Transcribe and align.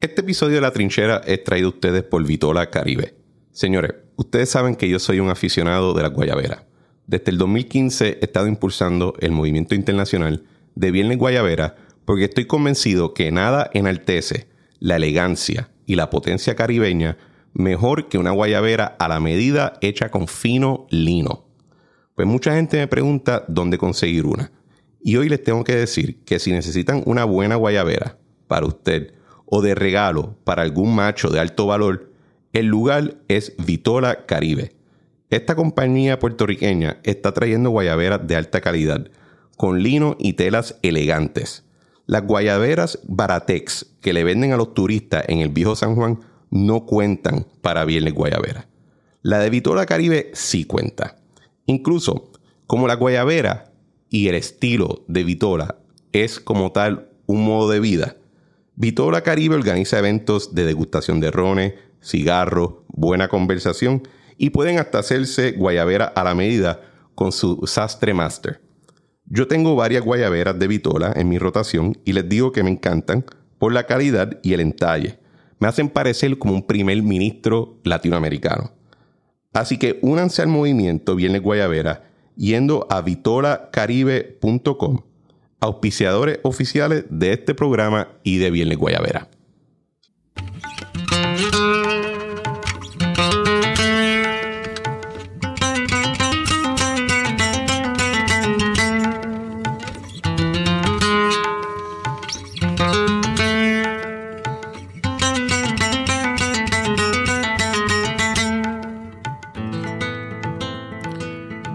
Este 0.00 0.20
episodio 0.20 0.54
de 0.54 0.60
La 0.60 0.70
Trinchera 0.70 1.22
es 1.26 1.42
traído 1.42 1.66
a 1.66 1.70
ustedes 1.70 2.04
por 2.04 2.24
Vitola 2.24 2.70
Caribe. 2.70 3.16
Señores, 3.50 3.96
ustedes 4.14 4.48
saben 4.48 4.76
que 4.76 4.88
yo 4.88 5.00
soy 5.00 5.18
un 5.18 5.28
aficionado 5.28 5.92
de 5.92 6.02
la 6.02 6.10
guayabera. 6.10 6.68
Desde 7.08 7.32
el 7.32 7.38
2015 7.38 8.18
he 8.20 8.24
estado 8.24 8.46
impulsando 8.46 9.14
el 9.18 9.32
movimiento 9.32 9.74
internacional 9.74 10.44
de 10.76 10.92
Viernes 10.92 11.18
Guayabera 11.18 11.74
porque 12.04 12.26
estoy 12.26 12.44
convencido 12.44 13.12
que 13.12 13.32
nada 13.32 13.70
enaltece 13.74 14.46
la 14.78 14.94
elegancia 14.94 15.68
y 15.84 15.96
la 15.96 16.10
potencia 16.10 16.54
caribeña 16.54 17.18
mejor 17.52 18.08
que 18.08 18.18
una 18.18 18.30
guayabera 18.30 18.94
a 19.00 19.08
la 19.08 19.18
medida 19.18 19.80
hecha 19.80 20.12
con 20.12 20.28
fino 20.28 20.86
lino. 20.90 21.48
Pues 22.14 22.28
mucha 22.28 22.54
gente 22.54 22.76
me 22.76 22.86
pregunta 22.86 23.44
dónde 23.48 23.78
conseguir 23.78 24.26
una. 24.26 24.52
Y 25.02 25.16
hoy 25.16 25.28
les 25.28 25.42
tengo 25.42 25.64
que 25.64 25.74
decir 25.74 26.22
que 26.22 26.38
si 26.38 26.52
necesitan 26.52 27.02
una 27.04 27.24
buena 27.24 27.56
guayabera 27.56 28.16
para 28.46 28.64
usted 28.64 29.17
o 29.50 29.62
de 29.62 29.74
regalo 29.74 30.36
para 30.44 30.62
algún 30.62 30.94
macho 30.94 31.30
de 31.30 31.40
alto 31.40 31.66
valor, 31.66 32.12
el 32.52 32.66
lugar 32.66 33.16
es 33.28 33.54
Vitola 33.58 34.26
Caribe. 34.26 34.74
Esta 35.30 35.54
compañía 35.54 36.18
puertorriqueña 36.18 37.00
está 37.02 37.32
trayendo 37.32 37.70
guayaberas 37.70 38.26
de 38.26 38.36
alta 38.36 38.60
calidad, 38.60 39.08
con 39.56 39.82
lino 39.82 40.16
y 40.18 40.34
telas 40.34 40.78
elegantes. 40.82 41.64
Las 42.06 42.26
guayaberas 42.26 43.00
Baratex 43.06 43.86
que 44.00 44.12
le 44.12 44.24
venden 44.24 44.52
a 44.52 44.56
los 44.56 44.72
turistas 44.72 45.24
en 45.28 45.40
el 45.40 45.50
viejo 45.50 45.76
San 45.76 45.94
Juan 45.94 46.20
no 46.50 46.86
cuentan 46.86 47.46
para 47.60 47.84
Viernes 47.84 48.14
Guayabera. 48.14 48.66
La 49.22 49.40
de 49.40 49.50
Vitola 49.50 49.84
Caribe 49.84 50.30
sí 50.32 50.64
cuenta. 50.64 51.16
Incluso, 51.66 52.30
como 52.66 52.86
la 52.86 52.94
guayabera 52.94 53.72
y 54.08 54.28
el 54.28 54.36
estilo 54.36 55.04
de 55.08 55.24
Vitola 55.24 55.76
es 56.12 56.40
como 56.40 56.72
tal 56.72 57.10
un 57.26 57.44
modo 57.44 57.68
de 57.68 57.80
vida, 57.80 58.16
Vitola 58.80 59.22
Caribe 59.22 59.56
organiza 59.56 59.98
eventos 59.98 60.54
de 60.54 60.64
degustación 60.64 61.18
de 61.18 61.32
rones, 61.32 61.74
cigarros, 62.00 62.74
buena 62.86 63.26
conversación 63.26 64.06
y 64.36 64.50
pueden 64.50 64.78
hasta 64.78 65.00
hacerse 65.00 65.50
guayabera 65.50 66.04
a 66.04 66.22
la 66.22 66.36
medida 66.36 66.80
con 67.16 67.32
su 67.32 67.66
Sastre 67.66 68.14
Master. 68.14 68.60
Yo 69.24 69.48
tengo 69.48 69.74
varias 69.74 70.04
guayaberas 70.04 70.60
de 70.60 70.68
Vitola 70.68 71.12
en 71.16 71.28
mi 71.28 71.38
rotación 71.38 71.98
y 72.04 72.12
les 72.12 72.28
digo 72.28 72.52
que 72.52 72.62
me 72.62 72.70
encantan 72.70 73.24
por 73.58 73.72
la 73.72 73.84
calidad 73.84 74.38
y 74.44 74.52
el 74.52 74.60
entalle. 74.60 75.18
Me 75.58 75.66
hacen 75.66 75.88
parecer 75.88 76.38
como 76.38 76.54
un 76.54 76.64
primer 76.64 77.02
ministro 77.02 77.80
latinoamericano. 77.82 78.70
Así 79.54 79.76
que 79.76 79.98
únanse 80.02 80.40
al 80.40 80.48
movimiento 80.48 81.16
Viernes 81.16 81.42
Guayabera 81.42 82.04
yendo 82.36 82.86
a 82.90 83.00
vitolacaribe.com, 83.00 85.00
auspiciadores 85.60 86.40
oficiales 86.42 87.04
de 87.10 87.32
este 87.32 87.54
programa 87.54 88.08
y 88.22 88.38
de 88.38 88.50
Viernes 88.50 88.78
Guayabera. 88.78 89.28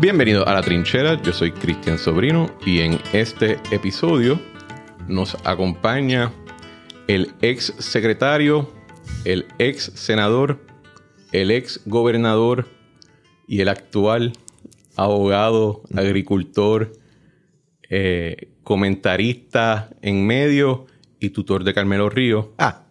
Bienvenido 0.04 0.46
a 0.46 0.54
La 0.54 0.62
Trinchera, 0.62 1.22
yo 1.22 1.32
soy 1.32 1.54
Cristian 1.54 1.98
Sobrino 1.98 2.54
y 2.66 2.82
en 2.82 3.00
este 3.14 3.58
episodio 3.72 4.38
nos 5.08 5.38
acompaña 5.46 6.30
el 7.08 7.32
ex 7.42 7.74
secretario, 7.80 8.70
el 9.24 9.46
ex 9.60 9.94
senador, 9.96 10.60
el 11.32 11.52
ex 11.52 11.80
gobernador 11.86 12.68
y 13.48 13.62
el 13.62 13.70
actual 13.70 14.34
abogado, 14.98 15.84
agricultor, 15.96 16.92
eh, 17.90 18.50
comentarista 18.64 19.90
en 20.02 20.28
medio 20.28 20.86
y 21.22 21.30
tutor 21.30 21.64
de 21.64 21.74
Carmelo 21.74 22.10
Río. 22.10 22.54
Ah, 22.58 22.83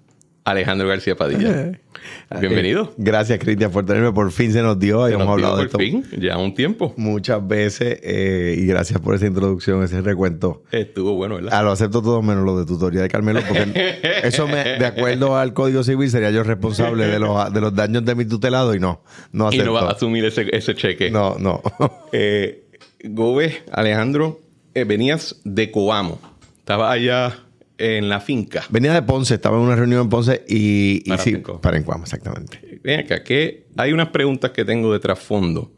Alejandro 0.44 0.88
García 0.88 1.14
Padilla. 1.14 1.78
Bienvenido. 2.40 2.92
Gracias, 2.96 3.38
Cristian, 3.38 3.70
por 3.70 3.86
tenerme. 3.86 4.12
Por 4.12 4.32
fin 4.32 4.52
se 4.52 4.60
nos 4.60 4.78
dio. 4.78 5.06
hemos 5.06 5.28
hablado 5.28 5.58
de 5.58 5.64
esto. 5.64 5.78
Por 5.78 5.86
fin, 5.86 6.04
ya 6.18 6.36
un 6.38 6.54
tiempo. 6.54 6.94
Muchas 6.96 7.46
veces. 7.46 8.00
Eh, 8.02 8.56
y 8.58 8.66
gracias 8.66 9.00
por 9.00 9.14
esa 9.14 9.26
introducción, 9.26 9.82
ese 9.84 10.00
recuento. 10.00 10.64
Estuvo 10.72 11.14
bueno, 11.14 11.36
¿verdad? 11.36 11.50
Ah, 11.52 11.62
lo 11.62 11.70
acepto 11.70 12.02
todo 12.02 12.22
menos 12.22 12.44
lo 12.44 12.58
de 12.58 12.66
tutoría 12.66 13.02
de 13.02 13.08
Carmelo, 13.08 13.40
porque 13.46 14.00
eso, 14.24 14.48
me, 14.48 14.64
de 14.64 14.86
acuerdo 14.86 15.36
al 15.36 15.52
Código 15.52 15.84
Civil, 15.84 16.10
sería 16.10 16.30
yo 16.30 16.42
responsable 16.42 17.06
de 17.06 17.20
los, 17.20 17.52
de 17.52 17.60
los 17.60 17.74
daños 17.74 18.04
de 18.04 18.14
mi 18.16 18.24
tutelado 18.24 18.74
y 18.74 18.80
no. 18.80 19.02
No 19.30 19.48
acepto. 19.48 19.64
Y 19.64 19.66
no 19.66 19.72
va 19.74 19.82
a 19.82 19.92
asumir 19.92 20.24
ese, 20.24 20.46
ese 20.50 20.74
cheque. 20.74 21.10
No, 21.10 21.36
no. 21.38 21.62
eh, 22.12 22.64
Gobe, 23.04 23.62
Alejandro, 23.70 24.40
eh, 24.74 24.84
venías 24.84 25.40
de 25.44 25.70
Coamo. 25.70 26.18
Estaba 26.58 26.90
allá 26.90 27.44
en 27.82 28.08
la 28.08 28.20
finca. 28.20 28.64
Venía 28.70 28.92
de 28.92 29.02
Ponce, 29.02 29.34
estaba 29.34 29.56
en 29.56 29.64
una 29.64 29.74
reunión 29.74 30.02
en 30.02 30.08
Ponce 30.08 30.44
y, 30.48 31.02
y 31.04 31.18
sí, 31.18 31.36
para 31.60 31.76
Encuamo, 31.76 32.04
exactamente. 32.04 32.80
Ven 32.84 33.00
acá, 33.00 33.24
que 33.24 33.66
hay 33.76 33.92
unas 33.92 34.08
preguntas 34.08 34.52
que 34.52 34.64
tengo 34.64 34.92
de 34.92 35.00
trasfondo. 35.00 35.72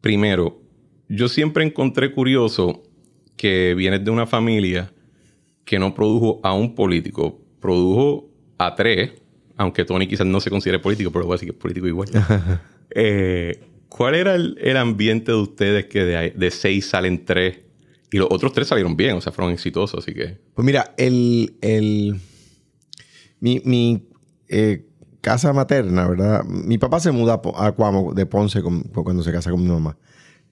Primero, 0.00 0.62
yo 1.08 1.28
siempre 1.28 1.64
encontré 1.64 2.12
curioso 2.12 2.84
que 3.36 3.74
vienes 3.74 4.04
de 4.04 4.12
una 4.12 4.28
familia 4.28 4.92
que 5.64 5.80
no 5.80 5.94
produjo 5.94 6.38
a 6.44 6.54
un 6.54 6.76
político, 6.76 7.40
produjo 7.60 8.30
a 8.58 8.76
tres, 8.76 9.14
aunque 9.56 9.84
Tony 9.84 10.06
quizás 10.06 10.28
no 10.28 10.38
se 10.38 10.48
considere 10.48 10.78
político, 10.78 11.10
pero 11.10 11.24
voy 11.24 11.32
a 11.32 11.36
decir 11.36 11.48
que 11.48 11.56
es 11.56 11.60
político 11.60 11.88
igual. 11.88 12.08
eh, 12.90 13.64
¿Cuál 13.88 14.14
era 14.14 14.36
el, 14.36 14.56
el, 14.60 14.76
ambiente 14.76 15.32
de 15.32 15.38
ustedes 15.38 15.86
que 15.86 16.04
de, 16.04 16.30
de 16.30 16.50
seis 16.52 16.86
salen 16.86 17.24
tres 17.24 17.63
y 18.14 18.18
los 18.18 18.28
otros 18.30 18.52
tres 18.52 18.68
salieron 18.68 18.96
bien, 18.96 19.16
o 19.16 19.20
sea, 19.20 19.32
fueron 19.32 19.52
exitosos, 19.52 20.04
así 20.04 20.14
que... 20.14 20.38
Pues 20.54 20.64
mira, 20.64 20.94
el... 20.96 21.56
el 21.60 22.20
mi 23.40 23.60
mi 23.64 24.08
eh, 24.48 24.86
casa 25.20 25.52
materna, 25.52 26.06
¿verdad? 26.06 26.44
Mi 26.44 26.78
papá 26.78 27.00
se 27.00 27.10
muda 27.10 27.42
a 27.56 27.72
Cuamo 27.72 28.14
de 28.14 28.24
Ponce 28.24 28.62
cuando 28.62 29.24
se 29.24 29.32
casa 29.32 29.50
con 29.50 29.64
mi 29.64 29.68
mamá. 29.68 29.98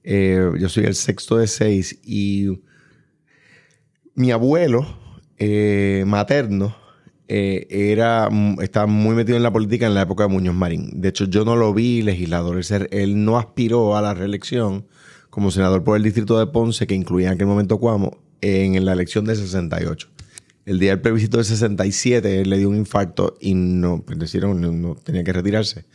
Eh, 0.03 0.51
yo 0.59 0.69
soy 0.69 0.87
el 0.87 0.97
sexto 0.97 1.37
de 1.37 1.47
seis 1.47 2.01
y 2.03 2.49
mi 4.17 4.33
abuelo 4.33 4.85
eh, 5.39 6.03
materno 6.05 6.75
eh, 7.29 7.69
era, 7.71 8.29
estaba 8.61 8.87
muy 8.87 9.15
metido 9.15 9.37
en 9.37 9.45
la 9.45 9.53
política 9.53 9.87
en 9.87 9.95
la 9.95 10.03
época 10.03 10.25
de 10.25 10.31
Muñoz 10.31 10.57
Marín. 10.57 11.01
De 11.01 11.11
hecho, 11.11 11.27
yo 11.27 11.45
no 11.45 11.55
lo 11.55 11.73
vi 11.73 12.03
legislador. 12.03 12.61
Él 12.91 13.25
no 13.25 13.39
aspiró 13.39 13.97
a 13.97 14.03
la 14.03 14.15
reelección 14.15 14.89
como 15.33 15.51
senador 15.51 15.83
por 15.83 15.97
el 15.97 16.03
distrito 16.03 16.39
de 16.39 16.47
Ponce, 16.47 16.87
que 16.87 16.95
incluía 16.95 17.29
en 17.29 17.33
aquel 17.33 17.47
momento 17.47 17.79
Cuamo, 17.79 18.19
en 18.43 18.85
la 18.85 18.93
elección 18.93 19.25
del 19.25 19.37
68. 19.37 20.11
El 20.67 20.79
día 20.79 20.91
del 20.91 21.01
plebiscito 21.01 21.39
del 21.39 21.47
67, 21.47 22.43
él 22.43 22.51
le 22.51 22.59
dio 22.59 22.69
un 22.69 22.77
infarto 22.77 23.39
y 23.41 23.55
no, 23.55 24.03
pues 24.05 24.19
decidieron, 24.19 24.61
no, 24.61 24.71
no 24.73 24.95
tenía 24.95 25.25
que 25.25 25.33
retirarse. 25.33 25.87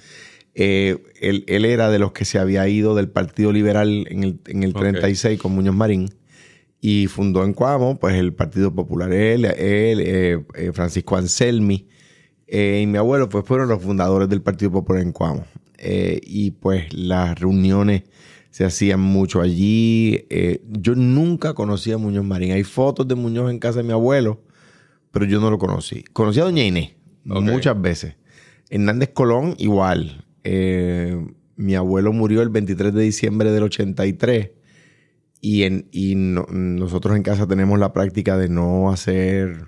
Eh, 0.55 0.97
él, 1.21 1.43
él, 1.47 1.65
era 1.65 1.91
de 1.91 1.99
los 1.99 2.13
que 2.13 2.25
se 2.25 2.39
había 2.39 2.67
ido 2.67 2.95
del 2.95 3.09
Partido 3.09 3.51
Liberal 3.51 4.07
en 4.09 4.23
el, 4.23 4.39
en 4.47 4.63
el 4.63 4.73
36 4.73 5.23
okay. 5.23 5.37
con 5.37 5.51
Muñoz 5.51 5.75
Marín 5.75 6.09
y 6.81 7.05
fundó 7.05 7.43
en 7.43 7.53
Cuamo 7.53 7.99
pues 7.99 8.15
el 8.15 8.33
Partido 8.33 8.73
Popular. 8.73 9.13
Él, 9.13 9.45
él 9.45 9.99
eh, 9.99 10.43
eh, 10.55 10.71
Francisco 10.73 11.15
Anselmi 11.15 11.87
y 12.47 12.87
mi 12.87 12.97
abuelo 12.97 13.29
pues 13.29 13.45
fueron 13.45 13.69
los 13.69 13.83
fundadores 13.83 14.29
del 14.29 14.41
Partido 14.41 14.71
Popular 14.71 15.03
en 15.03 15.11
Cuamo. 15.11 15.45
y 15.79 16.49
pues 16.51 16.91
las 16.91 17.39
reuniones 17.39 18.01
se 18.57 18.65
hacían 18.65 18.99
mucho 18.99 19.39
allí. 19.39 20.25
Eh, 20.31 20.63
yo 20.67 20.95
nunca 20.95 21.53
conocí 21.53 21.91
a 21.91 21.99
Muñoz 21.99 22.25
Marín. 22.25 22.53
Hay 22.53 22.63
fotos 22.63 23.07
de 23.07 23.13
Muñoz 23.13 23.51
en 23.51 23.59
casa 23.59 23.77
de 23.77 23.83
mi 23.83 23.91
abuelo, 23.91 24.41
pero 25.11 25.25
yo 25.25 25.39
no 25.39 25.51
lo 25.51 25.59
conocí. 25.59 26.03
Conocí 26.11 26.39
a 26.39 26.45
Doña 26.45 26.63
Inés 26.63 26.93
okay. 27.29 27.43
muchas 27.43 27.79
veces. 27.79 28.15
Hernández 28.71 29.11
Colón, 29.13 29.53
igual. 29.59 30.25
Eh, 30.43 31.23
mi 31.55 31.75
abuelo 31.75 32.13
murió 32.13 32.41
el 32.41 32.49
23 32.49 32.95
de 32.95 33.03
diciembre 33.03 33.51
del 33.51 33.61
83 33.61 34.49
y, 35.39 35.61
en, 35.61 35.87
y 35.91 36.15
no, 36.15 36.47
nosotros 36.49 37.15
en 37.15 37.21
casa 37.21 37.45
tenemos 37.45 37.77
la 37.77 37.93
práctica 37.93 38.37
de 38.37 38.49
no 38.49 38.89
hacer 38.89 39.67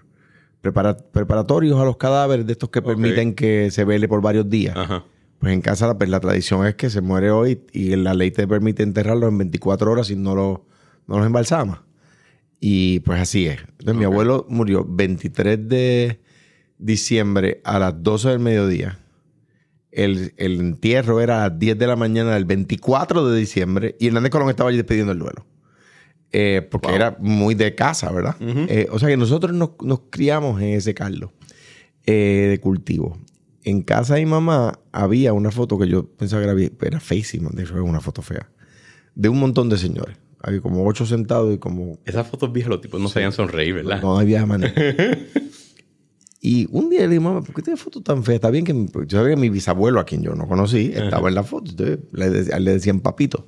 prepara, 0.62 0.98
preparatorios 0.98 1.80
a 1.80 1.86
los 1.86 1.98
cadáveres 1.98 2.48
de 2.48 2.54
estos 2.54 2.72
que 2.72 2.80
okay. 2.80 2.96
permiten 2.96 3.36
que 3.36 3.70
se 3.70 3.86
vele 3.86 4.08
por 4.08 4.24
varios 4.24 4.50
días. 4.50 4.76
Ajá. 4.76 5.06
Pues 5.40 5.54
en 5.54 5.62
casa 5.62 5.88
la, 5.88 5.98
pues 5.98 6.10
la, 6.10 6.20
tradición 6.20 6.66
es 6.66 6.76
que 6.76 6.90
se 6.90 7.02
muere 7.02 7.32
hoy 7.32 7.62
y 7.72 7.96
la 7.96 8.14
ley 8.14 8.32
te 8.32 8.48
permite 8.48 8.84
enterrarlo 8.84 9.28
en 9.28 9.38
24 9.38 9.92
horas 9.92 10.08
si 10.08 10.16
no 10.16 10.36
lo, 10.36 10.66
no 11.08 11.18
los 11.18 11.26
embalsama. 11.26 11.86
Y 12.60 13.00
pues 13.02 13.22
así 13.22 13.48
es. 13.48 13.60
Entonces 13.62 13.88
okay. 13.88 14.00
mi 14.00 14.04
abuelo 14.04 14.46
murió 14.50 14.86
23 14.88 15.70
de 15.70 16.20
diciembre 16.78 17.62
a 17.64 17.80
las 17.80 18.04
12 18.04 18.30
del 18.30 18.40
mediodía. 18.40 19.00
El, 19.92 20.34
el, 20.38 20.60
entierro 20.60 21.22
era 21.22 21.44
a 21.46 21.50
las 21.50 21.60
10 21.60 21.80
de 21.80 21.88
la 21.88 21.96
mañana 21.96 22.34
del 22.34 22.46
24 22.46 23.30
de 23.30 23.40
diciembre 23.40 23.96
y 24.00 24.08
Hernández 24.08 24.32
Colón 24.32 24.50
estaba 24.50 24.70
allí 24.70 24.78
despidiendo 24.78 25.14
el 25.14 25.20
duelo. 25.20 25.46
Eh, 26.32 26.68
porque 26.70 26.88
wow. 26.90 26.96
era 26.96 27.18
muy 27.20 27.56
de 27.56 27.74
casa, 27.74 28.12
¿verdad? 28.12 28.36
Uh 28.40 28.46
-huh. 28.46 28.66
eh, 28.70 28.88
o 28.92 29.00
sea 29.00 29.10
que 29.10 29.18
nosotros 29.18 29.54
nos, 29.54 29.72
nos, 29.82 30.02
criamos 30.12 30.62
en 30.62 30.70
ese 30.70 30.94
caldo. 30.94 31.32
eh, 32.06 32.48
de 32.50 32.60
cultivo. 32.60 33.18
En 33.64 33.82
casa 33.82 34.16
de 34.16 34.26
mi 34.26 34.32
mamá 34.32 34.80
había 34.92 35.34
una 35.34 35.52
foto 35.52 35.78
que 35.78 35.88
yo 35.88 36.06
pensaba 36.08 36.42
que 36.44 36.50
era, 36.50 36.72
era 36.82 37.00
feísima, 37.00 37.50
de 37.54 37.64
hecho 37.64 37.74
era 37.74 37.84
una 37.84 38.00
foto 38.00 38.22
fea, 38.22 38.50
de 39.16 39.30
un 39.30 39.40
montón 39.40 39.70
de 39.70 39.78
señores. 39.78 40.18
Había 40.42 40.62
como 40.62 40.86
ocho 40.88 41.06
sentados 41.06 41.54
y 41.54 41.58
como... 41.58 42.00
Esas 42.06 42.26
fotos 42.28 42.54
viejas 42.54 42.70
los 42.70 42.80
tipos 42.80 43.02
no 43.02 43.10
sabían 43.10 43.34
sonreír, 43.34 43.74
¿verdad? 43.74 44.02
No 44.02 44.18
había 44.18 44.46
manera. 44.46 44.74
y 46.42 46.68
un 46.72 46.90
día 46.90 47.02
le 47.02 47.10
dije, 47.10 47.20
mamá, 47.20 47.42
¿por 47.42 47.54
qué 47.54 47.62
tienes 47.62 47.82
foto 47.82 48.02
tan 48.02 48.24
fea? 48.24 48.36
Está 48.36 48.50
bien 48.50 48.64
que... 48.64 48.74
mi- 48.74 48.88
Yo 49.08 49.18
sabía 49.20 49.36
que 49.36 49.42
mi 49.42 49.50
bisabuelo, 49.50 50.00
a 50.00 50.06
quien 50.06 50.22
yo 50.22 50.34
no 50.36 50.48
conocí, 50.48 50.92
estaba 50.96 51.28
en 51.28 51.36
la 51.36 51.44
foto. 51.44 51.72
Entonces 51.72 52.00
le, 52.14 52.30
de- 52.30 52.60
le 52.62 52.72
decían 52.72 53.02
papito. 53.02 53.48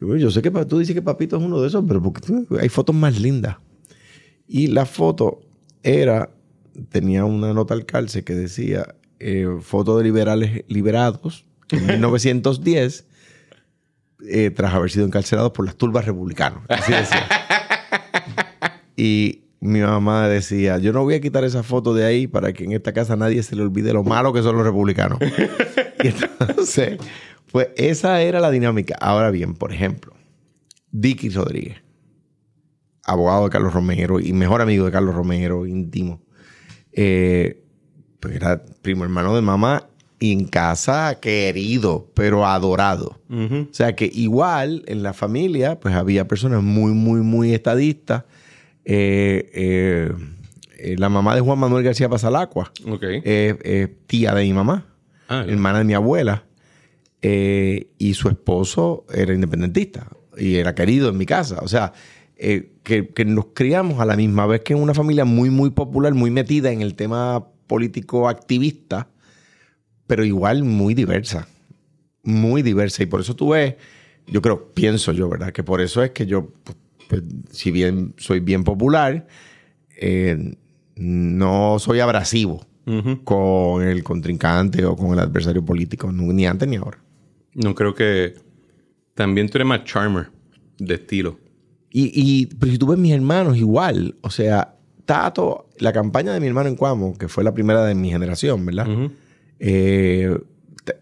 Yo, 0.00 0.16
yo 0.16 0.30
sé 0.30 0.40
que 0.40 0.50
tú 0.50 0.78
dices 0.78 0.94
que 0.94 1.02
papito 1.02 1.36
es 1.36 1.42
uno 1.42 1.60
de 1.60 1.68
esos, 1.68 1.84
pero 1.86 2.02
porque 2.02 2.32
hay 2.58 2.70
fotos 2.70 2.96
más 2.96 3.20
lindas. 3.20 3.58
Y 4.48 4.68
la 4.68 4.86
foto 4.86 5.40
era... 5.82 6.30
Tenía 6.88 7.26
una 7.26 7.52
nota 7.52 7.74
al 7.74 7.84
calce 7.84 8.24
que 8.24 8.34
decía 8.34 8.94
eh, 9.22 9.46
foto 9.60 9.96
de 9.98 10.04
liberales 10.04 10.64
liberados 10.68 11.46
en 11.70 11.86
1910 12.00 13.06
eh, 14.28 14.50
tras 14.50 14.74
haber 14.74 14.90
sido 14.90 15.06
encarcelados 15.06 15.52
por 15.52 15.64
las 15.64 15.76
turbas 15.76 16.04
republicanos. 16.04 16.62
Así 16.68 16.92
decía. 16.92 17.26
y 18.96 19.42
mi 19.60 19.80
mamá 19.80 20.28
decía, 20.28 20.78
yo 20.78 20.92
no 20.92 21.04
voy 21.04 21.14
a 21.14 21.20
quitar 21.20 21.44
esa 21.44 21.62
foto 21.62 21.94
de 21.94 22.04
ahí 22.04 22.26
para 22.26 22.52
que 22.52 22.64
en 22.64 22.72
esta 22.72 22.92
casa 22.92 23.16
nadie 23.16 23.42
se 23.42 23.54
le 23.54 23.62
olvide 23.62 23.92
lo 23.92 24.02
malo 24.02 24.32
que 24.32 24.42
son 24.42 24.56
los 24.56 24.64
republicanos. 24.64 25.18
y 26.02 26.08
entonces, 26.08 26.98
pues 27.50 27.68
esa 27.76 28.20
era 28.22 28.40
la 28.40 28.50
dinámica. 28.50 28.96
Ahora 29.00 29.30
bien, 29.30 29.54
por 29.54 29.72
ejemplo, 29.72 30.14
Dicky 30.90 31.28
Rodríguez, 31.30 31.82
abogado 33.04 33.44
de 33.44 33.50
Carlos 33.50 33.72
Romero 33.72 34.20
y 34.20 34.32
mejor 34.32 34.60
amigo 34.60 34.84
de 34.84 34.92
Carlos 34.92 35.14
Romero, 35.14 35.66
íntimo. 35.66 36.22
Eh, 36.92 37.64
pues 38.22 38.36
era 38.36 38.62
primo 38.82 39.02
hermano 39.02 39.34
de 39.34 39.42
mamá 39.42 39.88
y 40.20 40.30
en 40.32 40.44
casa 40.44 41.18
querido, 41.20 42.08
pero 42.14 42.46
adorado. 42.46 43.18
O 43.28 43.66
sea 43.74 43.96
que 43.96 44.08
igual 44.14 44.84
en 44.86 45.02
la 45.02 45.12
familia, 45.12 45.80
pues 45.80 45.96
había 45.96 46.28
personas 46.28 46.62
muy, 46.62 46.92
muy, 46.92 47.20
muy 47.22 47.52
estadistas. 47.52 48.22
Eh, 48.84 49.50
eh, 49.52 50.12
eh, 50.78 50.94
la 50.98 51.08
mamá 51.08 51.34
de 51.34 51.40
Juan 51.40 51.58
Manuel 51.58 51.82
García 51.82 52.08
Pasalacua, 52.08 52.70
Ok. 52.88 53.02
eh, 53.02 53.96
tía 54.06 54.32
de 54.34 54.44
mi 54.44 54.52
mamá, 54.52 54.86
Ah, 55.28 55.44
hermana 55.48 55.78
de 55.78 55.84
mi 55.84 55.94
abuela, 55.94 56.44
y 57.22 58.14
su 58.14 58.28
esposo 58.28 59.04
era 59.12 59.34
independentista 59.34 60.06
y 60.38 60.56
era 60.56 60.74
querido 60.76 61.08
en 61.08 61.16
mi 61.16 61.26
casa. 61.26 61.58
O 61.62 61.68
sea, 61.68 61.92
eh, 62.36 62.72
que, 62.82 63.08
que 63.08 63.24
nos 63.24 63.46
criamos 63.54 64.00
a 64.00 64.04
la 64.04 64.16
misma 64.16 64.46
vez 64.46 64.60
que 64.62 64.72
en 64.74 64.80
una 64.80 64.94
familia 64.94 65.24
muy, 65.24 65.50
muy 65.50 65.70
popular, 65.70 66.12
muy 66.14 66.30
metida 66.30 66.70
en 66.72 66.82
el 66.82 66.94
tema 66.94 67.46
político 67.72 68.28
activista, 68.28 69.08
pero 70.06 70.26
igual 70.26 70.62
muy 70.62 70.92
diversa. 70.92 71.48
Muy 72.22 72.60
diversa. 72.60 73.02
Y 73.02 73.06
por 73.06 73.22
eso 73.22 73.34
tú 73.34 73.52
ves, 73.52 73.76
yo 74.26 74.42
creo, 74.42 74.74
pienso 74.74 75.10
yo, 75.12 75.26
¿verdad? 75.30 75.52
Que 75.52 75.62
por 75.62 75.80
eso 75.80 76.02
es 76.02 76.10
que 76.10 76.26
yo, 76.26 76.52
pues, 76.64 76.76
pues, 77.08 77.22
si 77.50 77.70
bien 77.70 78.12
soy 78.18 78.40
bien 78.40 78.62
popular, 78.62 79.26
eh, 79.98 80.54
no 80.96 81.78
soy 81.78 82.00
abrasivo 82.00 82.66
con 83.24 83.82
el 83.82 84.02
contrincante 84.02 84.84
o 84.84 84.94
con 84.94 85.12
el 85.14 85.20
adversario 85.20 85.64
político, 85.64 86.12
ni 86.12 86.44
antes 86.44 86.68
ni 86.68 86.76
ahora. 86.76 86.98
No 87.54 87.74
creo 87.74 87.94
que... 87.94 88.34
También 89.14 89.48
tú 89.48 89.56
eres 89.56 89.68
más 89.68 89.84
charmer 89.84 90.28
de 90.78 90.94
estilo. 90.94 91.38
Y, 91.90 92.12
y 92.14 92.46
pero 92.46 92.70
si 92.72 92.78
tú 92.78 92.86
ves 92.86 92.98
mis 92.98 93.12
hermanos, 93.12 93.56
igual. 93.56 94.16
O 94.20 94.30
sea, 94.30 94.74
Tato, 95.04 95.68
la 95.78 95.92
campaña 95.92 96.32
de 96.32 96.40
mi 96.40 96.46
hermano 96.46 96.68
en 96.68 96.76
Cuamo, 96.76 97.16
que 97.18 97.28
fue 97.28 97.42
la 97.44 97.52
primera 97.52 97.84
de 97.84 97.94
mi 97.94 98.10
generación, 98.10 98.64
¿verdad? 98.64 98.86
Eh, 99.58 100.38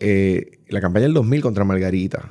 eh, 0.00 0.58
la 0.68 0.80
campaña 0.80 1.04
del 1.04 1.14
2000 1.14 1.42
contra 1.42 1.64
Margarita. 1.64 2.30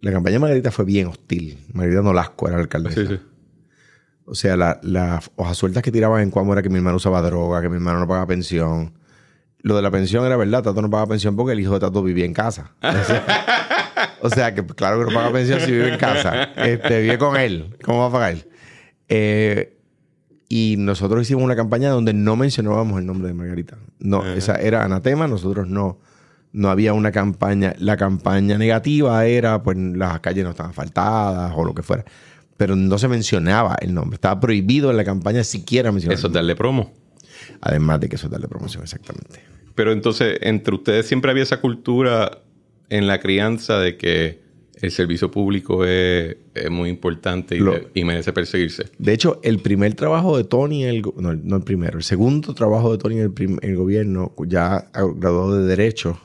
La 0.00 0.12
campaña 0.12 0.34
de 0.34 0.38
Margarita 0.40 0.70
fue 0.70 0.84
bien 0.84 1.08
hostil. 1.08 1.58
Margarita 1.72 2.02
Nolasco 2.02 2.46
era 2.48 2.56
la 2.56 2.62
alcaldesa. 2.62 3.00
Sí, 3.00 3.06
sí. 3.08 3.18
O 4.24 4.34
sea, 4.34 4.56
la- 4.56 4.78
las 4.82 5.30
hojas 5.36 5.56
sueltas 5.56 5.82
que 5.82 5.90
tiraban 5.90 6.22
en 6.22 6.30
Cuamo 6.30 6.52
era 6.52 6.62
que 6.62 6.68
mi 6.68 6.76
hermano 6.76 6.96
usaba 6.96 7.22
droga, 7.22 7.60
que 7.62 7.68
mi 7.68 7.76
hermano 7.76 7.98
no 8.00 8.06
pagaba 8.06 8.26
pensión. 8.26 8.92
Lo 9.60 9.74
de 9.74 9.82
la 9.82 9.90
pensión 9.90 10.24
era 10.24 10.36
verdad, 10.36 10.62
Tato 10.62 10.80
no 10.82 10.90
pagaba 10.90 11.08
pensión 11.10 11.34
porque 11.34 11.52
el 11.52 11.60
hijo 11.60 11.74
de 11.74 11.80
Tato 11.80 12.02
vivía 12.02 12.24
en 12.24 12.34
casa. 12.34 12.72
O 12.82 12.92
sea, 13.04 14.16
o 14.22 14.30
sea, 14.30 14.54
que 14.54 14.64
claro 14.64 14.98
que 15.00 15.06
no 15.06 15.18
paga 15.18 15.32
pensión 15.32 15.60
si 15.60 15.72
vive 15.72 15.92
en 15.94 15.98
casa. 15.98 16.44
Este, 16.56 17.00
vive 17.02 17.18
con 17.18 17.36
él. 17.36 17.76
¿Cómo 17.84 18.00
va 18.00 18.06
a 18.06 18.12
pagar? 18.12 18.36
Eh, 19.08 19.77
y 20.48 20.76
nosotros 20.78 21.22
hicimos 21.22 21.44
una 21.44 21.56
campaña 21.56 21.90
donde 21.90 22.14
no 22.14 22.34
mencionábamos 22.36 22.98
el 22.98 23.06
nombre 23.06 23.28
de 23.28 23.34
Margarita. 23.34 23.76
No, 23.98 24.24
esa 24.26 24.54
era 24.56 24.82
anatema, 24.84 25.28
nosotros 25.28 25.68
no. 25.68 25.98
No 26.50 26.70
había 26.70 26.94
una 26.94 27.12
campaña. 27.12 27.74
La 27.78 27.98
campaña 27.98 28.56
negativa 28.56 29.26
era, 29.26 29.62
pues, 29.62 29.76
las 29.76 30.20
calles 30.20 30.44
no 30.44 30.50
estaban 30.50 30.70
asfaltadas 30.70 31.52
o 31.54 31.62
lo 31.62 31.74
que 31.74 31.82
fuera. 31.82 32.06
Pero 32.56 32.74
no 32.74 32.96
se 32.96 33.06
mencionaba 33.06 33.76
el 33.82 33.92
nombre. 33.92 34.14
Estaba 34.14 34.40
prohibido 34.40 34.90
en 34.90 34.96
la 34.96 35.04
campaña 35.04 35.44
siquiera 35.44 35.92
mencionar. 35.92 36.16
Eso 36.16 36.28
es 36.28 36.32
darle 36.32 36.56
promo. 36.56 36.94
Además 37.60 38.00
de 38.00 38.08
que 38.08 38.16
eso 38.16 38.28
es 38.28 38.32
darle 38.32 38.48
promoción, 38.48 38.82
exactamente. 38.82 39.42
Pero 39.74 39.92
entonces, 39.92 40.38
entre 40.40 40.74
ustedes 40.74 41.06
siempre 41.06 41.30
había 41.30 41.42
esa 41.42 41.60
cultura 41.60 42.38
en 42.88 43.06
la 43.06 43.20
crianza 43.20 43.78
de 43.78 43.98
que 43.98 44.40
el 44.80 44.90
servicio 44.90 45.30
público 45.30 45.84
es, 45.84 46.36
es 46.54 46.70
muy 46.70 46.88
importante 46.88 47.56
y, 47.56 47.60
Lo- 47.60 47.72
de- 47.72 47.88
y 47.94 48.04
merece 48.04 48.32
perseguirse. 48.32 48.84
De 48.98 49.12
hecho, 49.12 49.40
el 49.42 49.58
primer 49.60 49.94
trabajo 49.94 50.36
de 50.36 50.44
Tony, 50.44 50.84
el, 50.84 51.02
no, 51.16 51.34
no 51.34 51.56
el 51.56 51.62
primero, 51.62 51.98
el 51.98 52.04
segundo 52.04 52.54
trabajo 52.54 52.92
de 52.92 52.98
Tony 52.98 53.16
en 53.16 53.22
el, 53.22 53.32
prim- 53.32 53.58
en 53.62 53.70
el 53.70 53.76
gobierno, 53.76 54.32
ya 54.46 54.90
graduado 55.16 55.60
de 55.60 55.66
Derecho, 55.66 56.18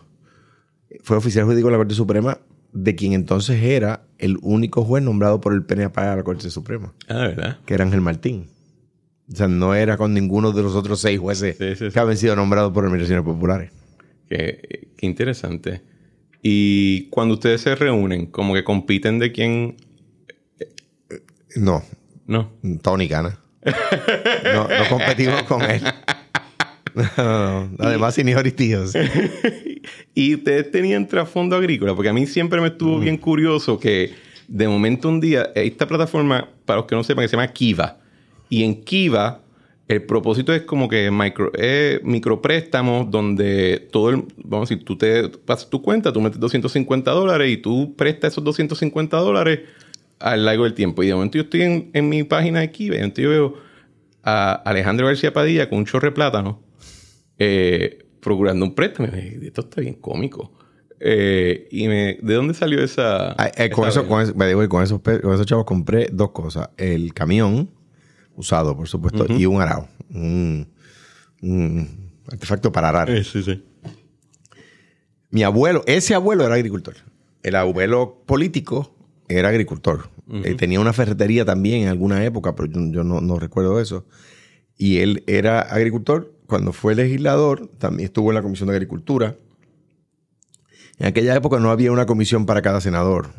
fue 1.02 1.18
oficial 1.18 1.46
jurídico 1.46 1.68
de 1.68 1.72
la 1.72 1.78
Corte 1.78 1.96
Suprema, 1.96 2.38
de 2.72 2.96
quien 2.96 3.14
entonces 3.14 3.62
era 3.62 4.04
el 4.18 4.38
único 4.42 4.84
juez 4.84 5.04
nombrado 5.04 5.40
por 5.42 5.54
el 5.54 5.64
PNP 5.64 5.94
para 5.94 6.16
la 6.16 6.24
Corte 6.24 6.50
Suprema, 6.50 6.94
Ah, 7.08 7.28
¿verdad? 7.28 7.60
que 7.66 7.74
era 7.74 7.84
Ángel 7.84 8.02
Martín. 8.02 8.48
O 9.32 9.36
sea, 9.36 9.48
no 9.48 9.74
era 9.74 9.96
con 9.98 10.14
ninguno 10.14 10.52
de 10.52 10.64
los 10.64 10.76
otros 10.76 11.00
seis 11.00 11.18
jueces 11.20 11.56
Sí, 11.58 11.76
sí, 11.76 11.86
sí. 11.88 11.92
que 11.92 12.00
habían 12.00 12.18
sido 12.18 12.36
nombrados 12.36 12.74
por 12.74 12.84
administraciones 12.84 13.24
populares. 13.24 13.72
Qué, 14.28 14.90
qué 14.98 15.06
interesante. 15.06 15.82
Y 16.44 17.06
cuando 17.06 17.36
ustedes 17.36 17.62
se 17.62 17.74
reúnen, 17.74 18.28
como 18.28 18.54
que 18.54 18.64
compiten 18.64 19.18
de 19.18 19.32
quién... 19.32 19.78
No, 21.56 21.84
No. 22.28 22.52
Tony 22.82 23.08
gana. 23.08 23.40
No, 24.54 24.68
no 24.68 24.90
competimos 24.90 25.44
con 25.44 25.62
él. 25.62 25.82
No, 26.94 27.04
no, 27.18 27.68
no. 27.68 27.76
Además, 27.80 28.14
sin 28.14 28.30
hijos 28.30 28.46
y 28.46 28.52
tíos. 28.52 28.94
Y 30.16 30.36
ustedes 30.36 30.72
tenían 30.72 31.08
trasfondo 31.08 31.56
agrícola, 31.56 31.96
porque 31.96 32.10
a 32.10 32.14
mí 32.14 32.28
siempre 32.28 32.62
me 32.62 32.68
estuvo 32.68 33.00
bien 33.00 33.18
curioso 33.18 33.80
que 33.80 34.14
de 34.48 34.68
momento 34.68 35.10
un 35.10 35.20
día, 35.20 35.50
esta 35.56 35.88
plataforma, 35.88 36.48
para 36.66 36.78
los 36.78 36.86
que 36.86 36.96
no 36.96 37.04
sepan, 37.04 37.24
que 37.24 37.30
se 37.30 37.36
llama 37.36 37.48
Kiva. 37.48 37.98
Y 38.50 38.64
en 38.64 38.84
Kiva, 38.84 39.42
el 39.88 40.04
propósito 40.04 40.54
es 40.54 40.62
como 40.64 40.88
que 40.88 41.12
micro, 41.12 41.52
eh, 41.58 42.00
micropréstamos 42.04 43.12
donde 43.12 43.88
todo 43.92 44.10
el, 44.12 44.24
vamos 44.38 44.70
a 44.70 44.74
decir, 44.74 44.86
tú 44.86 44.98
te 44.98 45.28
pasas 45.30 45.70
tu 45.70 45.82
cuenta, 45.82 46.14
tú 46.14 46.22
metes 46.22 46.40
250 46.40 47.12
dólares 47.12 47.52
y 47.52 47.58
tú 47.58 47.96
prestas 47.96 48.34
esos 48.34 48.44
250 48.44 49.18
dólares 49.18 49.60
al 50.20 50.46
largo 50.46 50.64
del 50.64 50.74
tiempo. 50.74 51.04
Y 51.04 51.08
de 51.08 51.16
momento 51.16 51.38
yo 51.38 51.44
estoy 51.44 51.64
en, 51.64 51.90
en 51.94 52.08
mi 52.10 52.24
página 52.24 52.62
de 52.62 52.72
Kiva 52.72 52.96
y 52.96 52.98
de 53.00 53.04
momento 53.04 53.22
yo 53.22 53.30
veo 53.30 53.54
a 54.24 54.54
Alejandro 54.54 55.08
García 55.08 55.34
Padilla 55.34 55.68
con 55.70 55.80
un 55.80 55.86
chorre 55.86 56.08
de 56.08 56.12
plátano 56.14 56.62
eh, 57.40 58.06
procurando 58.22 58.66
un 58.66 58.74
préstamo. 58.76 59.10
Y 59.16 59.46
esto 59.48 59.62
está 59.62 59.82
bien 59.82 59.96
cómico. 59.96 60.54
Eh, 61.00 61.68
y 61.72 61.88
me, 61.90 62.18
¿de 62.22 62.34
dónde 62.36 62.54
salió 62.54 62.82
esa? 62.82 63.36
Eh, 63.58 63.70
con, 63.70 63.88
eso, 63.90 64.08
con, 64.08 64.22
eso- 64.22 64.34
esos, 64.82 65.02
con 65.02 65.34
esos 65.34 65.46
chavos 65.46 65.66
compré 65.66 66.08
dos 66.12 66.32
cosas. 66.32 66.70
El 66.78 67.14
camión, 67.14 67.70
usado, 68.36 68.76
por 68.76 68.88
supuesto, 68.88 69.26
y 69.30 69.46
un 69.46 69.62
arao. 69.62 69.88
Un, 70.10 70.68
un 71.42 72.12
artefacto 72.32 72.72
para 72.72 72.90
arar. 72.90 73.10
Eh, 73.10 73.24
sí, 73.24 73.44
sí. 73.44 73.64
Mi 75.30 75.44
abuelo, 75.44 75.84
ese 75.88 76.14
abuelo 76.14 76.46
era 76.46 76.56
agricultor. 76.56 76.96
El 77.42 77.56
abuelo 77.56 78.24
político 78.26 78.96
era 79.28 79.50
agricultor. 79.50 80.10
Eh, 80.32 80.56
tenía 80.56 80.80
una 80.80 80.94
ferretería 80.94 81.44
también 81.44 81.84
en 81.84 81.90
alguna 81.90 82.24
época, 82.24 82.56
pero 82.56 82.72
yo, 82.72 82.80
yo 82.92 83.04
no, 83.04 83.20
no 83.20 83.40
recuerdo 83.40 83.80
eso. 83.80 84.06
Y 84.78 85.00
él 85.00 85.24
era 85.28 85.62
agricultor. 85.62 86.32
Cuando 86.48 86.72
fue 86.72 86.96
legislador, 86.96 87.68
también 87.78 88.06
estuvo 88.06 88.30
en 88.30 88.36
la 88.36 88.42
Comisión 88.42 88.70
de 88.70 88.76
Agricultura. 88.76 89.38
En 91.00 91.08
aquella 91.08 91.36
época 91.36 91.60
no 91.60 91.72
había 91.72 91.92
una 91.92 92.06
comisión 92.06 92.46
para 92.46 92.62
cada 92.62 92.80
senador 92.80 93.30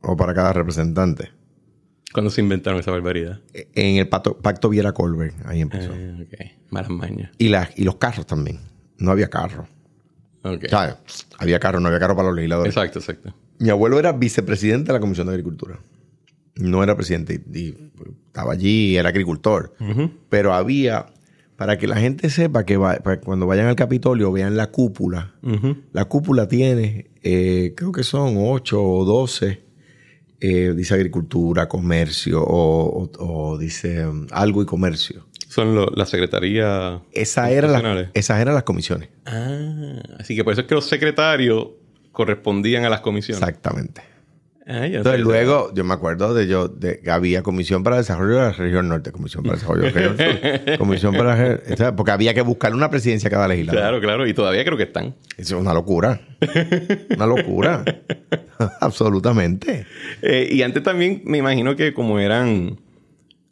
o 0.00 0.16
para 0.16 0.34
cada 0.34 0.52
representante. 0.52 1.30
¿Cuándo 2.14 2.30
se 2.30 2.40
inventaron 2.40 2.78
esa 2.80 2.92
barbaridad? 2.92 3.40
En 3.52 3.96
el 3.96 4.08
pacto, 4.08 4.38
pacto 4.38 4.68
Viera 4.70 4.92
Colbert, 4.92 5.34
ahí 5.44 5.60
empezó. 5.60 5.92
Eh, 5.94 6.26
ok. 6.26 6.70
Malas 6.70 6.88
mañas. 6.90 7.30
Y, 7.38 7.48
las- 7.48 7.76
y 7.76 7.82
los 7.84 7.96
carros 7.96 8.24
también. 8.24 8.60
No 8.98 9.10
había 9.10 9.28
carro. 9.28 9.66
Ok. 10.44 10.64
O 10.64 10.68
sea, 10.68 11.00
había 11.38 11.58
carro, 11.58 11.80
no 11.80 11.88
había 11.88 11.98
carro 11.98 12.14
para 12.14 12.28
los 12.28 12.36
legisladores. 12.36 12.74
Exacto, 12.74 13.00
exacto. 13.00 13.34
Mi 13.58 13.68
abuelo 13.70 13.98
era 13.98 14.12
vicepresidente 14.12 14.88
de 14.88 14.92
la 14.92 15.00
Comisión 15.00 15.26
de 15.26 15.32
Agricultura. 15.32 15.80
No 16.54 16.82
era 16.84 16.94
presidente. 16.94 17.42
Y, 17.52 17.58
y, 17.58 17.76
estaba 18.28 18.52
allí, 18.52 18.96
era 18.96 19.08
agricultor. 19.08 19.74
Pero 20.28 20.54
había... 20.54 21.06
Para 21.56 21.78
que 21.78 21.86
la 21.88 21.96
gente 21.96 22.30
sepa 22.30 22.64
que 22.64 22.76
va- 22.76 22.96
para 22.96 23.18
que 23.18 23.24
cuando 23.24 23.46
vayan 23.46 23.66
al 23.66 23.76
Capitolio 23.76 24.30
vean 24.32 24.56
la 24.56 24.70
cúpula. 24.70 25.34
La 25.92 26.04
cúpula 26.04 26.46
tiene, 26.48 27.10
eh, 27.22 27.74
creo 27.76 27.90
que 27.92 28.02
son 28.04 28.34
8 28.38 28.82
o 28.82 29.04
12, 29.04 29.63
eh, 30.40 30.72
dice 30.76 30.94
agricultura, 30.94 31.68
comercio 31.68 32.42
o, 32.42 33.02
o- 33.04 33.10
o 33.52 33.58
dice 33.58 34.06
um, 34.06 34.26
algo 34.30 34.62
y 34.62 34.66
comercio. 34.66 35.26
Son 35.48 35.74
lo- 35.74 35.86
la 35.94 36.04
secretaría. 36.06 37.00
Esa 37.12 37.50
era 37.50 37.68
la- 37.68 38.10
esas 38.14 38.40
eran 38.40 38.54
las 38.54 38.64
comisiones. 38.64 39.08
Ah, 39.26 40.00
así 40.18 40.34
que 40.34 40.42
por 40.44 40.52
eso 40.52 40.62
es 40.62 40.66
que 40.66 40.74
los 40.74 40.86
secretarios 40.86 41.68
correspondían 42.12 42.84
a 42.84 42.88
las 42.88 43.00
comisiones. 43.00 43.40
Exactamente. 43.42 44.02
Ah, 44.66 44.86
Entonces 44.86 45.20
luego 45.20 45.72
yo 45.74 45.84
me 45.84 45.92
acuerdo 45.92 46.32
de 46.32 46.46
yo 46.46 46.68
de 46.68 47.00
que 47.00 47.10
había 47.10 47.42
comisión 47.42 47.82
para 47.82 47.96
el 47.96 48.02
desarrollo 48.02 48.36
de 48.36 48.40
la 48.40 48.52
región 48.52 48.88
norte, 48.88 49.12
comisión 49.12 49.42
para 49.42 49.54
el 49.56 49.60
desarrollo 49.60 49.82
de 49.82 49.90
la 49.90 50.14
región 50.14 50.64
sur, 50.66 50.78
comisión 50.78 51.14
para 51.14 51.36
la 51.36 51.96
porque 51.96 52.12
había 52.12 52.32
que 52.32 52.40
buscar 52.40 52.72
una 52.72 52.88
presidencia 52.88 53.28
cada 53.28 53.46
legislador. 53.46 53.80
Claro, 53.82 54.00
claro. 54.00 54.26
Y 54.26 54.32
todavía 54.32 54.64
creo 54.64 54.78
que 54.78 54.84
están. 54.84 55.14
Eso 55.36 55.56
es 55.56 55.60
una 55.60 55.74
locura. 55.74 56.20
Una 57.14 57.26
locura. 57.26 57.84
Absolutamente. 58.80 59.86
Eh, 60.22 60.48
y 60.50 60.62
antes 60.62 60.82
también 60.82 61.22
me 61.26 61.38
imagino 61.38 61.76
que 61.76 61.92
como 61.92 62.18
eran 62.18 62.80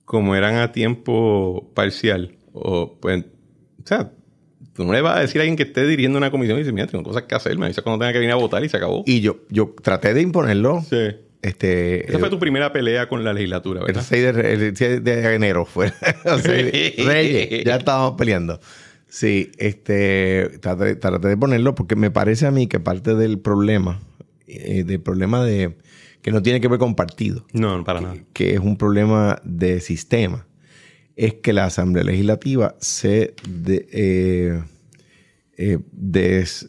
como 0.04 0.34
eran 0.34 0.56
a 0.56 0.72
tiempo 0.72 1.70
parcial 1.74 2.32
o 2.52 2.98
pues 3.00 3.24
o 3.82 3.86
sea 3.86 4.12
tú 4.74 4.84
no 4.84 4.92
le 4.92 5.00
vas 5.00 5.16
a 5.16 5.20
decir 5.20 5.40
a 5.40 5.42
alguien 5.42 5.56
que 5.56 5.64
esté 5.64 5.86
dirigiendo 5.86 6.18
una 6.18 6.30
comisión 6.30 6.56
y 6.58 6.62
dice 6.62 6.72
mira 6.72 6.86
tengo 6.86 7.04
cosas 7.04 7.24
que 7.24 7.34
hacer 7.34 7.56
me 7.58 7.66
avisa 7.66 7.82
cuando 7.82 8.00
tenga 8.00 8.12
que 8.12 8.18
venir 8.18 8.32
a 8.32 8.36
votar 8.36 8.64
y 8.64 8.68
se 8.68 8.76
acabó 8.76 9.02
Y 9.06 9.20
yo, 9.20 9.38
yo 9.48 9.74
traté 9.82 10.14
de 10.14 10.22
imponerlo. 10.22 10.82
sí. 10.88 11.16
Este, 11.42 12.08
esa 12.08 12.20
fue 12.20 12.30
tu 12.30 12.38
primera 12.38 12.72
pelea 12.72 13.08
con 13.08 13.24
la 13.24 13.32
legislatura 13.32 13.80
el, 13.80 13.86
¿verdad? 13.86 14.04
6 14.08 14.34
de, 14.34 14.52
el 14.52 14.76
6 14.76 15.02
de 15.02 15.34
enero 15.34 15.64
fue. 15.64 15.92
Reyes, 16.44 17.64
ya 17.64 17.74
estábamos 17.74 18.12
peleando. 18.16 18.60
Sí, 19.08 19.50
este, 19.58 20.58
traté, 20.60 20.94
traté 20.94 21.26
de 21.26 21.36
ponerlo 21.36 21.74
porque 21.74 21.96
me 21.96 22.12
parece 22.12 22.46
a 22.46 22.52
mí 22.52 22.68
que 22.68 22.78
parte 22.78 23.16
del 23.16 23.40
problema, 23.40 24.00
eh, 24.46 24.84
del 24.84 25.00
problema 25.00 25.44
de 25.44 25.76
que 26.22 26.30
no 26.30 26.42
tiene 26.42 26.60
que 26.60 26.68
ver 26.68 26.78
con 26.78 26.94
partido, 26.94 27.44
no 27.52 27.76
no, 27.76 27.84
para 27.84 28.00
nada 28.00 28.14
que 28.32 28.54
es 28.54 28.60
un 28.60 28.76
problema 28.76 29.40
de 29.44 29.80
sistema, 29.80 30.46
es 31.16 31.34
que 31.34 31.52
la 31.52 31.66
Asamblea 31.66 32.04
Legislativa 32.04 32.74
se 32.80 33.34
de- 33.48 33.86
eh, 33.92 34.62
eh, 35.56 35.78
des- 35.92 36.68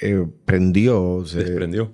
eh, 0.00 0.24
prendió, 0.44 1.24
se 1.26 1.38
Desprendió. 1.44 1.90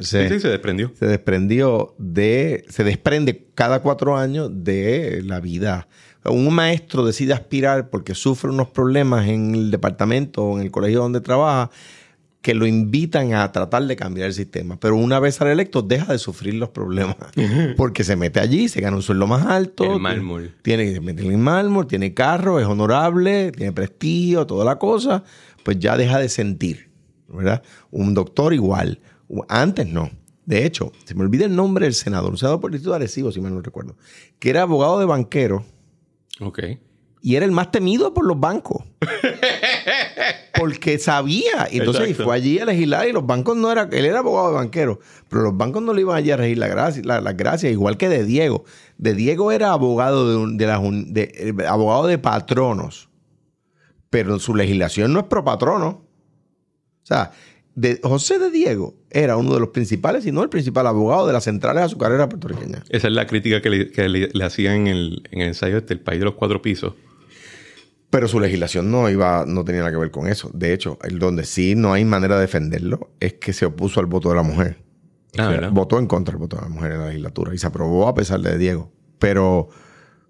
se, 0.00 0.28
sí, 0.28 0.40
se 0.40 0.48
desprendió 0.48 0.92
se 0.98 1.06
desprendió 1.06 1.94
de, 1.98 2.64
se 2.68 2.82
desprende 2.84 3.46
cada 3.54 3.80
cuatro 3.82 4.16
años 4.16 4.50
de 4.52 5.22
la 5.24 5.38
vida. 5.40 5.88
Un 6.24 6.52
maestro 6.52 7.06
decide 7.06 7.32
aspirar 7.32 7.88
porque 7.90 8.14
sufre 8.14 8.50
unos 8.50 8.68
problemas 8.70 9.28
en 9.28 9.54
el 9.54 9.70
departamento 9.70 10.42
o 10.44 10.58
en 10.58 10.64
el 10.64 10.70
colegio 10.72 10.98
donde 11.00 11.20
trabaja 11.20 11.70
que 12.42 12.54
lo 12.54 12.66
invitan 12.66 13.34
a 13.34 13.50
tratar 13.52 13.84
de 13.86 13.96
cambiar 13.96 14.28
el 14.28 14.34
sistema. 14.34 14.78
Pero 14.78 14.96
una 14.96 15.18
vez 15.18 15.36
sale 15.36 15.52
electo, 15.52 15.82
deja 15.82 16.12
de 16.12 16.18
sufrir 16.18 16.54
los 16.54 16.70
problemas. 16.70 17.16
Porque 17.76 18.04
se 18.04 18.16
mete 18.16 18.40
allí, 18.40 18.68
se 18.68 18.80
gana 18.80 18.96
un 18.96 19.02
sueldo 19.02 19.26
más 19.26 19.46
alto. 19.46 19.94
El 19.94 20.00
mármol. 20.00 20.54
Tiene 20.62 20.92
que 20.92 21.00
meterle 21.00 21.34
en 21.34 21.40
mármol, 21.40 21.86
tiene 21.86 22.14
carro, 22.14 22.60
es 22.60 22.66
honorable, 22.66 23.52
tiene 23.52 23.72
prestigio, 23.72 24.46
toda 24.46 24.64
la 24.64 24.78
cosa. 24.78 25.24
Pues 25.64 25.78
ya 25.78 25.96
deja 25.96 26.18
de 26.18 26.28
sentir, 26.28 26.90
¿verdad? 27.28 27.62
Un 27.90 28.14
doctor 28.14 28.54
igual. 28.54 29.00
Antes 29.48 29.86
no. 29.88 30.10
De 30.46 30.64
hecho, 30.64 30.92
se 31.04 31.14
me 31.14 31.22
olvida 31.22 31.44
el 31.44 31.54
nombre 31.54 31.84
del 31.84 31.94
senador, 31.94 32.30
un 32.30 32.38
senador 32.38 32.60
por 32.60 32.70
el 32.70 32.74
distrito 32.74 32.90
de 32.90 32.96
Arecibo, 32.96 33.30
si 33.30 33.40
mal 33.40 33.52
no 33.52 33.60
recuerdo, 33.60 33.96
que 34.38 34.48
era 34.48 34.62
abogado 34.62 34.98
de 34.98 35.04
banquero 35.04 35.66
ok 36.40 36.60
y 37.22 37.36
era 37.36 37.44
el 37.44 37.52
más 37.52 37.70
temido 37.70 38.14
por 38.14 38.24
los 38.24 38.38
bancos. 38.38 38.84
Porque 40.58 40.98
sabía. 40.98 41.68
Entonces 41.70 42.10
y 42.10 42.14
fue 42.14 42.34
allí 42.34 42.58
a 42.58 42.64
legislar 42.64 43.08
y 43.08 43.12
los 43.12 43.26
bancos 43.26 43.56
no 43.56 43.70
era. 43.70 43.88
Él 43.92 44.04
era 44.04 44.18
abogado 44.18 44.48
de 44.48 44.54
banquero, 44.56 44.98
pero 45.28 45.42
los 45.42 45.56
bancos 45.56 45.82
no 45.82 45.92
le 45.94 46.00
iban 46.02 46.16
allí 46.16 46.30
a 46.30 46.36
regir 46.36 46.58
la 46.58 46.68
gracia- 46.68 47.02
la- 47.04 47.20
las 47.20 47.36
gracias, 47.36 47.72
igual 47.72 47.96
que 47.96 48.08
de 48.08 48.24
Diego. 48.24 48.64
De 48.96 49.14
Diego 49.14 49.52
era 49.52 49.72
abogado 49.72 50.28
de, 50.30 50.36
un- 50.36 50.56
de 50.56 50.66
las 50.66 50.80
eh, 51.14 51.54
abogado 51.68 52.06
de 52.06 52.18
patronos, 52.18 53.08
pero 54.10 54.38
su 54.38 54.54
legislación 54.54 55.12
no 55.12 55.20
es 55.20 55.26
pro 55.26 55.44
patrono. 55.44 56.04
O 57.02 57.06
sea, 57.08 57.32
de, 57.74 58.00
José 58.02 58.38
de 58.38 58.50
Diego 58.50 58.94
era 59.10 59.36
uno 59.36 59.54
de 59.54 59.60
los 59.60 59.68
principales, 59.68 60.24
si 60.24 60.32
no 60.32 60.42
el 60.42 60.48
principal 60.48 60.86
abogado 60.86 61.26
de 61.26 61.32
las 61.32 61.44
centrales 61.44 61.84
azucareras 61.84 62.26
puertorriqueñas. 62.28 62.82
esa 62.88 63.06
es 63.08 63.12
la 63.14 63.26
crítica 63.26 63.62
que 63.62 63.70
le, 63.70 63.90
que 63.90 64.08
le- 64.08 64.28
le 64.32 64.44
hacían 64.44 64.74
en 64.74 64.86
el, 64.88 65.22
en 65.30 65.40
el 65.42 65.48
ensayo 65.48 65.78
este 65.78 65.94
el 65.94 66.00
país 66.00 66.18
de 66.18 66.24
los 66.24 66.34
cuatro 66.34 66.60
pisos 66.60 66.94
Pero 68.10 68.26
su 68.28 68.40
legislación 68.40 68.90
no 68.90 69.08
iba, 69.10 69.44
no 69.46 69.64
tenía 69.64 69.80
nada 69.82 69.90
que 69.92 69.98
ver 69.98 70.10
con 70.10 70.28
eso. 70.28 70.50
De 70.54 70.72
hecho, 70.72 70.98
el 71.04 71.18
donde 71.18 71.44
sí 71.44 71.74
no 71.74 71.92
hay 71.92 72.04
manera 72.06 72.36
de 72.36 72.42
defenderlo 72.42 73.10
es 73.20 73.34
que 73.34 73.52
se 73.52 73.66
opuso 73.66 74.00
al 74.00 74.06
voto 74.06 74.30
de 74.30 74.36
la 74.36 74.42
mujer. 74.42 74.78
Ah, 75.32 75.32
O 75.32 75.36
sea, 75.36 75.48
¿verdad? 75.48 75.72
votó 75.72 75.98
en 75.98 76.06
contra 76.06 76.32
del 76.32 76.38
voto 76.40 76.56
de 76.56 76.62
la 76.62 76.68
mujer 76.68 76.92
en 76.92 76.98
la 77.00 77.06
legislatura 77.08 77.54
y 77.54 77.58
se 77.58 77.66
aprobó 77.66 78.08
a 78.08 78.14
pesar 78.14 78.40
de 78.40 78.56
Diego. 78.56 78.90
Pero, 79.18 79.68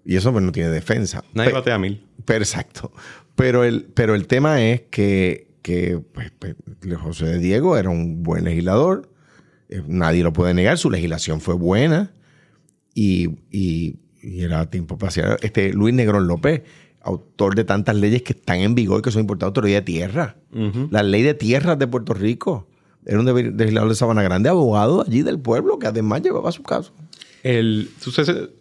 y 0.03 0.17
eso 0.17 0.31
pues 0.33 0.43
no 0.43 0.51
tiene 0.51 0.69
defensa. 0.69 1.23
nadie 1.33 1.53
batea 1.53 1.75
a 1.75 1.79
mil 1.79 2.05
pero 2.25 2.39
exacto. 2.43 2.91
Pero 3.35 3.63
el, 3.63 3.85
pero 3.85 4.13
el 4.13 4.27
tema 4.27 4.61
es 4.61 4.81
que, 4.91 5.55
que 5.61 6.01
pues, 6.13 6.31
pues, 6.37 6.55
José 7.01 7.25
de 7.27 7.39
Diego 7.39 7.77
era 7.77 7.89
un 7.89 8.21
buen 8.23 8.43
legislador. 8.43 9.09
Eh, 9.69 9.81
Nadie 9.87 10.21
lo 10.23 10.33
puede 10.33 10.53
negar. 10.53 10.77
Su 10.77 10.91
legislación 10.91 11.39
fue 11.39 11.53
buena. 11.55 12.13
Y, 12.93 13.39
y- 13.49 13.99
y 14.21 14.41
era 14.43 14.69
tiempo 14.69 14.97
para 14.97 15.37
Este 15.41 15.71
Luis 15.71 15.93
Negrón 15.95 16.27
López, 16.27 16.63
autor 17.01 17.55
de 17.55 17.63
tantas 17.63 17.95
leyes 17.95 18.21
que 18.23 18.33
están 18.33 18.59
en 18.59 18.75
vigor, 18.75 19.01
que 19.01 19.11
son 19.11 19.21
importantes, 19.21 19.47
autoridad 19.47 19.79
de 19.79 19.85
tierra. 19.85 20.35
La 20.91 21.03
ley 21.03 21.21
de 21.23 21.33
tierras 21.33 21.77
de 21.79 21.87
Puerto 21.87 22.13
Rico. 22.13 22.67
Era 23.05 23.19
un 23.19 23.25
legislador 23.57 23.89
de 23.89 23.95
Sabana 23.95 24.21
Grande, 24.21 24.49
abogado 24.49 25.01
allí 25.07 25.21
del 25.23 25.39
pueblo, 25.39 25.79
que 25.79 25.87
además 25.87 26.21
llevaba 26.21 26.51
su 26.51 26.61
caso. 26.63 26.91
El, 27.43 27.89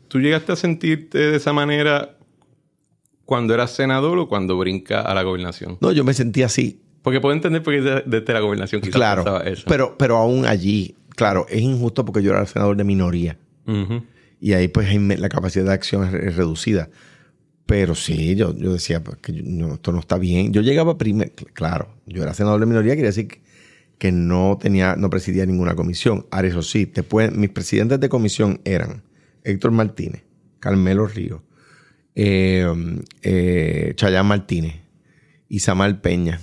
¿tú, 0.09 0.21
llegaste 0.21 0.53
a 0.53 0.57
sentirte 0.57 1.19
de 1.19 1.37
esa 1.37 1.53
manera 1.53 2.17
cuando 3.25 3.53
eras 3.55 3.73
senador 3.73 4.19
o 4.19 4.29
cuando 4.29 4.57
brinca 4.57 5.01
a 5.03 5.15
la 5.15 5.23
gobernación? 5.23 5.77
No, 5.81 5.93
yo 5.93 6.05
me 6.05 6.15
sentí 6.15 6.43
así. 6.43 6.81
Porque 7.03 7.21
puedo 7.21 7.35
entender 7.35 7.63
por 7.63 7.75
qué 7.75 7.81
de- 7.81 8.03
desde 8.07 8.33
la 8.33 8.41
gobernación 8.41 8.81
quizás 8.81 8.95
Claro. 8.95 9.43
eso. 9.43 9.65
Pero, 9.67 9.97
pero 9.99 10.17
aún 10.17 10.47
allí, 10.47 10.95
claro, 11.11 11.47
es 11.49 11.61
injusto 11.61 12.05
porque 12.05 12.23
yo 12.23 12.31
era 12.31 12.47
senador 12.47 12.77
de 12.77 12.85
minoría. 12.85 13.39
Ujú. 13.67 14.03
Y 14.41 14.53
ahí 14.53 14.69
pues 14.69 14.89
la 15.19 15.29
capacidad 15.29 15.65
de 15.65 15.73
acción 15.73 16.05
es 16.05 16.37
reducida. 16.37 16.89
Pero 17.69 17.95
sí, 17.95 18.35
yo, 18.35 18.57
yo 18.57 18.73
decía 18.73 19.05
pues, 19.05 19.19
que 19.19 19.31
yo- 19.35 19.43
no, 19.45 19.75
esto 19.75 19.93
no 19.93 20.01
está 20.01 20.17
bien. 20.17 20.55
Yo 20.55 20.63
llegaba 20.63 20.97
primero, 20.97 21.31
claro, 21.53 21.91
yo 22.07 22.23
era 22.23 22.33
senador 22.33 22.61
de 22.61 22.65
minoría, 22.67 22.95
quería 22.97 23.11
decir 23.11 23.29
que, 23.29 23.43
que 23.99 24.11
no 24.11 24.57
tenía, 24.59 24.97
no 24.97 25.11
presidía 25.11 25.45
ninguna 25.45 25.75
comisión. 25.77 26.25
Ahora 26.31 26.49
eso 26.49 26.63
sí, 26.63 26.87
pueden- 26.87 27.39
mis 27.39 27.51
presidentes 27.51 28.01
de 28.01 28.09
comisión 28.09 28.63
eran 28.65 29.03
Héctor 29.45 29.73
Martínez, 29.73 30.23
Carmelo 30.61 31.07
Río, 31.07 31.43
eh, 32.15 32.67
eh, 33.23 33.93
Chayán 33.97 34.25
Martínez, 34.27 34.77
Isamar 35.51 36.01
Peña. 36.01 36.41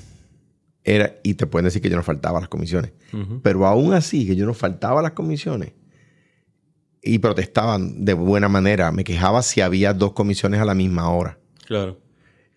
Era, 0.84 1.16
y 1.24 1.34
te 1.34 1.48
pueden 1.48 1.66
decir 1.66 1.82
que 1.82 1.90
yo 1.90 1.96
no 1.96 2.04
faltaba 2.04 2.38
a 2.38 2.42
las 2.42 2.50
comisiones. 2.50 2.92
Pero 3.42 3.66
aún 3.66 3.94
así, 3.94 4.28
que 4.28 4.36
yo 4.36 4.46
no 4.46 4.54
faltaba 4.54 5.00
a 5.00 5.04
las 5.04 5.14
comisiones 5.14 5.72
y 7.06 7.20
protestaban 7.20 8.04
de 8.04 8.14
buena 8.14 8.50
manera. 8.50 8.92
Me 8.92 9.04
quejaba 9.04 9.44
si 9.44 9.62
había 9.62 9.94
dos 9.94 10.14
comisiones 10.14 10.60
a 10.60 10.66
la 10.66 10.74
misma 10.74 11.10
hora. 11.10 11.38
Claro. 11.66 12.00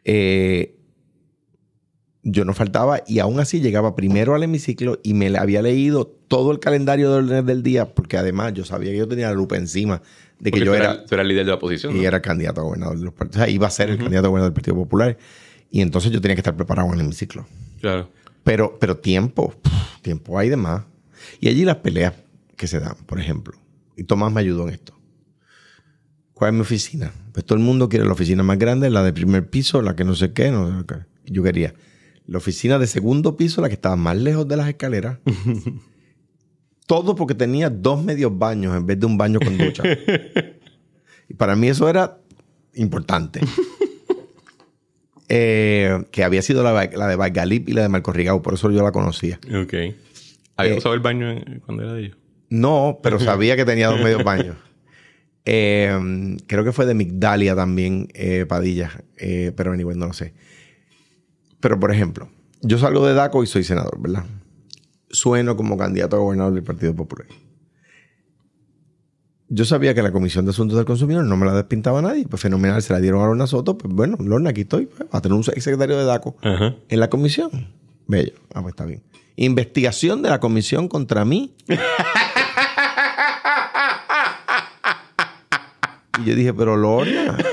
Eh, 0.05 0.75
yo 2.23 2.45
no 2.45 2.55
faltaba 2.55 3.03
y 3.07 3.21
aún 3.21 3.41
así 3.41 3.61
llegaba 3.61 3.95
primero 3.95 4.35
al 4.35 4.43
hemiciclo 4.43 4.99
y 5.03 5.15
me 5.15 5.31
le 5.31 5.39
había 5.39 5.63
leído 5.63 6.07
todo 6.07 6.51
el 6.51 6.59
calendario 6.59 7.13
del 7.13 7.27
orden 7.27 7.47
del 7.47 7.63
día 7.63 7.95
porque 7.95 8.17
además 8.17 8.55
yo 8.55 8.65
sabía 8.65 8.91
que 8.91 8.99
yo 8.99 9.09
tenía 9.09 9.29
la 9.29 9.35
lupa 9.35 9.57
encima 9.57 10.03
de 10.39 10.51
que 10.51 10.59
Porque 10.59 10.65
yo 10.65 10.73
tú, 10.73 10.77
era, 10.77 11.05
tú 11.05 11.15
eras 11.15 11.27
líder 11.27 11.45
de 11.45 11.51
la 11.51 11.57
oposición. 11.57 11.95
y 11.97 12.01
¿no? 12.01 12.07
era 12.09 12.21
candidato 12.21 12.61
a 12.61 12.65
gobernador 12.65 12.99
de 12.99 13.05
los 13.05 13.15
partidos. 13.15 13.37
O 13.43 13.45
sea, 13.45 13.49
iba 13.53 13.67
a 13.67 13.71
ser 13.71 13.91
el 13.91 13.99
candidato 13.99 14.27
a 14.27 14.31
gobernador 14.31 14.53
del 14.53 14.55
Partido 14.55 14.77
Popular 14.77 15.17
y 15.71 15.81
entonces 15.81 16.11
yo 16.11 16.21
tenía 16.21 16.35
que 16.35 16.41
estar 16.41 16.57
preparado 16.57 16.89
en 16.89 16.95
el 16.95 17.01
hemiciclo. 17.01 17.47
Claro. 17.81 18.11
Pero, 18.45 18.79
pero 18.79 18.97
tiempo, 18.97 19.55
tiempo 20.03 20.39
hay 20.39 20.49
de 20.49 20.57
más. 20.57 20.85
Y 21.41 21.49
allí 21.49 21.65
las 21.65 21.77
peleas 21.77 22.15
que 22.57 22.67
se 22.67 22.81
dan, 22.81 22.95
por 23.07 23.21
ejemplo. 23.21 23.59
Y 23.99 24.05
Tomás 24.05 24.33
me 24.33 24.41
ayudó 24.41 24.67
en 24.69 24.75
esto. 24.75 24.95
¿Cuál 26.33 26.51
es 26.51 26.55
mi 26.55 26.61
oficina? 26.61 27.13
Pues 27.33 27.45
todo 27.45 27.59
el 27.59 27.65
mundo 27.65 27.89
quiere 27.89 28.07
la 28.07 28.13
oficina 28.13 28.43
más 28.45 28.59
grande, 28.59 28.89
la 28.91 29.03
de 29.03 29.13
primer 29.13 29.51
piso, 29.51 29.83
la 29.83 29.95
que 29.97 30.05
no 30.05 30.15
sé 30.15 30.33
qué. 30.33 30.51
No 30.51 30.81
sé 30.81 30.87
qué. 30.87 30.95
Yo 31.33 31.43
quería 31.43 31.75
la 32.27 32.39
oficina 32.39 32.79
de 32.79 32.87
segundo 32.87 33.37
piso, 33.37 33.61
la 33.61 33.69
que 33.69 33.75
estaba 33.75 33.97
más 33.97 34.17
lejos 34.17 34.47
de 34.49 34.57
las 34.57 34.69
escaleras. 34.69 35.19
Todo 36.87 37.15
porque 37.17 37.35
tenía 37.35 37.69
dos 37.71 38.03
medios 38.03 38.39
baños 38.39 38.75
en 38.77 38.87
vez 38.87 38.99
de 39.01 39.05
un 39.07 39.19
baño 39.19 39.41
con 39.41 39.59
ducha. 39.59 39.83
y 41.29 41.35
para 41.35 41.55
mí 41.57 41.69
eso 41.69 41.89
era 41.89 42.19
importante. 42.75 43.41
Eh, 45.31 46.05
que 46.11 46.25
había 46.25 46.41
sido 46.41 46.63
la, 46.63 46.73
la 46.73 47.07
de 47.07 47.15
Valgalip 47.17 47.69
y 47.69 47.73
la 47.75 47.83
de 47.83 47.91
Marco 47.91 48.13
Rigau, 48.15 48.41
por 48.41 48.55
eso 48.55 48.71
yo 48.71 48.83
la 48.83 48.93
conocía. 48.93 49.39
Ok. 49.63 49.75
¿Había 50.57 50.73
Eh, 50.73 50.79
usado 50.79 50.95
el 50.95 51.01
baño 51.01 51.31
en- 51.31 51.61
cuando 51.61 51.83
era 51.83 51.93
de 51.93 52.05
ellos? 52.07 52.17
No, 52.51 53.01
pero 53.03 53.19
sabía 53.21 53.57
que 53.57 53.65
tenía 53.65 53.89
dos 53.89 54.01
medios 54.01 54.25
baños. 54.25 54.57
Eh, 55.51 56.37
creo 56.47 56.63
que 56.63 56.73
fue 56.73 56.85
de 56.85 56.95
Migdalia 56.95 57.57
también, 57.57 58.09
eh, 58.15 58.45
Padilla. 58.47 59.03
Eh, 59.17 59.53
pero 59.57 59.73
anyway, 59.73 59.97
no 59.97 60.07
lo 60.07 60.13
sé. 60.13 60.35
Pero, 61.61 61.81
por 61.81 61.91
ejemplo, 61.91 62.29
yo 62.61 62.79
salgo 62.79 63.07
de 63.07 63.15
DACO 63.15 63.43
y 63.43 63.47
soy 63.47 63.65
senador, 63.65 64.01
¿verdad? 64.01 64.27
Sueno 65.11 65.57
como 65.57 65.79
candidato 65.79 66.17
a 66.17 66.19
gobernador 66.19 66.53
del 66.53 66.63
Partido 66.63 66.95
Popular. 66.95 67.27
Yo 69.49 69.65
sabía 69.65 69.95
que 69.95 70.03
la 70.03 70.13
Comisión 70.13 70.45
de 70.45 70.51
Asuntos 70.51 70.77
del 70.77 70.85
Consumidor 70.85 71.25
no 71.25 71.39
me 71.39 71.47
la 71.47 71.55
despintaba 71.55 72.03
nadie. 72.03 72.27
Pues 72.29 72.43
fenomenal, 72.43 72.83
se 72.83 72.93
la 72.93 73.01
dieron 73.01 73.23
a 73.23 73.27
Lorna 73.27 73.47
Soto. 73.47 73.79
Pues 73.79 73.93
bueno, 73.95 74.19
Lorna, 74.21 74.51
aquí 74.51 74.61
estoy. 74.61 74.85
Pues, 74.85 75.09
a 75.11 75.23
tener 75.23 75.35
un 75.35 75.45
secretario 75.45 75.97
de 75.97 76.05
DACO 76.05 76.37
en 76.43 77.01
la 77.01 77.09
comisión. 77.09 77.51
Bello. 78.07 78.35
Ah, 78.53 78.61
pues 78.61 78.73
está 78.73 78.85
bien. 78.85 79.03
Investigación 79.37 80.21
de 80.21 80.29
la 80.29 80.41
comisión 80.41 80.89
contra 80.89 81.25
mí. 81.25 81.55
y 86.21 86.29
yo 86.29 86.35
dije, 86.35 86.53
pero 86.55 86.77
Lorna. 86.77 87.37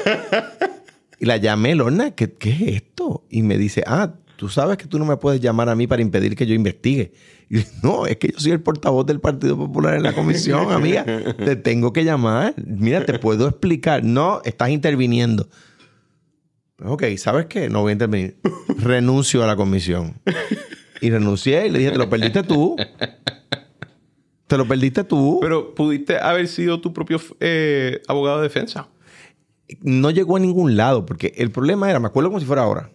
Y 1.19 1.25
la 1.25 1.37
llamé, 1.37 1.75
Lorna, 1.75 2.11
¿qué, 2.11 2.33
¿qué 2.33 2.49
es 2.49 2.61
esto? 2.61 3.23
Y 3.29 3.41
me 3.41 3.57
dice, 3.57 3.83
ah, 3.87 4.15
tú 4.35 4.49
sabes 4.49 4.77
que 4.77 4.85
tú 4.85 4.99
no 4.99 5.05
me 5.05 5.17
puedes 5.17 5.39
llamar 5.39 5.69
a 5.69 5.75
mí 5.75 5.87
para 5.87 6.01
impedir 6.01 6.35
que 6.35 6.45
yo 6.45 6.53
investigue. 6.53 7.13
Y 7.49 7.59
yo, 7.59 7.65
no, 7.83 8.05
es 8.05 8.17
que 8.17 8.29
yo 8.29 8.39
soy 8.39 8.51
el 8.51 8.61
portavoz 8.61 9.05
del 9.05 9.19
Partido 9.19 9.57
Popular 9.57 9.95
en 9.95 10.03
la 10.03 10.13
comisión, 10.13 10.71
amiga. 10.71 11.05
Te 11.05 11.55
tengo 11.55 11.93
que 11.93 12.03
llamar. 12.03 12.53
Mira, 12.57 13.05
te 13.05 13.17
puedo 13.19 13.47
explicar. 13.47 14.03
No, 14.03 14.41
estás 14.43 14.69
interviniendo. 14.69 15.47
Pues, 16.75 16.89
ok, 16.91 17.03
¿sabes 17.17 17.45
qué? 17.45 17.69
No 17.69 17.81
voy 17.81 17.91
a 17.91 17.93
intervenir. 17.93 18.37
Renuncio 18.77 19.43
a 19.43 19.47
la 19.47 19.55
comisión. 19.55 20.15
Y 21.01 21.09
renuncié 21.09 21.67
y 21.67 21.69
le 21.69 21.79
dije, 21.79 21.91
te 21.91 21.97
lo 21.97 22.09
perdiste 22.09 22.43
tú. 22.43 22.75
Te 24.47 24.57
lo 24.57 24.67
perdiste 24.67 25.03
tú. 25.03 25.39
Pero 25.41 25.73
pudiste 25.73 26.17
haber 26.17 26.47
sido 26.47 26.79
tu 26.79 26.93
propio 26.93 27.19
eh, 27.39 28.01
abogado 28.07 28.37
de 28.37 28.43
defensa. 28.43 28.87
no 29.81 30.11
llegó 30.11 30.37
a 30.37 30.39
ningún 30.39 30.77
lado, 30.77 31.05
porque 31.05 31.33
el 31.37 31.51
problema 31.51 31.89
era, 31.89 31.99
me 31.99 32.07
acuerdo 32.07 32.29
como 32.29 32.39
si 32.39 32.45
fuera 32.45 32.63
ahora. 32.63 32.91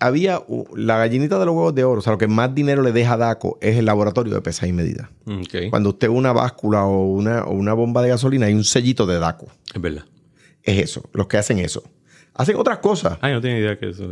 Había 0.00 0.40
la 0.76 0.96
gallinita 0.98 1.40
de 1.40 1.46
los 1.46 1.56
huevos 1.56 1.74
de 1.74 1.82
oro, 1.82 1.98
o 1.98 2.02
sea, 2.02 2.12
lo 2.12 2.18
que 2.18 2.28
más 2.28 2.54
dinero 2.54 2.82
le 2.82 2.92
deja 2.92 3.14
a 3.14 3.16
DACO 3.16 3.58
es 3.60 3.76
el 3.76 3.86
laboratorio 3.86 4.32
de 4.32 4.40
pesas 4.42 4.68
y 4.68 4.72
medidas. 4.72 5.08
Ok. 5.26 5.70
Cuando 5.70 5.88
usted 5.88 6.08
ve 6.08 6.14
una 6.14 6.32
báscula 6.32 6.84
o 6.84 7.06
una, 7.06 7.44
o 7.44 7.52
una 7.52 7.72
bomba 7.72 8.02
de 8.02 8.10
gasolina, 8.10 8.46
hay 8.46 8.54
un 8.54 8.62
sellito 8.62 9.06
de 9.06 9.18
DACO. 9.18 9.48
Es 9.74 9.80
verdad. 9.80 10.04
Es 10.62 10.78
eso, 10.78 11.08
los 11.12 11.26
que 11.26 11.38
hacen 11.38 11.58
eso. 11.58 11.82
Hacen 12.34 12.54
otras 12.56 12.78
cosas. 12.78 13.18
Ay, 13.20 13.32
no 13.32 13.40
tenía 13.40 13.58
idea 13.58 13.78
que 13.78 13.88
eso. 13.88 14.08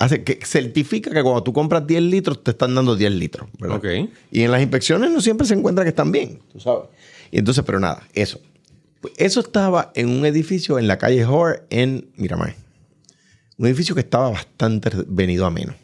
Hace, 0.00 0.22
que 0.22 0.38
certifica 0.46 1.10
que 1.10 1.22
cuando 1.22 1.42
tú 1.42 1.52
compras 1.52 1.86
10 1.86 2.02
litros, 2.02 2.44
te 2.44 2.52
están 2.52 2.74
dando 2.74 2.94
10 2.94 3.12
litros. 3.12 3.48
¿verdad? 3.58 3.78
Ok. 3.78 4.10
Y 4.30 4.42
en 4.42 4.50
las 4.52 4.62
inspecciones 4.62 5.10
no 5.10 5.20
siempre 5.20 5.46
se 5.46 5.54
encuentra 5.54 5.84
que 5.84 5.90
están 5.90 6.12
bien, 6.12 6.38
tú 6.52 6.60
sabes. 6.60 6.84
Y 7.32 7.38
entonces, 7.38 7.64
pero 7.66 7.80
nada, 7.80 8.06
eso. 8.14 8.40
Pues 9.00 9.14
eso 9.16 9.40
estaba 9.40 9.90
en 9.94 10.08
un 10.08 10.24
edificio 10.24 10.78
en 10.78 10.86
la 10.88 10.98
calle 10.98 11.24
Hor 11.24 11.66
en 11.70 12.08
Miramar. 12.16 12.54
Un 13.56 13.66
edificio 13.66 13.94
que 13.94 14.00
estaba 14.02 14.30
bastante 14.30 14.90
venido 15.08 15.46
a 15.46 15.50
menos. 15.50 15.74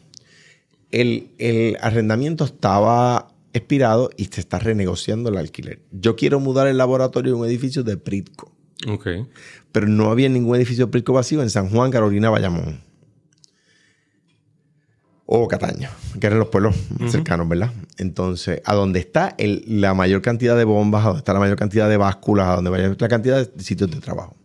El, 0.91 1.29
el 1.37 1.77
arrendamiento 1.81 2.45
estaba 2.45 3.27
expirado 3.53 4.09
y 4.17 4.25
se 4.25 4.39
está 4.41 4.59
renegociando 4.59 5.29
el 5.29 5.37
alquiler. 5.37 5.81
Yo 5.91 6.15
quiero 6.15 6.39
mudar 6.39 6.67
el 6.67 6.77
laboratorio 6.77 7.33
a 7.33 7.37
un 7.37 7.45
edificio 7.45 7.83
de 7.83 7.97
Pritco, 7.97 8.51
Ok. 8.87 9.07
pero 9.71 9.87
no 9.87 10.09
había 10.11 10.29
ningún 10.29 10.55
edificio 10.55 10.85
de 10.85 10.91
Pritco 10.91 11.13
vacío 11.13 11.41
en 11.41 11.49
San 11.49 11.69
Juan, 11.69 11.91
Carolina, 11.91 12.29
Bayamón. 12.29 12.81
O 15.27 15.47
Cataño, 15.47 15.89
que 16.19 16.27
eran 16.27 16.37
los 16.39 16.49
pueblos 16.49 16.75
más 16.99 17.11
cercanos, 17.11 17.49
¿verdad? 17.49 17.71
Entonces, 17.97 18.61
a 18.63 18.75
donde 18.75 18.99
está 18.99 19.33
el- 19.39 19.63
la 19.81 19.93
mayor 19.95 20.21
cantidad 20.21 20.55
de 20.55 20.65
bombas, 20.65 21.03
a 21.03 21.07
donde 21.07 21.19
está 21.19 21.33
la 21.33 21.39
mayor 21.39 21.57
cantidad 21.57 21.89
de 21.89 21.97
básculas, 21.97 22.47
a 22.49 22.55
donde 22.57 22.69
vaya 22.69 22.95
la 22.97 23.07
cantidad 23.07 23.47
de 23.51 23.63
sitios 23.63 23.89
de 23.89 23.99
trabajo. 24.01 24.35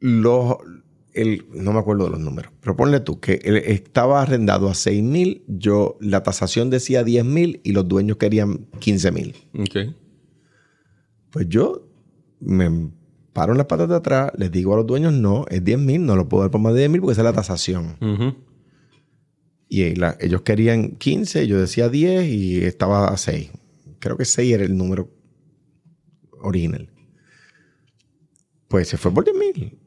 Los, 0.00 0.56
el, 1.12 1.46
no 1.52 1.72
me 1.72 1.78
acuerdo 1.80 2.04
de 2.04 2.10
los 2.10 2.20
números, 2.20 2.52
pero 2.60 2.76
ponle 2.76 3.00
tú 3.00 3.18
que 3.20 3.40
él 3.44 3.56
estaba 3.56 4.22
arrendado 4.22 4.68
a 4.68 4.74
6 4.74 5.02
mil, 5.02 5.42
yo, 5.48 5.96
la 6.00 6.22
tasación 6.22 6.70
decía 6.70 7.02
10 7.04 7.24
mil 7.24 7.60
y 7.64 7.72
los 7.72 7.88
dueños 7.88 8.16
querían 8.18 8.66
15 8.78 9.10
mil. 9.10 9.34
Ok. 9.58 9.94
Pues 11.30 11.48
yo 11.48 11.88
me 12.40 12.90
paro 13.32 13.52
en 13.52 13.58
las 13.58 13.66
patas 13.66 13.88
de 13.88 13.96
atrás, 13.96 14.30
les 14.36 14.50
digo 14.52 14.74
a 14.74 14.76
los 14.76 14.86
dueños, 14.86 15.12
no, 15.12 15.46
es 15.48 15.64
10 15.64 15.78
mil, 15.78 16.04
no 16.06 16.14
lo 16.16 16.28
puedo 16.28 16.42
dar 16.44 16.50
por 16.50 16.60
más 16.60 16.74
de 16.74 16.80
10 16.80 16.90
mil 16.90 17.00
porque 17.00 17.12
esa 17.12 17.22
es 17.22 17.24
la 17.26 17.32
tasación. 17.32 17.96
Ujú. 18.00 18.34
Y 19.68 19.94
la- 19.96 20.16
ellos 20.20 20.42
querían 20.42 20.92
15, 20.96 21.46
yo 21.46 21.60
decía 21.60 21.88
10 21.88 22.26
y 22.28 22.64
estaba 22.64 23.08
a 23.08 23.16
6. 23.16 23.50
Creo 23.98 24.16
que 24.16 24.24
6 24.24 24.52
era 24.54 24.64
el 24.64 24.76
número 24.76 25.10
original. 26.40 26.88
Pues 28.68 28.88
se 28.88 28.96
fue 28.96 29.12
por 29.12 29.24
10 29.24 29.36
mil. 29.36 29.78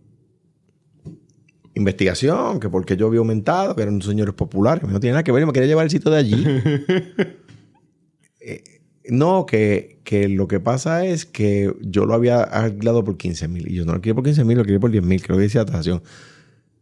Investigación, 1.73 2.59
que 2.59 2.69
porque 2.69 2.97
yo 2.97 3.07
había 3.07 3.19
aumentado, 3.19 3.75
que 3.75 3.81
eran 3.81 4.01
señores 4.01 4.33
populares. 4.35 4.83
No 4.89 4.99
tiene 4.99 5.13
nada 5.13 5.23
que 5.23 5.31
ver, 5.31 5.45
me 5.45 5.53
quería 5.53 5.67
llevar 5.67 5.85
el 5.85 5.91
sitio 5.91 6.11
de 6.11 6.17
allí. 6.17 6.45
Eh, 8.43 8.63
no, 9.07 9.45
que, 9.45 9.99
que 10.03 10.27
lo 10.27 10.47
que 10.47 10.59
pasa 10.59 11.05
es 11.05 11.27
que 11.27 11.71
yo 11.81 12.07
lo 12.07 12.15
había 12.15 12.41
arreglado 12.41 13.03
por 13.03 13.15
15 13.15 13.47
mil. 13.47 13.69
Y 13.69 13.75
yo 13.75 13.85
no 13.85 13.93
lo 13.93 14.01
quería 14.01 14.15
por 14.15 14.23
15 14.23 14.43
mil, 14.45 14.57
lo 14.57 14.63
quería 14.63 14.79
por 14.79 14.89
10 14.89 15.03
mil. 15.03 15.21
Creo 15.21 15.37
que 15.37 15.43
decía 15.43 15.63
tasación. 15.63 16.01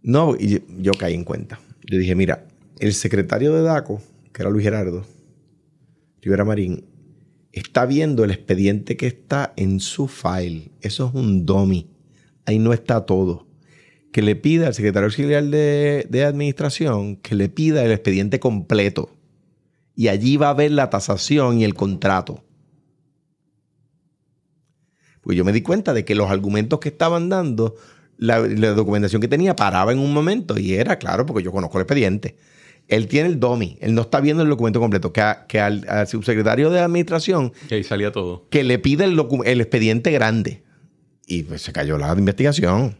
No, 0.02 0.36
y 0.40 0.48
yo, 0.48 0.60
yo 0.80 0.92
caí 0.94 1.14
en 1.16 1.26
cuenta. 1.26 1.60
Yo 1.86 1.98
dije, 1.98 2.16
mira, 2.16 2.48
el 2.80 2.94
secretario 2.94 3.54
de 3.54 3.62
DACO, 3.62 4.02
que 4.34 4.42
era 4.42 4.50
Luis 4.50 4.64
Gerardo 4.64 5.06
Rivera 6.22 6.46
Marín, 6.46 6.86
está 7.52 7.86
viendo 7.86 8.24
el 8.24 8.32
expediente 8.32 8.98
que 8.98 9.08
está 9.08 9.54
en 9.56 9.80
su 9.80 10.08
file. 10.08 10.72
Eso 10.82 11.08
es 11.08 11.14
un 11.14 11.46
dummy. 11.46 11.90
Ahí 12.46 12.60
no 12.60 12.74
está 12.74 13.06
todo. 13.06 13.48
Que 14.12 14.22
le 14.22 14.36
pida 14.36 14.68
al 14.68 14.74
secretario 14.74 15.06
auxiliar 15.06 15.44
de, 15.46 16.08
de 16.10 16.26
administración 16.26 17.16
que 17.18 17.36
le 17.36 17.50
pida 17.50 17.84
el 17.86 17.92
expediente 17.92 18.40
completo. 18.40 19.16
Y 19.96 20.08
allí 20.08 20.38
va 20.38 20.50
a 20.50 20.54
ver 20.54 20.72
la 20.72 20.90
tasación 20.90 21.60
y 21.60 21.64
el 21.64 21.74
contrato. 21.74 22.44
Pues 25.22 25.38
yo 25.38 25.46
me 25.46 25.52
di 25.52 25.62
cuenta 25.62 25.94
de 25.94 26.06
que 26.06 26.16
los 26.16 26.32
argumentos 26.32 26.80
que 26.80 26.90
estaban 26.90 27.30
dando, 27.30 27.76
la, 28.18 28.40
la 28.40 28.72
documentación 28.72 29.22
que 29.22 29.28
tenía 29.28 29.56
paraba 29.56 29.92
en 29.92 30.00
un 30.00 30.14
momento 30.14 30.58
y 30.58 30.74
era 30.74 30.98
claro, 30.98 31.26
porque 31.26 31.44
yo 31.44 31.52
conozco 31.52 31.78
el 31.78 31.84
expediente. 31.84 32.38
Él 32.90 33.08
tiene 33.08 33.30
el 33.30 33.40
DOMI, 33.40 33.78
él 33.82 33.94
no 33.94 34.02
está 34.02 34.20
viendo 34.20 34.44
el 34.44 34.50
documento 34.50 34.80
completo. 34.80 35.14
Que, 35.14 35.22
a- 35.22 35.46
que 35.48 35.60
al, 35.60 35.86
al 35.88 36.08
subsecretario 36.08 36.70
de 36.72 36.80
administración 36.80 37.54
Y 37.70 37.76
ahí 37.76 37.84
salía 37.84 38.12
todo. 38.12 38.48
que 38.50 38.64
le 38.64 38.80
pide 38.80 39.06
el, 39.06 39.62
expediente 39.62 40.12
grande. 40.12 40.64
Y 41.28 41.44
pues 41.44 41.62
se 41.62 41.72
cayó 41.72 41.98
la 42.00 42.12
investigación. 42.14 42.98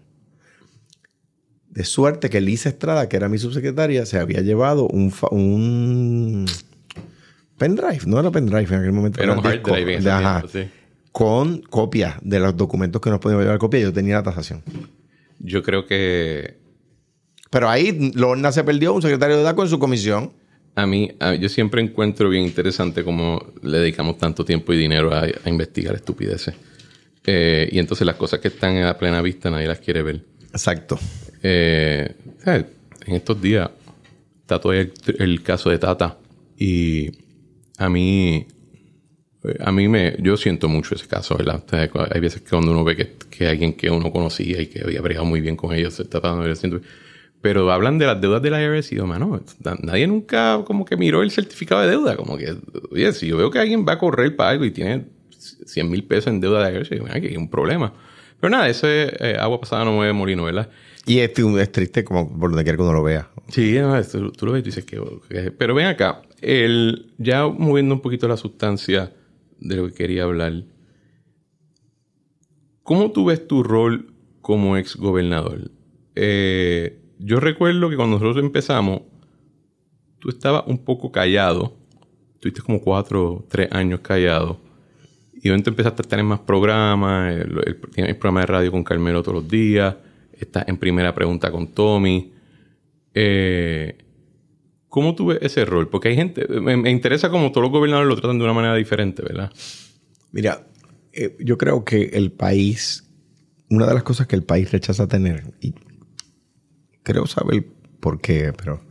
De 1.70 1.84
suerte 1.84 2.30
que 2.30 2.40
Lisa 2.42 2.70
Estrada, 2.70 3.10
que 3.10 3.18
era 3.18 3.30
mi 3.30 3.38
subsecretaria, 3.40 4.06
se 4.06 4.20
había 4.20 4.42
llevado 4.42 4.88
un, 4.88 6.46
pendrive, 7.58 8.00
no 8.06 8.20
era 8.20 8.32
pendrive 8.32 8.68
en 8.76 8.82
aquel 8.82 8.92
momento. 8.94 9.22
Era 9.22 9.34
un 9.34 9.40
hard 9.46 9.54
disco, 9.54 9.72
drive 9.72 9.94
en 9.96 10.00
ese 10.00 10.10
ajá, 10.12 10.42
tiempo, 10.48 10.70
sí. 10.72 10.76
Con 11.12 11.62
copias 11.62 12.16
de 12.22 12.40
los 12.40 12.56
documentos 12.56 13.02
que 13.02 13.10
nos 13.10 13.20
podíamos 13.20 13.44
llevar 13.44 13.58
copia. 13.60 13.80
Yo 13.80 13.92
tenía 13.92 14.16
la 14.16 14.24
tasación. 14.24 14.64
Yo 15.40 15.64
creo 15.64 15.86
que 15.86 16.58
Pero 17.50 17.70
ahí 17.70 18.12
Lorna 18.16 18.52
se 18.52 18.64
perdió 18.64 18.94
un 18.94 19.02
secretario 19.02 19.38
de 19.38 19.44
DACO 19.44 19.64
en 19.64 19.70
su 19.70 19.80
comisión. 19.80 20.32
a 20.76 20.86
mí, 20.86 21.12
a- 21.20 21.36
yo 21.36 21.50
siempre 21.50 21.82
encuentro 21.82 22.30
bien 22.30 22.46
interesante 22.46 23.04
cómo 23.04 23.44
le 23.64 23.80
dedicamos 23.80 24.18
tanto 24.18 24.46
tiempo 24.46 24.72
y 24.72 24.78
dinero 24.78 25.14
a, 25.14 25.24
a 25.24 25.50
investigar 25.50 25.96
estupideces. 25.96 26.54
Eh, 27.26 27.68
y 27.72 27.80
entonces 27.80 28.06
las 28.06 28.16
cosas 28.16 28.40
que 28.40 28.48
están 28.48 28.78
a 28.84 28.98
plena 28.98 29.22
vista 29.22 29.50
nadie 29.50 29.68
las 29.68 29.80
quiere 29.80 30.04
ver. 30.04 30.24
Exacto. 30.52 30.98
Eh, 31.44 32.16
¿sabes? 32.44 32.66
En 33.06 33.16
estos 33.16 33.42
días 33.42 33.70
está 34.42 34.60
todavía 34.60 34.84
el, 35.08 35.22
el 35.22 35.44
caso 35.44 35.70
de 35.70 35.80
Tata. 35.80 36.18
Y 36.58 37.12
a 37.78 37.90
mí, 37.90 38.48
eh, 39.44 39.56
a 39.60 39.72
mí 39.72 39.88
me, 39.90 40.16
yo 40.20 40.38
siento 40.38 40.70
mucho 40.70 40.96
ese 40.96 41.08
caso, 41.08 41.36
¿verdad? 41.38 41.62
O 41.66 41.70
sea, 41.70 41.90
hay 42.12 42.22
veces 42.22 42.42
que 42.42 42.50
cuando 42.52 42.72
uno 42.72 42.84
ve 42.86 42.96
que, 42.96 43.16
que 43.30 43.48
alguien 43.48 43.74
que 43.74 43.90
uno 43.90 44.12
conocía 44.12 44.62
y 44.62 44.68
que 44.68 44.82
había 44.84 45.02
bregado 45.02 45.26
muy 45.26 45.42
bien 45.42 45.56
con 45.58 45.74
ellos 45.76 45.96
se 45.96 46.04
está 46.04 46.22
tratando 46.22 46.46
de 46.46 46.56
Pero 47.42 47.72
hablan 47.72 47.98
de 47.98 48.06
las 48.06 48.20
deudas 48.20 48.42
de 48.42 48.50
la 48.50 48.62
IRS 48.62 48.92
y 48.92 48.96
digo, 48.96 49.08
mano, 49.08 49.42
na- 49.64 49.78
nadie 49.82 50.08
nunca 50.08 50.62
como 50.66 50.84
que 50.84 50.98
miró 50.98 51.22
el 51.22 51.32
certificado 51.32 51.82
de 51.82 51.88
deuda. 51.90 52.18
Como 52.18 52.38
que, 52.38 52.54
oye, 52.92 53.14
si 53.14 53.28
yo 53.28 53.38
veo 53.38 53.50
que 53.50 53.60
alguien 53.60 53.86
va 53.88 53.94
a 53.94 53.98
correr 53.98 54.36
para 54.36 54.50
algo 54.52 54.66
y 54.66 54.72
tiene 54.72 55.06
100 55.66 55.90
mil 55.90 56.04
pesos 56.04 56.28
en 56.28 56.42
deuda 56.42 56.68
de 56.68 56.74
IRS, 56.74 56.90
digo, 56.90 57.06
mira, 57.06 57.22
que 57.22 57.28
hay 57.30 57.38
un 57.38 57.50
problema. 57.50 57.94
Pero 58.42 58.52
nada, 58.52 58.68
ese 58.68 59.14
eh, 59.20 59.38
agua 59.40 59.60
pasada 59.62 59.86
no 59.86 59.94
mueve 59.94 60.12
molino, 60.14 60.44
¿verdad? 60.44 60.70
Y 61.06 61.20
es, 61.20 61.32
es 61.38 61.72
triste 61.72 62.04
como 62.04 62.28
por 62.38 62.50
donde 62.52 62.64
quiera 62.64 62.76
que 62.78 62.84
uno 62.84 62.94
lo 62.94 63.04
vea. 63.04 63.30
Sí, 63.48 63.78
no, 63.80 63.98
esto- 63.98 64.32
tú 64.32 64.46
lo 64.46 64.52
ves 64.52 64.60
y 64.60 64.64
tú 64.64 64.68
dices 64.68 64.86
que, 64.86 65.02
que- 65.30 65.52
Pero 65.52 65.74
ven 65.74 65.88
acá, 65.88 66.22
el, 66.42 67.14
ya 67.18 67.48
moviendo 67.48 67.96
un 67.96 68.02
poquito 68.02 68.28
la 68.28 68.36
sustancia 68.38 69.14
de 69.60 69.76
lo 69.78 69.88
que 69.88 69.94
quería 69.94 70.24
hablar. 70.24 70.64
¿Cómo 72.84 73.12
tú 73.12 73.26
ves 73.26 73.48
tu 73.48 73.64
rol 73.64 74.14
como 74.42 74.78
ex 74.78 74.96
gobernador? 74.96 75.72
Eh, 76.16 76.99
yo 77.20 77.40
recuerdo 77.40 77.90
que 77.90 77.96
cuando 77.96 78.18
nosotros 78.18 78.44
empezamos, 78.44 79.02
tú 80.20 80.30
estabas 80.30 80.64
un 80.68 80.80
poco 80.80 81.12
callado. 81.12 81.76
Tuviste 82.40 82.62
como 82.62 82.82
cuatro, 82.82 83.46
tres 83.50 83.70
años 83.72 84.00
callado. 84.00 84.60
Y 85.42 85.50
momento 85.50 85.70
empezaste 85.70 86.02
a 86.02 86.08
tener 86.08 86.26
más 86.26 86.40
programas. 86.40 87.34
El, 87.34 87.80
el- 87.96 88.16
programa 88.18 88.42
de 88.42 88.46
radio 88.46 88.72
con 88.72 88.84
Carmelo 88.84 89.22
todos 89.22 89.44
los 89.44 89.48
días. 89.50 89.96
Estás 90.34 90.68
en 90.68 90.78
primera 90.78 91.14
pregunta 91.14 91.52
con 91.52 91.68
Tommy. 91.74 92.32
Eh, 93.14 93.98
¿Cómo 94.88 95.14
tú 95.16 95.28
ves 95.28 95.40
ese 95.42 95.66
rol? 95.66 95.90
Porque 95.90 96.10
hay 96.10 96.16
gente... 96.16 96.48
Me, 96.48 96.90
interesa 96.90 97.30
como 97.30 97.52
todos 97.52 97.64
los 97.64 97.72
gobernadores 97.72 98.08
lo 98.10 98.16
tratan 98.16 98.38
de 98.40 98.44
una 98.46 98.54
manera 98.54 98.76
diferente, 98.76 99.22
¿verdad? 99.22 99.52
Mira, 100.32 100.66
eh, 101.14 101.36
yo 101.40 101.58
creo 101.58 101.84
que 101.84 102.04
el 102.14 102.32
país, 102.32 103.08
una 103.70 103.86
de 103.86 103.94
las 103.94 104.04
cosas 104.04 104.28
que 104.28 104.36
el 104.36 104.44
país 104.44 104.72
rechaza 104.72 105.08
tener, 105.08 105.44
y 105.62 105.74
creo 107.10 107.26
saber 107.26 107.66
por 108.00 108.22
qué, 108.22 108.54
pero 108.56 108.82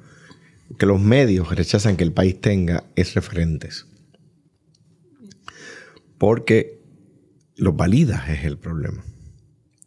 que 0.77 0.87
los 0.87 1.01
medios 1.01 1.55
rechazan 1.55 1.97
que 1.97 2.03
el 2.03 2.13
país 2.13 2.41
tenga 2.41 2.83
es 2.97 3.15
referentes. 3.15 3.87
Porque 6.19 6.83
los 7.55 7.77
validas 7.77 8.29
es 8.29 8.45
el 8.45 8.59
problema. 8.59 9.05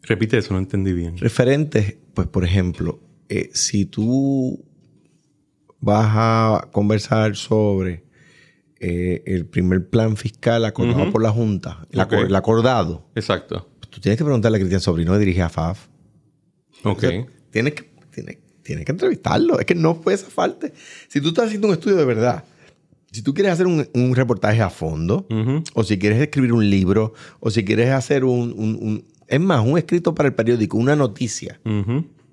Repite 0.02 0.38
eso, 0.38 0.54
no 0.54 0.60
entendí 0.60 0.94
bien. 0.94 1.18
Referentes, 1.18 1.96
pues 2.14 2.26
por 2.26 2.44
ejemplo, 2.44 3.00
eh, 3.28 3.50
si 3.52 3.84
tú 3.84 4.64
vas 5.78 6.08
a 6.14 6.68
conversar 6.72 7.36
sobre 7.36 8.04
eh, 8.80 9.22
el 9.26 9.44
primer 9.44 9.90
plan 9.90 10.16
fiscal 10.16 10.64
acordado 10.64 11.12
por 11.12 11.22
la 11.22 11.30
Junta, 11.30 11.86
el, 11.90 12.00
acordado, 12.34 13.10
Exacto. 13.14 13.68
tú 13.90 14.00
tienes 14.00 14.16
que 14.16 14.24
preguntarle 14.24 14.56
a 14.56 14.60
Cristian 14.60 14.80
Sobrino, 14.80 15.18
dirige 15.18 15.42
a 15.42 15.50
FAF. 15.50 15.88
Ok. 16.82 16.96
O 16.96 17.00
sea, 17.00 17.26
tienes 17.50 17.74
que, 17.74 17.91
tienes, 18.12 18.38
tienes 18.62 18.84
que 18.84 18.92
entrevistarlo. 18.92 19.58
Es 19.58 19.66
que 19.66 19.74
no 19.74 20.00
puede 20.00 20.16
zafarte. 20.18 20.72
Si 21.08 21.20
tú 21.20 21.28
estás 21.28 21.46
haciendo 21.46 21.68
un 21.68 21.74
estudio 21.74 21.96
de 21.96 22.04
verdad, 22.04 22.44
si 23.10 23.22
tú 23.22 23.34
quieres 23.34 23.52
hacer 23.52 23.66
un, 23.66 23.86
un 23.92 24.14
reportaje 24.14 24.60
a 24.62 24.70
fondo, 24.70 25.26
o 25.74 25.84
si 25.84 25.98
quieres 25.98 26.20
escribir 26.20 26.52
un 26.52 26.68
libro, 26.70 27.12
o 27.40 27.50
si 27.50 27.64
quieres 27.64 27.90
hacer 27.90 28.24
un, 28.24 28.52
un- 28.56 28.78
un- 28.80 29.04
es 29.28 29.40
más, 29.40 29.64
un 29.66 29.76
escrito 29.78 30.14
para 30.14 30.28
el 30.28 30.34
periódico, 30.34 30.76
una 30.78 30.94
noticia, 30.96 31.60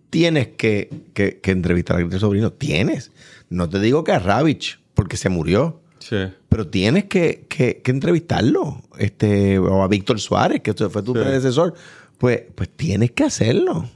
tienes 0.10 0.48
que, 0.50 0.90
que- 1.14 1.40
que 1.40 1.52
entrevistar 1.52 1.98
a 1.98 2.00
Cristian 2.00 2.20
Sobrino. 2.22 2.52
Tienes. 2.54 3.12
No 3.50 3.68
te 3.70 3.80
digo 3.80 4.04
que 4.04 4.12
a 4.12 4.20
Ravich, 4.20 4.80
porque 4.94 5.18
se 5.18 5.30
murió. 5.30 5.82
Sí. 6.00 6.16
Pero 6.48 6.68
tienes 6.68 7.06
que, 7.06 7.46
que- 7.50 7.82
que 7.84 7.92
entrevistarlo. 7.92 8.82
Este, 8.98 9.60
o 9.60 9.84
a 9.84 9.88
Víctor 9.88 10.20
Suárez, 10.20 10.62
que 10.62 10.74
fue 10.74 11.04
tu 11.04 11.14
Sí. 11.14 11.20
predecesor. 11.20 11.74
Pues, 12.18 12.42
pues 12.56 12.70
tienes 12.70 13.12
que 13.12 13.24
hacerlo. 13.24 13.90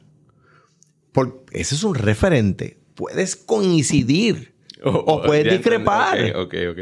Porque 1.13 1.61
ese 1.61 1.75
es 1.75 1.83
un 1.83 1.95
referente. 1.95 2.77
Puedes 2.95 3.35
coincidir. 3.37 4.51
O, 4.85 5.23
puedes 5.23 5.45
ya 5.45 5.53
entendí. 5.53 5.57
discrepar. 5.59 6.35
Ok, 6.35 6.55
ok, 6.71 6.71
ok. 6.71 6.79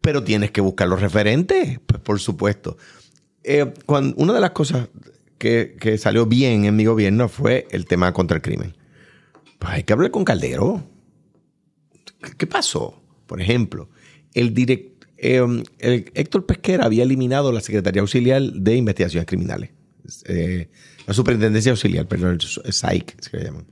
Pero 0.00 0.24
tienes 0.24 0.50
que 0.50 0.60
buscar 0.60 0.88
los 0.88 1.00
referentes. 1.00 1.78
Pues 1.86 2.02
por 2.02 2.18
supuesto. 2.18 2.76
Eh, 3.44 3.72
cuando, 3.86 4.16
una 4.16 4.32
de 4.32 4.40
las 4.40 4.50
cosas 4.50 4.88
que, 5.38 5.76
que 5.78 5.98
salió 5.98 6.26
bien 6.26 6.64
en 6.64 6.74
mi 6.74 6.84
gobierno 6.84 7.28
fue 7.28 7.68
el 7.70 7.84
tema 7.86 8.12
contra 8.12 8.34
el 8.38 8.42
crimen. 8.42 8.76
Pues 9.60 9.72
hay 9.72 9.84
que 9.84 9.92
hablar 9.92 10.10
con 10.10 10.24
Caldero. 10.24 10.82
¿Qué, 12.24 12.32
qué 12.36 12.46
pasó? 12.48 13.00
Por 13.28 13.40
ejemplo, 13.40 13.88
el 14.34 14.52
direct, 14.52 15.04
eh, 15.16 15.40
el 15.78 16.10
Héctor 16.14 16.44
Pesquera 16.44 16.86
había 16.86 17.04
eliminado 17.04 17.52
la 17.52 17.60
Secretaría 17.60 18.02
Auxiliar 18.02 18.42
de 18.42 18.74
Investigaciones 18.74 19.26
Criminales. 19.26 19.70
Eh, 20.24 20.70
la 21.08 21.14
Superintendencia 21.14 21.72
Auxiliar, 21.72 22.06
perdón, 22.06 22.38
el 22.64 22.72
SAIC, 22.72 23.20
se 23.20 23.36
le 23.36 23.44
llaman. 23.44 23.66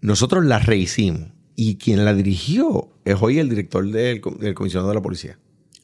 Nosotros 0.00 0.44
la 0.44 0.58
rehicimos. 0.58 1.30
Y 1.54 1.76
quien 1.76 2.04
la 2.04 2.14
dirigió 2.14 2.88
es 3.04 3.16
hoy 3.20 3.38
el 3.38 3.48
director 3.48 3.86
del, 3.90 4.20
com- 4.20 4.38
del 4.38 4.54
comisionado 4.54 4.88
de 4.88 4.94
la 4.94 5.02
policía. 5.02 5.38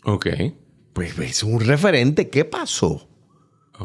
Ok. 0.04 0.26
Pues 0.92 1.18
es 1.18 1.42
un 1.42 1.60
referente. 1.60 2.28
¿Qué 2.28 2.44
pasó? 2.44 3.08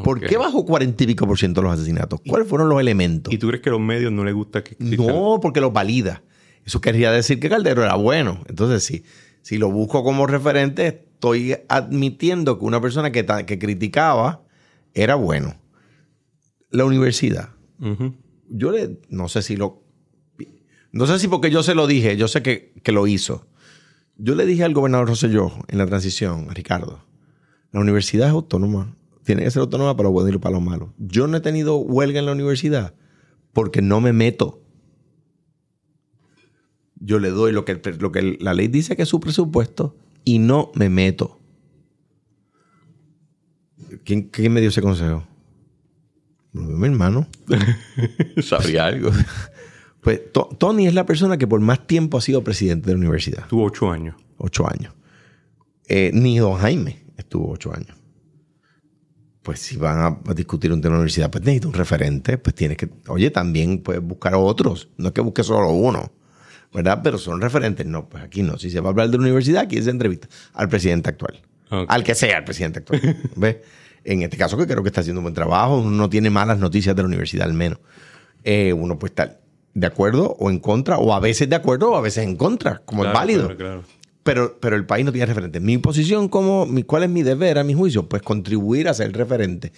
¿Por 0.02 0.20
qué 0.20 0.36
bajó 0.36 0.64
cuarenta 0.64 1.04
y 1.04 1.06
pico 1.06 1.26
por 1.26 1.38
ciento 1.38 1.62
los 1.62 1.72
asesinatos? 1.72 2.20
¿Cuáles 2.26 2.48
fueron 2.48 2.68
los 2.68 2.80
elementos? 2.80 3.32
¿Y 3.32 3.38
tú 3.38 3.46
crees 3.48 3.62
que 3.62 3.68
a 3.68 3.72
los 3.72 3.80
medios 3.80 4.10
no 4.12 4.24
les 4.24 4.34
gusta 4.34 4.64
que 4.64 4.72
exista? 4.74 5.04
No, 5.06 5.38
porque 5.40 5.60
los 5.60 5.72
valida. 5.72 6.22
Eso 6.64 6.80
querría 6.80 7.12
decir 7.12 7.38
que 7.38 7.48
Caldero 7.48 7.84
era 7.84 7.94
bueno. 7.94 8.42
Entonces, 8.48 8.82
si, 8.82 9.04
si 9.42 9.58
lo 9.58 9.70
busco 9.70 10.02
como 10.02 10.26
referente, 10.26 10.86
estoy 10.88 11.56
admitiendo 11.68 12.58
que 12.58 12.64
una 12.64 12.80
persona 12.80 13.12
que, 13.12 13.24
que 13.46 13.58
criticaba 13.58 14.42
era 14.94 15.14
bueno. 15.14 15.54
La 16.74 16.84
universidad. 16.84 17.50
Yo 18.48 18.72
le, 18.72 19.00
no 19.08 19.28
sé 19.28 19.42
si 19.42 19.56
lo, 19.56 19.84
no 20.90 21.06
sé 21.06 21.18
si 21.18 21.28
porque 21.28 21.50
yo 21.50 21.62
se 21.62 21.74
lo 21.74 21.86
dije, 21.86 22.16
yo 22.16 22.28
sé 22.28 22.42
que, 22.42 22.72
que 22.82 22.92
lo 22.92 23.06
hizo. 23.06 23.46
Yo 24.16 24.34
le 24.34 24.44
dije 24.44 24.64
al 24.64 24.74
gobernador 24.74 25.08
Rosselló 25.08 25.52
en 25.68 25.78
la 25.78 25.86
transición, 25.86 26.48
a 26.50 26.54
Ricardo, 26.54 27.04
la 27.72 27.80
universidad 27.80 28.28
es 28.28 28.32
autónoma. 28.32 28.96
Tiene 29.24 29.44
que 29.44 29.50
ser 29.50 29.60
autónoma 29.60 29.96
para 29.96 30.08
lo 30.08 30.12
bueno 30.12 30.28
y 30.30 30.38
para 30.38 30.54
lo 30.54 30.60
malo. 30.60 30.92
Yo 30.98 31.26
no 31.26 31.36
he 31.36 31.40
tenido 31.40 31.76
huelga 31.76 32.18
en 32.18 32.26
la 32.26 32.32
universidad 32.32 32.94
porque 33.52 33.80
no 33.80 34.00
me 34.00 34.12
meto. 34.12 34.62
Yo 36.96 37.18
le 37.18 37.30
doy 37.30 37.52
lo 37.52 37.64
que, 37.64 37.80
lo 37.98 38.12
que 38.12 38.36
la 38.40 38.54
ley 38.54 38.68
dice 38.68 38.96
que 38.96 39.02
es 39.02 39.08
su 39.08 39.20
presupuesto 39.20 39.96
y 40.24 40.38
no 40.38 40.72
me 40.74 40.88
meto. 40.88 41.40
¿Quién, 44.04 44.28
quién 44.28 44.52
me 44.52 44.60
dio 44.60 44.70
ese 44.70 44.82
consejo? 44.82 45.26
Lo 46.54 46.62
mi 46.62 46.86
hermano. 46.86 47.26
Sabría 48.42 48.86
algo. 48.86 49.10
Pues 50.00 50.20
To- 50.32 50.50
Tony 50.58 50.86
es 50.86 50.92
la 50.92 51.06
persona 51.06 51.38
que 51.38 51.46
por 51.46 51.60
más 51.60 51.86
tiempo 51.86 52.18
ha 52.18 52.20
sido 52.20 52.44
presidente 52.44 52.88
de 52.88 52.92
la 52.92 52.98
universidad. 52.98 53.46
Tuvo 53.48 53.64
ocho 53.64 53.90
años. 53.90 54.14
Ocho 54.36 54.66
años. 54.70 54.92
Eh, 55.88 56.10
ni 56.12 56.36
don 56.38 56.56
Jaime 56.58 57.06
estuvo 57.16 57.50
ocho 57.50 57.72
años. 57.74 57.96
Pues 59.42 59.60
si 59.60 59.78
van 59.78 59.98
a, 60.26 60.34
discutir 60.34 60.74
un 60.74 60.82
tema 60.82 60.90
en 60.90 60.96
la 60.96 60.98
universidad, 60.98 61.30
pues 61.30 61.42
necesita 61.42 61.68
un 61.68 61.72
referente. 61.72 62.36
Pues 62.36 62.54
tienes 62.54 62.76
que, 62.76 62.90
oye, 63.08 63.30
también 63.30 63.78
puedes 63.78 64.02
buscar 64.02 64.34
a 64.34 64.38
otros. 64.38 64.90
No 64.98 65.06
es 65.06 65.14
que 65.14 65.22
busques 65.22 65.46
solo 65.46 65.70
uno. 65.70 66.12
¿Verdad? 66.74 67.00
Pero 67.02 67.16
son 67.16 67.40
referentes. 67.40 67.86
No, 67.86 68.06
pues 68.06 68.22
aquí 68.24 68.42
no. 68.42 68.58
Si 68.58 68.68
se 68.68 68.80
va 68.80 68.88
a 68.88 68.90
hablar 68.90 69.08
de 69.08 69.16
la 69.16 69.22
universidad, 69.22 69.62
aquí 69.62 69.80
se 69.80 69.88
entrevista 69.88 70.28
al 70.52 70.68
presidente 70.68 71.08
actual. 71.08 71.40
Al 71.70 72.04
que 72.04 72.14
sea 72.14 72.36
el 72.36 72.44
presidente 72.44 72.80
actual. 72.80 73.00
¿Ves? 73.36 73.56
En 74.04 74.22
este 74.22 74.36
caso, 74.36 74.56
que 74.56 74.66
creo 74.66 74.82
que 74.82 74.88
está 74.88 75.00
haciendo 75.00 75.20
un 75.20 75.24
buen 75.24 75.34
trabajo, 75.34 75.78
uno 75.78 75.90
no 75.90 76.10
tiene 76.10 76.30
malas 76.30 76.58
noticias 76.58 76.94
de 76.94 77.02
la 77.02 77.08
universidad 77.08 77.46
al 77.46 77.54
menos. 77.54 77.78
Eh, 78.42 78.72
uno 78.72 78.98
puede 78.98 79.12
estar 79.12 79.40
de 79.72 79.86
acuerdo 79.86 80.36
o 80.38 80.50
en 80.50 80.58
contra, 80.60 80.98
o 80.98 81.12
a 81.14 81.20
veces 81.20 81.48
de 81.48 81.56
acuerdo 81.56 81.90
o 81.92 81.96
a 81.96 82.00
veces 82.00 82.24
en 82.24 82.36
contra, 82.36 82.82
como 82.84 83.02
Claro, 83.02 83.14
es 83.14 83.20
válido. 83.20 83.42
claro, 83.46 83.56
claro. 83.56 83.84
Pero, 84.22 84.58
pero 84.60 84.76
el 84.76 84.86
país 84.86 85.04
no 85.04 85.12
tiene 85.12 85.26
referente. 85.26 85.60
Mi 85.60 85.76
posición, 85.78 86.28
como, 86.28 86.64
mi, 86.64 86.82
¿cuál 86.82 87.02
es 87.02 87.10
mi 87.10 87.22
deber, 87.22 87.58
a 87.58 87.64
mi 87.64 87.74
juicio? 87.74 88.08
Pues 88.08 88.22
contribuir 88.22 88.88
a 88.88 88.94
ser 88.94 89.12
referente. 89.12 89.72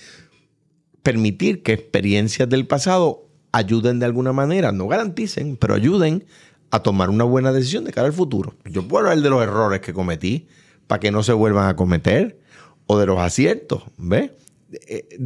Permitir 1.02 1.62
que 1.62 1.72
experiencias 1.72 2.48
del 2.48 2.66
pasado 2.66 3.28
ayuden 3.52 3.98
de 4.00 4.06
alguna 4.06 4.32
manera, 4.32 4.72
no 4.72 4.88
garanticen, 4.88 5.56
pero 5.56 5.74
ayuden 5.74 6.24
a 6.70 6.80
tomar 6.82 7.10
una 7.10 7.24
buena 7.24 7.52
decisión 7.52 7.84
de 7.84 7.92
cara 7.92 8.08
al 8.08 8.12
futuro. 8.12 8.54
Yo 8.64 8.86
puedo 8.86 9.04
hablar 9.08 9.22
de 9.22 9.30
los 9.30 9.42
errores 9.42 9.80
que 9.80 9.92
cometí 9.92 10.48
para 10.86 11.00
que 11.00 11.10
no 11.12 11.22
se 11.22 11.32
vuelvan 11.32 11.68
a 11.68 11.76
cometer 11.76 12.38
o 12.86 12.98
de 12.98 13.06
los 13.06 13.18
aciertos, 13.18 13.82
¿ves? 13.96 14.30
Eh, 14.72 15.18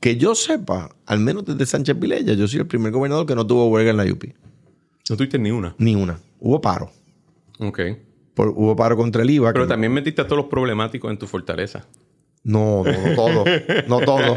que 0.00 0.16
yo 0.16 0.34
sepa, 0.34 0.90
al 1.06 1.20
menos 1.20 1.44
desde 1.44 1.66
Sánchez 1.66 1.98
Vilella, 1.98 2.34
yo 2.34 2.46
soy 2.46 2.60
el 2.60 2.66
primer 2.66 2.92
gobernador 2.92 3.26
que 3.26 3.34
no 3.34 3.46
tuvo 3.46 3.66
huelga 3.68 3.90
en 3.90 3.96
la 3.96 4.04
UP. 4.04 4.24
No 5.08 5.16
tuviste 5.16 5.38
ni 5.38 5.50
una. 5.50 5.74
Ni 5.78 5.94
una. 5.94 6.18
Hubo 6.40 6.60
paro. 6.60 6.90
Ok. 7.58 7.80
Por- 8.34 8.48
hubo 8.50 8.76
paro 8.76 8.96
contra 8.96 9.22
el 9.22 9.30
IVA. 9.30 9.52
Pero 9.52 9.66
también 9.66 9.92
metiste 9.92 10.20
a 10.22 10.26
todos 10.26 10.38
los 10.42 10.46
problemáticos 10.46 11.10
en 11.10 11.18
tu 11.18 11.26
fortaleza. 11.26 11.86
No, 12.44 12.84
no, 12.84 12.92
no 12.92 13.14
todo. 13.16 13.44
No 13.88 14.00
todo. 14.00 14.34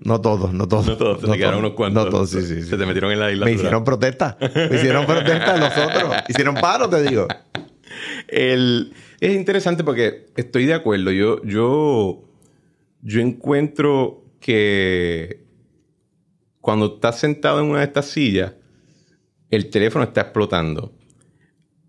No 0.00 0.20
todo, 0.20 0.52
no 0.52 0.68
todo. 0.68 0.82
No 0.84 0.96
todos, 0.96 1.20
te 1.20 1.38
quedaron 1.38 1.60
unos 1.60 1.72
cuantos. 1.72 2.04
No 2.04 2.10
todos, 2.10 2.30
sí, 2.30 2.42
sí. 2.42 2.62
sí. 2.62 2.68
Se 2.68 2.76
te 2.76 2.84
metieron 2.86 3.10
en 3.12 3.18
la 3.20 3.32
isla. 3.32 3.44
Me 3.46 3.52
hicieron 3.52 3.82
protesta. 3.82 4.36
Me 4.40 4.76
hicieron 4.76 5.06
protesta 5.06 5.56
los 5.56 5.72
otros. 5.76 6.14
Hicieron 6.28 6.54
paro, 6.56 6.88
te 6.88 7.02
digo. 7.02 7.26
El- 8.28 8.92
es 9.22 9.36
interesante 9.36 9.84
porque 9.84 10.26
estoy 10.36 10.66
de 10.66 10.74
acuerdo. 10.74 11.12
Yo, 11.12 11.40
yo, 11.44 12.24
yo 13.02 13.20
encuentro 13.20 14.24
que 14.40 15.44
cuando 16.60 16.94
estás 16.94 17.20
sentado 17.20 17.60
en 17.60 17.66
una 17.66 17.78
de 17.78 17.84
estas 17.84 18.06
sillas, 18.06 18.54
el 19.48 19.70
teléfono 19.70 20.04
está 20.04 20.22
explotando. 20.22 20.92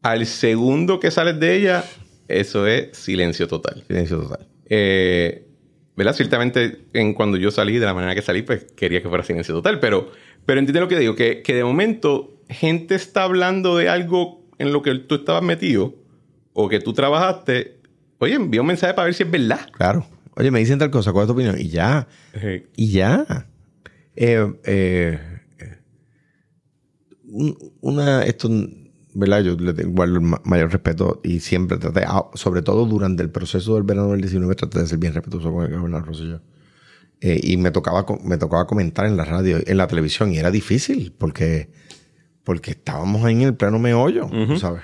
Al 0.03 0.27
segundo 0.27 0.99
que 0.99 1.09
sales 1.09 1.39
de 1.39 1.55
ella, 1.55 1.83
eso 2.27 2.67
es 2.67 2.95
silencio 2.95 3.47
total. 3.47 3.83
Silencio 3.87 4.21
total. 4.21 4.47
Eh, 4.69 5.47
¿Verdad? 5.95 6.13
Ciertamente, 6.13 6.85
en 6.93 7.15
cuando 7.15 7.37
yo 7.37 7.49
salí, 7.49 7.79
de 7.79 7.87
la 7.87 7.95
manera 7.95 8.13
que 8.13 8.21
salí, 8.21 8.43
pues 8.43 8.63
quería 8.75 9.01
que 9.01 9.09
fuera 9.09 9.23
silencio 9.23 9.55
total. 9.55 9.79
Pero, 9.79 10.11
pero 10.45 10.59
entiende 10.59 10.81
lo 10.81 10.87
que 10.87 10.99
digo, 10.99 11.15
que, 11.15 11.41
que 11.41 11.55
de 11.55 11.63
momento 11.63 12.43
gente 12.47 12.93
está 12.93 13.23
hablando 13.23 13.75
de 13.75 13.89
algo 13.89 14.45
en 14.59 14.71
lo 14.71 14.83
que 14.83 14.93
tú 14.93 15.15
estabas 15.15 15.41
metido 15.41 16.02
o 16.53 16.69
que 16.69 16.79
tú 16.79 16.93
trabajaste. 16.93 17.79
Oye, 18.19 18.35
envía 18.35 18.61
un 18.61 18.67
mensaje 18.67 18.93
para 18.93 19.05
ver 19.05 19.13
si 19.13 19.23
es 19.23 19.31
verdad. 19.31 19.69
Claro. 19.73 20.05
Oye, 20.35 20.49
me 20.51 20.59
dicen 20.59 20.79
tal 20.79 20.89
cosa, 20.91 21.11
¿cuál 21.11 21.23
es 21.23 21.27
tu 21.27 21.33
opinión? 21.33 21.55
Y 21.59 21.67
ya. 21.69 22.07
Y 22.75 22.91
ya. 22.91 23.47
Eh, 24.15 24.51
eh, 24.63 25.19
un- 27.25 27.57
una, 27.81 28.23
esto 28.23 28.49
¿verdad? 29.15 29.41
Yo 29.43 29.55
le 29.55 29.73
tengo 29.73 30.03
el 30.03 30.19
mayor 30.21 30.71
respeto 30.71 31.21
y 31.23 31.39
siempre 31.39 31.77
traté, 31.77 32.03
ah, 32.07 32.25
sobre 32.33 32.63
todo 32.63 32.85
durante 32.87 33.21
el 33.21 33.29
proceso 33.29 33.75
del 33.75 33.83
verano 33.83 34.09
del 34.11 34.21
19, 34.21 34.55
traté 34.55 34.79
de 34.79 34.87
ser 34.87 34.97
bien 34.97 35.13
respetuoso 35.13 35.51
con 35.53 35.65
el 35.65 35.77
gobernador 35.77 36.07
Rosselló. 36.07 36.41
Eh, 37.21 37.39
y 37.43 37.57
me 37.57 37.69
tocaba, 37.69 38.05
me 38.23 38.37
tocaba 38.37 38.65
comentar 38.65 39.05
en 39.05 39.15
la 39.15 39.23
radio, 39.23 39.59
en 39.65 39.77
la 39.77 39.85
televisión, 39.87 40.33
y 40.33 40.37
era 40.39 40.49
difícil 40.49 41.13
porque, 41.15 41.69
porque 42.43 42.71
estábamos 42.71 43.23
ahí 43.23 43.35
en 43.35 43.41
el 43.43 43.55
plano 43.55 43.77
meollo, 43.77 44.27
¿sabes? 44.57 44.81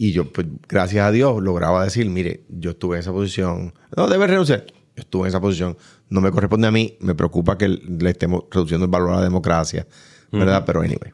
Y 0.00 0.12
yo, 0.12 0.32
pues, 0.32 0.46
gracias 0.68 1.04
a 1.04 1.10
Dios, 1.10 1.42
lograba 1.42 1.82
decir, 1.82 2.08
mire, 2.08 2.44
yo 2.48 2.70
estuve 2.70 2.96
en 2.96 3.00
esa 3.00 3.10
posición, 3.10 3.74
no 3.96 4.06
debe 4.06 4.28
renunciar, 4.28 4.64
yo 4.68 5.00
estuve 5.00 5.22
en 5.22 5.28
esa 5.30 5.40
posición, 5.40 5.76
no 6.08 6.20
me 6.20 6.30
corresponde 6.30 6.68
a 6.68 6.70
mí, 6.70 6.96
me 7.00 7.16
preocupa 7.16 7.58
que 7.58 7.68
le 7.68 8.10
estemos 8.10 8.44
reduciendo 8.48 8.84
el 8.84 8.92
valor 8.92 9.10
a 9.10 9.16
la 9.16 9.24
democracia, 9.24 9.88
¿verdad? 10.30 10.62
Pero 10.64 10.82
anyway. 10.82 11.12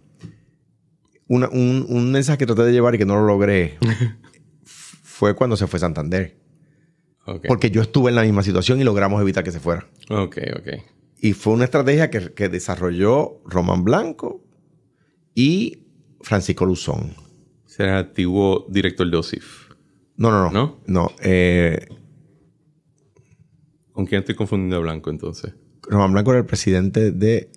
un, 1.28 1.86
un, 1.88 2.12
mensaje 2.12 2.36
que 2.36 2.44
traté 2.44 2.64
de 2.64 2.72
llevar 2.72 2.94
y 2.94 2.98
que 2.98 3.06
no 3.06 3.14
lo 3.16 3.24
logré 3.24 3.78
fue 5.02 5.34
cuando 5.34 5.56
se 5.56 5.66
fue 5.66 5.80
Santander. 5.80 6.36
Porque 7.48 7.70
yo 7.70 7.80
estuve 7.80 8.10
en 8.10 8.16
la 8.16 8.22
misma 8.22 8.42
situación 8.42 8.82
y 8.82 8.84
logramos 8.84 9.18
evitar 9.22 9.42
que 9.42 9.50
se 9.50 9.60
fuera. 9.60 9.86
Ok, 10.10 10.36
ok. 10.58 10.68
Y 11.20 11.32
fue 11.32 11.54
una 11.54 11.64
estrategia 11.64 12.10
que, 12.10 12.48
desarrolló 12.50 13.40
Román 13.46 13.82
Blanco 13.82 14.44
y 15.34 15.86
Francisco 16.20 16.66
Luzón. 16.66 17.23
Será 17.74 17.98
el 17.98 18.06
antiguo 18.06 18.66
director 18.68 19.10
de 19.10 19.16
OSIF. 19.16 19.70
No, 20.16 20.30
no, 20.30 20.44
no. 20.44 20.52
¿No? 20.52 20.80
No. 20.86 21.10
Eh, 21.20 21.88
¿Con 23.90 24.06
quién 24.06 24.20
estoy 24.20 24.36
confundiendo 24.36 24.76
a 24.76 24.78
Blanco 24.78 25.10
entonces? 25.10 25.54
Román 25.82 26.12
Blanco 26.12 26.30
era 26.30 26.38
el 26.38 26.46
presidente 26.46 27.10
de 27.10 27.50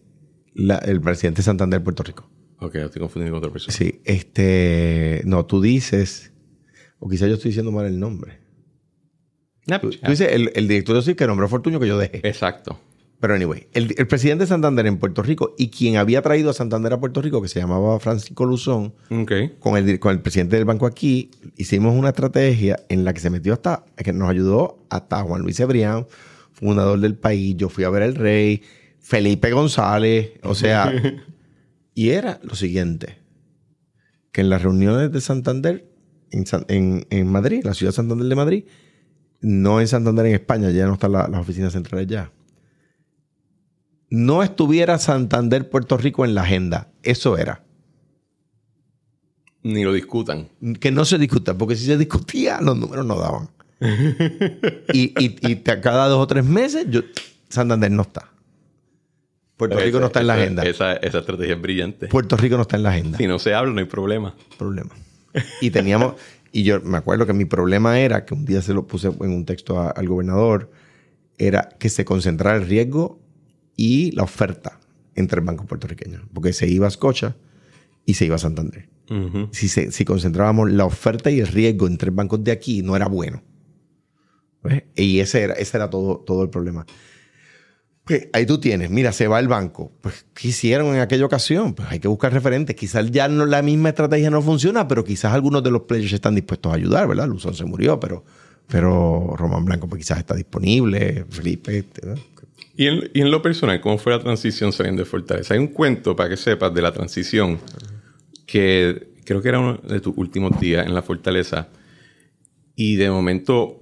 el 0.56 1.02
presidente 1.02 1.42
de 1.42 1.44
Santander, 1.44 1.84
Puerto 1.84 2.02
Rico. 2.02 2.28
Ok, 2.60 2.78
estoy 2.78 3.00
confundiendo 3.00 3.34
con 3.36 3.44
otra 3.44 3.54
persona. 3.54 3.78
Sí, 3.78 4.02
este. 4.06 5.22
No, 5.26 5.46
tú 5.46 5.62
dices. 5.62 6.34
O 6.98 7.08
quizás 7.08 7.28
yo 7.28 7.36
estoy 7.36 7.50
diciendo 7.50 7.72
mal 7.72 7.86
el 7.86 8.00
nombre. 8.00 8.40
tú, 9.80 9.92
dices 10.08 10.30
el, 10.32 10.68
director 10.68 10.96
de 10.96 11.00
OSIF 11.00 11.16
que 11.16 11.28
nombró 11.28 11.48
Fortuño 11.48 11.80
que 11.80 11.88
yo 11.88 12.00
dejé. 12.00 12.28
Exacto. 12.28 12.80
Pero 13.20 13.34
anyway, 13.34 13.68
el, 13.74 13.88
presidente 14.08 14.44
de 14.44 14.48
Santander 14.48 14.86
en 14.86 15.00
Puerto 15.00 15.24
Rico 15.24 15.56
y 15.58 15.70
quien 15.70 15.98
había 15.98 16.22
traído 16.22 16.52
a 16.52 16.54
Santander 16.54 16.94
a 16.94 17.00
Puerto 17.00 17.20
Rico, 17.20 17.42
que 17.42 17.48
se 17.48 17.60
llamaba 17.60 18.00
Francisco 18.00 18.46
Luzón, 18.46 18.94
con, 19.60 19.76
el, 19.76 20.00
con 20.00 20.12
el 20.12 20.22
presidente 20.22 20.56
del 20.56 20.66
banco 20.66 20.86
aquí, 20.86 21.32
hicimos 21.56 21.96
una 21.96 22.10
estrategia 22.10 22.80
en 22.90 23.04
la 23.04 23.14
que 23.14 23.20
se 23.20 23.32
metió 23.32 23.54
hasta, 23.54 23.86
que 23.96 24.14
nos 24.14 24.30
ayudó 24.30 24.86
hasta 24.92 25.24
Juan 25.24 25.42
Luis 25.42 25.60
Ebrián, 25.60 26.06
fundador 26.52 27.00
del 27.00 27.16
país. 27.16 27.56
Yo 27.58 27.70
fui 27.70 27.86
a 27.86 27.90
ver 27.90 28.04
al 28.04 28.14
rey, 28.14 28.62
Felipe 29.00 29.52
González, 29.52 30.34
o 30.44 30.54
sea, 30.54 30.94
y 31.96 32.10
era 32.10 32.40
lo 32.44 32.54
siguiente, 32.54 33.18
que 34.32 34.42
en 34.42 34.52
las 34.52 34.62
reuniones 34.62 35.12
de 35.12 35.22
Santander, 35.22 35.90
en, 36.30 37.28
Madrid, 37.32 37.62
la 37.64 37.74
ciudad 37.74 37.94
de 37.94 37.96
Santander 37.96 38.28
de 38.28 38.36
Madrid, 38.36 38.64
no 39.42 39.82
en 39.82 39.88
Santander 39.88 40.28
en 40.28 40.36
España, 40.36 40.70
ya 40.70 40.86
no 40.86 40.94
están 40.94 41.14
las 41.14 41.30
oficinas 41.34 41.74
centrales 41.74 42.06
ya, 42.06 42.32
no 44.10 44.44
estuviera 44.44 44.98
Santander 45.00 45.70
Puerto 45.70 45.98
Rico 45.98 46.26
en 46.26 46.36
la 46.36 46.42
agenda. 46.44 46.90
Eso 47.04 47.38
era. 47.38 47.64
Ni 49.64 49.84
lo 49.84 49.94
discutan. 49.94 50.48
Que 50.80 50.92
no 50.92 51.04
se 51.06 51.18
discuta, 51.18 51.58
porque 51.58 51.76
si 51.76 51.86
se 51.86 51.98
discutía, 51.98 52.60
los 52.62 52.78
números 52.78 53.06
no 53.06 53.18
daban. 53.18 53.50
y, 54.94 55.14
y, 55.20 55.56
cada 55.58 56.08
dos 56.08 56.24
o 56.24 56.28
tres 56.28 56.46
meses, 56.46 56.88
yo, 56.90 57.02
Santander 57.50 57.92
no 57.92 58.04
está. 58.04 58.32
Puerto 59.58 59.80
Rico 59.80 60.00
no 60.00 60.08
está 60.08 60.22
en 60.22 60.28
la 60.28 60.36
agenda. 60.36 60.64
Esa, 60.64 60.94
estrategia 60.94 61.56
es 61.56 61.62
brillante. 61.62 62.08
Puerto 62.08 62.38
Rico 62.38 62.56
no 62.56 62.62
está 62.62 62.78
en 62.78 62.84
la 62.84 62.92
agenda. 62.92 63.18
Si 63.18 63.28
no 63.28 63.40
se 63.40 63.54
habla, 63.56 63.74
no 63.74 63.80
hay 63.80 63.86
problema. 63.86 64.36
Problema. 64.58 64.92
Y 65.62 65.72
teníamos, 65.72 66.14
y 66.52 66.64
yo 66.64 66.80
me 66.82 66.98
acuerdo 66.98 67.26
que 67.26 67.34
mi 67.34 67.46
problema 67.46 68.00
era, 68.00 68.24
que 68.24 68.36
un 68.36 68.46
día 68.46 68.62
se 68.62 68.74
lo 68.74 68.86
puse 68.86 69.08
en 69.08 69.32
un 69.32 69.46
texto 69.46 69.80
al 69.80 70.08
gobernador, 70.08 70.72
era 71.38 71.70
que 71.80 71.90
se 71.90 72.06
concentrara 72.06 72.58
el 72.58 72.68
riesgo 72.68 73.20
y 73.78 74.12
la 74.12 74.24
oferta 74.24 74.80
entre 75.16 75.40
el 75.40 75.46
banco 75.46 75.66
puertorriqueño. 75.66 76.28
Porque 76.34 76.52
se 76.52 76.68
iba 76.68 76.88
a 76.88 76.90
Scotia 76.90 77.38
y 78.06 78.16
se 78.16 78.26
iba 78.26 78.36
a 78.36 78.40
Santander. 78.40 78.90
si, 79.52 79.70
si 79.70 80.06
concentrábamos 80.06 80.70
la 80.70 80.84
oferta 80.84 81.32
y 81.32 81.40
el 81.40 81.48
riesgo 81.48 81.88
entre 81.88 82.12
bancos 82.12 82.44
de 82.44 82.52
aquí, 82.52 82.82
no 82.82 82.98
era 82.98 83.08
bueno. 83.08 83.42
Y 84.96 85.20
ese 85.20 85.44
era, 85.44 85.54
ese 85.54 85.78
era 85.78 85.90
todo, 85.90 86.18
todo 86.18 86.44
el 86.44 86.50
problema. 86.50 86.86
Pues 88.04 88.30
ahí 88.32 88.46
tú 88.46 88.58
tienes, 88.58 88.90
mira, 88.90 89.12
se 89.12 89.28
va 89.28 89.40
el 89.40 89.48
banco. 89.48 89.92
Pues, 90.02 90.26
¿qué 90.34 90.50
hicieron 90.50 90.96
en 90.96 91.02
aquella 91.02 91.26
ocasión? 91.26 91.74
Pues 91.74 91.90
hay 91.92 92.00
que 92.00 92.08
buscar 92.08 92.32
referentes. 92.32 92.76
Quizás 92.76 93.12
ya 93.12 93.28
no, 93.28 93.46
la 93.46 93.62
misma 93.62 93.90
estrategia 93.90 94.30
no 94.30 94.42
funciona, 94.42 94.88
pero 94.88 95.04
quizás 95.04 95.34
algunos 95.34 95.64
de 95.64 95.72
los 95.72 95.82
players 95.84 96.14
están 96.14 96.36
dispuestos 96.36 96.72
a 96.72 96.76
ayudar, 96.76 97.08
¿verdad? 97.08 97.28
Luzón 97.28 97.54
se 97.54 97.66
murió, 97.66 98.00
pero, 98.00 98.24
pero 98.68 99.36
Román 99.38 99.66
Blanco 99.66 99.88
pues, 99.88 100.00
quizás 100.00 100.20
está 100.20 100.36
disponible, 100.36 101.26
Felipe. 101.30 101.86
¿Y 102.80 102.86
en, 102.86 103.32
lo 103.32 103.42
personal, 103.42 103.82
¿cómo 103.82 103.98
fue 103.98 104.14
la 104.14 104.20
transición 104.20 104.72
saliendo 104.72 105.02
de 105.02 105.10
Fortaleza? 105.10 105.56
Hay 105.56 105.60
un 105.60 105.70
cuento, 105.70 106.16
para 106.16 106.30
que 106.30 106.38
sepas, 106.38 106.72
de 106.72 106.84
la 106.84 106.92
transición, 106.92 107.60
que 108.46 109.08
creo 109.26 109.42
que 109.42 109.50
era 109.50 109.60
uno 109.60 109.78
de 109.78 110.00
tus 110.00 110.16
últimos 110.16 110.60
días 110.60 110.86
en 110.86 110.94
la 110.94 111.02
Fortaleza. 111.02 111.70
Y 112.76 112.96
de 112.98 113.10
momento, 113.10 113.82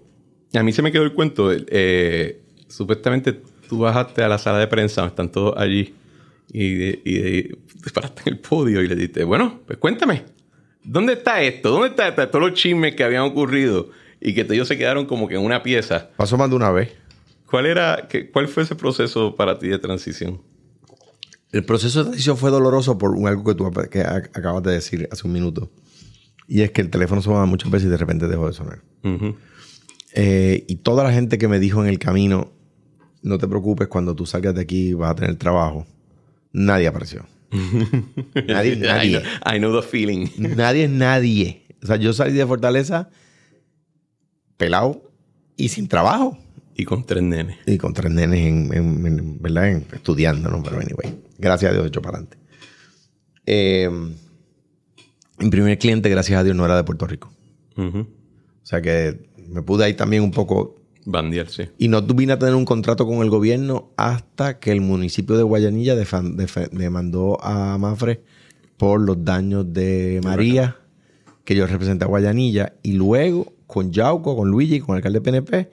a 0.53 0.63
mí 0.63 0.71
se 0.71 0.81
me 0.81 0.93
quedó 0.93 1.03
el 1.03 1.12
cuento, 1.12 1.51
eh, 1.51 2.41
supuestamente 2.69 3.34
tú 3.67 3.79
bajaste 3.79 4.23
a 4.23 4.29
la 4.29 4.38
sala 4.38 4.60
de 4.60 4.67
prensa, 4.67 5.05
están 5.05 5.29
todos 5.29 5.55
allí, 5.58 5.93
y, 6.53 6.88
y, 7.03 7.53
paraste 7.93 8.21
en 8.27 8.36
el 8.36 8.39
podio 8.39 8.81
y 8.81 8.88
le 8.88 8.95
dijiste, 8.95 9.25
bueno, 9.25 9.60
pues 9.67 9.77
cuéntame, 9.77 10.23
¿dónde 10.86 11.13
está 11.13 11.41
esto? 11.41 11.69
¿Dónde 11.69 11.89
está, 11.89 12.15
todos 12.31 12.49
los 12.49 12.53
chismes 12.53 12.95
que 12.95 13.03
habían 13.03 13.23
ocurrido 13.23 13.89
y 14.21 14.34
que 14.34 14.47
ellos 14.49 14.69
se 14.69 14.77
quedaron 14.77 15.05
como 15.05 15.27
que 15.27 15.36
en 15.36 15.41
una 15.41 15.63
pieza? 15.63 16.12
Pasó 16.15 16.38
más 16.38 16.49
de 16.49 16.55
una 16.55 16.71
vez. 16.71 17.05
¿Cuál, 17.49 17.65
era, 17.65 18.08
¿Cuál 18.34 18.47
fue 18.47 18.63
ese 18.63 18.75
proceso 18.75 19.36
para 19.36 19.58
ti 19.60 19.67
de 19.67 19.79
transición? 19.79 20.41
El 21.51 21.63
proceso 21.63 21.99
de 21.99 22.05
transición 22.05 22.38
fue 22.38 22.51
doloroso 22.51 22.97
por 22.97 23.15
algo 23.27 23.43
que 23.43 23.55
tú 23.55 23.65
acabas 23.65 24.63
de 24.63 24.71
decir 24.71 25.08
hace 25.12 25.25
un 25.25 25.34
minuto. 25.34 25.71
Y 26.47 26.62
es 26.62 26.71
que 26.71 26.81
el 26.81 26.89
teléfono 26.89 27.21
sonaba 27.21 27.45
muchas 27.45 27.71
veces 27.71 27.88
y 27.88 27.91
de 27.91 27.97
repente 27.97 28.27
dejó 28.27 28.47
de 28.47 28.53
sonar. 28.53 28.81
Eh, 30.13 30.65
y 30.67 30.77
toda 30.77 31.03
la 31.03 31.12
gente 31.12 31.38
que 31.38 31.47
me 31.47 31.60
dijo 31.60 31.81
en 31.84 31.89
el 31.89 31.99
camino, 31.99 32.51
no 33.21 33.38
te 33.38 33.47
preocupes, 33.47 33.88
cuando 33.88 34.15
tú 34.15 34.25
salgas 34.25 34.55
de 34.55 34.62
aquí 34.62 34.93
vas 34.93 35.12
a 35.12 35.15
tener 35.15 35.36
trabajo. 35.36 35.86
Nadie 36.51 36.88
apareció. 36.88 37.25
nadie, 38.47 38.75
nadie. 38.75 39.21
I 39.45 39.58
know, 39.58 39.79
the 39.79 39.88
feeling. 39.88 40.27
nadie 40.38 40.86
es 40.86 40.89
nadie. 40.89 41.65
O 41.81 41.88
sea, 41.88 41.97
yo 41.97 42.13
salí 42.13 42.34
de 42.34 42.45
Fortaleza 42.45 43.10
pelado 44.58 45.12
y 45.58 45.69
sin 45.69 45.88
trabajo. 45.88 46.38
Y 46.75 46.83
con 46.85 47.05
tres 47.05 47.23
nenes. 47.23 47.57
Y 47.65 47.77
con 47.77 47.93
tres 47.93 48.11
nenes, 48.11 48.39
en, 48.41 49.41
¿verdad? 49.41 49.81
estudiando, 49.93 50.49
¿no? 50.49 50.61
Pero 50.61 50.77
anyway, 50.77 51.15
gracias 51.38 51.71
a 51.71 51.73
Dios, 51.73 51.88
hecho 51.88 52.01
para 52.01 52.17
adelante. 52.17 52.38
Eh, 53.45 53.89
mi 55.39 55.49
primer 55.49 55.77
cliente, 55.77 56.09
gracias 56.09 56.39
a 56.39 56.43
Dios, 56.43 56.55
no 56.55 56.65
era 56.65 56.75
de 56.75 56.83
Puerto 56.83 57.07
Rico. 57.07 57.31
O 57.77 58.05
sea 58.63 58.81
que 58.81 59.29
me 59.47 59.61
pude 59.61 59.85
ahí 59.85 59.93
también 59.93 60.23
un 60.23 60.31
poco 60.31 60.75
Bandiar, 61.05 61.49
sí. 61.49 61.65
Y 61.77 61.88
no 61.88 62.01
vine 62.01 62.33
a 62.33 62.39
tener 62.39 62.55
un 62.55 62.65
contrato 62.65 63.05
con 63.05 63.21
el 63.21 63.29
gobierno 63.29 63.91
hasta 63.95 64.57
que 64.59 64.71
el 64.71 64.81
municipio 64.81 65.38
de 65.38 65.43
Guayanilla 65.43 65.95
demandó 65.95 67.43
a 67.43 67.77
Mafre 67.77 68.23
por 68.77 68.99
los 68.99 69.23
daños 69.23 69.71
de 69.71 70.19
María, 70.23 70.77
que 71.43 71.55
yo 71.55 71.67
representé 71.67 72.05
a 72.05 72.07
Guayanilla, 72.07 72.73
y 72.81 72.93
luego 72.93 73.53
con 73.67 73.91
Yauco, 73.91 74.35
con 74.35 74.49
Luigi, 74.49 74.79
con 74.79 74.95
el 74.95 74.97
alcalde 74.97 75.21
PNP, 75.21 75.69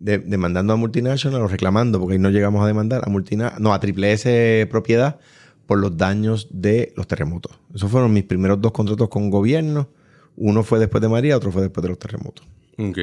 demandando 0.00 0.72
a 0.72 0.76
Multinational 0.76 1.42
o 1.42 1.46
reclamando, 1.46 2.00
porque 2.00 2.14
ahí 2.14 2.18
no 2.18 2.30
llegamos 2.30 2.64
a 2.64 2.66
demandar 2.66 3.02
a 3.04 3.10
Multinational, 3.10 3.62
no, 3.62 3.72
a 3.72 3.80
Triple 3.80 4.12
S 4.12 4.66
Propiedad 4.70 5.20
por 5.66 5.78
los 5.78 5.96
daños 5.96 6.48
de 6.50 6.92
los 6.96 7.06
terremotos. 7.06 7.60
Esos 7.72 7.90
fueron 7.90 8.12
mis 8.12 8.24
primeros 8.24 8.60
dos 8.60 8.72
contratos 8.72 9.08
con 9.08 9.30
gobierno. 9.30 9.88
Uno 10.36 10.64
fue 10.64 10.78
después 10.78 11.00
de 11.00 11.08
María, 11.08 11.36
otro 11.36 11.52
fue 11.52 11.62
después 11.62 11.82
de 11.82 11.90
los 11.90 11.98
terremotos. 11.98 12.44
Ok. 12.78 12.98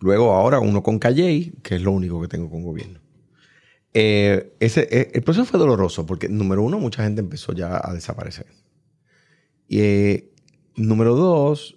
Luego 0.00 0.32
ahora 0.32 0.60
uno 0.60 0.82
con 0.82 0.98
Calley, 0.98 1.52
que 1.62 1.74
es 1.74 1.82
lo 1.82 1.90
único 1.90 2.20
que 2.22 2.28
tengo 2.28 2.48
con 2.48 2.62
gobierno. 2.62 3.00
Eh, 3.92 4.54
ese, 4.60 4.88
eh, 4.90 5.10
el 5.12 5.22
proceso 5.22 5.44
fue 5.44 5.58
doloroso 5.58 6.06
porque, 6.06 6.28
número 6.28 6.62
uno, 6.62 6.78
mucha 6.78 7.02
gente 7.02 7.20
empezó 7.20 7.52
ya 7.52 7.80
a 7.82 7.92
desaparecer. 7.92 8.46
Y 9.66 9.80
eh, 9.80 10.30
número 10.76 11.16
dos, 11.16 11.76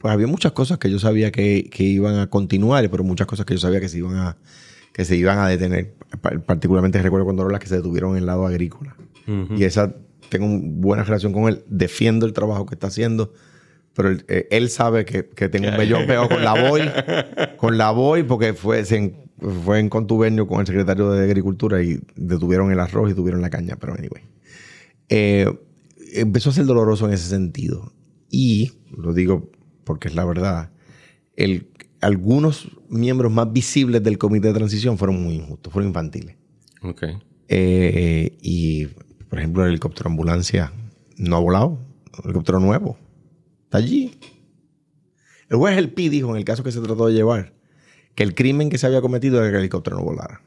pues 0.00 0.12
había 0.12 0.26
muchas 0.26 0.52
cosas 0.52 0.78
que 0.78 0.90
yo 0.90 0.98
sabía 0.98 1.30
que, 1.30 1.70
iban 1.78 2.18
a 2.18 2.28
continuar, 2.28 2.88
pero 2.90 3.04
muchas 3.04 3.26
cosas 3.26 3.46
que 3.46 3.54
yo 3.54 3.60
sabía 3.60 3.80
que 3.80 3.88
se 3.88 3.98
iban 3.98 4.16
a, 4.16 4.36
que 4.92 5.04
se 5.04 5.14
iban 5.14 5.38
a 5.38 5.46
detener. 5.46 5.94
Particularmente 6.46 7.00
recuerdo 7.02 7.26
cuando 7.26 7.48
las 7.48 7.60
que 7.60 7.68
se 7.68 7.76
detuvieron 7.76 8.12
en 8.12 8.18
el 8.18 8.26
lado 8.26 8.46
agrícola. 8.46 8.96
Y 9.56 9.62
esa, 9.62 9.94
tengo 10.28 10.48
buena 10.48 11.04
relación 11.04 11.32
con 11.32 11.48
él, 11.48 11.62
defiendo 11.68 12.26
el 12.26 12.32
trabajo 12.32 12.66
que 12.66 12.74
está 12.74 12.88
haciendo 12.88 13.32
pero 13.94 14.16
eh, 14.28 14.48
él, 14.50 14.70
sabe 14.70 15.04
que, 15.04 15.22
tengo 15.48 15.68
un 15.68 15.76
mellón 15.76 16.06
pegado 16.06 16.28
con 16.28 16.42
la 16.42 16.54
BOI, 16.54 16.90
con 17.56 17.76
la 17.76 17.90
BOI, 17.90 18.22
porque 18.22 18.54
fue, 18.54 18.84
fue 18.84 19.78
en 19.78 19.88
contubernio 19.88 20.46
con 20.46 20.60
el 20.60 20.66
secretario 20.66 21.10
de 21.10 21.24
Agricultura 21.24 21.82
y 21.82 22.00
detuvieron 22.14 22.70
el 22.70 22.80
arroz 22.80 23.10
y 23.10 23.14
tuvieron 23.14 23.42
la 23.42 23.50
caña, 23.50 23.76
pero 23.76 23.94
anyway. 23.94 24.22
Eh, 25.08 25.52
empezó 26.14 26.50
a 26.50 26.52
ser 26.52 26.66
doloroso 26.66 27.06
en 27.06 27.14
ese 27.14 27.28
sentido. 27.28 27.92
Y, 28.30 28.72
lo 28.96 29.12
digo 29.12 29.50
porque 29.84 30.08
es 30.08 30.14
la 30.14 30.24
verdad, 30.24 30.70
el, 31.36 31.68
algunos 32.00 32.70
miembros 32.88 33.32
más 33.32 33.52
visibles 33.52 34.02
del 34.02 34.18
comité 34.18 34.48
de 34.48 34.54
transición 34.54 34.98
fueron 34.98 35.22
muy 35.22 35.34
injustos, 35.34 35.72
fueron 35.72 35.88
infantiles. 35.88 36.36
Ok. 36.82 37.04
Eh, 37.48 38.38
y, 38.40 38.86
por 39.28 39.38
ejemplo, 39.38 39.64
el 39.64 39.70
helicóptero 39.70 40.08
ambulancia 40.08 40.72
no 41.16 41.36
ha 41.36 41.40
volado. 41.40 41.78
El 42.18 42.26
helicóptero 42.26 42.60
nuevo. 42.60 42.98
Está 43.64 43.78
allí. 43.78 44.18
El 45.48 45.56
juez 45.56 45.76
El 45.76 45.92
Pi 45.92 46.08
dijo 46.08 46.30
en 46.30 46.36
el 46.36 46.44
caso 46.44 46.62
que 46.62 46.72
se 46.72 46.80
trató 46.80 47.06
de 47.06 47.14
llevar 47.14 47.52
que 48.14 48.22
el 48.22 48.34
crimen 48.34 48.70
que 48.70 48.78
se 48.78 48.86
había 48.86 49.00
cometido 49.00 49.40
era 49.40 49.50
que 49.50 49.56
el 49.56 49.60
helicóptero 49.60 49.96
no 49.96 50.04
volara. 50.04 50.42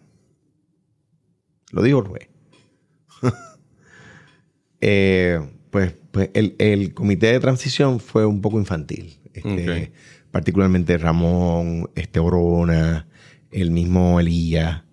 Lo 1.71 1.81
dijo 1.81 1.99
el 1.99 2.07
juez. 2.07 2.29
Eh, 4.85 5.39
pues, 5.73 5.95
pues 6.11 6.29
el, 6.35 6.93
comité 6.93 7.31
de 7.31 7.39
transición 7.39 7.99
fue 7.99 8.27
un 8.27 8.41
poco 8.41 8.59
infantil. 8.59 9.17
Este, 9.33 9.91
particularmente 10.29 10.99
Ramón, 10.99 11.89
este 11.95 12.19
Orona, 12.19 13.07
el 13.49 13.71
mismo 13.71 14.19
Elías. 14.19 14.83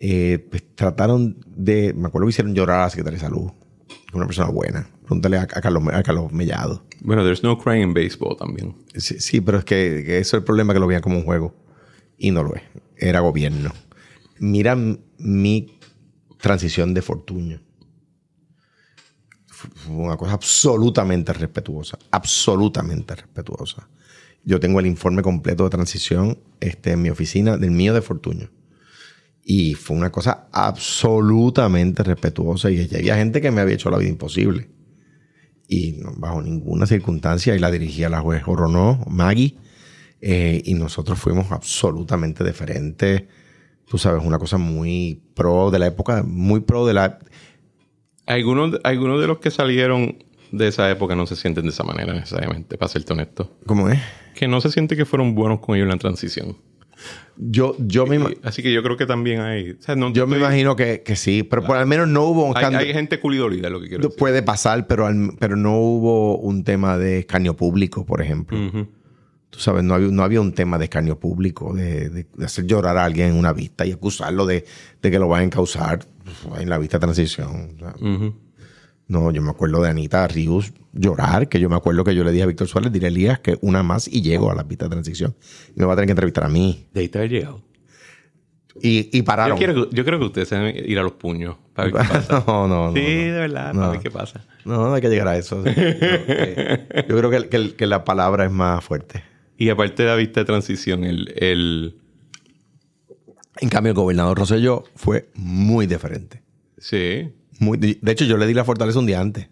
Eh, 0.00 0.44
pues 0.50 0.64
trataron 0.74 1.38
de. 1.46 1.94
Me 1.94 2.08
acuerdo 2.08 2.26
que 2.26 2.30
hicieron 2.30 2.56
llorar 2.56 2.80
a 2.80 2.82
la 2.82 2.90
secretaria 2.90 3.20
de 3.20 3.24
salud. 3.24 3.52
Una 4.12 4.26
persona 4.26 4.50
buena. 4.50 4.90
Pregúntale 5.02 5.38
a, 5.38 5.46
Carlos, 5.46 5.84
a 5.92 6.02
Carlos 6.02 6.32
Mellado. 6.32 6.84
Bueno, 7.02 7.22
there's 7.22 7.44
no 7.44 7.56
crying 7.56 7.82
in 7.82 7.94
baseball 7.94 8.36
también. 8.36 8.74
Sí, 8.96 9.40
pero 9.40 9.58
es 9.58 9.64
que, 9.64 10.18
eso 10.18 10.36
es 10.36 10.40
el 10.40 10.42
problema 10.42 10.74
que 10.74 10.80
lo 10.80 10.88
veían 10.88 11.02
como 11.02 11.18
un 11.18 11.24
juego. 11.24 11.54
Y 12.18 12.32
no 12.32 12.42
lo 12.42 12.56
es. 12.56 12.62
Era 12.96 13.20
gobierno. 13.20 13.70
Mira 14.40 14.76
mi 15.18 15.78
transición 16.40 16.94
de 16.94 17.02
Fortuño. 17.02 17.60
Una 19.88 20.16
cosa 20.16 20.32
absolutamente 20.32 21.32
respetuosa. 21.32 21.98
Absolutamente 22.10 23.14
respetuosa. 23.14 23.88
Yo 24.44 24.60
tengo 24.60 24.78
el 24.78 24.86
informe 24.86 25.22
completo 25.22 25.64
de 25.64 25.70
transición 25.70 26.38
este, 26.60 26.92
en 26.92 27.02
mi 27.02 27.10
oficina, 27.10 27.56
del 27.56 27.72
mío 27.72 27.92
de 27.94 28.00
Fortuño. 28.00 28.50
Y 29.44 29.74
fue 29.74 29.96
una 29.96 30.10
cosa 30.10 30.48
absolutamente 30.52 32.02
respetuosa. 32.02 32.70
Y 32.70 32.88
había 32.94 33.16
gente 33.16 33.40
que 33.40 33.50
me 33.50 33.60
había 33.60 33.74
hecho 33.74 33.90
la 33.90 33.98
vida 33.98 34.10
imposible. 34.10 34.70
Y 35.68 36.00
bajo 36.16 36.42
ninguna 36.42 36.86
circunstancia, 36.86 37.54
y 37.54 37.58
la 37.58 37.70
dirigía 37.70 38.08
la 38.08 38.20
juez 38.20 38.42
Oronó, 38.46 39.04
Maggie. 39.08 39.56
Eh, 40.20 40.62
y 40.64 40.74
nosotros 40.74 41.18
fuimos 41.18 41.50
absolutamente 41.50 42.44
diferentes. 42.44 43.24
Tú 43.88 43.98
sabes, 43.98 44.24
una 44.24 44.38
cosa 44.38 44.58
muy 44.58 45.22
pro 45.34 45.70
de 45.70 45.78
la 45.78 45.86
época, 45.86 46.22
muy 46.22 46.60
pro 46.60 46.86
de 46.86 46.94
la... 46.94 47.18
Algunos, 48.26 48.80
algunos 48.84 49.20
de 49.20 49.26
los 49.26 49.38
que 49.38 49.50
salieron 49.50 50.18
de 50.52 50.68
esa 50.68 50.90
época 50.90 51.16
no 51.16 51.26
se 51.26 51.36
sienten 51.36 51.64
de 51.64 51.70
esa 51.70 51.84
manera 51.84 52.12
necesariamente, 52.12 52.76
para 52.78 52.88
serte 52.88 53.12
honesto. 53.12 53.56
¿Cómo 53.66 53.88
es? 53.88 54.00
Que 54.34 54.48
no 54.48 54.60
se 54.60 54.70
siente 54.70 54.96
que 54.96 55.04
fueron 55.04 55.34
buenos 55.34 55.60
con 55.60 55.76
ellos 55.76 55.84
en 55.84 55.90
la 55.90 55.98
transición. 55.98 56.56
Yo, 57.36 57.76
yo 57.78 58.06
me 58.06 58.18
Así 58.42 58.62
que 58.62 58.72
yo 58.72 58.82
creo 58.82 58.96
que 58.96 59.06
también 59.06 59.40
hay. 59.40 59.78
yo 60.12 60.26
me 60.26 60.38
imagino 60.38 60.74
que, 60.76 61.02
sí, 61.14 61.42
pero 61.42 61.62
por 61.62 61.76
al 61.76 61.86
menos 61.86 62.08
no 62.08 62.24
hubo 62.24 62.46
un 62.46 62.56
hay, 62.56 62.74
hay, 62.74 62.92
gente 62.92 63.20
culidolida, 63.20 63.68
lo 63.68 63.80
que 63.80 63.88
quiero 63.88 64.04
decir. 64.04 64.18
Puede 64.18 64.42
pasar, 64.42 64.86
pero, 64.86 65.08
pero 65.38 65.56
no 65.56 65.78
hubo 65.78 66.38
un 66.38 66.64
tema 66.64 66.96
de 66.96 67.20
escarnio 67.20 67.54
público, 67.54 68.06
por 68.06 68.22
ejemplo. 68.22 68.58
Tú 69.50 69.60
sabes, 69.60 69.84
no 69.84 69.94
había, 69.94 70.08
no 70.08 70.22
había 70.22 70.40
un 70.40 70.52
tema 70.52 70.78
de 70.78 70.84
escarnio 70.84 71.18
público, 71.18 71.74
de, 71.74 72.26
hacer 72.42 72.66
llorar 72.66 72.96
a 72.96 73.04
alguien 73.04 73.28
en 73.28 73.34
una 73.36 73.52
vista 73.52 73.86
y 73.86 73.92
acusarlo 73.92 74.46
de, 74.46 74.64
que 75.00 75.18
lo 75.18 75.28
van 75.28 75.42
a 75.42 75.44
encausar 75.44 76.00
en 76.58 76.68
la 76.68 76.78
vista 76.78 76.98
de 76.98 77.02
transición. 77.02 77.76
No, 79.08 79.30
yo 79.30 79.40
me 79.40 79.50
acuerdo 79.50 79.82
de 79.82 79.90
Anita 79.90 80.26
Rius 80.26 80.72
llorar, 80.92 81.48
que 81.48 81.60
yo 81.60 81.68
me 81.68 81.76
acuerdo 81.76 82.02
que 82.02 82.14
yo 82.14 82.24
le 82.24 82.32
dije 82.32 82.42
a 82.42 82.46
Víctor 82.46 82.66
Suárez, 82.66 82.90
diré 82.90 83.08
Elías 83.08 83.38
que 83.38 83.56
una 83.60 83.82
más 83.82 84.08
y 84.08 84.22
llego 84.22 84.50
a 84.50 84.54
la 84.54 84.66
pista 84.66 84.86
de 84.86 84.90
transición. 84.90 85.36
Y 85.76 85.80
me 85.80 85.86
va 85.86 85.92
a 85.92 85.96
tener 85.96 86.06
que 86.06 86.12
entrevistar 86.12 86.44
a 86.44 86.48
mí. 86.48 86.86
De 86.92 87.00
ahí 87.00 87.08
te 87.08 87.28
llegado. 87.28 87.62
Y, 88.82 89.16
y 89.16 89.22
pararon. 89.22 89.58
Yo, 89.58 90.04
creo 90.04 90.18
que 90.18 90.24
ustedes 90.24 90.50
deben 90.50 90.76
ir 90.76 90.98
a 90.98 91.02
los 91.02 91.12
puños 91.12 91.56
para 91.72 91.90
ver 91.90 92.02
qué 92.02 92.08
pasa. 92.12 92.44
no, 92.46 92.68
no, 92.68 92.88
no. 92.88 92.92
Sí, 92.92 93.00
de 93.00 93.32
verdad, 93.32 93.72
para 93.72 93.88
ver 93.90 94.00
qué 94.00 94.10
pasa. 94.10 94.44
No, 94.64 94.88
no 94.88 94.94
hay 94.94 95.00
que 95.00 95.08
llegar 95.08 95.28
a 95.28 95.36
eso. 95.36 95.64
yo, 95.64 95.72
creo 95.72 97.30
que, 97.30 97.74
que, 97.74 97.86
la 97.86 98.04
palabra 98.04 98.44
es 98.44 98.50
más 98.50 98.84
fuerte. 98.84 99.22
Y 99.56 99.70
aparte 99.70 100.02
de 100.02 100.08
la 100.08 100.16
vista 100.16 100.40
de 100.40 100.46
transición, 100.46 101.04
el, 101.04 101.32
el... 101.36 101.96
En 103.60 103.68
cambio, 103.68 103.90
el 103.90 103.96
gobernador 103.96 104.38
Rosselló 104.38 104.84
fue 104.94 105.28
muy 105.34 105.86
diferente. 105.86 106.42
Sí 106.78 107.32
de 107.58 108.12
hecho, 108.12 108.24
yo 108.24 108.36
le 108.36 108.46
di 108.46 108.54
la 108.54 108.64
fortaleza 108.64 108.98
un 108.98 109.06
día 109.06 109.20
antes. 109.20 109.48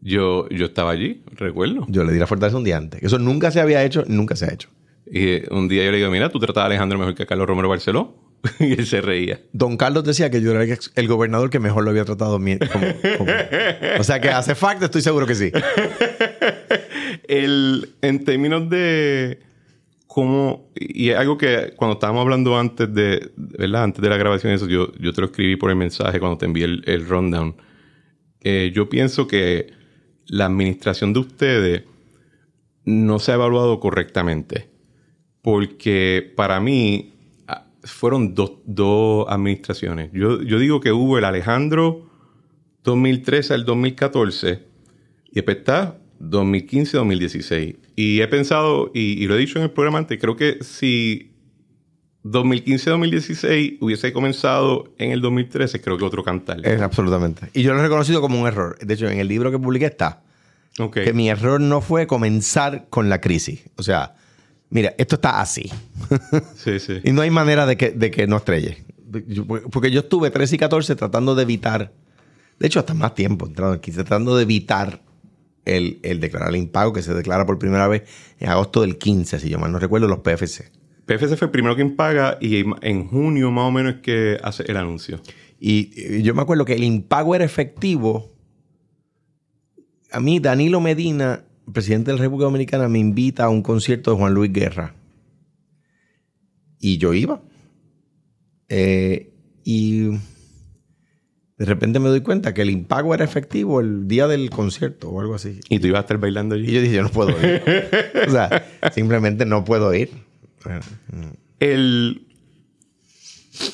Yo, 0.00 0.48
yo 0.48 0.66
estaba 0.66 0.90
allí, 0.90 1.22
recuerdo. 1.32 1.86
Yo 1.88 2.04
le 2.04 2.12
di 2.12 2.18
la 2.18 2.26
fortaleza 2.26 2.56
un 2.56 2.64
día 2.64 2.76
antes. 2.76 3.02
Eso 3.02 3.18
nunca 3.18 3.50
se 3.50 3.60
había 3.60 3.84
hecho, 3.84 4.04
nunca 4.06 4.36
se 4.36 4.46
ha 4.46 4.52
hecho. 4.52 4.68
Y 5.06 5.48
un 5.52 5.68
día 5.68 5.84
yo 5.84 5.90
le 5.90 5.98
digo, 5.98 6.10
mira, 6.10 6.28
tú 6.28 6.38
tratas 6.38 6.62
a 6.62 6.66
Alejandro 6.66 6.98
mejor 6.98 7.14
que 7.14 7.22
a 7.24 7.26
Carlos 7.26 7.46
Romero 7.46 7.68
Barceló. 7.68 8.16
y 8.58 8.72
él 8.72 8.86
se 8.86 9.00
reía. 9.00 9.40
Don 9.52 9.76
Carlos 9.76 10.02
decía 10.02 10.28
que 10.30 10.40
yo 10.40 10.50
era 10.50 10.76
el 10.96 11.08
gobernador 11.08 11.50
que 11.50 11.60
mejor 11.60 11.84
lo 11.84 11.90
había 11.90 12.04
tratado. 12.04 12.40
O 13.98 14.04
sea 14.04 14.20
que 14.20 14.30
hace 14.30 14.56
facto, 14.56 14.86
estoy 14.86 15.02
seguro 15.02 15.26
que 15.26 15.36
sí. 15.36 15.52
el, 17.28 17.90
en 18.02 18.24
términos 18.24 18.68
de 18.68 19.38
cómo, 20.12 20.70
y 20.74 21.10
algo 21.12 21.38
que 21.38 21.72
cuando 21.74 21.94
estábamos 21.94 22.20
hablando 22.20 22.58
antes 22.58 22.92
de, 22.92 23.32
¿verdad? 23.34 23.84
Antes 23.84 24.02
de 24.02 24.10
la 24.10 24.18
grabación 24.18 24.52
eso, 24.52 24.68
yo, 24.68 24.92
yo 25.00 25.14
te 25.14 25.22
lo 25.22 25.28
escribí 25.28 25.56
por 25.56 25.70
el 25.70 25.76
mensaje 25.76 26.20
cuando 26.20 26.36
te 26.36 26.44
envié 26.44 26.66
el, 26.66 27.06
rundown. 27.06 27.56
yo 28.74 28.90
pienso 28.90 29.26
que 29.26 29.72
la 30.26 30.44
administración 30.44 31.14
de 31.14 31.20
ustedes 31.20 31.82
no 32.84 33.20
se 33.20 33.32
ha 33.32 33.36
evaluado 33.36 33.80
correctamente. 33.80 34.68
Porque 35.40 36.30
para 36.36 36.60
mí 36.60 37.14
ah, 37.48 37.68
fueron 37.82 38.34
dos, 38.34 38.58
administraciones. 39.28 40.10
Yo, 40.12 40.42
yo 40.42 40.58
digo 40.58 40.80
que 40.80 40.92
hubo 40.92 41.16
el 41.16 41.24
Alejandro 41.24 42.10
2013 42.84 43.54
al 43.54 43.64
2014 43.64 44.62
y 45.30 45.34
después 45.36 45.56
está 45.56 46.01
2015-2016. 46.22 47.76
Y 47.96 48.20
he 48.20 48.28
pensado, 48.28 48.90
y, 48.94 49.26
lo 49.26 49.34
he 49.34 49.38
dicho 49.38 49.58
en 49.58 49.64
el 49.64 49.70
programa 49.70 49.98
antes, 49.98 50.18
creo 50.20 50.36
que 50.36 50.58
si 50.62 51.32
2015-2016 52.24 53.78
hubiese 53.80 54.12
comenzado 54.12 54.92
en 54.98 55.10
el 55.10 55.20
2013, 55.20 55.80
creo 55.80 55.98
que 55.98 56.04
otro 56.04 56.22
cantar. 56.22 56.64
Es 56.64 56.80
absolutamente. 56.80 57.48
Y 57.52 57.62
yo 57.62 57.74
lo 57.74 57.80
he 57.80 57.82
reconocido 57.82 58.20
como 58.20 58.40
un 58.40 58.46
error. 58.46 58.78
De 58.80 58.94
hecho, 58.94 59.08
en 59.08 59.18
el 59.18 59.28
libro 59.28 59.50
que 59.50 59.58
publiqué 59.58 59.86
está. 59.86 60.22
Que 60.92 61.12
mi 61.12 61.28
error 61.28 61.60
no 61.60 61.82
fue 61.82 62.06
comenzar 62.06 62.86
con 62.88 63.10
la 63.10 63.20
crisis. 63.20 63.60
O 63.76 63.82
sea, 63.82 64.14
mira, 64.70 64.94
esto 64.96 65.16
está 65.16 65.40
así. 65.40 65.70
sí, 66.56 66.78
sí. 66.78 67.00
y 67.04 67.12
no 67.12 67.20
hay 67.20 67.30
manera 67.30 67.66
de 67.66 67.76
que, 67.76 67.90
de 67.90 68.10
que 68.10 68.26
no 68.26 68.38
estrelle. 68.38 68.84
Porque 69.70 69.90
yo 69.90 70.00
estuve 70.00 70.30
13 70.30 70.54
y 70.54 70.58
14 70.58 70.96
tratando 70.96 71.34
de 71.34 71.42
evitar, 71.42 71.92
de 72.58 72.66
hecho, 72.66 72.80
hasta 72.80 72.94
más 72.94 73.14
tiempo 73.14 73.46
entrando 73.46 73.74
aquí, 73.74 73.90
tratando 73.90 74.34
de 74.34 74.44
evitar 74.44 75.02
el, 75.64 76.00
declarar 76.20 76.50
el 76.50 76.56
impago 76.56 76.92
que 76.92 77.02
se 77.02 77.14
declara 77.14 77.46
por 77.46 77.58
primera 77.58 77.88
vez 77.88 78.02
en 78.38 78.48
agosto 78.48 78.80
del 78.80 78.98
15, 78.98 79.40
si 79.40 79.48
yo 79.48 79.58
mal 79.58 79.72
no 79.72 79.78
recuerdo, 79.78 80.08
los 80.08 80.20
PFC. 80.20 80.70
PFC 81.06 81.36
fue 81.36 81.46
el 81.46 81.50
primero 81.50 81.76
que 81.76 81.82
impaga 81.82 82.38
y 82.40 82.64
en 82.82 83.08
junio 83.08 83.50
más 83.50 83.64
o 83.64 83.70
menos 83.70 83.96
es 83.96 84.00
que 84.00 84.38
hace 84.42 84.64
el 84.68 84.76
anuncio. 84.76 85.20
Y, 85.64 86.22
yo 86.22 86.34
me 86.34 86.42
acuerdo 86.42 86.64
que 86.64 86.74
el 86.74 86.82
impago 86.82 87.36
era 87.36 87.44
efectivo. 87.44 88.32
A 90.10 90.18
mí, 90.18 90.40
Danilo 90.40 90.80
Medina, 90.80 91.44
presidente 91.72 92.10
de 92.10 92.16
la 92.16 92.22
República 92.24 92.46
Dominicana, 92.46 92.88
me 92.88 92.98
invita 92.98 93.44
a 93.44 93.48
un 93.48 93.62
concierto 93.62 94.10
de 94.10 94.16
Juan 94.16 94.34
Luis 94.34 94.52
Guerra. 94.52 94.96
Y 96.80 96.98
yo 96.98 97.14
iba. 97.14 97.42
Eh, 98.68 99.30
y 99.62 100.10
de 101.58 101.66
repente 101.66 102.00
me 102.00 102.08
doy 102.08 102.22
cuenta 102.22 102.54
que 102.54 102.62
el 102.62 102.70
impago 102.70 103.14
era 103.14 103.24
efectivo 103.24 103.80
el 103.80 104.08
día 104.08 104.26
del 104.26 104.50
concierto 104.50 105.10
o 105.10 105.20
algo 105.20 105.34
así. 105.34 105.60
Y 105.68 105.78
tú 105.78 105.86
ibas 105.86 105.98
a 105.98 106.02
estar 106.02 106.18
bailando 106.18 106.54
allí. 106.54 106.68
Y 106.68 106.72
yo 106.72 106.80
dije, 106.80 106.94
yo 106.94 107.02
no 107.02 107.10
puedo 107.10 107.30
ir. 107.30 107.62
o 108.26 108.30
sea, 108.30 108.66
simplemente 108.92 109.44
no 109.44 109.64
puedo 109.64 109.92
ir. 109.94 110.10
El... 111.60 112.26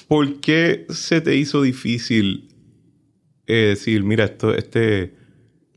¿Por 0.09 0.41
qué 0.41 0.87
se 0.91 1.21
te 1.21 1.37
hizo 1.37 1.63
difícil 1.63 2.49
eh, 3.47 3.69
decir, 3.71 4.03
mira, 4.03 4.25
esto, 4.25 4.55
este, 4.55 5.15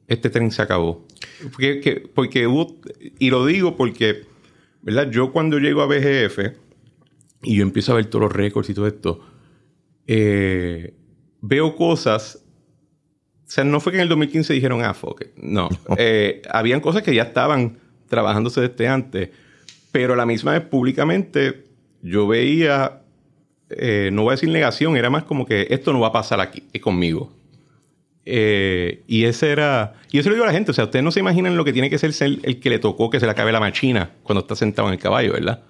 este 0.07 0.29
tren 0.29 0.51
se 0.51 0.61
acabó? 0.61 1.05
Porque, 1.51 2.09
porque 2.13 2.47
hubo, 2.47 2.81
y 3.19 3.29
lo 3.29 3.45
digo 3.45 3.77
porque, 3.77 4.23
¿verdad? 4.81 5.09
Yo 5.11 5.31
cuando 5.31 5.59
llego 5.59 5.81
a 5.81 5.85
BGF 5.85 6.39
y 7.43 7.57
yo 7.57 7.63
empiezo 7.63 7.91
a 7.91 7.95
ver 7.95 8.07
todos 8.07 8.23
los 8.23 8.31
récords 8.33 8.69
y 8.69 8.73
todo 8.73 8.87
esto, 8.87 9.25
eh, 10.07 10.95
veo 11.41 11.75
cosas. 11.75 12.43
O 13.47 13.49
sea, 13.53 13.63
no 13.63 13.79
fue 13.79 13.91
que 13.91 13.97
en 13.97 14.03
el 14.03 14.09
2015 14.09 14.53
dijeron, 14.53 14.83
ah, 14.83 14.93
fuck 14.93 15.25
No. 15.35 15.69
Eh, 15.97 16.41
habían 16.49 16.79
cosas 16.79 17.03
que 17.03 17.13
ya 17.13 17.23
estaban 17.23 17.79
trabajándose 18.07 18.61
desde 18.61 18.87
antes. 18.87 19.29
Pero 19.91 20.13
a 20.13 20.15
la 20.15 20.25
misma 20.25 20.53
vez, 20.53 20.61
públicamente, 20.61 21.65
yo 22.01 22.27
veía, 22.27 23.01
eh, 23.69 24.09
no 24.13 24.23
voy 24.23 24.31
a 24.31 24.35
decir 24.35 24.49
negación, 24.49 24.95
era 24.95 25.09
más 25.09 25.23
como 25.23 25.45
que 25.45 25.67
esto 25.69 25.91
no 25.91 25.99
va 25.99 26.07
a 26.07 26.13
pasar 26.13 26.39
aquí 26.39 26.61
conmigo. 26.79 27.33
Eh, 28.25 29.03
y 29.07 29.25
ese 29.25 29.51
era. 29.51 29.95
Y 30.11 30.19
eso 30.19 30.29
lo 30.29 30.35
digo 30.35 30.45
a 30.45 30.47
la 30.47 30.53
gente. 30.53 30.71
O 30.71 30.73
sea, 30.73 30.85
ustedes 30.85 31.03
no 31.03 31.11
se 31.11 31.19
imaginan 31.19 31.57
lo 31.57 31.65
que 31.65 31.73
tiene 31.73 31.89
que 31.89 31.97
ser, 31.97 32.13
ser 32.13 32.37
el 32.43 32.59
que 32.59 32.69
le 32.69 32.79
tocó 32.79 33.09
que 33.09 33.19
se 33.19 33.25
le 33.25 33.31
acabe 33.31 33.51
la 33.51 33.59
machina 33.59 34.11
cuando 34.23 34.41
está 34.41 34.55
sentado 34.55 34.87
en 34.87 34.93
el 34.93 34.99
caballo, 34.99 35.33
¿verdad? 35.33 35.63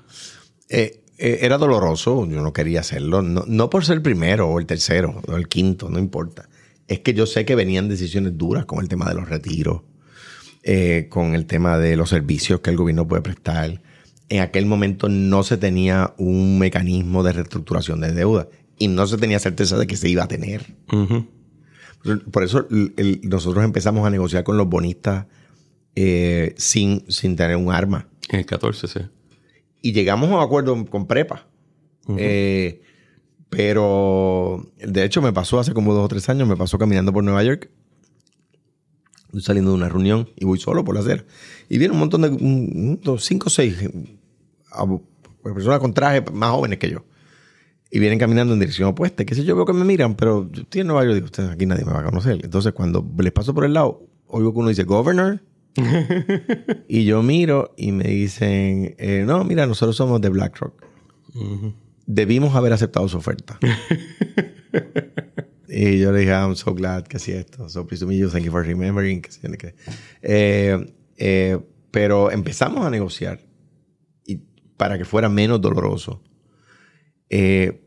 Eh, 0.70 1.01
eh, 1.22 1.40
era 1.42 1.58
doloroso, 1.58 2.28
yo 2.28 2.42
no 2.42 2.52
quería 2.54 2.82
hacerlo. 2.82 3.22
No, 3.22 3.44
no, 3.48 3.70
por 3.70 3.86
ser 3.86 3.98
el 3.98 4.02
primero 4.02 4.50
o 4.50 4.60
el 4.60 4.66
tercero 4.66 5.22
o 5.28 5.36
el 5.38 5.48
quinto, 5.48 5.90
no 5.90 6.00
importa. 6.00 6.50
Es 6.88 7.00
que 7.00 7.14
yo 7.14 7.26
sé 7.26 7.46
que 7.46 7.56
venían 7.56 7.88
decisiones 7.88 8.38
duras 8.38 8.66
con 8.66 8.80
el 8.80 8.90
tema 8.90 9.08
de 9.08 9.16
los 9.16 9.30
retiros, 9.30 9.82
con 11.10 11.36
el 11.36 11.46
tema 11.46 11.78
de 11.78 11.96
los 11.96 12.10
servicios 12.10 12.60
que 12.60 12.72
el 12.72 12.78
gobierno 12.78 13.08
puede 13.08 13.22
prestar. 13.22 13.82
En 14.28 14.42
aquel 14.42 14.66
momento 14.66 15.08
no 15.08 15.44
se 15.44 15.58
tenía 15.58 16.14
un 16.18 16.60
mecanismo 16.60 17.24
de 17.24 17.32
reestructuración 17.34 18.02
de 18.02 18.12
deuda 18.12 18.50
y 18.78 18.88
no 18.88 19.06
se 19.06 19.18
tenía 19.18 19.38
certeza 19.40 19.78
de 19.78 19.86
que 19.86 19.96
se 19.96 20.10
iba 20.10 20.24
a 20.24 20.28
tener. 20.28 20.76
Por 22.32 22.44
eso 22.44 22.68
nosotros 23.24 23.64
empezamos 23.64 24.06
a 24.08 24.10
negociar 24.10 24.44
con 24.44 24.58
los 24.58 24.68
bonistas 24.68 25.28
eh, 25.96 26.56
sin, 26.58 27.04
sin 27.08 27.36
tener 27.36 27.58
un 27.58 27.72
arma. 27.72 28.08
En 28.30 28.40
el 28.40 28.46
14, 28.46 28.88
sí. 28.88 29.00
Y 29.82 29.94
llegamos 29.94 30.30
a 30.30 30.36
un 30.36 30.42
acuerdo 30.42 30.86
con 30.86 31.08
Prepa. 31.08 31.48
Eh, 32.18 32.82
pero, 33.50 34.66
de 34.78 35.04
hecho, 35.04 35.22
me 35.22 35.34
pasó 35.34 35.60
hace 35.60 35.74
como 35.74 35.94
dos 35.94 36.06
o 36.06 36.08
tres 36.08 36.30
años, 36.30 36.48
me 36.48 36.58
pasó 36.58 36.78
caminando 36.78 37.12
por 37.12 37.24
Nueva 37.24 37.44
York. 37.44 37.70
Estoy 39.28 39.42
saliendo 39.42 39.72
de 39.72 39.78
una 39.78 39.90
reunión 39.90 40.30
y 40.36 40.46
voy 40.46 40.60
solo 40.60 40.84
por 40.84 40.96
la 40.96 41.02
acera. 41.02 41.24
Y 41.70 41.78
viene 41.78 41.94
un 41.94 42.00
montón 42.00 42.22
de, 42.22 43.18
cinco 43.20 43.48
o 43.48 43.50
seis 43.50 43.76
personas 45.44 45.80
con 45.80 45.94
trajes 45.94 46.32
más 46.32 46.52
jóvenes 46.52 46.80
que 46.80 46.90
yo 46.90 47.04
y 47.92 48.00
vienen 48.00 48.18
caminando 48.18 48.54
en 48.54 48.60
dirección 48.60 48.90
opuesta. 48.90 49.26
Que 49.26 49.36
sé 49.36 49.44
yo 49.44 49.56
veo 49.56 49.66
que 49.66 49.74
me 49.74 49.84
miran, 49.84 50.16
pero 50.16 50.50
yo 50.50 50.62
estoy 50.62 50.82
en 50.82 50.88
Nueva 50.88 51.04
York 51.04 51.16
digo, 51.16 51.52
aquí 51.52 51.66
nadie 51.66 51.84
me 51.84 51.92
va 51.92 52.00
a 52.00 52.06
conocer. 52.06 52.40
Entonces, 52.44 52.72
cuando 52.72 53.06
les 53.20 53.34
paso 53.34 53.54
por 53.54 53.66
el 53.66 53.74
lado, 53.74 54.02
oigo 54.28 54.54
que 54.54 54.60
uno 54.60 54.70
dice, 54.70 54.84
Governor. 54.84 55.42
y 56.88 57.06
yo 57.06 57.24
miro 57.24 57.74
y 57.78 57.92
me 57.92 58.06
dicen, 58.06 58.96
eh, 58.98 59.24
no, 59.26 59.44
mira, 59.44 59.66
nosotros 59.68 59.96
somos 59.96 60.22
de 60.22 60.30
BlackRock. 60.30 60.86
Debimos 62.06 62.56
haber 62.56 62.74
aceptado 62.74 63.08
su 63.08 63.18
oferta. 63.18 63.58
y 65.70 66.00
yo 66.00 66.12
le 66.12 66.20
dije, 66.20 66.32
I'm 66.32 66.56
so 66.56 66.74
glad 66.74 67.04
que 67.04 67.18
así 67.18 67.32
esto. 67.32 67.70
So 67.70 67.86
pleased 67.86 68.02
to 68.02 68.08
meet 68.08 68.20
you. 68.20 68.30
Thank 68.30 68.46
you 68.46 68.52
for 68.52 68.66
remembering. 68.66 69.24
Eh, 70.22 70.94
eh, 71.18 71.60
pero 71.92 72.32
empezamos 72.32 72.86
a 72.86 72.90
negociar 72.90 73.42
y 74.26 74.42
para 74.78 74.98
que 74.98 75.06
fuera 75.06 75.30
menos 75.30 75.62
doloroso. 75.62 76.22
Eh, 77.30 77.82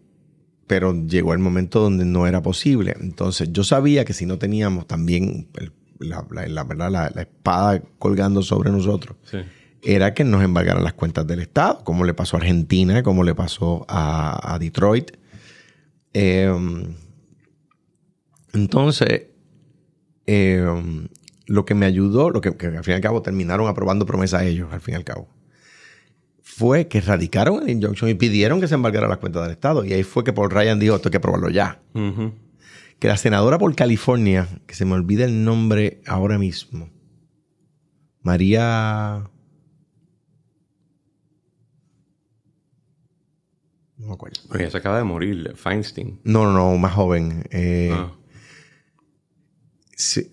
pero 0.67 0.95
llegó 1.07 1.35
el 1.35 1.39
momento 1.39 1.81
donde 1.81 2.07
no 2.07 2.27
era 2.27 2.41
posible. 2.41 2.97
Entonces 2.99 3.51
yo 3.53 3.65
sabía 3.65 4.07
que 4.07 4.15
si 4.15 4.25
no 4.25 4.39
teníamos 4.39 4.87
también 4.87 5.49
la, 6.09 6.27
la, 6.49 6.65
verdad, 6.65 6.91
la, 6.91 7.23
espada 7.23 7.83
colgando 7.99 8.43
sobre 8.43 8.71
nosotros, 8.71 9.17
era 9.83 10.15
que 10.15 10.25
nos 10.25 10.43
embargaran 10.43 10.83
las 10.83 10.95
cuentas 10.95 11.27
del 11.27 11.41
Estado, 11.41 11.85
como 11.85 12.05
le 12.05 12.15
pasó 12.15 12.37
a 12.37 12.41
Argentina, 12.41 13.03
como 13.03 13.23
le 13.23 13.35
pasó 13.35 13.85
a, 13.89 14.57
Detroit. 14.59 15.13
Em, 16.13 16.95
entonces, 18.53 19.27
em, 20.27 21.09
lo 21.47 21.65
que 21.65 21.75
me 21.75 21.87
ayudó, 21.87 22.31
lo 22.31 22.41
que, 22.41 22.57
que, 22.57 22.67
al 22.69 22.85
fin 22.85 22.93
y 22.93 22.95
al 22.95 23.01
cabo 23.03 23.21
terminaron 23.21 23.69
aprobando 23.69 24.07
promesas 24.07 24.41
a 24.41 24.45
ellos, 24.45 24.73
al 24.73 24.81
fin 24.81 24.95
y 24.95 24.97
al 24.97 25.05
cabo, 25.05 25.29
fue 26.43 26.87
que 26.87 27.01
radicaron 27.01 27.63
el 27.63 27.71
injunction 27.71 28.09
y 28.09 28.15
pidieron 28.15 28.61
que 28.61 28.69
se 28.69 28.75
embargara 28.75 29.09
las 29.09 29.19
cuentas 29.19 29.43
del 29.43 29.53
Estado. 29.53 29.85
Y 29.85 29.93
ahí 29.93 30.05
fue 30.05 30.25
que 30.25 30.33
Paul 30.33 30.51
Ryan 30.51 30.79
dijo, 30.79 30.95
esto 30.95 31.09
hay 31.09 31.11
que 31.11 31.17
aprobarlo 31.17 31.51
ya. 31.51 31.81
Que 33.05 33.09
la 33.09 33.19
senadora 33.19 33.59
por 33.59 33.77
California, 33.77 34.49
que 34.67 34.75
se 34.75 34.87
me 34.87 34.95
olvida 34.95 35.27
el 35.27 35.45
nombre 35.45 36.01
ahora 36.07 36.39
mismo, 36.39 36.89
María... 38.23 39.29
No 43.99 44.07
me 44.07 44.15
acuerdo. 44.15 44.41
Oye, 44.49 44.71
se 44.71 44.79
acaba 44.79 44.97
de 44.97 45.05
morir, 45.05 45.53
Feinstein. 45.55 46.19
No, 46.25 46.45
no, 46.45 46.55
no, 46.55 46.79
más 46.79 46.95
joven. 46.95 47.45
Eh, 47.51 47.91
ah. 47.93 48.11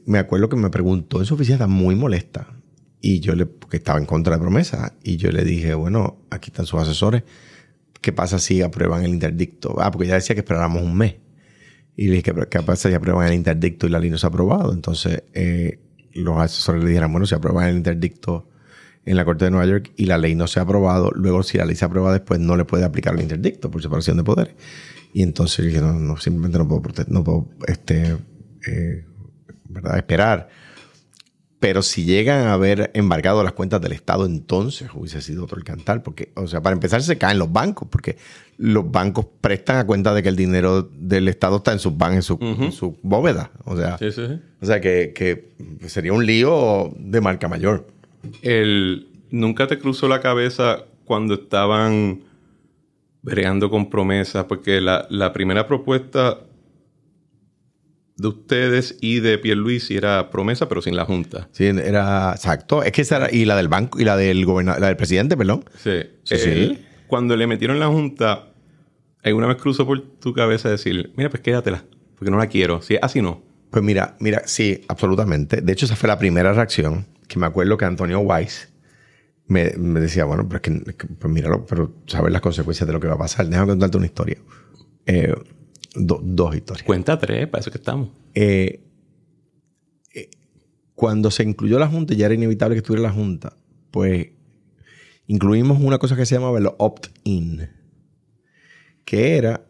me 0.05 0.19
acuerdo 0.19 0.47
que 0.47 0.55
me 0.55 0.69
preguntó 0.69 1.19
en 1.19 1.25
su 1.25 1.33
oficina, 1.33 1.55
está 1.55 1.67
muy 1.67 1.95
molesta 1.97 2.55
y 3.01 3.19
yo 3.19 3.35
le, 3.35 3.47
porque 3.47 3.75
estaba 3.75 3.99
en 3.99 4.05
contra 4.05 4.35
de 4.35 4.39
promesa, 4.39 4.95
y 5.03 5.17
yo 5.17 5.29
le 5.33 5.43
dije, 5.43 5.73
bueno, 5.73 6.21
aquí 6.29 6.51
están 6.51 6.65
sus 6.65 6.79
asesores, 6.79 7.23
¿qué 7.99 8.13
pasa 8.13 8.39
si 8.39 8.61
aprueban 8.61 9.03
el 9.03 9.11
interdicto? 9.11 9.75
Ah, 9.81 9.91
porque 9.91 10.07
ya 10.07 10.13
decía 10.13 10.35
que 10.35 10.39
esperáramos 10.39 10.81
un 10.81 10.95
mes. 10.95 11.15
Y 11.95 12.07
le 12.07 12.17
dije, 12.17 12.33
¿qué 12.49 12.61
pasa 12.61 12.89
si 12.89 12.95
aprueban 12.95 13.27
el 13.27 13.33
interdicto 13.33 13.87
y 13.87 13.89
la 13.89 13.99
ley 13.99 14.09
no 14.09 14.17
se 14.17 14.25
ha 14.25 14.29
aprobado? 14.29 14.73
Entonces, 14.73 15.23
eh, 15.33 15.79
los 16.13 16.37
asesores 16.37 16.83
le 16.83 16.89
dijeron, 16.89 17.11
bueno, 17.11 17.25
si 17.25 17.35
aprueban 17.35 17.67
el 17.67 17.77
interdicto 17.77 18.47
en 19.05 19.17
la 19.17 19.25
Corte 19.25 19.45
de 19.45 19.51
Nueva 19.51 19.65
York 19.65 19.91
y 19.97 20.05
la 20.05 20.17
ley 20.17 20.35
no 20.35 20.47
se 20.47 20.59
ha 20.59 20.63
aprobado, 20.63 21.11
luego 21.11 21.43
si 21.43 21.57
la 21.57 21.65
ley 21.65 21.75
se 21.75 21.85
aprueba 21.85 22.11
después 22.11 22.39
no 22.39 22.55
le 22.55 22.65
puede 22.65 22.85
aplicar 22.85 23.13
el 23.15 23.21
interdicto 23.21 23.69
por 23.69 23.81
separación 23.81 24.17
de 24.17 24.23
poderes. 24.23 24.55
Y 25.13 25.23
entonces 25.23 25.65
dije, 25.65 25.81
no, 25.81 25.93
no 25.93 26.17
simplemente 26.17 26.57
no 26.57 26.67
puedo, 26.67 26.81
no 27.07 27.23
puedo 27.23 27.49
este, 27.67 28.17
eh, 28.67 29.05
esperar 29.95 30.49
pero 31.61 31.83
si 31.83 32.05
llegan 32.05 32.47
a 32.47 32.53
haber 32.53 32.89
embargado 32.95 33.43
las 33.43 33.53
cuentas 33.53 33.79
del 33.81 33.91
Estado, 33.91 34.25
entonces 34.25 34.89
hubiese 34.95 35.21
sido 35.21 35.43
otro 35.43 35.59
el 35.59 35.63
cantar. 35.63 36.01
Porque, 36.01 36.31
o 36.35 36.47
sea, 36.47 36.59
para 36.63 36.73
empezar, 36.73 37.03
se 37.03 37.19
caen 37.19 37.37
los 37.37 37.53
bancos, 37.53 37.87
porque 37.87 38.17
los 38.61 38.91
bancos 38.91 39.25
prestan 39.41 39.77
a 39.77 39.87
cuenta 39.87 40.13
de 40.13 40.21
que 40.21 40.29
el 40.29 40.35
dinero 40.35 40.83
del 40.83 41.27
Estado 41.27 41.57
está 41.57 41.71
en 41.71 41.79
sus 41.79 41.97
bancos, 41.97 42.29
en 42.39 42.71
su, 42.71 42.95
bóveda. 43.01 43.49
O 43.65 43.75
sea, 43.75 43.97
O 44.61 44.65
sea 44.65 44.79
que, 44.79 45.49
sería 45.87 46.13
un 46.13 46.25
lío 46.25 46.93
de 46.95 47.21
marca 47.21 47.47
mayor. 47.47 47.87
El, 48.43 49.07
¿Nunca 49.31 49.65
te 49.65 49.79
cruzó 49.79 50.07
la 50.07 50.21
cabeza 50.21 50.83
cuando 51.05 51.33
estaban 51.33 52.21
bregando 53.23 53.71
con 53.71 53.89
promesas? 53.89 54.45
Porque 54.45 54.79
la, 54.79 55.07
la 55.09 55.33
primera 55.33 55.65
propuesta 55.65 56.37
de 58.15 58.27
ustedes 58.27 58.95
y 59.01 59.21
de 59.21 59.39
Pierluisi 59.39 59.97
era 59.97 60.29
promesa, 60.29 60.69
pero 60.69 60.83
sin 60.83 60.95
la 60.95 61.05
Junta. 61.05 61.49
Sí, 61.51 61.65
era 61.65 62.33
exacto. 62.35 62.83
Es 62.83 62.91
que 62.91 63.01
esa 63.01 63.17
era, 63.17 63.31
y 63.31 63.45
la 63.45 63.55
del 63.55 63.69
banco, 63.69 63.99
y 63.99 64.03
la 64.03 64.15
del 64.17 64.45
gobernador, 64.45 64.79
la 64.79 64.87
del 64.87 64.97
presidente, 64.97 65.35
perdón. 65.35 65.65
Sí. 65.77 66.03
Sí, 66.23 66.77
Cuando 67.07 67.35
le 67.35 67.47
metieron 67.47 67.79
la 67.79 67.87
Junta, 67.87 68.50
¿alguna 69.23 69.47
vez 69.47 69.57
cruzó 69.57 69.85
por 69.85 70.01
tu 70.01 70.33
cabeza 70.33 70.69
decir, 70.69 71.11
mira, 71.15 71.29
pues 71.29 71.41
quédatela, 71.41 71.85
porque 72.15 72.31
no 72.31 72.37
la 72.37 72.47
quiero? 72.47 72.81
Sí, 72.81 72.97
así 73.01 73.21
no. 73.21 73.41
Pues 73.69 73.83
mira, 73.83 74.17
mira, 74.19 74.43
sí, 74.45 74.83
absolutamente. 74.87 75.61
De 75.61 75.71
hecho, 75.71 75.85
esa 75.85 75.95
fue 75.95 76.07
la 76.07 76.19
primera 76.19 76.53
reacción, 76.53 77.05
que 77.27 77.39
me 77.39 77.45
acuerdo 77.45 77.77
que 77.77 77.85
Antonio 77.85 78.19
Weiss 78.19 78.71
me, 79.47 79.69
decía, 79.99 80.25
bueno, 80.25 80.47
pero 80.47 80.57
es 80.57 80.95
que, 80.95 81.07
pues 81.07 81.33
míralo, 81.33 81.65
pero 81.65 81.93
sabes 82.07 82.31
las 82.31 82.41
consecuencias 82.41 82.87
de 82.87 82.93
lo 82.93 82.99
que 82.99 83.07
va 83.07 83.15
a 83.15 83.19
pasar. 83.19 83.47
Déjame 83.47 83.67
contarte 83.67 83.97
una 83.97 84.05
historia. 84.05 84.37
Eh, 85.05 85.33
dos 85.95 86.55
historias. 86.55 86.85
Cuenta 86.85 87.19
tres, 87.19 87.47
para 87.47 87.61
eso 87.61 87.71
que 87.71 87.77
estamos. 87.77 88.09
Eh, 88.33 88.81
eh, 90.13 90.29
cuando 90.95 91.31
se 91.31 91.43
incluyó 91.43 91.79
la 91.79 91.87
Junta, 91.87 92.13
ya 92.13 92.25
era 92.25 92.35
inevitable 92.35 92.75
que 92.75 92.79
estuviera 92.79 93.03
la 93.03 93.13
Junta, 93.13 93.57
pues 93.91 94.29
incluimos 95.27 95.79
una 95.81 95.97
cosa 95.97 96.15
que 96.15 96.25
se 96.25 96.35
llamaba 96.35 96.57
el 96.57 96.69
opt-in, 96.77 97.69
que 99.05 99.37
era 99.37 99.65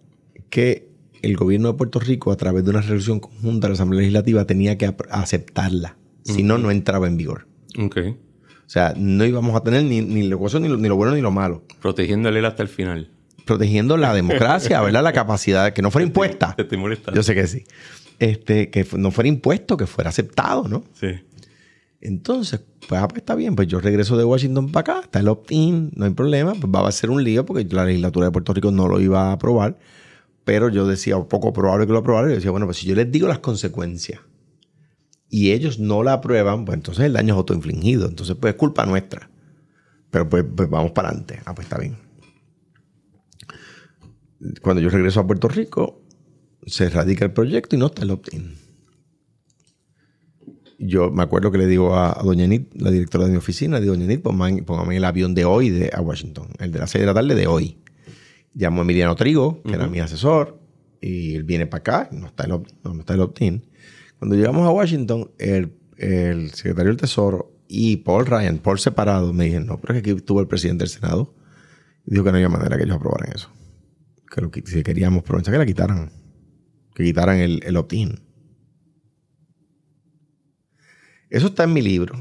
que 0.50 0.90
el 1.22 1.36
gobierno 1.38 1.72
de 1.72 1.78
Puerto 1.78 2.00
Rico, 2.00 2.32
a 2.32 2.38
través 2.38 2.64
de 2.64 2.72
una 2.72 2.82
resolución 2.82 3.20
conjunta 3.20 3.68
de 3.68 3.72
la 3.72 3.74
Asamblea 3.74 4.00
Legislativa, 4.00 4.46
tenía 4.46 4.78
que 4.78 4.94
aceptarla. 5.10 5.98
Si 6.24 6.44
no, 6.44 6.58
no 6.58 6.72
entraba 6.72 7.08
en 7.08 7.18
vigor. 7.18 7.48
Ok. 7.80 7.98
O 7.98 8.70
sea, 8.74 8.94
no 8.96 9.26
íbamos 9.26 9.56
a 9.56 9.64
tener 9.64 9.84
ni, 9.84 10.02
ni 10.02 10.28
lo, 10.28 10.40
ni, 10.40 10.68
lo, 10.68 10.78
ni 10.78 10.88
lo 10.88 10.96
bueno 10.96 11.14
ni 11.14 11.22
lo 11.22 11.32
malo. 11.32 11.64
Protegiéndole 11.82 12.46
hasta 12.46 12.64
el 12.64 12.70
final 12.70 13.10
protegiendo 13.46 13.98
la 13.98 14.14
democracia, 14.14 14.82
¿verdad? 14.84 15.04
La 15.04 15.14
capacidad, 15.14 15.74
que 15.74 15.82
no 15.82 15.92
fuera 15.92 16.06
impuesta. 16.06 16.56
Te, 16.56 16.68
Yo 17.14 17.24
sé 17.24 17.36
que 17.36 17.48
sí. 17.48 17.66
Este, 18.20 18.70
que 18.70 18.86
no 18.98 19.12
fuera 19.12 19.28
impuesto, 19.28 19.78
que 19.78 19.88
fuera 19.88 20.10
aceptado, 20.10 20.68
¿no? 20.68 20.84
Sí. 20.94 21.08
Entonces, 22.02 22.62
pues, 22.88 23.00
ah, 23.02 23.08
pues 23.08 23.20
está 23.20 23.36
bien, 23.36 23.56
pues 23.56 23.68
yo 23.68 23.80
regreso 23.80 24.18
de 24.18 24.24
Washington 24.24 24.72
para 24.72 24.96
acá, 24.96 25.02
está 25.04 25.20
el 25.20 25.28
opt-in, 25.28 25.92
no 25.96 26.06
hay 26.06 26.12
problema, 26.12 26.54
pues 26.54 26.74
va 26.74 26.88
a 26.88 26.92
ser 26.92 27.12
un 27.12 27.24
lío 27.24 27.46
porque 27.46 27.64
la 27.74 27.86
legislatura 27.86 28.26
de 28.26 28.32
Puerto 28.32 28.54
Rico 28.54 28.72
no 28.72 28.88
lo 28.88 29.00
iba 29.00 29.30
a 29.30 29.34
aprobar, 29.34 29.78
pero 30.44 30.70
yo 30.70 30.88
decía, 30.88 31.20
poco 31.20 31.54
probable 31.54 31.86
que 31.86 31.94
lo 31.94 32.00
aprobara, 32.00 32.28
yo 32.28 32.36
decía, 32.36 32.52
bueno, 32.52 32.66
pues 32.66 32.78
si 32.78 32.88
yo 32.88 32.96
les 32.96 33.12
digo 33.12 33.28
las 33.28 33.40
consecuencias 33.40 34.20
y 35.30 35.52
ellos 35.52 35.80
no 35.80 36.02
la 36.04 36.14
aprueban, 36.14 36.66
pues 36.66 36.76
entonces 36.76 37.06
el 37.06 37.14
daño 37.14 37.36
es 37.36 37.38
autoinfligido, 37.38 38.08
entonces 38.08 38.36
pues 38.40 38.54
es 38.54 38.60
culpa 38.60 38.86
nuestra. 38.86 39.30
Pero 40.10 40.28
pues, 40.28 40.44
pues 40.56 40.70
vamos 40.70 40.92
para 40.92 41.10
adelante. 41.10 41.40
Ah, 41.46 41.56
pues 41.56 41.68
está 41.68 41.78
bien 41.78 42.12
cuando 44.62 44.82
yo 44.82 44.90
regreso 44.90 45.20
a 45.20 45.28
Puerto 45.28 45.48
Rico, 45.48 46.02
se 46.66 46.90
radica 46.90 47.26
el 47.26 47.34
proyecto 47.34 47.76
y 47.76 47.80
no 47.80 47.88
está 47.88 48.04
el 48.04 48.12
opt-in. 48.12 48.56
Yo 50.92 51.10
me 51.10 51.24
acuerdo 51.24 51.52
que 51.52 51.58
le 51.58 51.68
digo 51.68 51.96
a, 51.96 52.22
Doña 52.22 52.46
Nit, 52.48 52.74
la 52.76 52.92
directora 52.92 53.24
de 53.24 53.32
mi 53.32 53.38
oficina, 53.38 53.78
le 53.78 53.84
digo, 53.84 53.94
Doña 53.96 54.08
Nit, 54.08 54.22
póngame, 54.22 54.98
el 54.98 55.06
avión 55.06 55.34
de 55.34 55.46
hoy 55.46 55.70
de, 55.70 55.90
a 55.94 56.02
Washington, 56.02 56.50
el 56.60 56.74
de 56.74 56.80
las 56.80 56.92
6 56.92 57.04
de 57.04 57.06
la 57.06 57.14
tarde 57.14 57.34
de 57.34 57.48
hoy. 57.48 57.78
Llamo 58.54 58.82
a 58.82 58.84
Emiliano 58.84 59.16
Trigo, 59.16 59.64
que 59.64 59.74
era 59.74 59.88
mi 59.88 60.02
asesor, 60.02 60.60
y 61.00 61.36
él 61.36 61.46
viene 61.46 61.66
para 61.66 61.80
acá, 61.80 62.10
no 62.12 62.28
está 62.28 62.44
el 62.44 63.22
opt-in. 63.22 63.64
Cuando 64.20 64.36
llegamos 64.36 64.68
a 64.68 64.72
Washington, 64.72 65.32
el, 65.38 65.72
el 65.96 66.52
secretario 66.52 66.90
del 66.90 66.98
Tesoro 66.98 67.54
y 67.70 67.96
Paul 67.98 68.26
Ryan, 68.26 68.58
por 68.58 68.82
separado, 68.82 69.32
me 69.32 69.46
dijeron, 69.46 69.68
no, 69.68 69.80
pero 69.80 69.94
es 69.94 70.04
que 70.04 70.12
aquí 70.12 70.20
estuvo 70.20 70.42
el 70.42 70.48
presidente 70.48 70.84
del 70.84 70.90
Senado. 70.90 71.34
Y 72.06 72.12
dijo 72.12 72.26
que 72.26 72.32
no 72.32 72.36
había 72.36 72.50
manera 72.50 72.76
que 72.76 72.84
ellos 72.84 72.98
aprobaran 72.98 73.32
eso. 73.34 73.50
Que, 74.30 74.42
lo, 74.42 74.52
que 74.52 74.62
si 74.66 74.84
queríamos 74.84 75.24
promesa 75.24 75.52
que 75.52 75.58
la 75.58 75.66
quitaran. 75.66 76.12
Que 76.94 77.06
quitaran 77.06 77.38
el, 77.38 77.62
el 77.64 77.78
opt-in. 77.78 78.20
Eso 81.32 81.48
está 81.48 81.64
en 81.64 81.74
mi 81.74 81.82
libro. 81.82 82.14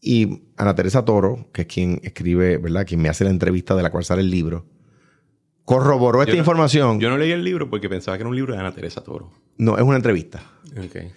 Y 0.00 0.42
Ana 0.56 0.74
Teresa 0.74 1.04
Toro, 1.04 1.48
que 1.52 1.62
es 1.62 1.66
quien 1.66 1.98
escribe, 2.04 2.58
¿verdad? 2.58 2.86
Quien 2.86 3.00
me 3.02 3.08
hace 3.08 3.24
la 3.24 3.30
entrevista 3.30 3.74
de 3.74 3.82
la 3.82 3.90
cual 3.90 4.04
sale 4.04 4.20
el 4.20 4.30
libro, 4.30 4.66
corroboró 5.64 6.20
esta 6.20 6.34
no- 6.34 6.38
información. 6.38 7.00
Yo 7.00 7.10
no 7.10 7.16
leí 7.16 7.32
el 7.32 7.42
libro 7.42 7.70
porque 7.70 7.88
pensaba 7.88 8.16
que 8.16 8.22
era 8.22 8.28
un 8.28 8.36
libro 8.36 8.52
de 8.54 8.60
Ana 8.60 8.72
Teresa 8.72 9.02
Toro. 9.02 9.30
no, 9.56 9.76
es 9.78 9.82
una 9.82 9.96
entrevista. 9.96 10.42
Ok. 10.72 11.10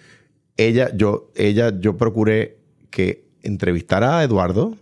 ella, 0.56 0.90
yo, 0.96 1.30
ella, 1.36 1.78
yo 1.78 1.96
procuré 1.96 2.58
que 2.90 3.28
entrevistara 3.42 4.18
a 4.18 4.24
Eduardo 4.24 4.74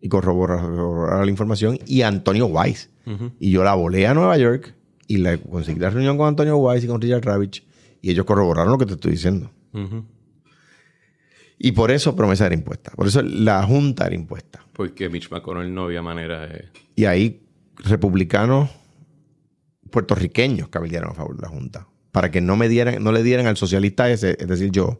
y 0.00 0.08
corroborara, 0.08 1.24
la 1.24 1.30
información 1.30 1.78
y 1.86 2.02
a 2.02 2.08
Antonio 2.08 2.46
Weiss. 2.46 2.88
Y 3.40 3.50
yo 3.50 3.64
la 3.64 3.74
volé 3.74 4.06
a 4.06 4.14
Nueva 4.14 4.38
York 4.38 4.74
y 5.08 5.16
la, 5.16 5.36
conseguí 5.36 5.80
la 5.80 5.90
reunión 5.90 6.16
con 6.16 6.28
Antonio 6.28 6.56
Weiss 6.58 6.84
y 6.84 6.86
con 6.86 7.00
Richard 7.00 7.24
Ravich 7.24 7.64
y 8.00 8.10
ellos 8.12 8.24
corroboraron 8.24 8.70
lo 8.70 8.78
que 8.78 8.86
te 8.86 8.92
estoy 8.92 9.10
diciendo. 9.12 9.50
Y 11.64 11.70
por 11.70 11.92
eso 11.92 12.16
promesa 12.16 12.46
era 12.46 12.56
impuesta. 12.56 12.90
Por 12.90 13.06
eso 13.06 13.22
la 13.22 13.62
Junta 13.62 14.06
era 14.06 14.16
impuesta. 14.16 14.66
Porque 14.72 15.08
Mitch 15.08 15.30
McConnell 15.30 15.72
no 15.72 15.84
había 15.84 16.02
manera 16.02 16.44
de... 16.44 16.64
Y 16.96 17.04
ahí 17.04 17.40
republicanos 17.76 18.68
puertorriqueños 19.88 20.68
cabildearon 20.70 21.12
a 21.12 21.14
favor 21.14 21.36
de 21.36 21.42
la 21.42 21.48
Junta. 21.48 21.86
Para 22.10 22.32
que 22.32 22.40
no 22.40 22.56
me 22.56 22.68
dieran, 22.68 23.04
no 23.04 23.12
le 23.12 23.22
dieran 23.22 23.46
al 23.46 23.56
socialista 23.56 24.10
ese, 24.10 24.36
es 24.40 24.48
decir, 24.48 24.72
yo, 24.72 24.98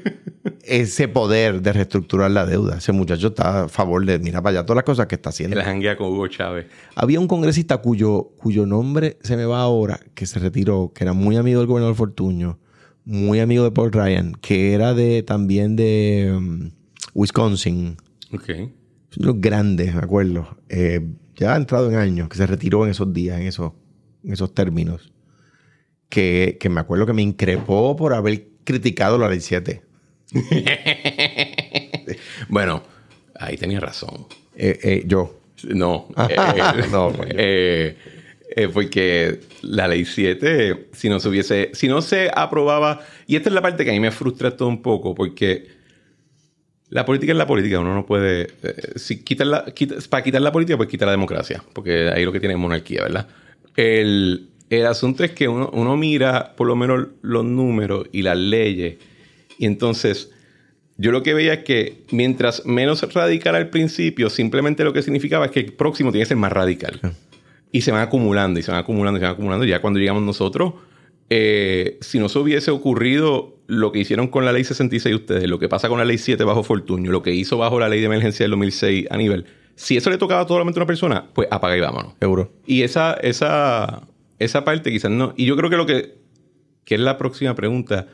ese 0.62 1.08
poder 1.08 1.60
de 1.60 1.74
reestructurar 1.74 2.30
la 2.30 2.46
deuda. 2.46 2.78
Ese 2.78 2.92
muchacho 2.92 3.26
está 3.26 3.64
a 3.64 3.68
favor 3.68 4.06
de, 4.06 4.18
mira 4.18 4.40
para 4.40 4.60
allá, 4.60 4.66
todas 4.66 4.76
las 4.76 4.84
cosas 4.84 5.08
que 5.08 5.16
está 5.16 5.28
haciendo. 5.28 5.58
Él 5.58 5.62
janguea 5.62 5.98
con 5.98 6.06
Hugo 6.06 6.26
Chávez. 6.28 6.68
Había 6.94 7.20
un 7.20 7.28
congresista 7.28 7.76
cuyo, 7.76 8.30
cuyo 8.38 8.64
nombre 8.64 9.18
se 9.20 9.36
me 9.36 9.44
va 9.44 9.60
ahora, 9.60 10.00
que 10.14 10.24
se 10.24 10.38
retiró, 10.38 10.90
que 10.94 11.04
era 11.04 11.12
muy 11.12 11.36
amigo 11.36 11.60
del 11.60 11.66
gobernador 11.66 11.96
Fortuño, 11.96 12.58
muy 13.08 13.40
amigo 13.40 13.64
de 13.64 13.70
Paul 13.70 13.90
Ryan, 13.90 14.34
que 14.34 14.74
era 14.74 14.92
de 14.92 15.22
también 15.22 15.76
de 15.76 16.30
um, 16.36 16.70
Wisconsin. 17.14 17.96
Ok. 18.34 18.50
Unos 19.16 19.40
grandes, 19.40 19.94
me 19.94 20.02
acuerdo. 20.02 20.58
Eh, 20.68 21.00
ya 21.34 21.54
ha 21.54 21.56
entrado 21.56 21.88
en 21.90 21.96
años, 21.96 22.28
que 22.28 22.36
se 22.36 22.46
retiró 22.46 22.84
en 22.84 22.90
esos 22.90 23.10
días, 23.14 23.40
en 23.40 23.46
esos, 23.46 23.72
en 24.22 24.34
esos 24.34 24.52
términos. 24.52 25.10
Que, 26.10 26.58
que 26.60 26.68
me 26.68 26.80
acuerdo 26.80 27.06
que 27.06 27.14
me 27.14 27.22
increpó 27.22 27.96
por 27.96 28.12
haber 28.12 28.48
criticado 28.64 29.16
la 29.16 29.28
ley 29.28 29.40
7. 29.40 29.82
Bueno, 32.48 32.82
ahí 33.34 33.58
tenía 33.58 33.80
razón. 33.80 34.26
Eh, 34.56 34.78
eh, 34.82 35.02
yo. 35.06 35.40
No. 35.68 36.08
No. 36.90 37.12
Eh, 38.58 38.68
porque 38.68 39.38
la 39.62 39.86
ley 39.86 40.04
7, 40.04 40.88
si 40.92 41.08
no 41.08 41.20
se 41.20 41.28
hubiese, 41.28 41.70
si 41.74 41.86
no 41.86 42.02
se 42.02 42.28
aprobaba, 42.34 43.02
y 43.28 43.36
esta 43.36 43.50
es 43.50 43.54
la 43.54 43.62
parte 43.62 43.84
que 43.84 43.90
a 43.90 43.92
mí 43.92 44.00
me 44.00 44.10
frustra 44.10 44.56
todo 44.56 44.68
un 44.68 44.82
poco, 44.82 45.14
porque 45.14 45.68
la 46.88 47.04
política 47.04 47.30
es 47.30 47.38
la 47.38 47.46
política, 47.46 47.78
uno 47.78 47.94
no 47.94 48.04
puede, 48.04 48.48
eh, 48.64 48.74
si 48.96 49.22
quitar 49.22 49.46
la, 49.46 49.64
para 50.10 50.24
quitar 50.24 50.42
la 50.42 50.50
política, 50.50 50.76
pues 50.76 50.88
quitar 50.88 51.06
la 51.06 51.12
democracia, 51.12 51.62
porque 51.72 52.08
ahí 52.08 52.24
lo 52.24 52.32
que 52.32 52.40
tiene 52.40 52.54
es 52.54 52.58
monarquía, 52.58 53.04
¿verdad? 53.04 53.28
El, 53.76 54.48
el 54.70 54.86
asunto 54.86 55.22
es 55.22 55.30
que 55.30 55.46
uno, 55.46 55.70
uno 55.72 55.96
mira 55.96 56.56
por 56.56 56.66
lo 56.66 56.74
menos 56.74 57.06
los 57.22 57.44
números 57.44 58.08
y 58.10 58.22
las 58.22 58.36
leyes, 58.36 58.96
y 59.56 59.66
entonces 59.66 60.32
yo 60.96 61.12
lo 61.12 61.22
que 61.22 61.32
veía 61.32 61.52
es 61.54 61.62
que 61.62 62.02
mientras 62.10 62.66
menos 62.66 63.02
radical 63.14 63.54
al 63.54 63.70
principio, 63.70 64.28
simplemente 64.30 64.82
lo 64.82 64.92
que 64.92 65.02
significaba 65.02 65.46
es 65.46 65.52
que 65.52 65.60
el 65.60 65.72
próximo 65.74 66.10
tiene 66.10 66.24
que 66.24 66.30
ser 66.30 66.38
más 66.38 66.50
radical. 66.50 67.00
Y 67.70 67.82
se 67.82 67.92
van 67.92 68.02
acumulando, 68.02 68.58
y 68.58 68.62
se 68.62 68.70
van 68.70 68.80
acumulando, 68.80 69.18
y 69.18 69.20
se 69.20 69.26
van 69.26 69.34
acumulando. 69.34 69.64
Ya 69.66 69.80
cuando 69.80 69.98
llegamos 69.98 70.22
nosotros, 70.22 70.74
eh, 71.30 71.98
si 72.00 72.18
no 72.18 72.28
se 72.28 72.38
hubiese 72.38 72.70
ocurrido 72.70 73.58
lo 73.66 73.92
que 73.92 73.98
hicieron 73.98 74.28
con 74.28 74.44
la 74.44 74.52
ley 74.52 74.64
66 74.64 75.14
ustedes, 75.14 75.48
lo 75.48 75.58
que 75.58 75.68
pasa 75.68 75.88
con 75.88 75.98
la 75.98 76.04
ley 76.04 76.16
7 76.16 76.42
bajo 76.44 76.62
Fortuño, 76.62 77.12
lo 77.12 77.22
que 77.22 77.34
hizo 77.34 77.58
bajo 77.58 77.78
la 77.78 77.88
ley 77.88 78.00
de 78.00 78.06
emergencia 78.06 78.44
del 78.44 78.52
2006 78.52 79.06
a 79.10 79.16
nivel, 79.18 79.44
si 79.74 79.96
eso 79.96 80.10
le 80.10 80.18
tocaba 80.18 80.48
solamente 80.48 80.80
a 80.80 80.82
una 80.82 80.86
persona, 80.86 81.26
pues 81.34 81.46
apaga 81.50 81.76
y 81.76 81.80
vámonos. 81.80 82.14
Euro. 82.20 82.50
Y 82.66 82.82
esa, 82.82 83.12
esa, 83.14 84.08
esa 84.38 84.64
parte 84.64 84.90
quizás 84.90 85.10
no. 85.10 85.34
Y 85.36 85.44
yo 85.44 85.56
creo 85.56 85.70
que 85.70 85.76
lo 85.76 85.86
que, 85.86 86.16
que 86.84 86.94
es 86.96 87.00
la 87.00 87.18
próxima 87.18 87.54
pregunta, 87.54 88.08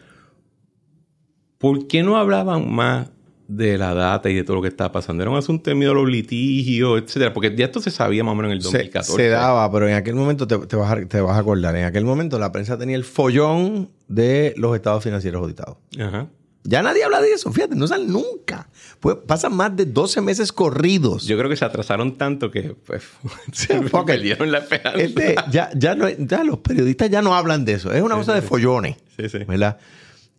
¿por 1.57 1.87
qué 1.87 2.03
no 2.03 2.19
hablaban 2.19 2.71
más 2.71 3.11
de 3.49 3.79
la 3.79 3.95
data 3.95 4.31
y 4.31 4.35
de 4.35 4.45
todo 4.45 4.57
lo 4.57 4.63
que 4.63 4.69
estaba 4.69 4.93
pasando? 4.93 5.23
Era 5.23 5.31
un 5.31 5.37
asunto 5.37 5.71
de 5.71 5.75
miedo 5.77 5.93
a 5.93 5.95
los 5.95 6.09
litigios, 6.09 7.03
etcétera, 7.03 7.33
porque 7.33 7.55
ya 7.57 7.67
esto 7.67 7.81
se 7.81 7.91
sabía 7.91 8.25
más 8.25 8.33
o 8.33 8.37
menos 8.37 8.51
en 8.51 8.57
el 8.57 8.63
Se, 8.63 8.69
2014. 8.69 9.13
se 9.17 9.29
daba, 9.29 9.71
pero 9.71 9.89
en 9.89 9.95
aquel 9.95 10.15
momento 10.15 10.47
te, 10.47 10.59
te 10.59 10.77
vas 10.77 10.93
a, 10.93 11.05
te 11.07 11.21
vas 11.21 11.37
a 11.37 11.41
acordar. 11.41 11.77
En 11.77 11.85
aquel 11.85 12.05
momento 12.05 12.39
la 12.39 12.53
prensa 12.53 12.79
tenía 12.79 12.97
el 12.97 13.05
follón 13.05 13.91
de 14.09 14.55
los 14.57 14.75
estados 14.75 15.03
financieros 15.03 15.43
auditados. 15.43 15.77
Ajá. 15.99 16.29
Ya 16.67 16.83
nadie 16.83 17.05
habla 17.05 17.21
de 17.21 17.31
eso, 17.31 17.53
fíjate, 17.53 17.77
no 17.77 17.87
salen 17.87 18.11
nunca. 18.11 18.71
Pues 18.99 19.17
pasan 19.27 19.55
más 19.55 19.77
de 19.77 19.85
12 19.85 20.23
meses 20.23 20.51
corridos. 20.51 21.27
Yo 21.27 21.37
creo 21.37 21.51
que 21.51 21.57
se 21.57 21.65
atrasaron 21.67 22.17
tanto 22.17 22.51
que 22.51 22.75
pues, 22.87 23.03
se 23.53 23.79
perdieron 24.07 24.51
la 24.51 24.59
esperanza. 24.61 24.99
Este, 24.99 25.35
ya, 25.51 25.69
ya, 25.77 25.95
no, 25.95 26.09
ya 26.09 26.43
los 26.43 26.59
periodistas 26.61 27.11
ya 27.11 27.21
no 27.21 27.35
hablan 27.35 27.67
de 27.67 27.75
eso. 27.75 27.93
Es 27.93 28.01
una 28.01 28.15
cosa 28.15 28.35
de 28.35 28.41
follones. 28.41 28.97
Sí, 29.19 29.29
sí. 29.29 29.39
¿Verdad? 29.47 29.77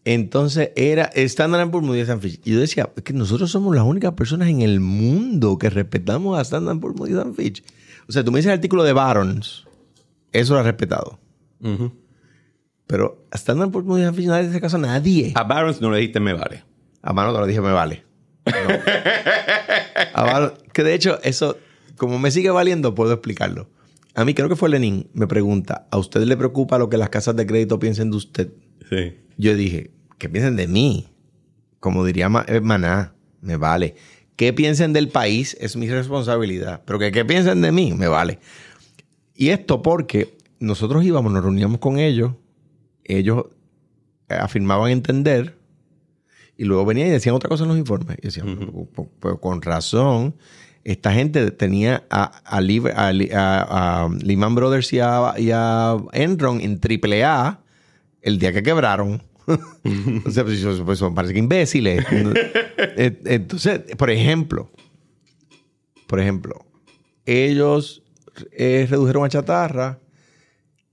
Entonces 0.06 0.70
era 0.76 1.10
Standard 1.16 1.70
Poor's 1.72 1.86
Moody's 1.86 2.10
and 2.10 2.22
Fitch. 2.22 2.40
Y 2.46 2.54
yo 2.54 2.60
decía, 2.60 2.90
es 2.96 3.02
que 3.04 3.12
nosotros 3.14 3.50
somos 3.52 3.76
las 3.76 3.84
únicas 3.84 4.14
personas 4.14 4.48
en 4.50 4.62
el 4.62 4.80
mundo 4.80 5.58
que 5.58 5.70
respetamos 5.70 6.38
a 6.38 6.42
Standard 6.42 6.80
Poor's 6.80 6.98
Moody's 6.98 7.18
and 7.18 7.36
Fitch. 7.36 7.64
O 8.08 8.12
sea, 8.12 8.24
tú 8.24 8.32
me 8.32 8.38
dices 8.38 8.52
el 8.52 8.58
artículo 8.60 8.84
de 8.84 8.94
Barons, 8.94 9.66
eso 10.32 10.54
lo 10.54 10.60
has 10.60 10.66
respetado. 10.66 11.20
Pero 12.88 13.26
a 13.32 13.36
Standard 13.38 13.72
Poor's 13.72 13.88
Moody's 13.88 14.06
and 14.08 14.16
Fitch 14.16 14.28
nadie 14.28 14.44
le 14.44 14.50
hace 14.50 14.62
caso 14.62 14.78
a 14.78 14.80
nadie. 14.80 15.34
A 15.36 15.44
Barons 15.44 15.82
no 15.82 15.90
le 15.90 15.98
dijiste 15.98 16.20
me 16.20 16.34
vale. 16.34 16.64
A 17.02 17.12
mano 17.14 17.34
te 17.34 17.40
lo 17.40 17.48
dije, 17.48 17.62
me 17.62 17.72
vale. 17.72 18.04
No. 18.46 18.52
A 20.14 20.24
Barons- 20.26 20.54
que 20.72 20.84
de 20.84 20.94
hecho, 20.94 21.20
eso, 21.24 21.58
como 21.98 22.20
me 22.20 22.30
sigue 22.30 22.52
valiendo, 22.52 22.94
puedo 22.94 23.12
explicarlo. 23.14 23.70
A 24.14 24.24
mí 24.24 24.34
creo 24.36 24.48
que 24.50 24.56
fue 24.56 24.70
Lenin, 24.70 25.10
me 25.14 25.26
pregunta, 25.28 25.88
¿a 25.92 25.98
usted 25.98 26.22
le 26.22 26.38
preocupa 26.38 26.78
lo 26.78 26.90
que 26.90 26.98
las 26.98 27.10
casas 27.10 27.36
de 27.36 27.46
crédito 27.48 27.80
piensen 27.80 28.12
de 28.12 28.18
usted? 28.18 28.54
Sí. 28.90 29.18
Yo 29.38 29.56
dije, 29.56 29.92
que 30.18 30.30
piensen 30.30 30.56
de 30.56 30.68
mí. 30.68 31.08
Como 31.80 32.04
diría 32.06 32.30
eh, 32.48 32.62
Maná, 32.62 33.14
me 33.42 33.58
vale. 33.58 33.96
Que 34.36 34.54
piensen 34.54 34.92
del 34.94 35.10
país 35.10 35.56
es 35.60 35.76
mi 35.76 35.90
responsabilidad. 35.90 36.82
Pero 36.86 37.00
que, 37.00 37.12
que 37.12 37.26
piensen 37.26 37.62
de 37.62 37.72
mí, 37.72 37.94
me 37.94 38.08
vale. 38.08 38.40
Y 39.36 39.50
esto 39.50 39.82
porque 39.82 40.38
nosotros 40.60 41.04
íbamos, 41.04 41.32
nos 41.32 41.44
reuníamos 41.44 41.80
con 41.80 42.00
ellos, 42.00 42.34
ellos 43.04 43.46
eh, 44.30 44.34
afirmaban 44.36 44.92
entender 44.92 45.58
y 46.58 46.64
luego 46.64 46.86
venían 46.86 47.08
y 47.10 47.12
decían 47.12 47.36
otra 47.36 47.50
cosa 47.50 47.64
en 47.64 47.70
los 47.70 47.78
informes. 47.78 48.18
Y 48.22 48.28
decían, 48.28 48.56
"Pues- 48.74 48.88
pues- 48.94 49.08
pues 49.20 49.36
con 49.42 49.62
razón, 49.62 50.36
esta 50.84 51.14
gente 51.14 51.52
tenía 51.52 52.04
a, 52.10 52.24
a, 52.46 52.58
a 52.58 52.60
a- 52.60 54.06
a 54.06 54.10
Lehman 54.24 54.56
Brothers 54.56 54.92
y 54.94 55.00
a, 55.00 55.34
y 55.38 55.50
a 55.54 55.98
Enron 56.14 56.62
en 56.62 56.80
AAA 56.80 57.62
el 58.26 58.38
día 58.40 58.52
que 58.52 58.62
quebraron. 58.62 59.24
o 59.48 60.32
sea, 60.32 60.44
pues, 60.44 60.66
pues, 60.84 61.00
son- 61.00 61.16
parece 61.16 61.34
que 61.34 61.40
imbéciles. 61.40 62.06
Entonces, 62.98 63.82
por 63.98 64.10
ejemplo, 64.10 64.72
por 66.08 66.20
ejemplo, 66.20 66.66
ellos 67.26 68.04
eh, 68.52 68.88
redujeron 68.90 69.24
a 69.26 69.30
chatarra 69.30 70.00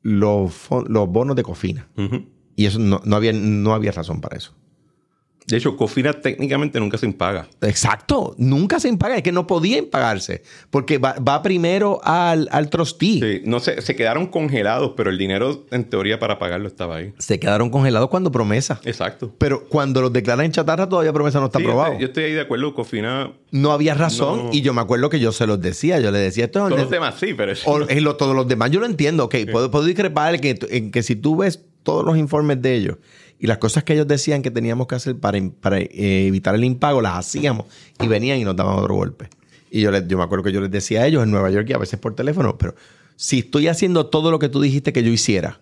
los, 0.02 0.54
los 0.88 1.08
bonos 1.08 1.34
de 1.36 1.42
cofina. 1.42 1.88
Y 2.56 2.66
eso 2.66 2.78
no, 2.78 3.00
no 3.04 3.16
había, 3.16 3.32
no 3.32 3.72
había 3.74 3.92
razón 3.92 4.20
para 4.20 4.36
eso. 4.36 4.54
De 5.46 5.56
hecho, 5.56 5.76
Cofina 5.76 6.12
técnicamente 6.12 6.78
nunca 6.78 6.98
se 6.98 7.06
impaga. 7.06 7.48
Exacto. 7.62 8.34
Nunca 8.38 8.78
se 8.78 8.88
impaga. 8.88 9.16
Es 9.16 9.22
que 9.22 9.32
no 9.32 9.46
podían 9.46 9.86
pagarse. 9.86 10.42
Porque 10.70 10.98
va, 10.98 11.14
va 11.14 11.42
primero 11.42 12.00
al, 12.04 12.48
al 12.52 12.70
trustee. 12.70 13.20
Sí, 13.20 13.42
no 13.44 13.58
sé, 13.60 13.82
se 13.82 13.96
quedaron 13.96 14.26
congelados, 14.28 14.92
pero 14.96 15.10
el 15.10 15.18
dinero 15.18 15.64
en 15.70 15.84
teoría 15.84 16.18
para 16.18 16.38
pagarlo 16.38 16.68
estaba 16.68 16.96
ahí. 16.96 17.12
Se 17.18 17.40
quedaron 17.40 17.70
congelados 17.70 18.08
cuando 18.08 18.30
promesa. 18.30 18.80
Exacto. 18.84 19.34
Pero 19.38 19.64
cuando 19.68 20.00
los 20.00 20.12
declaran 20.12 20.46
en 20.46 20.52
chatarra, 20.52 20.88
todavía 20.88 21.12
promesa 21.12 21.40
no 21.40 21.46
está 21.46 21.58
Sí, 21.58 21.64
aprobado. 21.64 21.98
Yo 21.98 22.06
estoy 22.06 22.24
ahí 22.24 22.32
de 22.32 22.40
acuerdo, 22.42 22.72
Cofina. 22.74 23.32
No 23.50 23.72
había 23.72 23.94
razón. 23.94 24.44
No. 24.46 24.50
Y 24.52 24.62
yo 24.62 24.72
me 24.74 24.80
acuerdo 24.80 25.10
que 25.10 25.18
yo 25.20 25.32
se 25.32 25.46
los 25.46 25.60
decía. 25.60 25.98
Yo 26.00 26.10
le 26.10 26.18
decía 26.18 26.44
esto. 26.44 26.60
es 26.60 26.68
Todos 26.68 26.80
los 26.82 26.90
demás 26.90 27.16
sí, 27.18 27.34
pero 27.34 27.52
eso. 27.52 27.68
o- 27.70 27.88
en 27.88 28.04
lo- 28.04 28.16
todos 28.16 28.34
los 28.36 28.46
demás 28.46 28.70
yo 28.70 28.80
lo 28.80 28.86
entiendo. 28.86 29.24
Ok, 29.24 29.34
puedo, 29.50 29.70
puedo 29.70 29.84
discrepar 29.84 30.36
en 30.36 30.40
que, 30.40 30.58
en 30.70 30.90
que 30.90 31.02
si 31.02 31.16
tú 31.16 31.36
ves 31.36 31.60
todos 31.82 32.04
los 32.04 32.16
informes 32.16 32.62
de 32.62 32.74
ellos 32.76 32.96
y 33.42 33.46
las 33.48 33.58
cosas 33.58 33.82
que 33.84 33.92
ellos 33.94 34.06
decían 34.06 34.40
que 34.40 34.50
teníamos 34.50 34.86
que 34.86 34.94
hacer 34.94 35.18
para, 35.18 35.38
para, 35.60 35.78
eh, 35.80 36.26
evitar 36.28 36.54
el 36.54 36.62
impago, 36.64 37.02
las 37.02 37.18
hacíamos 37.18 37.66
y 38.00 38.06
venían 38.06 38.38
y 38.38 38.44
nos 38.44 38.54
daban 38.56 38.78
otro 38.78 38.94
golpe. 38.94 39.28
Y 39.70 39.80
yo, 39.80 39.90
les- 39.90 40.06
yo 40.06 40.16
me 40.16 40.22
acuerdo 40.24 40.44
que 40.44 40.52
yo 40.52 40.60
les 40.60 40.70
decía 40.70 41.02
a 41.02 41.06
ellos 41.08 41.22
en 41.24 41.30
Nueva 41.32 41.50
York 41.50 41.66
y 41.68 41.72
a 41.72 41.78
veces 41.78 41.98
por 41.98 42.14
teléfono, 42.14 42.56
pero 42.56 42.74
si 43.16 43.40
estoy 43.40 43.66
haciendo 43.66 44.06
todo 44.06 44.30
lo 44.30 44.38
que 44.38 44.48
tú 44.48 44.60
dijiste 44.60 44.92
que 44.92 45.02
yo 45.02 45.10
hiciera, 45.10 45.60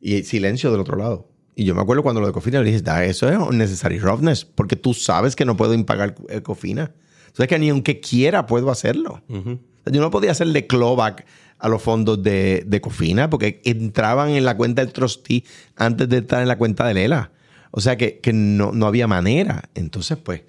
y 0.00 0.22
silencio 0.24 0.70
del 0.70 0.80
otro 0.80 0.96
lado. 0.96 1.28
Y 1.54 1.64
yo 1.64 1.74
me 1.74 1.82
acuerdo 1.82 2.02
cuando 2.02 2.20
lo 2.20 2.26
de 2.26 2.32
Cofina 2.32 2.60
le 2.60 2.70
dije, 2.70 2.80
da, 2.82 3.04
eso 3.04 3.28
es 3.28 3.36
unnecessary 3.36 3.98
roughness, 3.98 4.44
porque 4.44 4.74
tú 4.76 4.94
sabes 4.94 5.36
que 5.36 5.44
no 5.44 5.56
puedo 5.56 5.74
impagar 5.74 6.14
el 6.28 6.42
Cofina. 6.42 6.92
Entonces 7.26 7.48
que 7.48 7.58
ni 7.58 7.68
aunque 7.68 8.00
quiera 8.00 8.46
puedo 8.46 8.70
hacerlo. 8.70 9.22
Yo 9.28 10.00
no 10.00 10.10
podía 10.10 10.30
hacer 10.30 10.48
de 10.48 10.66
clawback 10.66 11.26
a 11.62 11.68
los 11.68 11.80
fondos 11.80 12.22
de, 12.22 12.64
de, 12.66 12.80
Cofina 12.80 13.30
porque 13.30 13.62
entraban 13.64 14.30
en 14.30 14.44
la 14.44 14.56
cuenta 14.56 14.84
del 14.84 14.92
trustee 14.92 15.44
antes 15.76 16.08
de 16.08 16.18
estar 16.18 16.42
en 16.42 16.48
la 16.48 16.58
cuenta 16.58 16.84
de 16.86 16.94
Lela. 16.94 17.30
O 17.70 17.80
sea 17.80 17.96
que, 17.96 18.18
que 18.18 18.32
no, 18.32 18.72
no, 18.72 18.86
había 18.86 19.06
manera. 19.06 19.70
Entonces, 19.74 20.18
pues, 20.18 20.42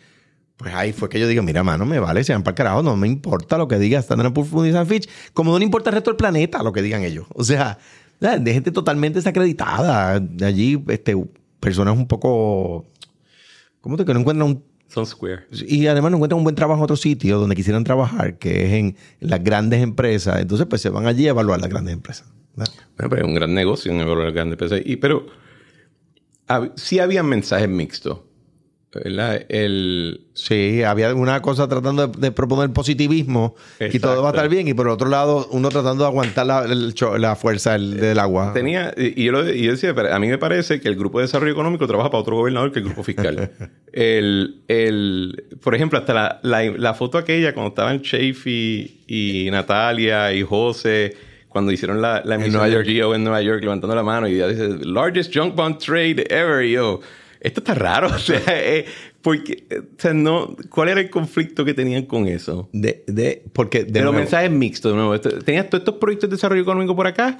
pues 0.57 0.73
ahí 0.73 0.91
fue 0.91 1.09
que 1.09 1.19
yo 1.19 1.27
digo, 1.27 1.43
mira, 1.43 1.63
mano, 1.63 1.85
me 1.85 1.99
vale, 1.99 2.23
se 2.23 2.33
van 2.33 2.43
para 2.43 2.53
el 2.53 2.57
carajo, 2.57 2.83
no 2.83 2.97
me 2.97 3.07
importa 3.07 3.57
lo 3.57 3.67
que 3.67 3.79
diga 3.79 3.99
Standard 3.99 4.33
Poor's 4.33 4.51
Moody's 4.51 4.75
Fitch, 4.87 5.07
como 5.33 5.51
no 5.51 5.59
le 5.59 5.65
importa 5.65 5.91
el 5.91 5.95
resto 5.95 6.09
del 6.09 6.17
planeta 6.17 6.63
lo 6.63 6.73
que 6.73 6.81
digan 6.81 7.03
ellos. 7.03 7.27
O 7.35 7.43
sea, 7.43 7.77
de 8.19 8.53
gente 8.53 8.71
totalmente 8.71 9.19
desacreditada. 9.19 10.19
De 10.19 10.45
allí, 10.45 10.83
este, 10.87 11.15
personas 11.59 11.97
un 11.97 12.07
poco. 12.07 12.85
¿Cómo 13.81 13.97
te 13.97 14.05
que 14.05 14.13
no 14.13 14.21
encuentran 14.21 14.49
un. 14.49 14.63
Son 14.93 15.07
square. 15.07 15.47
Y 15.51 15.87
además 15.87 16.11
no 16.11 16.17
encuentran 16.17 16.37
un 16.37 16.43
buen 16.43 16.55
trabajo 16.55 16.81
en 16.81 16.83
otro 16.83 16.95
sitio 16.95 17.39
donde 17.39 17.55
quisieran 17.55 17.83
trabajar, 17.83 18.37
que 18.37 18.65
es 18.67 18.73
en 18.73 18.95
las 19.21 19.43
grandes 19.43 19.81
empresas. 19.81 20.39
Entonces, 20.39 20.67
pues 20.67 20.83
se 20.83 20.89
van 20.89 21.07
allí 21.07 21.25
a 21.25 21.31
evaluar 21.31 21.59
las 21.59 21.69
grandes 21.69 21.95
empresas. 21.95 22.31
Bueno, 22.55 22.71
pero 23.09 23.17
es 23.17 23.23
un 23.23 23.33
gran 23.33 23.55
negocio 23.55 23.91
en 23.91 23.99
evaluar 24.01 24.25
las 24.25 24.35
grandes 24.35 24.53
empresas. 24.53 24.81
Y, 24.85 24.97
pero 24.97 25.25
sí 26.75 26.99
había 26.99 27.23
mensajes 27.23 27.67
mixtos. 27.67 28.19
El... 29.01 30.21
Sí, 30.33 30.83
había 30.83 31.13
una 31.13 31.41
cosa 31.41 31.67
tratando 31.67 32.07
de, 32.07 32.31
proponer 32.31 32.71
positivismo 32.71 33.55
y 33.79 33.99
todo 33.99 34.21
va 34.21 34.29
a 34.29 34.31
estar 34.31 34.49
bien, 34.49 34.67
y 34.67 34.73
por 34.73 34.87
otro 34.87 35.09
lado, 35.09 35.47
uno 35.51 35.69
tratando 35.69 36.03
de 36.03 36.09
aguantar 36.09 36.45
la, 36.45 36.65
la 37.17 37.35
fuerza 37.35 37.77
del, 37.77 38.19
agua. 38.19 38.51
Tenía, 38.53 38.93
y 38.97 39.25
yo, 39.25 39.43
decía, 39.43 39.93
a 40.11 40.19
mí 40.19 40.27
me 40.27 40.37
parece 40.37 40.79
que 40.79 40.87
el 40.87 40.95
Grupo 40.95 41.19
de 41.19 41.25
Desarrollo 41.25 41.51
Económico 41.51 41.87
trabaja 41.87 42.09
para 42.09 42.21
otro 42.21 42.35
gobernador 42.35 42.71
que 42.71 42.79
el 42.79 42.85
Grupo 42.85 43.03
Fiscal. 43.03 43.51
el, 43.93 44.61
el, 44.67 45.43
por 45.61 45.75
ejemplo, 45.75 45.99
hasta 45.99 46.39
la, 46.41 46.61
la, 46.63 46.93
foto 46.93 47.17
aquella 47.17 47.53
cuando 47.53 47.69
estaban 47.69 48.01
Chafee 48.01 49.01
y 49.07 49.49
Natalia 49.51 50.33
y 50.33 50.43
José 50.43 51.15
cuando 51.53 51.71
hicieron 51.71 52.01
la, 52.01 52.21
la 52.25 52.35
emisión 52.35 52.67
de 52.67 52.83
Geo 52.83 53.13
en 53.13 53.23
Nueva 53.23 53.41
York 53.43 53.61
levantando 53.61 53.95
la 53.95 54.01
mano 54.01 54.27
y 54.27 54.37
ya 54.37 54.47
dice 54.47 54.69
largest 54.85 55.31
junk 55.33 55.53
bond 55.53 55.77
trade 55.77 56.25
ever 56.29 56.67
yo 56.67 56.99
esto 57.43 57.59
está 57.59 57.75
raro. 57.75 58.07
O 58.15 58.19
sea, 58.19 58.41
eh, 58.47 58.85
porque, 59.21 59.67
o 59.71 60.01
sea, 60.01 60.13
no, 60.13 60.55
¿cuál 60.69 60.89
era 60.89 61.01
el 61.01 61.09
conflicto 61.09 61.65
que 61.65 61.73
tenían 61.73 62.05
con 62.05 62.27
eso? 62.27 62.69
De, 62.71 63.03
de, 63.07 63.43
porque 63.53 63.83
de, 63.83 64.01
los 64.01 64.15
mensajes 64.15 64.49
mixtos, 64.49 64.91
de 64.91 64.97
nuevo. 64.97 65.19
Tenías 65.19 65.69
todos 65.69 65.81
estos 65.81 65.95
proyectos 65.95 66.29
de 66.29 66.35
desarrollo 66.35 66.61
económico 66.61 66.95
por 66.95 67.07
acá 67.07 67.39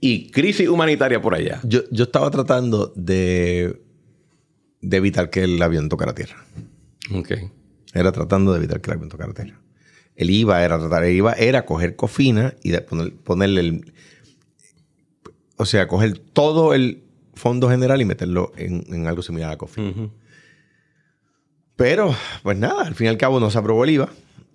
y 0.00 0.30
crisis 0.30 0.68
humanitaria 0.68 1.20
por 1.20 1.34
allá. 1.34 1.60
Yo, 1.64 1.80
yo 1.90 2.04
estaba 2.04 2.30
tratando 2.30 2.92
de, 2.94 3.80
de 4.80 4.96
evitar 4.96 5.30
que 5.30 5.44
el 5.44 5.60
avión 5.62 5.88
tocara 5.88 6.14
tierra. 6.14 6.44
Ok. 7.12 7.32
Era 7.94 8.12
tratando 8.12 8.52
de 8.52 8.58
evitar 8.58 8.80
que 8.80 8.90
el 8.90 8.96
avión 8.96 9.08
tocara 9.08 9.32
tierra. 9.32 9.60
El 10.14 10.30
IVA 10.30 10.64
era 10.64 10.78
tratar, 10.78 11.04
el 11.04 11.16
IVA 11.16 11.32
era 11.34 11.64
coger 11.64 11.94
cofina 11.94 12.54
y 12.62 12.76
ponerle 13.24 13.60
el. 13.60 13.92
O 15.56 15.64
sea, 15.64 15.86
coger 15.86 16.18
todo 16.18 16.74
el 16.74 17.07
fondo 17.38 17.70
general 17.70 18.00
y 18.00 18.04
meterlo 18.04 18.52
en, 18.56 19.06
algo 19.06 19.22
similar 19.22 19.52
a 19.52 19.56
Coffee. 19.56 20.10
Pero, 21.76 22.12
pues 22.42 22.58
nada, 22.58 22.82
al 22.82 22.96
fin 22.96 23.06
y 23.06 23.08
al 23.08 23.16
cabo 23.16 23.38
no 23.38 23.50
se 23.50 23.58
aprobó 23.58 23.84
el 23.84 23.90
IVA. 23.90 24.08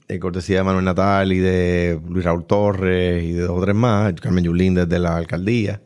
De 0.10 0.20
cortesía 0.20 0.58
de 0.58 0.64
Manuel 0.64 0.84
Natal 0.84 1.32
y 1.32 1.40
de 1.40 2.00
Luis 2.10 2.26
Raúl 2.26 2.46
Torres 2.46 3.24
y 3.24 3.32
de 3.32 3.44
dos 3.44 3.58
o 3.58 3.62
tres 3.62 3.74
más, 3.74 4.14
Carmen 4.16 4.44
Yulín 4.44 4.76
desde 4.76 5.00
la 5.00 5.16
alcaldía. 5.16 5.82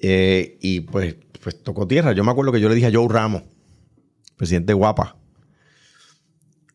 Eh, 0.00 0.58
y 0.60 0.80
pues, 0.80 1.14
pues 1.42 1.62
tocó 1.62 1.86
tierra. 1.86 2.12
Yo 2.12 2.24
me 2.24 2.32
acuerdo 2.32 2.50
que 2.50 2.60
yo 2.60 2.68
le 2.68 2.74
dije 2.74 2.88
a 2.88 2.92
Joe 2.92 3.06
Ramos, 3.08 3.44
presidente 4.36 4.72
Guapa, 4.72 5.16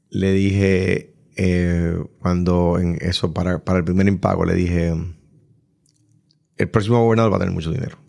le 0.09 0.31
dije, 0.31 1.13
eh, 1.35 2.01
cuando 2.19 2.79
en 2.79 2.97
eso, 3.01 3.33
para, 3.33 3.65
para 3.65 3.79
el 3.79 3.83
primer 3.83 4.07
impago, 4.07 4.45
le 4.45 4.53
dije, 4.53 4.93
el 6.55 6.69
próximo 6.69 7.03
gobernador 7.03 7.33
va 7.33 7.35
a 7.35 7.39
tener 7.39 7.53
mucho 7.53 7.71
dinero 7.71 8.02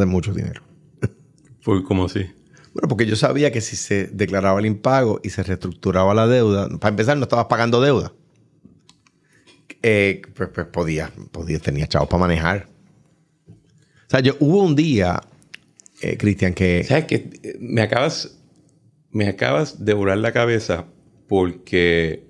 de 0.00 0.06
mucho 0.06 0.32
dinero. 0.32 0.62
¿Fue 1.60 1.82
como 1.84 2.06
así? 2.06 2.26
Bueno, 2.74 2.88
porque 2.88 3.06
yo 3.06 3.16
sabía 3.16 3.52
que 3.52 3.60
si 3.60 3.76
se 3.76 4.06
declaraba 4.06 4.58
el 4.58 4.66
impago 4.66 5.20
y 5.22 5.30
se 5.30 5.42
reestructuraba 5.42 6.14
la 6.14 6.26
deuda, 6.26 6.68
para 6.78 6.90
empezar 6.90 7.16
no 7.16 7.24
estabas 7.24 7.46
pagando 7.46 7.80
deuda. 7.80 8.12
Eh, 9.82 10.22
pues, 10.34 10.48
pues 10.54 10.66
podía, 10.68 11.12
podía, 11.32 11.58
tenía 11.58 11.86
chavos 11.86 12.08
para 12.08 12.20
manejar. 12.20 12.68
O 13.48 14.10
sea, 14.10 14.20
yo 14.20 14.36
hubo 14.40 14.62
un 14.62 14.74
día, 14.74 15.20
eh, 16.00 16.16
Cristian, 16.16 16.54
que... 16.54 16.84
¿Sabes 16.84 17.04
que 17.04 17.58
Me 17.60 17.82
acabas, 17.82 18.38
me 19.10 19.28
acabas 19.28 19.84
de 19.84 19.94
volar 19.94 20.18
la 20.18 20.32
cabeza 20.32 20.86
porque... 21.28 22.26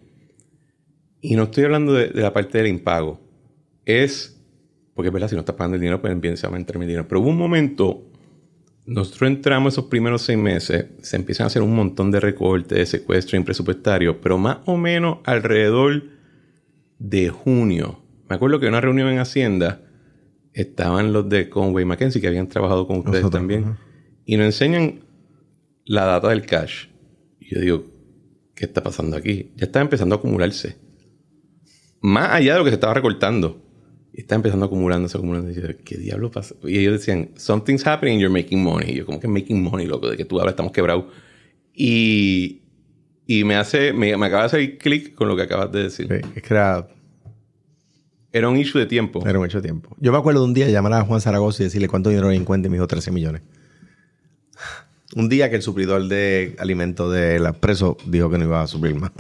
Y 1.21 1.37
no 1.37 1.45
estoy 1.45 1.65
hablando 1.65 1.93
de, 1.93 2.09
de 2.09 2.21
la 2.21 2.33
parte 2.33 2.59
del 2.59 2.67
impago. 2.67 3.21
Es 3.85 4.42
porque 4.95 5.09
es 5.09 5.13
verdad, 5.13 5.29
si 5.29 5.35
no 5.35 5.41
estás 5.41 5.57
pagando 5.57 5.77
el 5.77 5.81
dinero, 5.81 6.01
pues 6.01 6.13
empieza 6.13 6.47
a 6.47 6.49
aumentar 6.49 6.79
mi 6.79 6.87
dinero. 6.87 7.07
Pero 7.09 7.21
hubo 7.21 7.31
un 7.31 7.39
momento, 7.39 8.05
nosotros 8.85 9.31
entramos 9.31 9.75
esos 9.75 9.87
primeros 9.87 10.23
seis 10.23 10.39
meses, 10.39 10.87
se 11.01 11.17
empiezan 11.17 11.45
a 11.45 11.47
hacer 11.49 11.63
un 11.63 11.75
montón 11.75 12.11
de 12.11 12.21
recortes, 12.21 12.79
de 12.79 12.87
secuestro 12.87 13.43
presupuestario, 13.45 14.21
pero 14.21 14.39
más 14.39 14.59
o 14.67 14.77
menos 14.77 15.19
alrededor 15.25 16.05
de 16.99 17.31
junio. 17.31 18.01
Me 18.29 18.37
acuerdo 18.37 18.61
que 18.61 18.67
en 18.67 18.73
una 18.73 18.81
reunión 18.81 19.09
en 19.09 19.19
Hacienda 19.19 19.83
estaban 20.53 21.13
los 21.13 21.29
de 21.29 21.49
Conway 21.49 21.85
Mackenzie, 21.85 22.21
que 22.21 22.29
habían 22.29 22.49
trabajado 22.49 22.87
con 22.87 22.99
ustedes 22.99 23.31
también, 23.31 23.77
y 24.25 24.37
nos 24.37 24.47
enseñan 24.47 25.01
la 25.85 26.05
data 26.05 26.29
del 26.29 26.47
cash. 26.47 26.87
Y 27.41 27.55
yo 27.55 27.61
digo, 27.61 27.87
¿qué 28.55 28.67
está 28.67 28.83
pasando 28.83 29.17
aquí? 29.17 29.53
Ya 29.57 29.67
estaba 29.67 29.83
empezando 29.83 30.15
a 30.15 30.19
acumularse. 30.19 30.77
Más 32.01 32.31
allá 32.31 32.53
de 32.53 32.59
lo 32.59 32.65
que 32.65 32.71
se 32.71 32.75
estaba 32.75 32.95
recortando. 32.95 33.62
Está 34.13 34.35
empezando 34.35 34.67
acumulándose, 34.67 35.17
acumulándose. 35.17 35.61
Y 35.61 35.75
¿qué 35.85 35.97
diablo 35.97 36.31
pasa? 36.31 36.55
Y 36.65 36.79
ellos 36.79 36.93
decían, 36.93 37.31
something's 37.37 37.87
happening, 37.87 38.19
you're 38.19 38.33
making 38.33 38.63
money. 38.63 38.91
Y 38.91 38.95
yo, 38.97 39.07
como 39.07 39.19
que 39.19 39.29
making 39.29 39.63
money, 39.63 39.87
loco? 39.87 40.11
De 40.11 40.17
que 40.17 40.25
tú 40.25 40.39
hablas, 40.39 40.53
estamos 40.53 40.73
quebrados. 40.73 41.07
Y, 41.75 42.61
y 43.27 43.45
me 43.45 43.57
hace, 43.57 43.93
me, 43.93 44.17
me 44.17 44.27
acaba 44.27 44.43
de 44.43 44.47
hacer 44.47 44.79
clic 44.79 45.15
con 45.15 45.29
lo 45.29 45.37
que 45.37 45.43
acabas 45.43 45.73
de 45.73 45.85
decir. 45.85 46.13
es 46.13 46.43
que 46.43 46.55
era... 46.55 46.89
Era 48.35 48.49
un 48.49 48.57
issue 48.57 48.79
de 48.79 48.87
tiempo. 48.87 49.27
Era 49.27 49.39
un 49.39 49.47
issue 49.47 49.61
de 49.61 49.69
tiempo. 49.69 49.95
Yo 49.99 50.11
me 50.11 50.17
acuerdo 50.17 50.41
de 50.41 50.47
un 50.47 50.55
día 50.55 50.67
llamar 50.69 50.95
a 50.95 51.03
Juan 51.03 51.21
Zaragoza 51.21 51.63
y 51.63 51.67
decirle 51.67 51.89
cuánto 51.89 52.09
dinero 52.09 52.29
hay 52.29 52.39
en 52.39 52.47
cuenta 52.47 52.67
y 52.67 52.71
me 52.71 52.77
dijo 52.77 52.87
13 52.87 53.11
millones. 53.11 53.43
Un 55.15 55.29
día 55.29 55.51
que 55.51 55.57
el 55.57 55.63
suplidor 55.63 56.09
de 56.09 56.57
alimentos 56.59 57.13
de 57.13 57.39
la 57.39 57.53
preso 57.53 57.99
dijo 58.07 58.31
que 58.31 58.39
no 58.39 58.45
iba 58.45 58.63
a 58.63 58.67
suplir 58.67 58.95
más. 58.95 59.13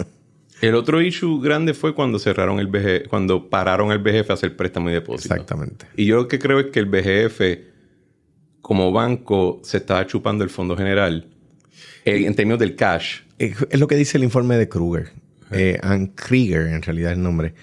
El 0.62 0.76
otro 0.76 1.02
issue 1.02 1.40
grande 1.40 1.74
fue 1.74 1.92
cuando 1.92 2.20
cerraron 2.20 2.60
el 2.60 2.68
BGF, 2.68 3.08
cuando 3.08 3.50
pararon 3.50 3.90
el 3.90 3.98
BGF 3.98 4.30
a 4.30 4.34
hacer 4.34 4.56
préstamo 4.56 4.90
y 4.90 4.92
depósito. 4.92 5.34
Exactamente. 5.34 5.86
Y 5.96 6.06
yo 6.06 6.18
lo 6.18 6.28
que 6.28 6.38
creo 6.38 6.60
es 6.60 6.66
que 6.66 6.78
el 6.78 6.86
BGF, 6.86 7.40
como 8.60 8.92
banco, 8.92 9.60
se 9.64 9.78
estaba 9.78 10.06
chupando 10.06 10.44
el 10.44 10.50
fondo 10.50 10.76
general 10.76 11.26
eh, 12.04 12.26
en 12.26 12.36
términos 12.36 12.60
del 12.60 12.76
cash. 12.76 13.22
Es 13.38 13.80
lo 13.80 13.88
que 13.88 13.96
dice 13.96 14.18
el 14.18 14.22
informe 14.22 14.56
de 14.56 14.68
Kruger. 14.68 15.10
Eh, 15.50 15.80
and 15.82 16.14
Krieger, 16.14 16.68
en 16.68 16.80
realidad 16.80 17.10
es 17.10 17.16
el 17.16 17.24
nombre. 17.24 17.54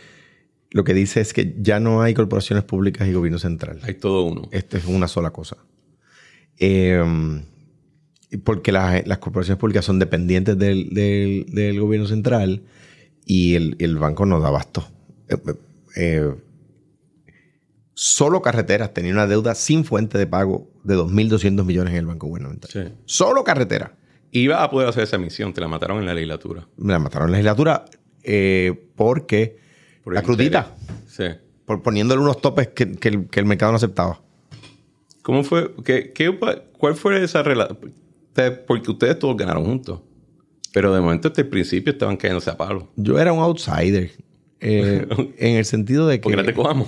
Lo 0.71 0.83
que 0.83 0.93
dice 0.93 1.21
es 1.21 1.33
que 1.33 1.55
ya 1.57 1.79
no 1.79 2.01
hay 2.01 2.13
corporaciones 2.13 2.65
públicas 2.65 3.07
y 3.07 3.13
gobierno 3.13 3.39
central. 3.39 3.79
Hay 3.83 3.93
todo 3.93 4.23
uno. 4.23 4.49
Esto 4.51 4.75
es 4.75 4.83
una 4.83 5.07
sola 5.07 5.31
cosa. 5.31 5.55
Eh, 6.57 7.01
porque 8.43 8.73
las, 8.73 9.17
corporaciones 9.19 9.57
públicas 9.57 9.85
son 9.85 9.99
dependientes 9.99 10.57
del, 10.57 10.89
del 10.89 11.79
gobierno 11.79 12.05
central 12.05 12.63
y 13.29 13.53
el, 13.53 13.97
banco 13.99 14.25
no 14.25 14.39
da 14.39 14.47
abasto. 14.47 14.83
Eh, 15.27 15.37
eh, 15.45 15.53
eh, 15.95 16.35
solo 17.93 18.41
carreteras 18.41 18.91
tenía 18.91 19.13
una 19.13 19.27
deuda 19.27 19.53
sin 19.53 19.85
fuente 19.85 20.17
de 20.17 20.25
pago 20.25 20.67
de 20.83 20.97
2.200 20.97 21.63
millones 21.63 21.93
en 21.93 21.99
el 21.99 22.05
Banco 22.07 22.25
Gubernamental. 22.25 22.97
Solo 23.05 23.43
carretera. 23.43 23.95
Iba 24.31 24.63
a 24.63 24.71
poder 24.71 24.89
hacer 24.89 25.03
esa 25.03 25.19
misión, 25.19 25.53
te 25.53 25.61
la 25.61 25.67
mataron 25.67 25.99
en 25.99 26.07
la 26.07 26.15
legislatura. 26.15 26.67
Me 26.77 26.91
la 26.91 26.97
mataron 26.97 27.27
en 27.27 27.33
la 27.33 27.37
legislatura 27.37 27.85
porque 28.95 29.59
la 30.07 30.23
crudita. 30.23 30.75
Sí. 31.05 31.25
Por 31.65 31.83
poniéndole 31.83 32.23
unos 32.23 32.41
topes 32.41 32.69
que, 32.69 32.97
el, 33.03 33.45
mercado 33.45 33.73
no 33.73 33.75
aceptaba. 33.75 34.23
¿Cómo 35.21 35.43
fue? 35.43 35.71
¿Qué, 35.83 36.35
cuál 36.79 36.95
fue 36.95 37.23
esa 37.23 37.43
relación? 37.43 37.93
Porque 38.65 38.89
ustedes 38.89 39.19
todos 39.19 39.37
ganaron 39.37 39.65
juntos. 39.65 40.01
Pero 40.73 40.93
de 40.93 41.01
momento 41.01 41.27
hasta 41.29 41.41
el 41.41 41.47
principio 41.47 41.91
estaban 41.91 42.17
cayéndose 42.17 42.49
a 42.49 42.57
palo. 42.57 42.89
Yo 42.95 43.19
era 43.19 43.33
un 43.33 43.39
outsider. 43.39 44.11
Eh, 44.59 45.07
en 45.37 45.55
el 45.55 45.65
sentido 45.65 46.07
de 46.07 46.19
que. 46.19 46.23
¿Por 46.23 46.31
qué 46.31 46.37
no 46.37 46.43
te 46.43 46.53
cojamos? 46.53 46.87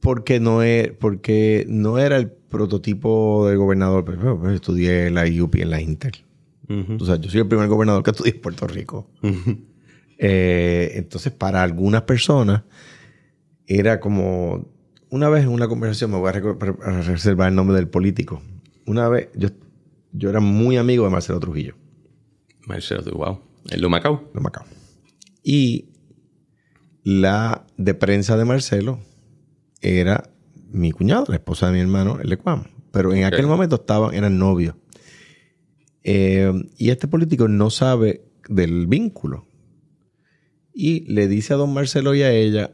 Porque 0.00 0.40
no, 0.40 0.62
es, 0.62 0.90
porque 0.92 1.66
no 1.68 1.98
era 1.98 2.16
el 2.16 2.28
prototipo 2.28 3.46
del 3.48 3.58
gobernador. 3.58 4.04
Pero, 4.04 4.40
pues, 4.40 4.54
estudié 4.54 5.06
en 5.06 5.14
la 5.14 5.26
IUP 5.26 5.56
y 5.56 5.62
en 5.62 5.70
la 5.70 5.80
Intel. 5.80 6.12
O 7.00 7.04
sea, 7.06 7.16
yo 7.16 7.30
soy 7.30 7.40
el 7.40 7.48
primer 7.48 7.66
gobernador 7.68 8.02
que 8.02 8.10
estudié 8.10 8.34
en 8.34 8.40
Puerto 8.42 8.66
Rico. 8.66 9.08
Eh, 10.18 10.92
entonces, 10.96 11.32
para 11.32 11.62
algunas 11.62 12.02
personas, 12.02 12.62
era 13.66 14.00
como 14.00 14.68
una 15.10 15.28
vez 15.28 15.44
en 15.44 15.50
una 15.50 15.68
conversación, 15.68 16.10
me 16.10 16.18
voy 16.18 16.28
a, 16.28 16.32
reservar 17.02 17.48
el 17.48 17.54
nombre 17.54 17.76
del 17.76 17.88
político. 17.88 18.42
Una 18.86 19.08
vez, 19.08 19.28
yo, 19.34 19.48
yo 20.12 20.28
era 20.28 20.40
muy 20.40 20.76
amigo 20.76 21.04
de 21.04 21.10
Marcelo 21.10 21.40
Trujillo. 21.40 21.74
Marcelo, 22.68 23.02
wow. 23.12 23.40
¿El 23.70 23.80
de 23.80 23.88
Macao? 23.88 24.30
De 24.34 24.40
Macao. 24.40 24.64
Y 25.42 25.88
la 27.02 27.66
de 27.76 27.94
prensa 27.94 28.36
de 28.36 28.44
Marcelo 28.44 29.00
era 29.80 30.30
mi 30.70 30.92
cuñado, 30.92 31.24
la 31.28 31.36
esposa 31.36 31.66
de 31.66 31.72
mi 31.72 31.80
hermano, 31.80 32.20
el 32.20 32.28
de 32.28 32.36
Cuam. 32.36 32.64
Pero 32.92 33.14
en 33.14 33.24
aquel 33.24 33.46
momento 33.46 33.76
estaban, 33.76 34.14
eran 34.14 34.38
novios. 34.38 34.74
Eh, 36.04 36.52
y 36.76 36.90
este 36.90 37.08
político 37.08 37.48
no 37.48 37.70
sabe 37.70 38.24
del 38.48 38.86
vínculo. 38.86 39.46
Y 40.74 41.00
le 41.12 41.28
dice 41.28 41.54
a 41.54 41.56
don 41.56 41.72
Marcelo 41.72 42.14
y 42.14 42.22
a 42.22 42.30
ella, 42.30 42.72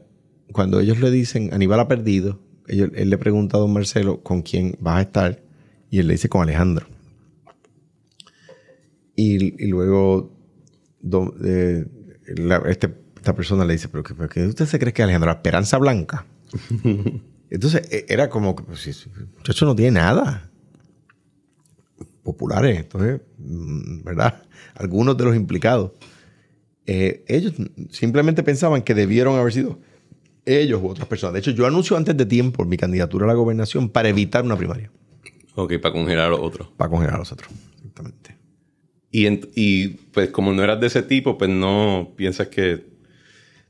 cuando 0.51 0.79
ellos 0.79 0.99
le 0.99 1.11
dicen, 1.11 1.53
Aníbal 1.53 1.79
ha 1.79 1.87
perdido, 1.87 2.41
él 2.67 3.09
le 3.09 3.17
pregunta 3.17 3.57
a 3.57 3.59
don 3.59 3.73
Marcelo 3.73 4.21
con 4.21 4.41
quién 4.41 4.75
vas 4.79 4.97
a 4.97 5.01
estar. 5.01 5.43
Y 5.89 5.99
él 5.99 6.07
le 6.07 6.13
dice 6.13 6.29
con 6.29 6.41
Alejandro. 6.41 6.87
Y, 9.15 9.67
luego 9.67 10.31
eh, 11.43 11.85
este, 12.67 12.93
esta 13.15 13.35
persona 13.35 13.65
le 13.65 13.73
dice, 13.73 13.87
pero 13.87 14.03
¿qué, 14.03 14.45
usted 14.45 14.65
se 14.65 14.79
cree 14.79 14.93
que 14.93 15.03
Alejandro? 15.03 15.27
La 15.27 15.37
esperanza 15.37 15.77
blanca. 15.77 16.25
Entonces 17.49 17.89
e, 17.91 18.05
era 18.09 18.29
como 18.29 18.55
que, 18.55 18.63
pues, 18.63 19.07
muchacho 19.37 19.65
no 19.65 19.75
tiene 19.75 19.91
nada. 19.99 20.51
Populares, 22.23 22.79
entonces, 22.79 23.21
mm, 23.37 24.03
¿verdad? 24.03 24.43
Algunos 24.73 25.15
de 25.15 25.23
los 25.25 25.35
implicados. 25.35 25.91
Eh, 26.87 27.23
ellos 27.27 27.53
simplemente 27.91 28.43
pensaban 28.43 28.81
que 28.81 28.93
debieron 28.93 29.37
haber 29.37 29.53
sido 29.53 29.79
ellos 30.45 30.81
u 30.81 30.87
otras 30.87 31.07
personas. 31.07 31.33
De 31.33 31.39
hecho, 31.39 31.51
yo 31.51 31.65
anuncio 31.65 31.97
antes 31.97 32.15
de 32.15 32.25
tiempo 32.25 32.65
mi 32.65 32.77
candidatura 32.77 33.25
a 33.25 33.27
la 33.27 33.33
gobernación 33.33 33.89
para 33.89 34.09
evitar 34.09 34.43
una 34.43 34.57
primaria. 34.57 34.91
Ok, 35.55 35.73
para 35.81 35.93
congelar 35.93 36.25
a 36.25 36.29
los 36.29 36.39
otros. 36.39 36.69
Para 36.77 36.89
congelar 36.89 37.15
a 37.15 37.19
los 37.19 37.31
otros, 37.31 37.49
exactamente. 37.77 38.34
Y, 39.15 39.27
y 39.55 39.87
pues 40.11 40.29
como 40.29 40.51
no 40.51 40.61
eras 40.61 40.81
de 40.81 40.87
ese 40.87 41.01
tipo, 41.01 41.37
pues 41.37 41.49
no 41.49 42.11
piensas 42.17 42.49
que... 42.49 42.85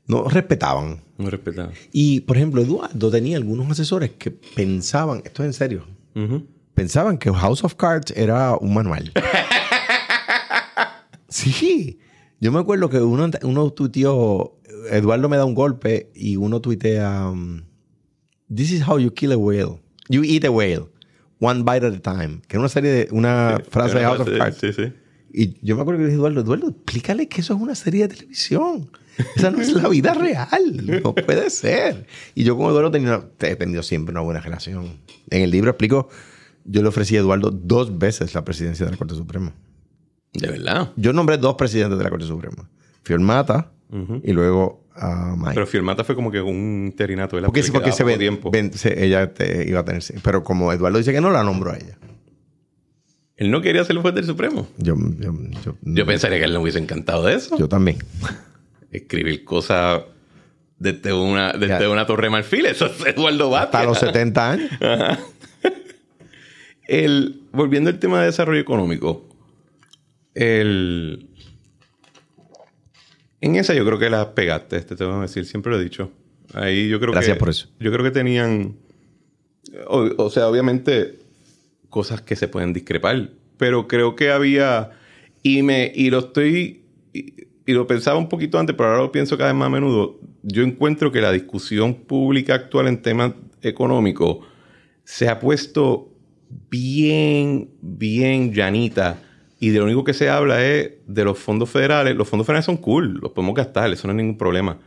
No 0.08 0.24
respetaban. 0.24 1.02
No 1.18 1.30
respetaban. 1.30 1.70
Y, 1.92 2.22
por 2.22 2.36
ejemplo, 2.36 2.62
Eduardo 2.62 3.12
tenía 3.12 3.36
algunos 3.36 3.70
asesores 3.70 4.10
que 4.18 4.32
pensaban, 4.32 5.22
esto 5.24 5.44
es 5.44 5.46
en 5.46 5.52
serio, 5.52 5.86
pensaban 6.74 7.18
que 7.18 7.32
House 7.32 7.62
of 7.62 7.76
Cards 7.76 8.12
era 8.16 8.56
un 8.56 8.74
manual. 8.74 9.12
sí. 11.28 12.00
Yo 12.40 12.50
me 12.50 12.58
acuerdo 12.58 12.90
que 12.90 12.98
uno, 12.98 13.30
uno 13.42 13.70
tuiteó, 13.70 14.58
Eduardo 14.90 15.28
me 15.28 15.36
da 15.36 15.44
un 15.44 15.54
golpe 15.54 16.10
y 16.12 16.34
uno 16.34 16.60
tuitea, 16.60 17.28
um, 17.28 17.62
This 18.52 18.72
is 18.72 18.82
how 18.82 18.98
you 18.98 19.12
kill 19.12 19.30
a 19.30 19.38
whale. 19.38 19.80
You 20.08 20.24
eat 20.24 20.44
a 20.44 20.50
whale. 20.50 20.88
One 21.38 21.62
bite 21.62 21.84
at 21.84 21.94
a 21.94 22.00
time. 22.00 22.40
Que 22.48 22.56
era 22.56 22.60
una 22.60 22.68
serie 22.68 22.90
de, 22.90 23.08
una 23.12 23.60
frase 23.70 23.98
de 23.98 24.04
House 24.04 24.20
of 24.20 24.28
Cards. 24.36 24.58
Sí, 24.58 24.72
sí. 24.72 24.92
Y 25.38 25.58
yo 25.60 25.76
me 25.76 25.82
acuerdo 25.82 25.98
que 25.98 26.04
le 26.04 26.08
dije, 26.08 26.18
Eduardo, 26.18 26.40
Eduardo, 26.40 26.68
explícale 26.70 27.28
que 27.28 27.42
eso 27.42 27.52
es 27.52 27.60
una 27.60 27.74
serie 27.74 28.08
de 28.08 28.14
televisión. 28.16 28.90
Esa 29.36 29.50
no 29.50 29.60
es 29.60 29.70
la 29.70 29.86
vida 29.86 30.14
real. 30.14 31.02
No 31.02 31.14
puede 31.14 31.50
ser. 31.50 32.06
Y 32.34 32.42
yo 32.44 32.56
con 32.56 32.70
Eduardo 32.70 32.90
he 33.40 33.56
tenido 33.56 33.82
siempre 33.82 34.12
una 34.12 34.22
buena 34.22 34.40
relación. 34.40 34.94
En 35.28 35.42
el 35.42 35.50
libro 35.50 35.70
explico, 35.70 36.08
yo 36.64 36.80
le 36.80 36.88
ofrecí 36.88 37.18
a 37.18 37.20
Eduardo 37.20 37.50
dos 37.50 37.98
veces 37.98 38.34
la 38.34 38.46
presidencia 38.46 38.86
de 38.86 38.92
la 38.92 38.96
Corte 38.96 39.14
Suprema. 39.14 39.52
¿De 40.32 40.48
verdad? 40.48 40.92
Yo 40.96 41.12
nombré 41.12 41.36
dos 41.36 41.56
presidentes 41.56 41.98
de 41.98 42.04
la 42.04 42.08
Corte 42.08 42.24
Suprema. 42.24 42.70
Fiormata 43.02 43.72
y 44.22 44.32
luego 44.32 44.86
a 44.94 45.34
Mike. 45.36 45.52
Pero 45.52 45.66
Fiormata 45.66 46.02
fue 46.02 46.14
como 46.14 46.30
que 46.30 46.40
un 46.40 46.86
interinato. 46.86 47.38
Porque, 47.42 47.62
sí, 47.62 47.72
porque 47.72 47.92
se 47.92 48.04
ve, 48.04 48.16
tiempo. 48.16 48.50
ella 48.54 49.30
iba 49.66 49.80
a 49.80 49.84
tener... 49.84 50.02
Pero 50.22 50.42
como 50.42 50.72
Eduardo 50.72 50.96
dice 50.96 51.12
que 51.12 51.20
no, 51.20 51.30
la 51.30 51.44
nombró 51.44 51.72
a 51.72 51.76
ella. 51.76 51.98
Él 53.36 53.50
no 53.50 53.60
quería 53.60 53.84
ser 53.84 53.96
el 53.96 54.02
juez 54.02 54.14
del 54.14 54.24
Supremo. 54.24 54.66
Yo, 54.78 54.96
yo, 55.82 56.06
pensaría 56.06 56.38
que 56.38 56.44
él 56.44 56.54
no 56.54 56.60
hubiese 56.60 56.78
encantado 56.78 57.24
de 57.24 57.34
eso. 57.34 57.58
Yo 57.58 57.68
también. 57.68 57.98
Escribir 58.90 59.44
cosas 59.44 60.02
desde 60.78 61.12
una, 61.12 61.52
desde 61.52 61.86
una 61.86 62.06
torre 62.06 62.30
marfil. 62.30 62.64
Eso 62.64 62.86
es 62.86 63.06
Eduardo 63.06 63.50
Bata. 63.50 63.80
Hasta 63.80 63.84
los 63.84 63.98
70 63.98 64.50
años. 64.50 64.70
el, 66.88 67.42
volviendo 67.52 67.90
al 67.90 67.98
tema 67.98 68.20
de 68.20 68.26
desarrollo 68.26 68.60
económico. 68.60 69.28
El, 70.34 71.28
en 73.40 73.56
esa 73.56 73.74
yo 73.74 73.84
creo 73.84 73.98
que 73.98 74.10
las 74.10 74.26
pegaste, 74.28 74.76
este 74.76 74.96
te 74.96 75.04
voy 75.04 75.16
a 75.16 75.20
decir, 75.20 75.44
siempre 75.44 75.72
lo 75.72 75.78
he 75.78 75.84
dicho. 75.84 76.10
Ahí 76.54 76.88
yo 76.88 76.98
creo 77.00 77.12
Gracias 77.12 77.36
por 77.36 77.50
eso. 77.50 77.68
Yo 77.78 77.92
creo 77.92 78.04
que 78.04 78.10
tenían. 78.10 78.76
o, 79.88 80.30
sea, 80.30 80.48
obviamente 80.48 81.25
cosas 81.90 82.22
que 82.22 82.36
se 82.36 82.48
pueden 82.48 82.72
discrepar. 82.72 83.30
Pero 83.56 83.88
creo 83.88 84.16
que 84.16 84.30
había. 84.30 84.90
Y 85.42 85.62
me. 85.62 85.92
Y 85.94 86.10
lo 86.10 86.20
estoy. 86.20 86.82
Y, 87.12 87.46
lo 87.66 87.86
pensaba 87.86 88.16
un 88.16 88.28
poquito 88.28 88.58
antes, 88.58 88.76
pero 88.76 88.90
ahora 88.90 89.02
lo 89.02 89.10
pienso 89.12 89.36
cada 89.36 89.50
vez 89.50 89.58
más 89.58 89.66
a 89.66 89.70
menudo. 89.70 90.20
Yo 90.42 90.62
encuentro 90.62 91.10
que 91.10 91.20
la 91.20 91.32
discusión 91.32 91.94
pública 91.94 92.54
actual 92.54 92.86
en 92.86 93.02
temas 93.02 93.32
económicos 93.60 94.46
se 95.02 95.28
ha 95.28 95.40
puesto 95.40 96.12
bien, 96.70 97.70
bien 97.80 98.52
llanita. 98.52 99.18
Y 99.58 99.70
de 99.70 99.78
lo 99.78 99.86
único 99.86 100.04
que 100.04 100.14
se 100.14 100.28
habla 100.28 100.64
es 100.64 100.92
de 101.06 101.24
los 101.24 101.38
fondos 101.38 101.70
federales. 101.70 102.14
Los 102.14 102.28
fondos 102.28 102.46
federales 102.46 102.66
son 102.66 102.76
cool, 102.76 103.18
los 103.20 103.32
podemos 103.32 103.54
gastar, 103.54 103.90
eso 103.90 104.06
no 104.06 104.12
es 104.12 104.16
ningún 104.18 104.38
problema. 104.38 104.78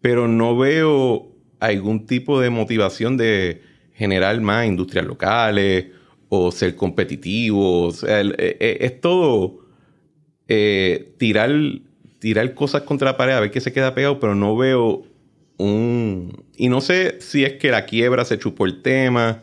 Pero 0.00 0.26
no 0.26 0.56
veo 0.56 1.30
algún 1.60 2.06
tipo 2.06 2.40
de 2.40 2.50
motivación 2.50 3.16
de 3.16 3.62
generar 3.92 4.40
más 4.40 4.66
industrias 4.66 5.04
locales 5.04 5.88
o 6.30 6.50
ser 6.52 6.76
competitivo. 6.76 7.82
O 7.82 7.92
sea, 7.92 8.22
eh, 8.22 8.34
eh, 8.38 8.78
es 8.80 9.00
todo 9.00 9.58
eh, 10.48 11.12
tirar, 11.18 11.50
tirar 12.18 12.54
cosas 12.54 12.82
contra 12.82 13.10
la 13.10 13.16
pared 13.18 13.34
a 13.34 13.40
ver 13.40 13.50
qué 13.50 13.60
se 13.60 13.72
queda 13.72 13.94
pegado, 13.94 14.18
pero 14.18 14.34
no 14.34 14.56
veo 14.56 15.02
un... 15.58 16.44
Y 16.56 16.68
no 16.68 16.80
sé 16.80 17.20
si 17.20 17.44
es 17.44 17.54
que 17.54 17.70
la 17.70 17.84
quiebra 17.84 18.24
se 18.24 18.38
chupó 18.38 18.64
el 18.64 18.80
tema 18.80 19.42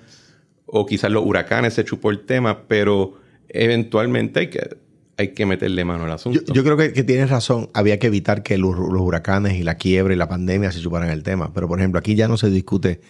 o 0.66 0.86
quizás 0.86 1.12
los 1.12 1.26
huracanes 1.26 1.74
se 1.74 1.84
chupó 1.84 2.10
el 2.10 2.22
tema, 2.22 2.68
pero 2.68 3.20
eventualmente 3.50 4.40
hay 4.40 4.50
que, 4.50 4.78
hay 5.18 5.34
que 5.34 5.46
meterle 5.46 5.84
mano 5.84 6.06
al 6.06 6.12
asunto. 6.12 6.54
Yo, 6.54 6.64
creo 6.64 6.78
que, 6.78 6.90
tienes 7.04 7.30
razón. 7.30 7.70
Había 7.74 8.00
que 8.00 8.08
evitar 8.08 8.44
que 8.44 8.58
los, 8.58 8.76
huracanes 8.78 9.56
y 9.56 9.64
la 9.64 9.76
quiebra 9.76 10.14
y 10.14 10.18
la 10.18 10.30
pandemia 10.30 10.72
se 10.72 10.80
chuparan 10.80 11.10
el 11.10 11.24
tema. 11.24 11.54
Pero, 11.54 11.68
por 11.68 11.80
ejemplo, 11.80 12.00
aquí 12.00 12.16
ya 12.16 12.30
no 12.30 12.38
se 12.38 12.50
discute 12.50 13.02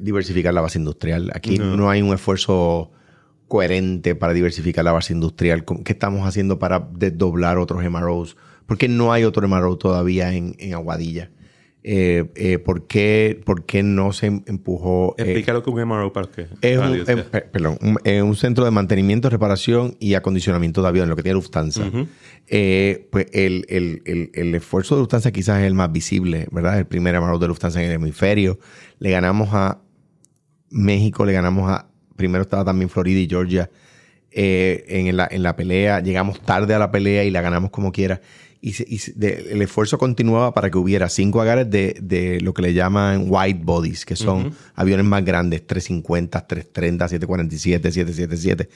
diversificar 0.00 0.54
la 0.54 0.60
base 0.60 0.78
industrial. 0.78 1.30
Aquí 1.34 1.58
no, 1.58 1.90
hay 1.90 2.02
un 2.02 2.14
esfuerzo 2.14 2.90
coherente 3.46 4.14
para 4.14 4.32
diversificar 4.32 4.84
la 4.84 4.92
base 4.92 5.12
industrial. 5.12 5.64
¿Qué 5.64 5.92
estamos 5.92 6.26
haciendo 6.26 6.58
para 6.58 6.88
desdoblar 6.92 7.58
otros 7.58 7.82
MROs? 7.82 8.36
¿Por 8.66 8.76
qué 8.76 8.88
no 8.88 9.12
hay 9.12 9.24
otro 9.24 9.46
MRO 9.48 9.78
todavía 9.78 10.32
en, 10.34 10.54
Aguadilla? 10.74 11.30
Eh, 11.90 12.30
eh, 12.34 12.58
¿por, 12.58 12.86
qué, 12.86 13.40
¿por, 13.46 13.64
qué, 13.64 13.82
no 13.82 14.12
se 14.12 14.26
empujó? 14.26 15.14
Eh, 15.16 15.22
Explica 15.22 15.54
lo 15.54 15.62
que 15.62 15.70
un 15.70 15.88
MRO 15.88 16.12
para 16.12 16.28
qué. 16.30 16.46
Es 16.60 16.78
un, 16.78 17.02
perdón, 17.50 17.78
un, 17.80 18.36
centro 18.36 18.66
de 18.66 18.70
mantenimiento, 18.70 19.30
reparación 19.30 19.96
y 19.98 20.12
acondicionamiento 20.12 20.82
de 20.82 20.88
aviones, 20.88 21.08
lo 21.08 21.16
que 21.16 21.22
tiene 21.22 21.36
Lufthansa. 21.36 21.90
pues 21.90 23.26
el, 23.32 23.64
el, 23.70 24.30
el, 24.34 24.54
esfuerzo 24.54 24.96
de 24.96 25.00
Lufthansa 25.00 25.32
quizás 25.32 25.60
es 25.60 25.66
el 25.66 25.72
más 25.72 25.90
visible, 25.90 26.46
¿verdad? 26.50 26.78
El 26.78 26.86
primer 26.86 27.18
MRO 27.18 27.38
de 27.38 27.48
Lufthansa 27.48 27.82
en 27.82 27.88
el 27.88 27.92
hemisferio. 27.94 28.58
Le 28.98 29.10
ganamos 29.10 29.48
a 29.52 29.80
México 30.70 31.24
le 31.24 31.32
ganamos 31.32 31.70
a. 31.70 31.86
Primero 32.16 32.42
estaba 32.42 32.64
también 32.64 32.88
Florida 32.88 33.20
y 33.20 33.28
Georgia 33.28 33.70
eh, 34.30 34.84
en, 34.88 35.16
la, 35.16 35.28
en, 35.30 35.42
la, 35.42 35.54
pelea. 35.56 36.00
Llegamos 36.00 36.40
tarde 36.40 36.74
a 36.74 36.78
la 36.78 36.90
pelea 36.90 37.24
y 37.24 37.30
la 37.30 37.40
ganamos 37.40 37.70
como 37.70 37.92
quiera. 37.92 38.20
Y, 38.60 38.74
el 39.20 39.62
esfuerzo 39.62 39.98
continuaba 39.98 40.52
para 40.52 40.70
que 40.70 40.78
hubiera 40.78 41.08
cinco 41.08 41.40
agares 41.40 41.70
de, 41.70 42.38
lo 42.42 42.52
que 42.54 42.62
le 42.62 42.74
llaman 42.74 43.26
white 43.28 43.60
bodies, 43.62 44.04
que 44.04 44.16
son 44.16 44.52
aviones 44.74 45.06
más 45.06 45.24
grandes: 45.24 45.66
350, 45.66 46.46
330, 46.46 47.08
747, 47.08 47.92
777. 47.92 48.68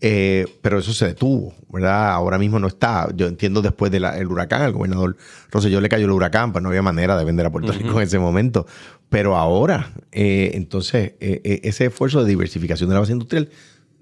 Eh, 0.00 0.46
pero 0.60 0.78
eso 0.78 0.92
se 0.92 1.06
detuvo, 1.06 1.54
¿verdad? 1.68 2.12
Ahora 2.12 2.38
mismo 2.38 2.58
no 2.58 2.66
está. 2.66 3.08
Yo 3.14 3.26
entiendo 3.26 3.62
después 3.62 3.90
del 3.90 4.04
huracán, 4.28 4.62
al 4.62 4.72
gobernador 4.72 5.16
Rosselló 5.50 5.80
le 5.80 5.88
cayó 5.88 6.04
el 6.04 6.12
huracán, 6.12 6.52
pues 6.52 6.62
no 6.62 6.68
había 6.68 6.82
manera 6.82 7.16
de 7.16 7.24
vender 7.24 7.46
a 7.46 7.50
Puerto 7.50 7.72
Rico 7.72 8.00
en 8.00 8.06
ese 8.06 8.18
momento. 8.18 8.66
Pero 9.08 9.36
ahora, 9.36 9.92
eh, 10.12 10.52
entonces, 10.54 11.14
eh, 11.20 11.60
ese 11.62 11.86
esfuerzo 11.86 12.22
de 12.22 12.28
diversificación 12.28 12.88
de 12.88 12.94
la 12.94 13.00
base 13.00 13.12
industrial 13.12 13.48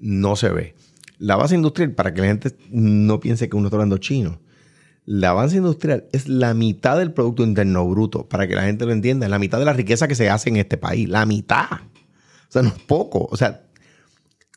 no 0.01 0.37
se 0.37 0.49
ve. 0.49 0.75
La 1.19 1.37
base 1.37 1.55
industrial, 1.55 1.93
para 1.93 2.13
que 2.13 2.21
la 2.21 2.27
gente 2.27 2.57
no 2.71 3.21
piense 3.21 3.49
que 3.49 3.57
uno 3.57 3.69
está 3.69 3.77
hablando 3.77 3.99
chino, 3.99 4.41
la 5.05 5.33
base 5.33 5.57
industrial 5.57 6.07
es 6.13 6.29
la 6.29 6.55
mitad 6.55 6.99
del 6.99 7.13
Producto 7.13 7.43
Interno 7.43 7.89
Bruto, 7.89 8.29
para 8.29 8.47
que 8.47 8.55
la 8.55 8.63
gente 8.63 8.87
lo 8.87 8.93
entienda, 8.93 9.27
es 9.27 9.31
la 9.31 9.39
mitad 9.39 9.59
de 9.59 9.65
la 9.65 9.73
riqueza 9.73 10.07
que 10.07 10.15
se 10.15 10.31
hace 10.31 10.51
en 10.51 10.57
este 10.57 10.77
país, 10.77 11.09
la 11.09 11.27
mitad. 11.27 11.71
O 11.73 12.53
sea, 12.53 12.63
no 12.63 12.69
es 12.69 12.79
poco. 12.81 13.27
O 13.31 13.37
sea, 13.37 13.65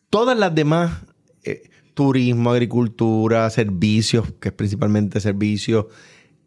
todas 0.09 0.37
las 0.37 0.53
demás 0.53 1.01
eh, 1.43 1.69
turismo, 1.93 2.51
agricultura, 2.51 3.49
servicios, 3.49 4.33
que 4.39 4.49
es 4.49 4.53
principalmente 4.53 5.19
servicios, 5.19 5.87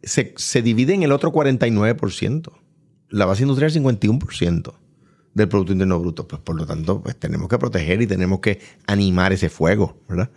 se, 0.03 0.35
se 0.37 0.63
divide 0.63 0.95
en 0.95 1.03
el 1.03 1.13
otro 1.13 1.33
49%. 1.33 2.53
la 3.09 3.27
base 3.27 3.43
industrial 3.43 3.71
es 3.71 3.77
51% 3.77 4.75
del 5.35 5.49
Producto 5.49 5.73
Interno 5.73 5.99
Bruto. 5.99 6.29
Pues 6.29 6.41
por 6.41 6.55
lo 6.55 6.67
tanto, 6.67 7.03
pues 7.03 7.19
tenemos 7.19 7.49
que 7.49 7.59
proteger 7.59 8.01
y 8.03 8.07
tenemos 8.07 8.41
que 8.41 8.61
animar 8.87 9.33
ese 9.33 9.49
fuego, 9.49 10.01
¿verdad? 10.09 10.31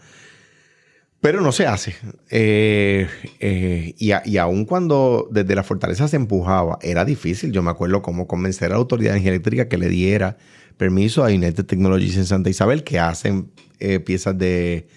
Pero 1.21 1.41
no 1.41 1.51
se 1.51 1.67
hace. 1.67 1.95
Eh, 2.31 3.07
eh, 3.39 3.93
y, 3.99 4.11
y 4.25 4.37
aun 4.37 4.65
cuando 4.65 5.29
desde 5.31 5.53
la 5.53 5.61
fortaleza 5.61 6.07
se 6.07 6.15
empujaba, 6.15 6.79
era 6.81 7.05
difícil. 7.05 7.51
Yo 7.51 7.61
me 7.61 7.69
acuerdo 7.69 8.01
cómo 8.01 8.27
convencer 8.27 8.67
a 8.67 8.69
la 8.69 8.77
Autoridad 8.77 9.11
de 9.11 9.17
Energía 9.17 9.31
Eléctrica 9.33 9.69
que 9.69 9.77
le 9.77 9.87
diera 9.87 10.37
permiso 10.77 11.23
a 11.23 11.27
United 11.27 11.65
Technologies 11.65 12.17
en 12.17 12.25
Santa 12.25 12.49
Isabel, 12.49 12.83
que 12.83 12.99
hacen 12.99 13.51
eh, 13.79 13.99
piezas 13.99 14.35
de, 14.35 14.87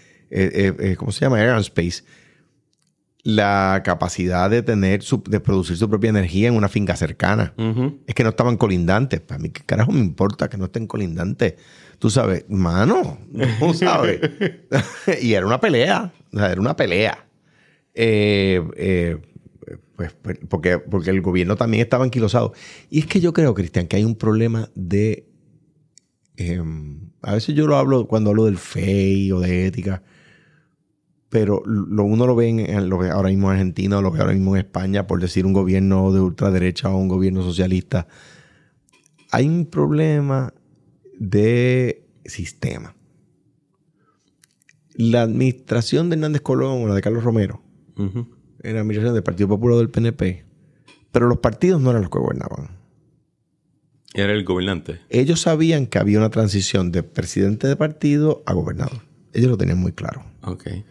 ¿cómo 0.96 1.12
se 1.12 1.20
llama? 1.20 1.36
Aerospace. 1.36 2.04
La 3.22 3.82
capacidad 3.84 4.48
de 4.48 4.62
tener, 4.62 5.02
de 5.02 5.40
producir 5.40 5.76
su 5.76 5.88
propia 5.90 6.08
energía 6.08 6.48
en 6.48 6.56
una 6.56 6.68
finca 6.68 6.96
cercana. 6.96 7.52
Es 8.06 8.14
que 8.14 8.22
no 8.22 8.30
estaban 8.30 8.56
colindantes. 8.56 9.20
Para 9.20 9.38
mí, 9.38 9.50
¿qué 9.50 9.62
carajo 9.62 9.92
me 9.92 10.00
importa 10.00 10.48
que 10.48 10.56
no 10.56 10.66
estén 10.66 10.86
colindantes? 10.86 11.54
Tú 11.98 12.10
sabes, 12.10 12.44
mano, 12.48 13.18
¿cómo 13.58 13.74
sabes? 13.74 14.20
y 15.22 15.34
era 15.34 15.46
una 15.46 15.60
pelea, 15.60 16.12
o 16.32 16.38
sea, 16.38 16.52
era 16.52 16.60
una 16.60 16.76
pelea. 16.76 17.26
Eh, 17.94 18.62
eh, 18.76 19.18
pues, 19.96 20.12
pues, 20.20 20.38
porque, 20.48 20.78
porque 20.78 21.10
el 21.10 21.20
gobierno 21.20 21.56
también 21.56 21.82
estaba 21.82 22.04
anquilosado. 22.04 22.52
Y 22.90 23.00
es 23.00 23.06
que 23.06 23.20
yo 23.20 23.32
creo, 23.32 23.54
Cristian, 23.54 23.86
que 23.86 23.96
hay 23.96 24.04
un 24.04 24.16
problema 24.16 24.70
de... 24.74 25.26
Em, 26.36 27.10
a 27.22 27.34
veces 27.34 27.54
yo 27.54 27.66
lo 27.66 27.76
hablo 27.76 28.06
cuando 28.08 28.30
hablo 28.30 28.46
del 28.46 28.58
FEI 28.58 29.32
o 29.32 29.40
de 29.40 29.66
ética, 29.66 30.02
pero 31.28 31.62
lo, 31.64 32.04
uno 32.04 32.26
lo 32.26 32.34
ve, 32.34 32.48
en, 32.48 32.88
lo 32.88 32.98
ve 32.98 33.10
ahora 33.10 33.28
mismo 33.28 33.50
en 33.50 33.58
Argentina 33.58 33.98
o 33.98 34.02
lo 34.02 34.10
ve 34.10 34.20
ahora 34.20 34.32
mismo 34.32 34.56
en 34.56 34.64
España, 34.64 35.06
por 35.06 35.20
decir 35.20 35.46
un 35.46 35.52
gobierno 35.52 36.12
de 36.12 36.20
ultraderecha 36.20 36.90
o 36.90 36.96
un 36.96 37.08
gobierno 37.08 37.42
socialista. 37.42 38.08
Hay 39.30 39.46
un 39.46 39.66
problema 39.66 40.52
de 41.18 42.06
sistema. 42.24 42.94
La 44.94 45.22
administración 45.22 46.08
de 46.08 46.14
Hernández 46.14 46.42
Colón 46.42 46.82
o 46.82 46.88
la 46.88 46.94
de 46.94 47.02
Carlos 47.02 47.24
Romero 47.24 47.62
era 48.62 48.74
la 48.74 48.80
administración 48.80 49.14
del 49.14 49.22
Partido 49.22 49.48
Popular 49.48 49.78
del 49.78 49.90
PNP, 49.90 50.44
pero 51.10 51.28
los 51.28 51.38
partidos 51.38 51.80
no 51.80 51.90
eran 51.90 52.02
los 52.02 52.10
que 52.10 52.18
gobernaban. 52.18 52.70
Era 54.14 54.32
el 54.32 54.44
gobernante. 54.44 55.00
Ellos 55.10 55.40
sabían 55.40 55.86
que 55.86 55.98
había 55.98 56.18
una 56.18 56.30
transición 56.30 56.92
de 56.92 57.02
presidente 57.02 57.66
de 57.66 57.74
partido 57.74 58.44
a 58.46 58.52
gobernador. 58.52 59.02
Ellos 59.32 59.50
lo 59.50 59.58
tenían 59.58 59.78
muy 59.78 59.90
claro. 59.90 60.24
Okay. 60.42 60.84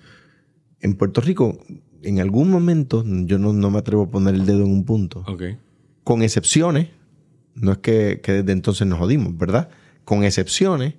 En 0.81 0.95
Puerto 0.95 1.21
Rico, 1.21 1.57
en 2.01 2.19
algún 2.19 2.49
momento, 2.49 3.05
yo 3.05 3.39
no, 3.39 3.53
me 3.53 3.77
atrevo 3.77 4.03
a 4.03 4.11
poner 4.11 4.35
el 4.35 4.45
dedo 4.45 4.65
en 4.65 4.71
un 4.71 4.83
punto. 4.83 5.23
Con 6.03 6.21
excepciones, 6.21 6.89
no 7.55 7.71
es 7.71 7.77
que, 7.77 8.19
que 8.21 8.33
desde 8.33 8.51
entonces 8.51 8.85
nos 8.85 8.99
jodimos, 8.99 9.37
¿verdad? 9.37 9.69
Con 10.05 10.23
excepciones, 10.23 10.95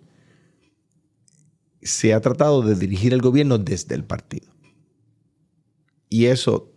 se 1.83 2.15
ha 2.15 2.21
tratado 2.21 2.63
de 2.63 2.75
dirigir 2.75 3.13
el 3.13 3.21
gobierno 3.21 3.59
desde 3.59 3.95
el 3.95 4.05
partido. 4.05 4.53
Y 6.09 6.27
eso 6.27 6.71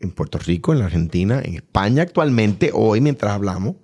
en 0.00 0.10
Puerto 0.10 0.38
Rico, 0.38 0.72
en 0.72 0.80
la 0.80 0.86
Argentina, 0.86 1.40
en 1.42 1.54
España 1.54 2.02
actualmente, 2.02 2.70
hoy 2.74 3.00
mientras 3.00 3.32
hablamos, 3.32 3.76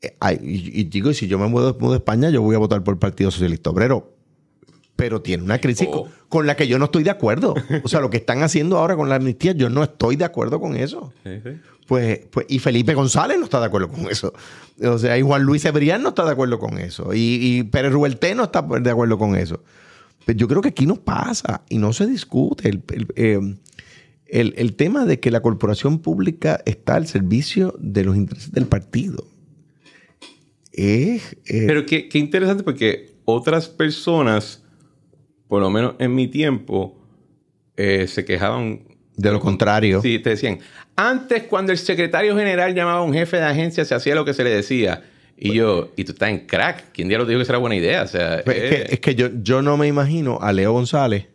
eh, 0.00 0.16
y, 0.42 0.84
digo, 0.84 1.12
si 1.12 1.26
yo 1.26 1.38
me 1.38 1.46
mudo, 1.48 1.76
mudo, 1.78 1.94
a 1.94 1.96
España, 1.96 2.30
yo 2.30 2.42
voy 2.42 2.54
a 2.56 2.58
votar 2.58 2.82
por 2.82 2.94
el 2.94 2.98
Partido 2.98 3.30
Socialista 3.30 3.70
Obrero. 3.70 4.16
Pero 5.02 5.20
tiene 5.20 5.42
una 5.42 5.58
crisis 5.58 5.88
oh. 5.90 6.06
con, 6.28 6.46
la 6.46 6.54
que 6.54 6.68
yo 6.68 6.78
no 6.78 6.84
estoy 6.84 7.02
de 7.02 7.10
acuerdo. 7.10 7.56
O 7.82 7.88
sea, 7.88 7.98
lo 7.98 8.08
que 8.08 8.18
están 8.18 8.44
haciendo 8.44 8.78
ahora 8.78 8.94
con 8.94 9.08
la 9.08 9.16
amnistía, 9.16 9.50
yo 9.50 9.68
no 9.68 9.82
estoy 9.82 10.14
de 10.14 10.24
acuerdo 10.24 10.60
con 10.60 10.76
eso. 10.76 11.12
Pues, 11.88 12.20
pues, 12.30 12.46
y 12.48 12.60
Felipe 12.60 12.94
González 12.94 13.36
no 13.36 13.46
está 13.46 13.58
de 13.58 13.66
acuerdo 13.66 13.88
con 13.88 14.08
eso. 14.08 14.32
O 14.80 14.98
sea, 14.98 15.18
y 15.18 15.22
Juan 15.22 15.42
Luis 15.42 15.64
Ebrián 15.64 16.04
no 16.04 16.10
está 16.10 16.24
de 16.24 16.30
acuerdo 16.30 16.60
con 16.60 16.78
eso. 16.78 17.12
Y, 17.14 17.40
y 17.40 17.62
Pérez 17.64 17.90
Ruelté 17.90 18.36
no 18.36 18.44
está 18.44 18.62
de 18.62 18.90
acuerdo 18.90 19.18
con 19.18 19.34
eso. 19.34 19.64
Pero 20.24 20.38
yo 20.38 20.46
creo 20.46 20.62
que 20.62 20.68
aquí 20.68 20.86
no 20.86 20.94
pasa 20.94 21.62
y 21.68 21.78
no 21.78 21.92
se 21.92 22.06
discute. 22.06 22.68
El, 22.68 22.84
el, 23.16 23.56
eh, 24.28 24.72
tema 24.76 25.04
de 25.04 25.18
que 25.18 25.32
la 25.32 25.42
corporación 25.42 25.98
pública 25.98 26.60
está 26.64 26.94
al 26.94 27.08
servicio 27.08 27.74
de 27.80 28.04
los 28.04 28.14
intereses 28.14 28.52
del 28.52 28.66
partido. 28.66 29.26
Eh, 30.72 31.20
Pero 31.44 31.86
qué, 31.86 32.08
qué 32.08 32.20
interesante 32.20 32.62
porque 32.62 33.12
otras 33.24 33.68
personas, 33.68 34.61
por 35.52 35.60
lo 35.60 35.68
menos 35.68 35.96
en 35.98 36.14
mi 36.14 36.28
tiempo, 36.28 36.96
eh, 37.76 38.06
se 38.08 38.24
quejaban 38.24 38.84
de 39.18 39.30
lo 39.30 39.38
contrario. 39.38 40.00
Sí, 40.00 40.18
te 40.18 40.30
decían, 40.30 40.60
antes 40.96 41.42
cuando 41.42 41.72
el 41.72 41.76
secretario 41.76 42.34
general 42.34 42.74
llamaba 42.74 43.00
a 43.00 43.02
un 43.02 43.12
jefe 43.12 43.36
de 43.36 43.44
agencia 43.44 43.84
se 43.84 43.94
hacía 43.94 44.14
lo 44.14 44.24
que 44.24 44.32
se 44.32 44.44
le 44.44 44.48
decía. 44.48 45.02
Y 45.36 45.52
yo, 45.52 45.92
y 45.94 46.04
tú 46.04 46.12
estás 46.12 46.30
en 46.30 46.46
crack. 46.46 46.92
¿Quién 46.94 47.08
día 47.08 47.18
lo 47.18 47.26
dijo 47.26 47.38
que 47.38 47.44
será 47.44 47.58
buena 47.58 47.76
idea? 47.76 48.02
O 48.02 48.06
sea, 48.06 48.40
pues 48.42 48.56
es, 48.92 49.00
que, 49.00 49.14
yo, 49.14 49.28
yo 49.42 49.60
no 49.60 49.76
me 49.76 49.86
imagino 49.88 50.38
a 50.40 50.54
Leo 50.54 50.72
González, 50.72 51.26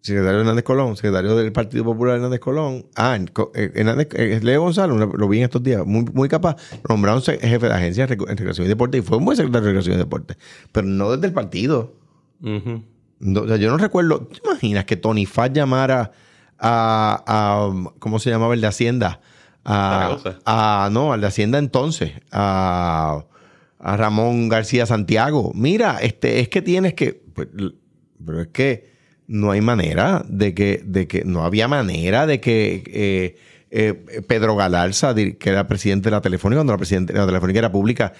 secretario 0.00 0.36
de 0.36 0.40
Hernández 0.44 0.64
Colón, 0.64 0.96
secretario 0.96 1.36
del 1.36 1.52
Partido 1.52 1.84
Popular 1.84 2.14
Hernández 2.14 2.40
Colón. 2.40 2.86
Ah, 2.96 3.18
eh, 3.54 3.72
Hernández, 3.74 4.08
eh, 4.14 4.40
Leo 4.42 4.62
González, 4.62 4.96
lo 4.96 5.28
vi 5.28 5.36
en 5.36 5.44
estos 5.44 5.62
días, 5.62 5.84
muy, 5.84 6.06
muy 6.14 6.30
capaz. 6.30 6.56
Nombraron 6.88 7.20
jefe 7.20 7.68
de 7.68 7.74
agencia 7.74 8.04
en 8.04 8.08
Recreación 8.08 8.64
y 8.64 8.70
Deporte 8.70 8.96
y 8.96 9.02
fue 9.02 9.18
un 9.18 9.26
buen 9.26 9.36
secretario 9.36 9.66
de 9.66 9.68
Recreación 9.68 9.96
y 9.96 9.98
Deporte. 9.98 10.38
Pero 10.72 10.86
no 10.86 11.10
desde 11.10 11.26
el 11.26 11.34
partido. 11.34 12.00
O 13.24 13.46
sea, 13.46 13.56
yo 13.56 13.70
no 13.70 13.78
recuerdo. 13.78 14.26
¿Te 14.26 14.40
imaginas 14.44 14.84
que 14.84 14.96
Tony 14.96 15.26
Faz 15.26 15.52
llamara 15.52 16.12
a, 16.58 17.70
¿cómo 17.98 18.18
se 18.18 18.30
llamaba 18.30 18.54
el 18.54 18.60
de 18.60 18.66
Hacienda? 18.66 19.20
A, 19.64 20.88
no, 20.92 21.12
al 21.12 21.20
de 21.20 21.26
Hacienda 21.26 21.58
entonces, 21.58 22.12
a, 22.30 23.24
Ramón 23.78 24.48
García 24.48 24.86
Santiago. 24.86 25.52
Mira, 25.54 25.98
este, 26.00 26.40
es 26.40 26.48
que 26.48 26.62
tienes 26.62 26.94
que, 26.94 27.20
pues, 27.34 27.48
pero 28.24 28.42
es 28.42 28.48
que 28.48 28.92
no 29.26 29.50
hay 29.50 29.60
manera 29.60 30.24
de 30.28 30.54
que, 30.54 30.82
de 30.84 31.08
que, 31.08 31.24
no 31.24 31.44
había 31.44 31.66
manera 31.66 32.26
de 32.26 32.40
que 32.40 32.84
eh, 32.86 33.36
eh, 33.70 34.22
Pedro 34.26 34.54
Galarza, 34.54 35.14
que 35.14 35.36
era 35.42 35.66
presidente 35.66 36.10
de 36.10 36.16
la 36.16 36.20
Telefónica, 36.20 36.58
cuando 36.58 36.74
la, 36.74 36.78
presidente, 36.78 37.12
la 37.12 37.26
Telefónica 37.26 37.58
era 37.58 37.72
pública, 37.72 38.12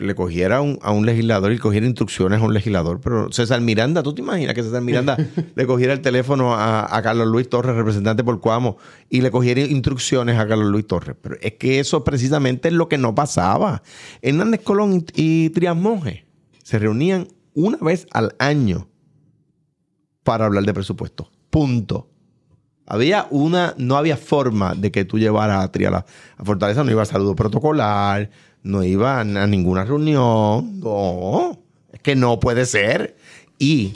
le 0.00 0.14
cogiera 0.14 0.58
a 0.58 0.92
un, 0.92 1.06
legislador 1.06 1.52
y 1.52 1.58
cogiera 1.58 1.86
instrucciones 1.86 2.40
a 2.40 2.44
un 2.44 2.54
legislador. 2.54 3.00
Pero 3.00 3.32
César 3.32 3.60
Miranda, 3.60 4.02
¿tú 4.02 4.14
te 4.14 4.22
imaginas 4.22 4.54
que 4.54 4.62
César 4.62 4.82
Miranda 4.82 5.16
le 5.54 5.66
cogiera 5.66 5.92
el 5.92 6.00
teléfono 6.00 6.54
a, 6.54 7.00
Carlos 7.02 7.26
Luis 7.28 7.48
Torres, 7.48 7.74
representante 7.74 8.24
por 8.24 8.40
Cuamo, 8.40 8.76
y 9.08 9.20
le 9.20 9.30
cogiera 9.30 9.60
instrucciones 9.60 10.38
a 10.38 10.46
Carlos 10.46 10.68
Luis 10.68 10.86
Torres? 10.86 11.16
Pero 11.20 11.36
es 11.40 11.54
que 11.54 11.80
eso 11.80 12.04
precisamente 12.04 12.68
es 12.68 12.74
lo 12.74 12.88
que 12.88 12.98
no 12.98 13.14
pasaba. 13.14 13.82
Hernández 14.22 14.62
Colón 14.62 15.04
y, 15.14 15.50
Trias 15.50 15.76
Monge 15.76 16.24
se 16.62 16.78
reunían 16.78 17.28
una 17.54 17.78
vez 17.78 18.06
al 18.12 18.34
año 18.38 18.88
para 20.22 20.46
hablar 20.46 20.64
de 20.64 20.74
presupuesto. 20.74 21.30
Punto. 21.50 22.10
Había 22.86 23.26
una, 23.30 23.74
no 23.76 23.96
había 23.96 24.16
forma 24.16 24.74
de 24.74 24.90
que 24.90 25.04
tú 25.04 25.18
llevaras 25.18 25.62
a 25.62 25.72
Trias 25.72 25.92
a 25.92 26.44
Fortaleza, 26.44 26.84
no 26.84 26.90
iba 26.90 27.02
a 27.02 27.06
saludo 27.06 27.34
protocolar, 27.34 28.30
no 28.68 28.84
iban 28.84 29.38
a 29.38 29.46
ninguna 29.46 29.84
reunión. 29.84 30.78
No, 30.78 31.58
es 31.90 32.00
que 32.00 32.14
no 32.14 32.38
puede 32.38 32.66
ser. 32.66 33.16
Y 33.58 33.94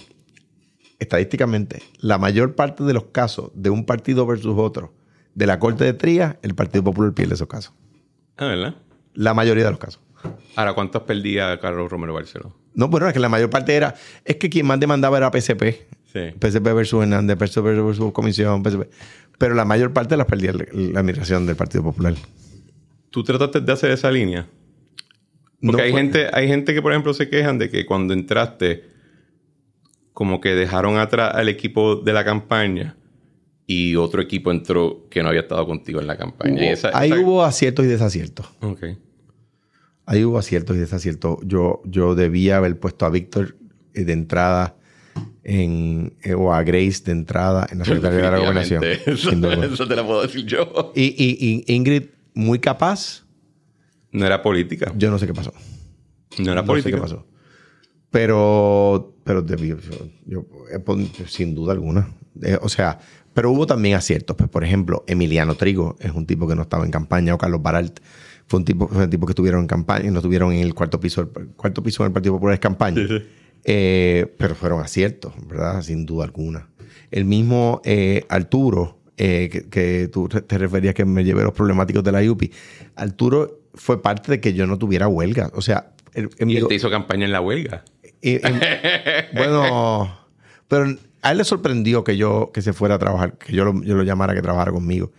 estadísticamente, 0.98 1.82
la 1.98 2.16
mayor 2.16 2.54
parte 2.54 2.82
de 2.82 2.94
los 2.94 3.04
casos 3.04 3.50
de 3.54 3.68
un 3.68 3.84
partido 3.84 4.26
versus 4.26 4.54
otro 4.56 4.94
de 5.34 5.46
la 5.46 5.58
Corte 5.58 5.84
de 5.84 5.92
Tría, 5.92 6.38
el 6.42 6.54
Partido 6.54 6.82
Popular 6.84 7.12
pierde 7.12 7.34
esos 7.34 7.48
casos. 7.48 7.74
Ah, 8.38 8.46
¿verdad? 8.46 8.74
La 9.12 9.34
mayoría 9.34 9.64
de 9.64 9.70
los 9.70 9.78
casos. 9.78 10.00
Ahora, 10.56 10.72
¿cuántos 10.72 11.02
perdía 11.02 11.60
Carlos 11.60 11.90
Romero 11.90 12.14
Barceló? 12.14 12.54
No, 12.74 12.88
bueno, 12.88 13.06
es 13.06 13.12
que 13.12 13.20
la 13.20 13.28
mayor 13.28 13.50
parte 13.50 13.74
era. 13.74 13.94
Es 14.24 14.36
que 14.36 14.48
quien 14.48 14.64
más 14.64 14.80
demandaba 14.80 15.18
era 15.18 15.30
PCP. 15.30 15.62
Sí. 16.10 16.30
PCP 16.38 16.64
versus 16.74 17.02
Hernández, 17.02 17.36
PCP 17.36 17.62
versus 17.62 18.12
Comisión, 18.12 18.62
PCP. 18.62 18.90
Pero 19.36 19.54
la 19.54 19.66
mayor 19.66 19.92
parte 19.92 20.16
las 20.16 20.26
perdía 20.26 20.54
la 20.72 21.00
admiración 21.00 21.44
del 21.44 21.56
Partido 21.56 21.84
Popular. 21.84 22.14
¿Tú 23.10 23.22
trataste 23.22 23.60
de 23.60 23.70
hacer 23.70 23.90
esa 23.90 24.10
línea? 24.10 24.48
Porque 25.64 25.82
hay, 25.82 25.92
gente, 25.92 26.28
hay 26.32 26.48
gente 26.48 26.74
que, 26.74 26.82
por 26.82 26.92
ejemplo, 26.92 27.14
se 27.14 27.28
quejan 27.28 27.58
de 27.58 27.70
que 27.70 27.86
cuando 27.86 28.14
entraste, 28.14 28.84
como 30.12 30.40
que 30.40 30.50
dejaron 30.50 30.98
atrás 30.98 31.32
al 31.34 31.48
equipo 31.48 31.96
de 31.96 32.12
la 32.12 32.24
campaña 32.24 32.96
y 33.66 33.94
otro 33.96 34.20
equipo 34.20 34.50
entró 34.50 35.06
que 35.08 35.22
no 35.22 35.28
había 35.28 35.42
estado 35.42 35.64
contigo 35.66 36.00
en 36.00 36.08
la 36.08 36.16
campaña. 36.16 36.74
ahí 36.92 37.12
hubo 37.12 37.44
aciertos 37.44 37.84
y 37.84 37.88
desaciertos. 37.88 38.46
Ok. 38.60 38.84
Ahí 40.04 40.24
hubo 40.24 40.36
aciertos 40.36 40.76
y 40.76 40.80
desaciertos. 40.80 41.38
Yo, 41.44 41.80
yo 41.84 42.16
debía 42.16 42.56
haber 42.56 42.78
puesto 42.80 43.06
a 43.06 43.10
Víctor 43.10 43.56
eh, 43.94 44.02
de 44.04 44.12
entrada 44.12 44.76
en, 45.44 46.14
eh, 46.22 46.34
o 46.34 46.52
a 46.52 46.64
Grace 46.64 47.04
de 47.04 47.12
entrada 47.12 47.68
en 47.70 47.78
la 47.78 47.84
Secretaría 47.86 48.18
de 48.18 48.30
la 48.32 48.38
Gobernación. 48.38 48.82
Eso, 48.84 49.86
te 49.86 49.96
lo 49.96 50.06
puedo 50.06 50.22
decir 50.22 50.44
yo. 50.44 50.92
Y, 50.96 51.14
y 51.16 51.72
Ingrid, 51.72 52.06
muy 52.34 52.58
capaz 52.58 53.21
no 54.12 54.26
era 54.26 54.42
política. 54.42 54.92
Yo 54.96 55.10
no 55.10 55.18
sé 55.18 55.26
qué 55.26 55.34
pasó. 55.34 55.52
No 56.38 56.52
era 56.52 56.64
política. 56.64 56.96
No 56.96 57.08
sé 57.08 57.14
qué 57.14 57.16
pasó. 57.16 57.26
Pero 58.10 59.16
pero 59.24 59.44
yo, 59.46 59.76
yo, 60.26 60.46
sin 61.26 61.54
duda 61.54 61.72
alguna. 61.72 62.08
Eh, 62.42 62.58
o 62.60 62.68
sea, 62.68 62.98
pero 63.34 63.50
hubo 63.50 63.66
también 63.66 63.96
aciertos. 63.96 64.36
Pues, 64.36 64.48
por 64.48 64.64
ejemplo, 64.64 65.04
Emiliano 65.06 65.54
Trigo 65.54 65.96
es 66.00 66.12
un 66.12 66.26
tipo 66.26 66.46
que 66.46 66.54
no 66.54 66.62
estaba 66.62 66.84
en 66.84 66.90
campaña, 66.90 67.34
o 67.34 67.38
Carlos 67.38 67.62
Baralt 67.62 68.00
fue 68.46 68.58
un 68.58 68.64
tipo, 68.64 68.88
fue 68.88 69.04
un 69.04 69.10
tipo 69.10 69.26
que 69.26 69.32
estuvieron 69.32 69.62
en 69.62 69.66
campaña, 69.66 70.10
no 70.10 70.18
estuvieron 70.18 70.52
en 70.52 70.60
el 70.60 70.74
cuarto 70.74 71.00
piso, 71.00 71.22
el 71.22 71.48
cuarto 71.48 71.82
piso 71.82 72.02
del 72.02 72.12
Partido 72.12 72.34
Popular 72.34 72.54
es 72.54 72.60
campaña. 72.60 73.02
Eh, 73.64 74.34
pero 74.38 74.54
fueron 74.54 74.80
aciertos, 74.80 75.32
¿verdad? 75.46 75.82
Sin 75.82 76.04
duda 76.04 76.24
alguna. 76.24 76.68
El 77.10 77.24
mismo 77.24 77.80
eh, 77.84 78.24
Arturo, 78.28 78.98
eh, 79.16 79.66
que, 79.70 80.08
tú 80.08 80.28
te 80.28 80.58
referías 80.58 80.94
que 80.94 81.04
me 81.04 81.22
llevé 81.22 81.44
los 81.44 81.52
problemáticos 81.52 82.02
de 82.02 82.12
la 82.12 82.30
UPI. 82.30 82.50
Arturo 82.96 83.61
fue 83.74 84.02
parte 84.02 84.32
de 84.32 84.40
que 84.40 84.54
yo 84.54 84.66
no 84.66 84.78
tuviera 84.78 85.08
huelga. 85.08 85.50
O 85.54 85.62
sea, 85.62 85.92
¿Y 86.14 86.56
él 86.56 86.66
te 86.68 86.74
hizo 86.74 86.90
campaña 86.90 87.24
en 87.24 87.32
la 87.32 87.40
huelga? 87.40 87.84
bueno, 89.34 90.18
pero 90.68 90.96
a 91.22 91.32
él 91.32 91.38
le 91.38 91.44
sorprendió 91.44 92.04
que 92.04 92.16
yo 92.16 92.50
que 92.52 92.62
se 92.62 92.72
fuera 92.72 92.96
a 92.96 92.98
trabajar, 92.98 93.38
que 93.38 93.52
yo 93.52 93.64
lo, 93.64 93.82
yo 93.82 93.94
lo 93.94 94.02
llamara 94.02 94.34
que 94.34 94.42
trabajara 94.42 94.72
conmigo. 94.72 95.12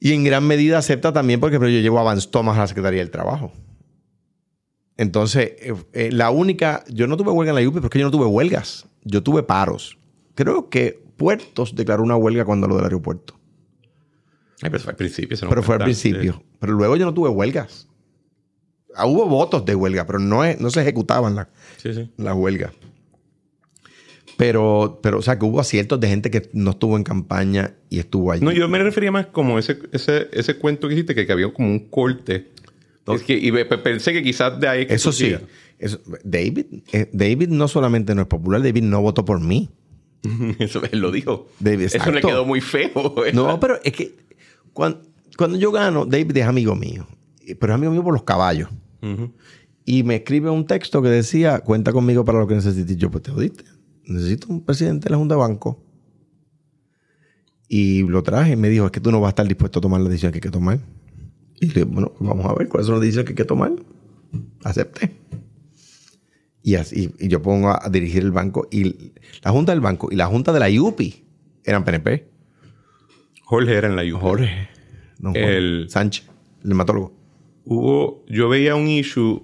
Y 0.00 0.12
en 0.12 0.24
gran 0.24 0.46
medida 0.46 0.78
acepta 0.78 1.12
también 1.12 1.40
porque 1.40 1.58
yo 1.58 1.68
llevo 1.68 1.98
a 1.98 2.02
Vance 2.02 2.28
Thomas 2.30 2.56
a 2.58 2.60
la 2.60 2.66
Secretaría 2.66 3.00
del 3.00 3.10
Trabajo. 3.10 3.52
Entonces, 4.96 5.52
eh, 5.58 5.74
eh, 5.92 6.10
la 6.12 6.30
única, 6.30 6.84
yo 6.88 7.06
no 7.06 7.16
tuve 7.16 7.30
huelga 7.30 7.56
en 7.56 7.64
la 7.64 7.68
UPI 7.68 7.80
porque 7.80 7.98
yo 7.98 8.04
no 8.04 8.10
tuve 8.10 8.26
huelgas, 8.26 8.86
yo 9.02 9.22
tuve 9.22 9.42
paros. 9.42 9.98
Creo 10.34 10.68
que 10.68 11.02
Puertos 11.16 11.74
declaró 11.76 12.02
una 12.02 12.16
huelga 12.16 12.44
cuando 12.44 12.66
lo 12.66 12.76
del 12.76 12.84
aeropuerto. 12.84 13.38
Pero 14.60 14.78
fue 14.78 14.90
al 14.92 14.96
principio. 14.96 15.36
pero 15.48 15.62
fue 15.62 15.74
al 15.76 15.84
principio. 15.84 16.42
Pero 16.58 16.72
luego 16.74 16.96
yo 16.96 17.04
no 17.04 17.14
tuve 17.14 17.28
huelgas. 17.28 17.88
Ah, 18.96 19.06
hubo 19.06 19.26
votos 19.26 19.64
de 19.64 19.74
huelga, 19.74 20.06
pero 20.06 20.18
no, 20.18 20.42
no 20.58 20.70
se 20.70 20.80
ejecutaban 20.80 21.34
las 21.34 21.48
la 22.16 22.34
huelgas. 22.34 22.72
Pero, 24.36 24.98
pero, 25.02 25.18
o 25.18 25.22
sea, 25.22 25.38
que 25.38 25.44
hubo 25.44 25.60
aciertos 25.60 26.00
de 26.00 26.08
gente 26.08 26.30
que 26.30 26.48
no 26.52 26.70
estuvo 26.70 26.96
en 26.96 27.04
campaña 27.04 27.74
y 27.88 27.98
estuvo 27.98 28.32
allí. 28.32 28.44
No, 28.44 28.52
yo 28.52 28.68
me 28.68 28.78
refería 28.78 29.12
más 29.12 29.26
como 29.26 29.58
ese, 29.58 29.78
ese, 29.92 30.28
ese 30.32 30.56
cuento 30.56 30.88
que 30.88 30.94
hiciste, 30.94 31.14
que, 31.14 31.30
había 31.30 31.52
como 31.52 31.68
un 31.68 31.88
corte. 31.88 32.48
Es 33.06 33.22
que, 33.22 33.34
y 33.34 33.52
pensé 33.52 34.12
que 34.12 34.22
quizás 34.22 34.58
de 34.58 34.68
ahí... 34.68 34.86
eso 34.88 35.12
sí. 35.12 35.36
David, 36.24 36.66
eh, 36.92 37.10
David 37.12 37.48
no 37.48 37.68
solamente 37.68 38.14
no 38.14 38.22
es 38.22 38.28
popular, 38.28 38.62
David 38.62 38.82
no 38.82 39.02
votó 39.02 39.24
por 39.24 39.40
mí. 39.40 39.70
Eso 40.58 40.80
él 40.90 41.00
lo 41.00 41.10
dijo. 41.10 41.48
Eso 41.62 42.10
le 42.10 42.22
quedó 42.22 42.46
muy 42.46 42.62
feo. 42.62 43.14
No, 43.34 43.60
pero 43.60 43.78
es 43.84 43.92
que 43.92 44.14
cuando, 44.74 45.00
cuando, 45.38 45.56
yo 45.56 45.72
gano, 45.72 46.04
David 46.04 46.36
es 46.36 46.46
amigo 46.46 46.74
mío. 46.74 47.06
Pero 47.46 47.72
es 47.72 47.74
amigo 47.74 47.92
mío 47.92 48.04
por 48.04 48.12
los 48.12 48.24
caballos. 48.24 48.68
Y 49.86 50.02
me 50.02 50.16
escribe 50.16 50.50
un 50.50 50.66
texto 50.66 51.00
que 51.00 51.08
decía, 51.08 51.60
cuenta 51.60 51.92
conmigo 51.92 52.24
para 52.24 52.38
lo 52.38 52.46
que 52.46 52.54
necesites. 52.54 52.96
Yo, 52.96 53.10
pues 53.10 53.22
te 53.22 53.30
jodiste 53.30 53.64
necesito 54.06 54.48
un 54.48 54.64
presidente 54.64 55.04
de 55.04 55.10
la 55.10 55.16
Junta 55.16 55.34
de 55.34 55.40
Banco. 55.40 55.82
Y 57.68 58.02
lo 58.02 58.22
traje 58.22 58.52
y 58.52 58.56
me 58.56 58.68
dijo, 58.68 58.86
es 58.86 58.92
que 58.92 59.00
tú 59.00 59.10
no 59.10 59.20
vas 59.20 59.28
a 59.28 59.30
estar 59.30 59.48
dispuesto 59.48 59.78
a 59.78 59.82
tomar 59.82 60.00
la 60.00 60.08
decisión 60.08 60.32
que 60.32 60.36
hay 60.36 60.42
que 60.42 60.50
tomar. 60.50 60.80
Y 61.60 61.66
le 61.68 61.74
dije, 61.74 61.84
bueno, 61.84 62.12
vamos 62.20 62.46
a 62.46 62.54
ver 62.54 62.68
cuáles 62.68 62.86
son 62.86 62.96
las 62.96 63.02
decisiones 63.02 63.26
que 63.26 63.32
hay 63.32 63.36
que 63.36 63.44
tomar. 63.44 63.72
Acepté. 64.62 65.16
Y, 66.62 66.76
así, 66.76 67.14
y 67.18 67.28
yo 67.28 67.42
pongo 67.42 67.70
a, 67.70 67.88
dirigir 67.90 68.22
el 68.22 68.32
banco. 68.32 68.68
Y 68.70 69.12
la 69.42 69.50
Junta 69.50 69.72
del 69.72 69.80
Banco 69.80 70.08
y 70.10 70.16
la 70.16 70.26
Junta 70.26 70.52
de 70.52 70.60
la 70.60 70.70
IUPI 70.70 71.24
eran 71.64 71.84
PNP. 71.84 72.28
Jorge 73.44 73.74
era 73.74 73.88
en 73.88 73.96
la 73.96 74.04
IUPI. 74.04 74.20
Jorge. 74.20 74.68
el, 75.34 75.86
Sánchez, 75.88 76.26
el 76.64 76.70
hematólogo. 76.70 77.14
Hubo, 77.64 78.24
yo 78.26 78.48
veía 78.48 78.74
un 78.74 78.88
issue 78.88 79.42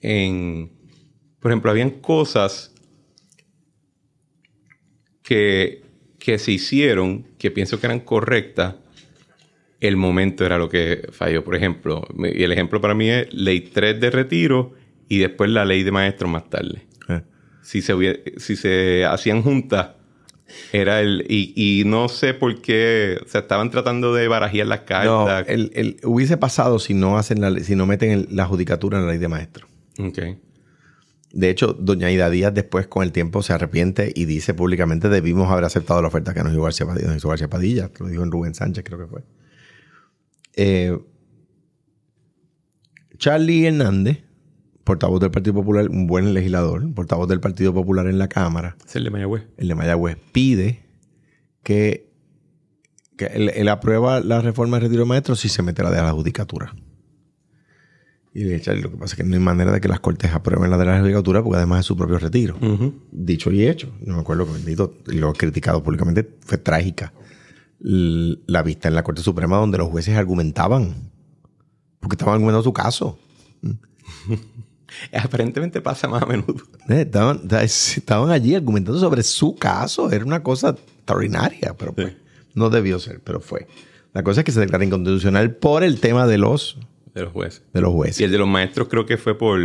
en, 0.00 0.70
por 1.40 1.50
ejemplo, 1.50 1.70
habían 1.70 1.90
cosas 1.90 2.74
que, 5.22 5.82
que 6.18 6.38
se 6.38 6.52
hicieron, 6.52 7.26
que 7.38 7.50
pienso 7.50 7.80
que 7.80 7.86
eran 7.86 8.00
correctas, 8.00 8.76
el 9.80 9.96
momento 9.96 10.44
era 10.44 10.58
lo 10.58 10.68
que 10.68 11.08
falló. 11.10 11.44
Por 11.44 11.56
ejemplo, 11.56 12.06
y 12.18 12.42
el 12.42 12.52
ejemplo 12.52 12.80
para 12.80 12.94
mí 12.94 13.10
es 13.10 13.32
ley 13.32 13.60
3 13.60 14.00
de 14.00 14.10
retiro 14.10 14.74
y 15.08 15.18
después 15.18 15.50
la 15.50 15.64
ley 15.64 15.82
de 15.82 15.92
maestros 15.92 16.30
más 16.30 16.48
tarde. 16.48 16.86
Eh. 17.08 17.22
Si, 17.62 17.82
se 17.82 17.94
si 18.38 18.56
se 18.56 19.04
hacían 19.04 19.42
juntas, 19.42 19.90
era 20.72 21.00
el. 21.00 21.24
Y, 21.28 21.82
no 21.86 22.08
sé 22.08 22.34
por 22.34 22.60
qué. 22.60 23.18
O 23.24 23.28
sea, 23.28 23.42
estaban 23.42 23.70
tratando 23.70 24.14
de 24.14 24.28
barajear 24.28 24.66
las 24.66 24.80
cartas. 24.80 25.06
No, 25.06 25.28
el, 25.46 25.96
hubiese 26.04 26.36
pasado 26.36 26.78
si 26.78 26.94
no 26.94 27.18
hacen 27.18 27.40
la, 27.40 27.58
si 27.60 27.76
no 27.76 27.86
meten 27.86 28.26
la 28.30 28.46
judicatura 28.46 28.98
en 28.98 29.06
la 29.06 29.12
ley 29.12 29.18
de 29.18 29.28
maestros. 29.28 29.68
Ok. 29.98 30.18
De 31.32 31.50
hecho, 31.50 31.72
doña 31.72 32.12
Ida 32.12 32.30
Díaz 32.30 32.54
después 32.54 32.86
con 32.86 33.02
el 33.02 33.10
tiempo 33.10 33.42
se 33.42 33.52
arrepiente 33.52 34.12
y 34.14 34.24
dice 34.24 34.54
públicamente 34.54 35.08
debimos 35.08 35.50
haber 35.50 35.64
aceptado 35.64 36.00
la 36.00 36.06
oferta 36.06 36.32
que 36.32 36.44
nos 36.44 36.52
hizo 36.52 36.62
García 36.62 36.86
Padilla. 36.86 37.08
Nos 37.08 37.16
hizo 37.16 37.28
García 37.28 37.48
Padilla, 37.48 37.90
lo 37.98 38.06
dijo 38.06 38.22
en 38.22 38.30
Rubén 38.30 38.54
Sánchez 38.54 38.84
creo 38.84 38.98
que 39.00 39.06
fue. 39.06 39.22
Eh, 40.54 40.96
Charlie 43.18 43.66
Hernández, 43.66 44.22
portavoz 44.84 45.20
del 45.20 45.30
Partido 45.30 45.54
Popular, 45.54 45.88
un 45.88 46.06
buen 46.06 46.34
legislador, 46.34 46.92
portavoz 46.94 47.28
del 47.28 47.40
Partido 47.40 47.72
Popular 47.72 48.06
en 48.06 48.18
la 48.18 48.28
Cámara. 48.28 48.76
Es 48.86 48.94
el 48.96 49.04
de 49.04 49.10
Mayagüez. 49.10 49.44
El 49.56 49.68
de 49.68 49.74
Mayagüez 49.74 50.18
pide 50.32 50.84
que, 51.62 52.12
que 53.16 53.26
él, 53.26 53.68
aprueba 53.68 54.20
la 54.20 54.40
reforma 54.40 54.76
del 54.76 54.84
retiro 54.84 55.02
de 55.02 55.08
maestros 55.08 55.40
si 55.40 55.48
se 55.48 55.62
mete 55.62 55.82
la 55.82 55.90
de 55.90 55.96
la 55.96 56.12
judicatura. 56.12 56.74
Y 58.34 58.42
de 58.42 58.56
hecho, 58.56 58.74
lo 58.74 58.90
que 58.90 58.96
pasa 58.96 59.14
es 59.14 59.16
que 59.16 59.24
no 59.24 59.34
hay 59.34 59.40
manera 59.40 59.72
de 59.72 59.80
que 59.80 59.88
las 59.88 60.00
cortes 60.00 60.32
aprueben 60.32 60.68
la 60.68 60.76
de 60.76 60.84
la 60.84 60.98
legislatura 60.98 61.42
porque 61.42 61.56
además 61.56 61.80
es 61.80 61.86
su 61.86 61.96
propio 61.96 62.18
retiro. 62.18 62.56
Dicho 63.12 63.52
y 63.52 63.66
hecho. 63.66 63.92
No 64.00 64.14
me 64.14 64.20
acuerdo 64.20 64.44
que 64.44 64.52
bendito, 64.52 64.96
y 65.06 65.18
lo 65.18 65.30
he 65.30 65.34
criticado 65.34 65.82
públicamente, 65.82 66.28
fue 66.40 66.58
trágica. 66.58 67.12
la 67.78 68.62
vista 68.62 68.88
en 68.88 68.96
la 68.96 69.04
Corte 69.04 69.22
Suprema 69.22 69.56
donde 69.56 69.78
los 69.78 69.88
jueces 69.88 70.16
argumentaban. 70.16 71.12
Porque 72.00 72.14
estaban 72.14 72.34
argumentando 72.34 72.64
su 72.64 72.72
caso. 72.72 73.18
Aparentemente 75.12 75.80
pasa 75.80 76.08
más 76.08 76.22
a 76.22 76.26
menudo. 76.26 76.62
Eh, 76.88 77.02
estaban, 77.02 77.42
estaban, 77.50 78.30
allí 78.30 78.54
argumentando 78.54 79.00
sobre 79.00 79.22
su 79.22 79.56
caso. 79.56 80.10
Era 80.10 80.24
una 80.24 80.42
cosa 80.42 80.70
extraordinaria, 80.70 81.74
pero 81.78 81.92
pues, 81.92 82.12
no 82.54 82.70
debió 82.70 82.98
ser, 82.98 83.20
pero 83.20 83.40
fue. 83.40 83.66
La 84.12 84.22
cosa 84.22 84.40
es 84.40 84.44
que 84.44 84.52
se 84.52 84.60
declara 84.60 84.84
inconstitucional 84.84 85.56
por 85.56 85.82
el 85.82 86.00
tema 86.00 86.26
de 86.26 86.38
los 86.38 86.78
de 87.14 87.22
los 87.22 87.32
jueces. 87.32 87.62
De 87.72 87.80
los 87.80 87.92
jueces. 87.92 88.20
Y 88.20 88.24
el 88.24 88.32
de 88.32 88.38
los 88.38 88.48
maestros 88.48 88.88
creo 88.88 89.06
que 89.06 89.16
fue 89.16 89.38
por... 89.38 89.60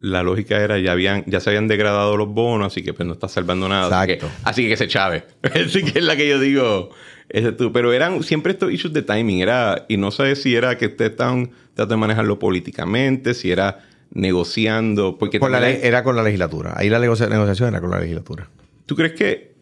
La 0.00 0.24
lógica 0.24 0.58
era, 0.58 0.80
ya 0.80 0.90
habían, 0.90 1.24
ya 1.26 1.38
se 1.38 1.50
habían 1.50 1.68
degradado 1.68 2.16
los 2.16 2.28
bonos, 2.28 2.72
así 2.72 2.82
que 2.82 2.92
pues 2.92 3.06
no 3.06 3.12
está 3.12 3.28
salvando 3.28 3.68
nada. 3.68 4.04
Exacto. 4.04 4.28
Así 4.42 4.64
que, 4.64 4.70
que 4.70 4.76
se 4.76 4.88
chave. 4.88 5.24
Así 5.54 5.84
que 5.84 6.00
es 6.00 6.04
la 6.04 6.16
que 6.16 6.28
yo 6.28 6.40
digo. 6.40 6.90
Ese 7.28 7.52
tú. 7.52 7.72
Pero 7.72 7.92
eran 7.92 8.20
siempre 8.24 8.52
estos 8.52 8.72
issues 8.72 8.92
de 8.92 9.02
timing. 9.02 9.42
Era, 9.42 9.86
y 9.88 9.98
no 9.98 10.10
sé 10.10 10.34
si 10.34 10.56
era 10.56 10.76
que 10.76 10.86
ustedes 10.86 11.12
estaban 11.12 11.52
tratando 11.74 11.94
de 11.94 12.00
manejarlo 12.00 12.40
políticamente, 12.40 13.32
si 13.32 13.52
era 13.52 13.78
negociando. 14.12 15.18
Porque 15.18 15.38
era 15.82 16.02
con 16.04 16.16
la 16.16 16.22
legislatura. 16.22 16.74
Ahí 16.76 16.88
la 16.88 16.98
negociación 16.98 17.68
era 17.68 17.80
con 17.80 17.90
la 17.90 18.00
legislatura. 18.00 18.48
¿Tú 18.86 18.94
crees 18.96 19.12
que 19.12 19.54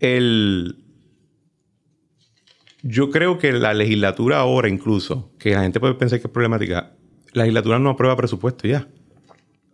el 0.00 0.76
yo 2.82 3.10
creo 3.10 3.38
que 3.38 3.52
la 3.52 3.74
legislatura 3.74 4.38
ahora 4.38 4.68
incluso, 4.68 5.32
que 5.38 5.50
la 5.50 5.62
gente 5.62 5.80
puede 5.80 5.94
pensar 5.94 6.20
que 6.20 6.28
es 6.28 6.32
problemática, 6.32 6.92
la 7.32 7.42
legislatura 7.42 7.78
no 7.78 7.90
aprueba 7.90 8.16
presupuesto 8.16 8.68
ya. 8.68 8.88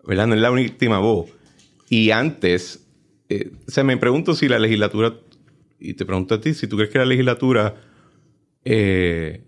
¿Verdad? 0.07 0.26
No 0.26 0.35
es 0.35 0.41
la 0.41 0.51
última 0.51 0.99
voz. 0.99 1.30
Y 1.89 2.11
antes, 2.11 2.87
eh, 3.28 3.53
se 3.66 3.85
me 3.85 3.97
pregunto 3.97 4.35
si 4.35 4.49
la 4.49 4.59
legislatura, 4.59 5.14
y 5.78 5.95
te 5.95 6.05
pregunto 6.05 6.35
a 6.35 6.41
ti, 6.41 6.55
si 6.55 6.66
tú 6.66 6.76
crees 6.76 6.91
que 6.91 6.99
la 6.99 7.07
legislatura 7.07 7.76
eh, 8.64 9.43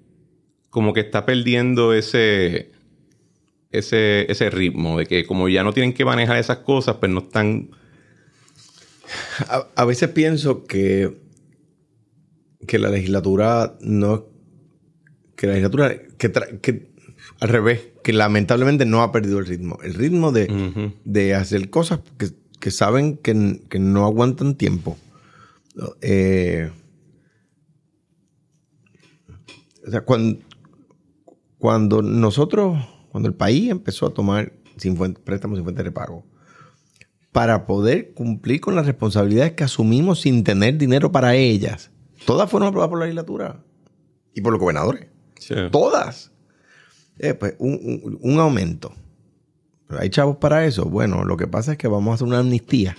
como 0.70 0.92
que 0.92 1.00
está 1.00 1.24
perdiendo 1.24 1.94
ese, 1.94 2.70
ese, 3.78 4.30
ese 4.30 4.50
ritmo, 4.50 4.98
de 4.98 5.06
que 5.06 5.26
como 5.26 5.48
ya 5.48 5.62
no 5.62 5.72
tienen 5.72 5.92
que 5.92 6.04
manejar 6.04 6.36
esas 6.38 6.58
cosas, 6.58 6.96
pues 6.96 7.10
no 7.10 7.20
están... 7.20 7.70
a 9.76 9.84
veces 9.84 10.10
pienso 10.10 10.64
que 10.64 11.26
que 12.66 12.78
la 12.78 12.90
legislatura 12.90 13.76
no. 13.80 14.26
Que 15.36 15.46
la 15.46 15.54
legislatura. 15.54 15.96
Que, 16.18 16.90
al 17.40 17.48
revés, 17.48 17.80
que 18.02 18.12
lamentablemente 18.12 18.84
no 18.84 19.02
ha 19.02 19.12
perdido 19.12 19.38
el 19.38 19.46
ritmo. 19.46 19.78
El 19.82 19.94
ritmo 19.94 20.32
de, 20.32 21.34
hacer 21.34 21.70
cosas 21.70 22.00
que, 22.60 22.70
saben 22.70 23.16
que, 23.16 23.34
no 23.78 24.04
aguantan 24.04 24.54
tiempo. 24.56 24.96
Eh, 26.00 26.70
o 29.86 29.90
sea, 29.90 30.00
cuando, 30.02 30.40
cuando 31.58 32.02
nosotros, 32.02 32.78
cuando 33.16 33.30
el 33.30 33.34
país 33.34 33.70
empezó 33.70 34.04
a 34.04 34.10
tomar 34.12 34.52
sin 34.76 34.94
préstamos 34.94 35.56
sin 35.56 35.64
fuente 35.64 35.82
de 35.82 35.90
pago, 35.90 36.22
para 37.32 37.64
poder 37.64 38.12
cumplir 38.12 38.60
con 38.60 38.76
las 38.76 38.84
responsabilidades 38.84 39.52
que 39.54 39.64
asumimos 39.64 40.20
sin 40.20 40.44
tener 40.44 40.76
dinero 40.76 41.10
para 41.12 41.34
ellas, 41.34 41.90
Todas 42.26 42.50
fueron 42.50 42.68
aprobadas 42.68 42.90
por 42.90 42.98
la 42.98 43.06
legislatura 43.06 43.64
y 44.34 44.42
por 44.42 44.52
los 44.52 44.60
gobernadores. 44.60 45.06
Todas. 45.72 46.30
Eh, 47.18 47.32
pues, 47.32 47.54
un, 47.58 48.38
aumento 48.38 48.92
Pero 49.88 50.02
hay 50.02 50.10
chavos 50.10 50.36
para 50.36 50.66
eso. 50.66 50.84
Bueno, 50.84 51.24
lo 51.24 51.38
que 51.38 51.46
pasa 51.46 51.72
es 51.72 51.78
que 51.78 51.88
vamos 51.88 52.12
a 52.12 52.14
hacer 52.16 52.28
una 52.28 52.40
amnistía. 52.40 52.98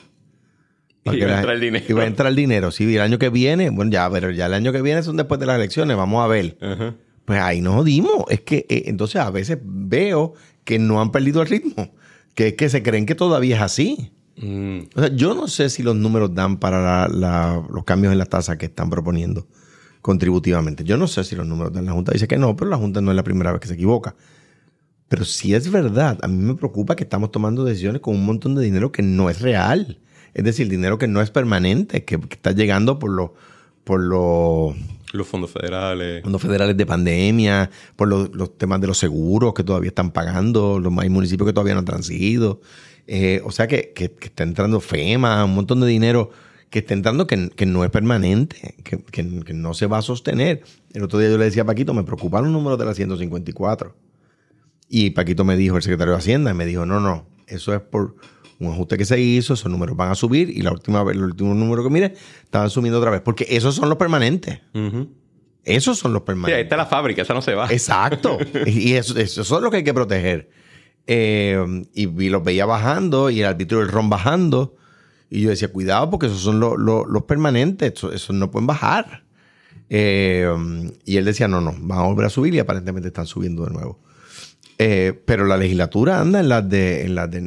Y 1.03 1.19
va 1.19 1.35
a 1.35 1.35
entrar 1.35 1.53
el 1.53 1.61
dinero. 1.61 1.85
Y 1.87 1.93
va 1.93 2.01
a 2.01 2.07
entrar 2.07 2.29
el 2.29 2.35
dinero. 2.35 2.71
Sí, 2.71 2.95
el 2.95 3.01
año 3.01 3.19
que 3.19 3.29
viene, 3.29 3.69
bueno, 3.69 3.91
ya, 3.91 4.09
pero 4.09 4.31
ya 4.31 4.47
el 4.47 4.55
año 4.55 4.71
que 4.71 4.81
viene 4.81 5.03
son 5.03 5.15
después 5.15 5.39
de 5.39 5.45
las 5.45 5.57
elecciones, 5.57 5.95
vamos 5.95 6.25
a 6.25 6.27
ver. 6.27 6.57
Ajá. 6.59 6.95
Pues 7.27 7.41
ahí 7.41 7.59
nos 7.59 7.75
jodimos. 7.75 8.23
Es 8.29 8.39
que 8.41 8.65
eh, 8.69 8.83
entonces 8.85 9.17
a 9.19 9.29
veces 9.31 9.57
veo 9.61 10.33
que 10.63 10.79
no 10.79 11.01
han 11.01 11.11
perdido 11.11 11.41
el 11.41 11.49
ritmo. 11.49 11.91
Que 12.35 12.47
es 12.47 12.53
que 12.53 12.69
se 12.69 12.81
creen 12.83 13.05
que 13.05 13.15
todavía 13.15 13.57
es 13.57 13.61
así. 13.61 14.11
Mm. 14.37 14.79
O 14.95 14.99
sea, 15.01 15.13
yo 15.13 15.33
no 15.33 15.49
sé 15.49 15.69
si 15.69 15.83
los 15.83 15.95
números 15.97 16.33
dan 16.33 16.55
para 16.57 16.81
la- 16.81 17.07
la- 17.13 17.67
los 17.69 17.83
cambios 17.83 18.13
en 18.13 18.19
la 18.19 18.25
tasa 18.27 18.57
que 18.57 18.67
están 18.67 18.89
proponiendo 18.89 19.45
contributivamente. 20.01 20.85
Yo 20.85 20.95
no 20.95 21.07
sé 21.07 21.25
si 21.25 21.35
los 21.35 21.45
números 21.45 21.73
dan. 21.73 21.85
La 21.85 21.91
Junta 21.91 22.13
dice 22.13 22.29
que 22.29 22.37
no, 22.37 22.55
pero 22.55 22.69
la 22.71 22.77
Junta 22.77 23.01
no 23.01 23.11
es 23.11 23.15
la 23.17 23.23
primera 23.23 23.51
vez 23.51 23.59
que 23.59 23.67
se 23.67 23.73
equivoca. 23.73 24.15
Pero 25.09 25.25
si 25.25 25.53
es 25.53 25.69
verdad, 25.69 26.17
a 26.21 26.27
mí 26.29 26.37
me 26.41 26.55
preocupa 26.55 26.95
que 26.95 27.03
estamos 27.03 27.31
tomando 27.31 27.65
decisiones 27.65 28.01
con 28.01 28.15
un 28.15 28.25
montón 28.25 28.55
de 28.55 28.63
dinero 28.63 28.91
que 28.93 29.01
no 29.03 29.29
es 29.29 29.41
real. 29.41 29.99
Es 30.33 30.43
decir, 30.45 30.69
dinero 30.69 30.97
que 30.97 31.07
no 31.07 31.21
es 31.21 31.29
permanente, 31.31 32.05
que, 32.05 32.19
que 32.19 32.35
está 32.35 32.51
llegando 32.51 32.99
por 32.99 33.11
los 33.11 33.31
por 33.83 33.99
los 34.01 34.75
Los 35.13 35.27
fondos 35.27 35.51
federales. 35.51 36.21
fondos 36.23 36.41
federales 36.41 36.75
de 36.75 36.85
pandemia, 36.85 37.69
por 37.95 38.07
los, 38.07 38.29
los 38.35 38.57
temas 38.57 38.81
de 38.81 38.87
los 38.87 38.97
seguros 38.97 39.53
que 39.53 39.63
todavía 39.63 39.89
están 39.89 40.11
pagando, 40.11 40.79
los 40.79 40.93
hay 40.99 41.09
municipios 41.09 41.47
que 41.47 41.53
todavía 41.53 41.73
no 41.73 41.79
han 41.79 41.85
transido. 41.85 42.59
Eh, 43.07 43.41
o 43.45 43.51
sea 43.51 43.67
que, 43.67 43.93
que- 43.95 44.13
está 44.19 44.43
entrando 44.43 44.81
FEMA, 44.81 45.45
un 45.45 45.55
montón 45.55 45.79
de 45.79 45.87
dinero 45.87 46.29
que 46.69 46.79
está 46.79 46.93
entrando 46.93 47.25
que, 47.25 47.49
que 47.49 47.65
no 47.65 47.85
es 47.85 47.89
permanente, 47.89 48.75
que, 48.83 49.01
que- 49.01 49.23
no 49.53 49.73
se 49.73 49.85
va 49.87 49.99
a 49.99 50.01
sostener. 50.01 50.63
El 50.93 51.03
otro 51.03 51.17
día 51.19 51.29
yo 51.29 51.37
le 51.37 51.45
decía 51.45 51.61
a 51.61 51.65
Paquito, 51.65 51.93
me 51.93 52.03
preocupan 52.03 52.43
los 52.43 52.51
números 52.51 52.77
de 52.77 52.83
la 52.85 52.93
154. 52.93 53.95
Y 54.89 55.11
Paquito 55.11 55.45
me 55.45 55.55
dijo, 55.55 55.77
el 55.77 55.83
secretario 55.83 56.11
de 56.13 56.19
Hacienda, 56.19 56.53
me 56.53 56.65
dijo, 56.65 56.85
no, 56.85 56.99
no, 56.99 57.25
eso 57.47 57.73
es 57.73 57.79
por 57.81 58.15
un 58.59 58.71
ajuste 58.71 58.97
que 58.97 59.05
se 59.05 59.19
hizo, 59.19 59.53
esos 59.53 59.71
números 59.71 59.95
van 59.95 60.11
a 60.11 60.15
subir 60.15 60.49
y 60.49 60.61
la 60.61 60.71
última 60.71 61.01
el 61.11 61.21
último 61.23 61.53
número 61.53 61.83
que 61.83 61.89
mire, 61.89 62.13
estaban 62.43 62.69
subiendo 62.69 62.97
otra 62.99 63.11
vez, 63.11 63.21
porque 63.21 63.45
esos 63.49 63.75
son 63.75 63.89
los 63.89 63.97
permanentes. 63.97 64.59
Ujú. 64.73 65.09
Esos 65.63 65.99
son 65.99 66.13
los 66.13 66.21
Sí, 66.21 66.23
ahí 66.23 66.25
permanentes. 66.25 66.63
está 66.63 66.77
la 66.77 66.85
fábrica, 66.85 67.21
esa 67.21 67.33
no 67.33 67.41
se 67.41 67.53
va. 67.53 67.67
Exacto. 67.71 68.37
y 68.65 68.93
eso, 68.93 69.17
eso 69.19 69.43
son 69.43 69.61
los 69.63 69.69
que 69.71 69.77
hay 69.77 69.83
que 69.83 69.93
proteger. 69.93 70.49
Eh, 71.05 71.83
y 71.93 72.05
vi- 72.07 72.29
los 72.29 72.43
veía 72.43 72.65
bajando 72.65 73.29
y 73.29 73.41
el 73.41 73.45
arbitrio 73.47 73.79
del 73.79 73.89
ron 73.89 74.09
bajando. 74.09 74.75
Y 75.29 75.41
yo 75.41 75.49
decía, 75.49 75.67
cuidado, 75.71 76.09
porque 76.09 76.27
esos 76.27 76.39
son 76.41 76.59
los, 76.61 76.77
los- 76.77 77.05
los 77.07 77.23
permanentes, 77.23 77.93
esos, 77.93 78.13
esos 78.15 78.35
no 78.35 78.49
pueden 78.49 78.65
bajar. 78.65 79.23
Eh, 79.89 80.49
y 81.05 81.17
él 81.17 81.25
decía, 81.25 81.47
no, 81.47 81.61
no, 81.61 81.73
van 81.79 81.99
a 81.99 82.03
volver 82.03 82.25
a 82.25 82.29
subir 82.29 82.53
y 82.55 82.59
aparentemente 82.59 83.07
están 83.09 83.25
subiendo 83.27 83.65
de 83.65 83.71
nuevo. 83.71 83.99
Eh, 84.79 85.19
pero 85.25 85.45
la 85.45 85.57
legislatura 85.57 86.19
anda 86.19 86.39
en 86.39 86.49
las 86.49 86.67
de, 86.69 87.05
en 87.05 87.15
las 87.15 87.31
de 87.31 87.41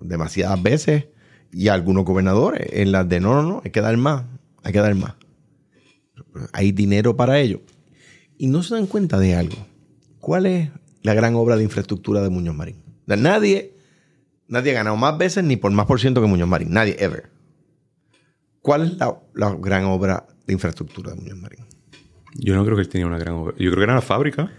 demasiadas 0.00 0.62
veces 0.62 1.06
y 1.52 1.68
algunos 1.68 2.04
gobernadores 2.04 2.66
en 2.72 2.90
las 2.90 3.08
de 3.08 3.20
no, 3.20 3.34
no, 3.34 3.42
no, 3.42 3.62
hay 3.64 3.70
que 3.70 3.80
dar 3.80 3.96
más, 3.96 4.24
hay 4.62 4.72
que 4.72 4.80
dar 4.80 4.94
más. 4.94 5.14
Hay 6.52 6.72
dinero 6.72 7.16
para 7.16 7.38
ello. 7.38 7.60
Y 8.38 8.46
no 8.46 8.62
se 8.62 8.74
dan 8.74 8.86
cuenta 8.86 9.18
de 9.18 9.36
algo. 9.36 9.56
¿Cuál 10.20 10.46
es 10.46 10.70
la 11.02 11.14
gran 11.14 11.34
obra 11.34 11.56
de 11.56 11.64
infraestructura 11.64 12.22
de 12.22 12.30
Muñoz 12.30 12.54
Marín? 12.54 12.82
Nadie, 13.06 13.74
nadie 14.48 14.72
ha 14.72 14.74
ganado 14.74 14.96
más 14.96 15.18
veces 15.18 15.44
ni 15.44 15.56
por 15.56 15.70
más 15.70 15.86
por 15.86 16.00
ciento 16.00 16.20
que 16.20 16.26
Muñoz 16.26 16.48
Marín. 16.48 16.72
Nadie, 16.72 16.96
ever. 16.98 17.30
¿Cuál 18.62 18.82
es 18.84 18.96
la, 18.96 19.20
la 19.34 19.54
gran 19.54 19.84
obra 19.84 20.26
de 20.46 20.54
infraestructura 20.54 21.12
de 21.12 21.20
Muñoz 21.20 21.38
Marín? 21.38 21.64
Yo 22.36 22.56
no 22.56 22.64
creo 22.64 22.76
que 22.76 22.82
él 22.82 22.88
tenía 22.88 23.06
una 23.06 23.18
gran 23.18 23.34
obra. 23.34 23.54
Yo 23.58 23.70
creo 23.70 23.76
que 23.76 23.84
era 23.84 23.94
la 23.94 24.00
fábrica. 24.00 24.50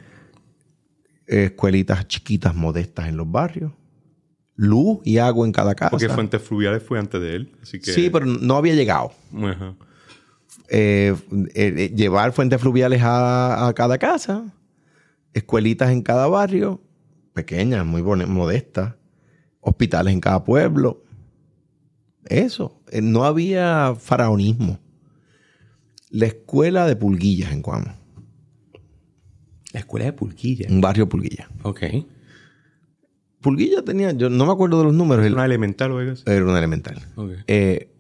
Escuelitas 1.28 2.08
chiquitas, 2.08 2.56
modestas 2.56 3.08
en 3.08 3.18
los 3.18 3.30
barrios. 3.30 3.72
Luz 4.56 5.00
y 5.04 5.18
agua 5.18 5.46
en 5.46 5.52
cada 5.52 5.76
casa. 5.76 5.92
Porque 5.92 6.08
Fuentes 6.10 6.42
Fluviales 6.42 6.82
fue 6.82 6.98
antes 6.98 7.20
de 7.20 7.36
él. 7.36 7.52
Así 7.62 7.80
que. 7.80 7.92
Sí, 7.92 8.10
pero 8.10 8.26
no 8.26 8.56
había 8.56 8.74
llegado. 8.74 9.12
Ajá. 9.34 9.76
Eh, 10.70 11.16
eh, 11.54 11.74
eh, 11.78 11.94
llevar 11.96 12.32
fuentes 12.32 12.60
fluviales 12.60 13.02
a, 13.04 13.68
a 13.68 13.74
cada 13.74 13.98
casa, 13.98 14.52
escuelitas 15.34 15.92
en 15.92 16.02
cada 16.02 16.28
barrio, 16.28 16.82
pequeñas, 17.34 17.86
muy 17.86 18.02
modestas, 18.02 18.96
hospitales 19.60 20.14
en 20.14 20.22
cada 20.22 20.44
pueblo. 20.44 21.04
Eso. 22.26 22.82
Eh, 22.92 23.02
no 23.02 23.26
había 23.26 23.96
faraonismo. 24.00 24.80
La 26.10 26.28
escuela 26.28 26.88
de 26.88 26.96
Pulguillas 26.96 27.52
en 27.52 27.62
Cuamo, 27.62 27.94
La 29.76 29.80
escuela 29.82 30.06
de 30.06 30.14
Pulquilla. 30.14 30.68
un 30.70 30.80
barrio 30.80 31.10
Pulguilla. 31.10 31.50
Ok. 31.64 31.82
Pulguilla 33.42 33.84
tenía, 33.84 34.12
yo 34.14 34.30
no 34.30 34.46
me 34.46 34.54
acuerdo 34.54 34.78
de 34.80 34.86
los 34.86 34.94
números, 34.94 35.26
el- 35.26 35.34
Una 35.34 35.44
elemental 35.46 35.92
o 35.92 35.98
algo 36.00 36.14
así. 36.14 36.24
era 36.26 36.44
una 36.46 36.58
elemental. 36.58 37.00
Ok. 37.16 37.32
Eh, 37.48 37.92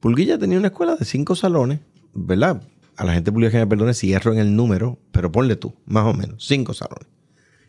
Pulguilla 0.00 0.38
tenía 0.38 0.58
una 0.58 0.68
escuela 0.68 0.96
de 0.96 1.04
cinco 1.04 1.34
salones, 1.36 1.78
¿verdad? 2.14 2.62
A 2.96 3.04
la 3.04 3.12
gente 3.14 3.26
de 3.30 3.32
Pulguilla 3.32 3.52
que 3.52 3.58
me 3.58 3.66
perdone 3.68 3.94
si 3.94 4.12
erro 4.12 4.32
en 4.32 4.40
el 4.40 4.56
número, 4.56 4.98
pero 5.12 5.30
ponle 5.30 5.54
tú, 5.56 5.72
más 5.86 6.04
o 6.04 6.12
menos, 6.14 6.44
cinco 6.44 6.74
salones. 6.74 7.06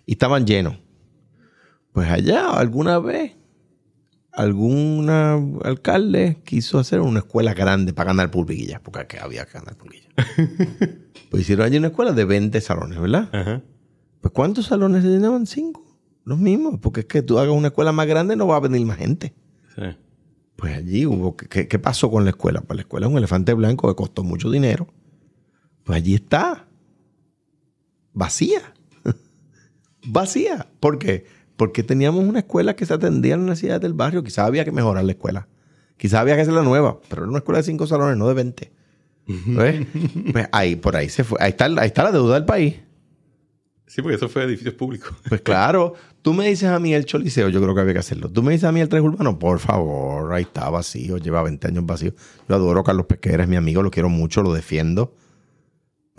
Y 0.08 0.14
estaban 0.14 0.46
llenos. 0.48 0.78
Pues 1.94 2.10
allá, 2.10 2.50
alguna 2.50 2.98
vez, 3.00 3.34
algún 4.34 5.10
alcalde 5.64 6.42
quiso 6.46 6.80
hacer 6.80 7.02
una 7.02 7.20
escuela 7.20 7.54
grande 7.54 7.94
para 7.94 8.10
ganar 8.10 8.32
Pulguilla, 8.32 8.82
porque 8.82 9.20
había 9.20 9.46
que 9.46 9.54
ganar 9.54 9.76
Pulguilla. 9.76 10.10
pues 11.30 11.42
hicieron 11.42 11.66
allí 11.66 11.78
una 11.78 11.88
escuela 11.88 12.14
de 12.14 12.26
20 12.26 12.60
salones, 12.62 13.00
¿verdad? 13.00 13.30
Ajá. 13.32 13.62
Pues 14.22 14.34
¿cuántos 14.34 14.68
salones 14.68 15.04
se 15.04 15.10
llenaban? 15.10 15.46
Cinco. 15.46 15.86
Los 16.26 16.38
mismos, 16.38 16.80
porque 16.80 17.02
es 17.02 17.06
que 17.06 17.22
tú 17.22 17.40
hagas 17.40 17.56
una 17.56 17.70
escuela 17.70 17.92
más 17.92 18.06
grande 18.08 18.36
no 18.36 18.48
va 18.48 18.58
a 18.58 18.60
venir 18.60 18.86
más 18.86 18.98
gente. 18.98 19.34
Sí. 19.76 19.84
Pues 20.56 20.76
allí 20.76 21.06
hubo. 21.06 21.36
¿qué, 21.36 21.68
qué 21.68 21.80
pasó 21.80 22.12
con 22.12 22.26
la 22.26 22.32
escuela? 22.32 22.62
Pues 22.62 22.76
la 22.76 22.82
escuela 22.82 23.08
es 23.08 23.12
un 23.12 23.18
elefante 23.18 23.54
blanco 23.54 23.88
que 23.88 23.96
costó 23.96 24.24
mucho 24.24 24.52
dinero. 24.52 24.88
Pues 25.84 25.98
allí 25.98 26.16
está. 26.16 26.68
Vacía. 28.14 28.74
Vacía. 30.06 30.68
¿Por 30.80 31.00
qué? 31.00 31.26
Porque 31.60 31.84
teníamos 31.84 32.24
una 32.24 32.39
escuela 32.39 32.74
que 32.74 32.86
se 32.86 32.93
atendía 32.93 33.34
en 33.34 33.41
las 33.41 33.49
necesidades 33.49 33.82
del 33.82 33.93
barrio. 33.93 34.24
Quizás 34.24 34.47
había 34.47 34.64
que 34.64 34.72
mejorar 34.72 35.03
la 35.03 35.12
escuela. 35.12 35.49
Quizás 35.97 36.22
había 36.22 36.38
que 36.38 36.43
hacerla 36.43 36.64
nueva. 36.64 37.01
Pero 37.10 37.24
era 37.24 37.30
una 37.30 37.39
escuela 37.39 37.57
de 37.57 37.64
cinco 37.64 37.86
salones, 37.86 38.16
no 38.16 38.30
de 38.30 38.34
20. 38.34 38.72
¿Ves? 39.28 39.86
Pues 40.32 40.47
ahí, 40.53 40.78
por 40.78 40.95
ahí 40.95 41.10
se 41.10 41.26
fue. 41.26 41.38
Ahí 41.41 41.49
está, 41.49 41.66
ahí 41.66 41.88
está 41.88 42.03
la 42.03 42.14
deuda 42.14 42.36
del 42.36 42.45
país. 42.45 42.76
Sí, 43.88 44.01
porque 44.01 44.16
eso 44.16 44.30
fue 44.30 44.45
edificios 44.45 44.74
públicos. 44.76 45.12
Pues 45.28 45.41
claro, 45.41 45.95
tú 46.22 46.34
me 46.34 46.47
dices 46.47 46.70
a 46.70 46.80
mí 46.80 46.93
el 46.93 47.03
Choliseo, 47.03 47.49
yo 47.49 47.62
creo 47.62 47.76
que 47.76 47.82
había 47.82 47.93
que 47.93 47.99
hacerlo. 47.99 48.30
Tú 48.30 48.41
me 48.41 48.53
dices 48.53 48.64
a 48.64 48.72
mí 48.72 48.80
el 48.80 48.88
Tres 48.88 49.01
Urbano, 49.01 49.38
por 49.38 49.60
favor, 49.60 50.32
ahí 50.32 50.43
está 50.43 50.70
vacío, 50.70 51.18
lleva 51.18 51.43
20 51.43 51.68
años 51.68 51.86
vacío. 51.86 52.14
Yo 52.47 52.55
adoro 52.55 52.80
a 52.80 52.84
Carlos 52.86 53.05
Pesquera, 53.05 53.43
es 53.43 53.49
mi 53.49 53.57
amigo, 53.57 53.84
lo 53.84 53.91
quiero 53.91 54.07
mucho, 54.07 54.41
lo 54.43 54.53
defiendo. 54.53 55.14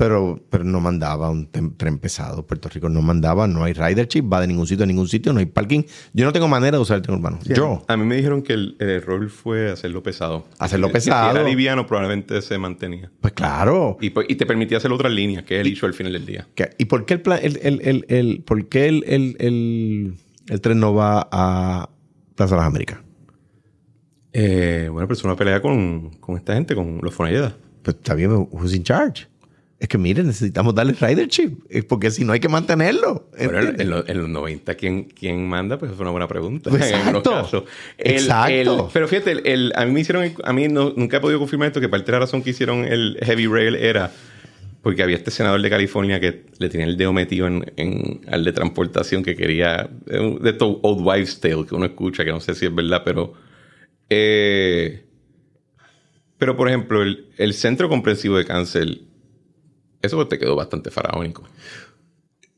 Pero, 0.00 0.40
pero 0.48 0.64
no 0.64 0.80
mandaba 0.80 1.28
un 1.28 1.50
tren 1.76 1.98
pesado. 1.98 2.46
Puerto 2.46 2.70
Rico 2.70 2.88
no 2.88 3.02
mandaba, 3.02 3.46
no 3.46 3.64
hay 3.64 3.74
ridership, 3.74 4.22
va 4.32 4.40
de 4.40 4.46
ningún 4.46 4.66
sitio 4.66 4.84
a 4.84 4.86
ningún 4.86 5.06
sitio, 5.08 5.30
no 5.34 5.40
hay 5.40 5.44
parking. 5.44 5.82
Yo 6.14 6.24
no 6.24 6.32
tengo 6.32 6.48
manera 6.48 6.78
de 6.78 6.82
usar 6.82 6.96
el 6.96 7.02
tren 7.02 7.18
urbano. 7.18 7.38
yo. 7.44 7.84
A 7.86 7.98
mí 7.98 8.04
me 8.06 8.16
dijeron 8.16 8.40
que 8.40 8.54
el, 8.54 8.76
el 8.78 8.88
error 8.88 9.28
fue 9.28 9.70
hacerlo 9.70 10.02
pesado. 10.02 10.46
Hacerlo 10.58 10.88
Que 10.90 11.02
Si 11.02 11.10
pesado. 11.10 11.36
era 11.38 11.46
liviano, 11.46 11.86
probablemente 11.86 12.40
se 12.40 12.56
mantenía. 12.56 13.10
Pues 13.20 13.34
claro. 13.34 13.98
Y, 14.00 14.08
pues- 14.08 14.24
y 14.30 14.36
te 14.36 14.46
permitía 14.46 14.78
hacer 14.78 14.90
otras 14.90 15.12
líneas, 15.12 15.42
que 15.44 15.56
es 15.56 15.60
el 15.60 15.66
issue 15.70 15.86
al 15.86 15.92
final 15.92 16.14
del 16.14 16.24
día. 16.24 16.48
¿Qué- 16.54 16.70
¿Y 16.78 16.86
por 16.86 17.04
qué 17.04 17.12
el, 17.12 17.20
plan- 17.20 17.40
el, 17.42 17.58
el, 17.62 17.80
el, 17.82 18.06
el- 18.08 18.42
por 18.42 18.66
qué 18.68 18.88
el, 18.88 19.04
el, 19.06 19.36
el- 19.38 20.14
el 20.48 20.60
tren 20.62 20.80
no 20.80 20.94
va 20.94 21.28
a 21.30 21.90
Plaza 22.36 22.54
de 22.54 22.58
las 22.62 22.66
Américas? 22.68 23.00
Eh, 24.32 24.88
bueno, 24.90 25.06
pero 25.06 25.18
es 25.18 25.24
una 25.24 25.36
pelea 25.36 25.60
con, 25.60 26.08
con 26.20 26.36
esta 26.36 26.54
gente, 26.54 26.74
con 26.74 27.00
los 27.02 27.12
Fonalleda. 27.12 27.54
Pues 27.82 27.96
está 27.96 28.14
bien, 28.14 28.30
who's 28.50 28.74
in 28.74 28.82
charge? 28.82 29.26
Es 29.80 29.88
que 29.88 29.96
miren, 29.98 30.26
necesitamos 30.26 30.74
darle 30.74 30.92
ridership. 30.92 31.60
Es 31.70 31.84
porque 31.86 32.10
si 32.10 32.22
no 32.24 32.32
hay 32.34 32.38
que 32.40 32.48
mantenerlo. 32.50 33.30
En, 33.82 33.90
lo- 33.90 34.06
en 34.06 34.18
los 34.18 34.28
90, 34.28 34.74
¿quién, 34.74 35.04
¿quién 35.04 35.48
manda? 35.48 35.78
Pues 35.78 35.90
es 35.92 35.98
una 35.98 36.10
buena 36.10 36.28
pregunta. 36.28 36.68
Pues 36.70 36.90
En 36.90 36.96
algunos 36.96 37.22
exacto. 37.24 37.64
Exacto. 37.96 38.90
pero 38.92 39.08
fíjate, 39.08 39.32
el- 39.32 39.46
el- 39.46 39.72
a 39.74 39.86
mí 39.86 39.92
me 39.92 40.00
hicieron, 40.00 40.32
a 40.44 40.52
mí 40.52 40.68
no- 40.68 40.92
nunca 40.94 41.16
he 41.16 41.20
podido 41.20 41.38
confirmar 41.38 41.68
esto, 41.68 41.80
que 41.80 41.88
parte 41.88 42.06
de 42.06 42.12
la 42.12 42.18
razón 42.20 42.42
que 42.42 42.50
hicieron 42.50 42.84
el 42.84 43.18
Heavy 43.22 43.46
Rail 43.46 43.74
era 43.74 44.12
porque 44.82 45.02
había 45.02 45.16
este 45.16 45.30
senador 45.30 45.60
de 45.62 45.68
California 45.70 46.20
que 46.20 46.44
le 46.58 46.68
tenía 46.68 46.86
el 46.86 46.96
dedo 46.98 47.12
metido 47.14 47.46
en, 47.46 47.72
en- 47.76 48.20
al 48.30 48.44
de 48.44 48.52
transportación 48.52 49.22
que 49.22 49.34
quería, 49.34 49.88
eh, 50.10 50.38
de 50.42 50.50
estos 50.50 50.76
Old 50.82 51.00
Wives 51.06 51.40
Tale 51.40 51.64
que 51.66 51.74
uno 51.74 51.86
escucha, 51.86 52.22
que 52.24 52.30
no 52.32 52.40
sé 52.40 52.54
si 52.54 52.66
es 52.66 52.74
verdad, 52.74 53.00
pero... 53.04 53.32
eh, 54.10 55.04
pero, 56.38 56.56
por 56.56 56.68
ejemplo, 56.68 57.02
el, 57.02 57.26
el 57.36 57.52
Centro 57.54 57.88
Comprensivo 57.90 58.38
de 58.38 58.46
Cáncer, 58.46 59.00
eso 60.02 60.26
te 60.28 60.38
quedó 60.38 60.56
bastante 60.56 60.90
faraónico. 60.90 61.42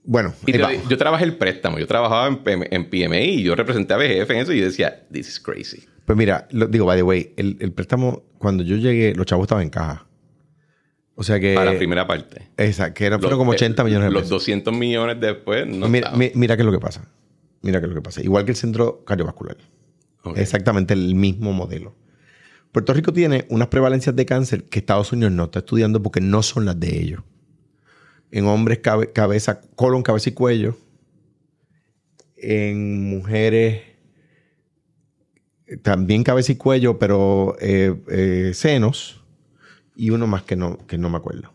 Bueno, 0.04 0.34
Y 0.46 0.52
te- 0.52 0.80
yo 0.88 0.96
trabajé 0.98 1.24
el 1.24 1.36
préstamo, 1.36 1.78
yo 1.78 1.86
trabajaba 1.86 2.26
en, 2.26 2.38
PM 2.38 2.66
en 2.70 2.90
PMI 2.90 3.18
y 3.40 3.42
yo 3.44 3.54
representé 3.54 3.94
a 3.94 3.96
BGF 3.96 4.30
en 4.30 4.36
eso 4.38 4.52
y 4.52 4.58
yo 4.58 4.64
decía, 4.66 5.06
this 5.12 5.28
is 5.28 5.38
crazy. 5.40 5.84
Pues 6.04 6.18
mira, 6.18 6.48
lo- 6.50 6.66
digo, 6.66 6.86
by 6.86 6.96
the 6.98 7.02
way, 7.04 7.32
el, 7.36 7.56
el 7.60 7.72
préstamo, 7.72 8.24
cuando 8.38 8.64
yo 8.64 8.76
llegué, 8.76 9.14
los 9.14 9.26
chavos 9.26 9.44
estaban 9.44 9.62
en 9.62 9.70
caja. 9.70 10.06
O 11.14 11.22
sea 11.22 11.38
que. 11.38 11.54
Para 11.54 11.72
la 11.72 11.78
primera 11.78 12.06
parte. 12.06 12.48
Esa, 12.56 12.92
que 12.94 13.04
era, 13.06 13.18
fueron 13.18 13.32
Los- 13.32 13.38
como 13.38 13.50
80 13.52 13.82
eh, 13.82 13.84
millones 13.84 14.06
de 14.08 14.12
Los 14.12 14.22
pesos. 14.22 14.30
200 14.40 14.74
millones 14.74 15.20
después 15.20 15.66
no 15.68 15.88
mira, 15.88 16.10
mi- 16.12 16.32
mira 16.34 16.56
qué 16.56 16.62
es 16.62 16.66
lo 16.66 16.72
que 16.72 16.80
pasa. 16.80 17.08
Mira 17.60 17.78
qué 17.78 17.84
es 17.86 17.90
lo 17.90 17.94
que 17.96 18.02
pasa. 18.02 18.22
Igual 18.22 18.44
que 18.44 18.50
el 18.50 18.56
centro 18.56 19.04
cardiovascular. 19.04 19.56
Exactamente 20.36 20.94
el 20.94 21.14
mismo 21.14 21.52
modelo. 21.52 21.94
Puerto 22.72 22.92
Rico 22.94 23.12
tiene 23.12 23.44
unas 23.50 23.68
prevalencias 23.68 24.16
de 24.16 24.24
cáncer 24.26 24.64
que 24.64 24.78
Estados 24.80 25.12
Unidos 25.12 25.32
no 25.32 25.44
está 25.44 25.60
estudiando 25.60 26.02
porque 26.02 26.20
no 26.20 26.42
son 26.42 26.64
las 26.64 26.80
de 26.80 26.98
ellos. 27.00 27.22
En 28.32 28.46
hombres, 28.46 28.78
cabe- 28.78 29.12
cabeza, 29.12 29.60
colon, 29.76 30.02
cabeza 30.02 30.30
y 30.30 30.32
cuello. 30.32 30.76
En 32.36 33.04
mujeres, 33.08 33.82
también 35.82 36.24
cabeza 36.24 36.52
y 36.52 36.56
cuello, 36.56 36.98
pero 36.98 37.56
eh, 37.60 37.94
eh, 38.08 38.50
senos. 38.54 39.22
Y 39.94 40.10
uno 40.10 40.26
más 40.26 40.42
que 40.42 40.56
no, 40.56 40.78
que 40.86 40.98
no 40.98 41.08
me 41.10 41.18
acuerdo. 41.18 41.52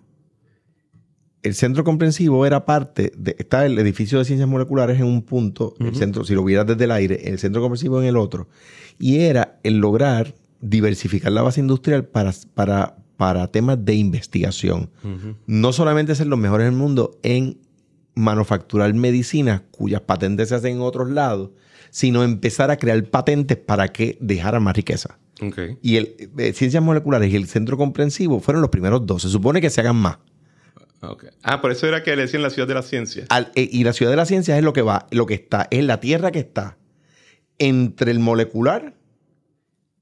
El 1.43 1.55
centro 1.55 1.83
comprensivo 1.83 2.45
era 2.45 2.65
parte 2.65 3.11
de. 3.17 3.35
Está 3.39 3.65
el 3.65 3.77
edificio 3.79 4.19
de 4.19 4.25
ciencias 4.25 4.47
moleculares 4.49 4.97
en 4.99 5.05
un 5.05 5.23
punto, 5.23 5.75
el 5.79 5.95
centro, 5.95 6.23
si 6.25 6.33
lo 6.35 6.43
vieras 6.43 6.67
desde 6.67 6.83
el 6.85 6.91
aire, 6.91 7.29
el 7.29 7.39
centro 7.39 7.61
comprensivo 7.61 8.01
en 8.01 8.07
el 8.07 8.17
otro. 8.17 8.47
Y 8.99 9.19
era 9.21 9.59
el 9.63 9.77
lograr 9.77 10.35
diversificar 10.61 11.31
la 11.31 11.41
base 11.43 11.59
industrial 11.59 12.05
para, 12.05 12.33
para, 12.53 12.97
para 13.17 13.47
temas 13.47 13.83
de 13.83 13.95
investigación. 13.95 14.89
No 15.47 15.73
solamente 15.73 16.15
ser 16.15 16.27
los 16.27 16.39
mejores 16.39 16.65
del 16.67 16.75
mundo 16.75 17.19
en 17.23 17.57
manufacturar 18.15 18.93
medicinas 18.93 19.61
cuyas 19.71 20.01
patentes 20.01 20.49
se 20.49 20.55
hacen 20.55 20.77
en 20.77 20.81
otros 20.81 21.09
lados, 21.09 21.49
sino 21.89 22.23
empezar 22.23 22.71
a 22.71 22.77
crear 22.77 23.03
patentes 23.05 23.57
para 23.57 23.87
que 23.89 24.17
dejaran 24.21 24.63
más 24.63 24.75
riqueza. 24.75 25.17
Y 25.83 25.97
el 25.97 26.15
eh, 26.37 26.53
Ciencias 26.53 26.81
Moleculares 26.83 27.31
y 27.31 27.35
el 27.35 27.47
Centro 27.47 27.77
Comprensivo 27.77 28.39
fueron 28.39 28.61
los 28.61 28.71
primeros 28.71 29.05
dos. 29.05 29.21
Se 29.21 29.29
supone 29.29 29.61
que 29.61 29.69
se 29.69 29.81
hagan 29.81 29.95
más. 29.97 30.17
Ok. 31.01 31.25
Ah, 31.43 31.61
por 31.61 31.71
eso 31.71 31.85
era 31.87 32.01
que 32.01 32.15
le 32.15 32.23
decían 32.23 32.41
la 32.41 32.49
ciudad 32.49 32.67
de 32.67 32.73
la 32.73 32.81
ciencia. 32.81 33.25
Al- 33.29 33.51
eh, 33.55 33.69
y 33.71 33.83
la 33.83 33.93
ciudad 33.93 34.11
de 34.11 34.17
la 34.17 34.25
ciencia 34.25 34.57
es 34.57 34.63
lo 34.63 34.73
que 34.73 34.81
va, 34.81 35.05
lo 35.11 35.27
que 35.27 35.35
está, 35.35 35.67
es 35.69 35.83
la 35.83 35.99
tierra 35.99 36.31
que 36.31 36.39
está 36.39 36.77
entre 37.59 38.09
el 38.11 38.17
molecular 38.19 38.95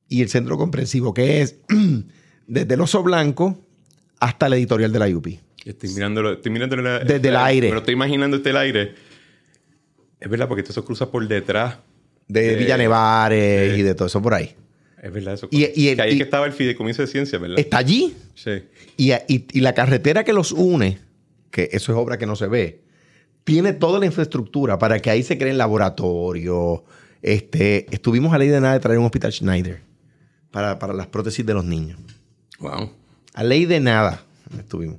y 0.07 0.21
el 0.21 0.29
centro 0.29 0.57
comprensivo, 0.57 1.13
que 1.13 1.41
es 1.41 1.57
desde 2.47 2.73
el 2.73 2.81
oso 2.81 3.03
blanco 3.03 3.57
hasta 4.19 4.49
la 4.49 4.55
editorial 4.57 4.91
de 4.91 4.99
la 4.99 5.07
UPI. 5.07 5.39
Estoy 5.65 5.89
mirándolo, 5.89 6.33
estoy 6.33 6.51
mirándolo 6.51 6.81
la- 6.83 6.99
Desde 6.99 7.27
el 7.27 7.33
la- 7.33 7.45
aire. 7.45 7.67
Me 7.69 7.73
lo 7.73 7.79
estoy 7.79 7.93
imaginando 7.95 8.37
este 8.37 8.51
el 8.51 8.57
aire. 8.57 8.95
Es 10.19 10.29
verdad, 10.29 10.47
porque 10.47 10.61
eso 10.69 10.85
cruza 10.85 11.09
por 11.09 11.27
detrás. 11.27 11.77
De 12.27 12.53
Eh, 12.53 12.55
Villa 12.55 12.77
Nevares 12.77 13.73
sí. 13.73 13.79
y 13.79 13.83
de 13.83 13.93
todo 13.95 14.07
eso 14.07 14.21
por 14.21 14.33
ahí. 14.33 14.55
Es 15.01 15.11
verdad 15.13 15.35
eso. 15.35 15.47
Y- 15.51 15.69
y 15.79 15.89
el- 15.89 15.95
que 15.97 16.01
ahí 16.01 16.11
es 16.11 16.17
que 16.17 16.23
estaba 16.23 16.45
el 16.47 16.53
fideicomiso 16.53 17.01
de 17.03 17.07
ciencia, 17.07 17.37
¿verdad? 17.37 17.59
Está 17.59 17.77
allí. 17.77 18.15
Sí. 18.33 18.63
Y, 18.97 19.59
la 19.61 19.73
carretera 19.73 20.23
que 20.23 20.33
los 20.33 20.51
une, 20.51 20.99
que 21.51 21.69
eso 21.71 21.91
es 21.91 21.97
obra 21.97 22.17
que 22.17 22.25
no 22.25 22.35
se 22.35 22.47
ve, 22.47 22.81
tiene 23.43 23.73
toda 23.73 23.99
la 23.99 24.07
infraestructura 24.07 24.79
para 24.79 24.99
que 24.99 25.09
ahí 25.11 25.21
se 25.21 25.37
creen 25.37 25.57
laboratorios. 25.59 26.81
Este, 27.21 27.85
estuvimos 27.93 28.33
a 28.33 28.37
ley 28.39 28.47
de 28.49 28.59
nada 28.61 28.73
de 28.73 28.79
traer 28.79 28.97
un 28.99 29.05
hospital 29.05 29.31
Schneider 29.31 29.81
para, 30.51 30.79
para 30.79 30.93
las 30.93 31.07
prótesis 31.07 31.45
de 31.45 31.53
los 31.53 31.65
niños. 31.65 31.99
Wow. 32.59 32.91
A 33.33 33.43
ley 33.43 33.65
de 33.65 33.79
nada 33.79 34.23
estuvimos. 34.57 34.97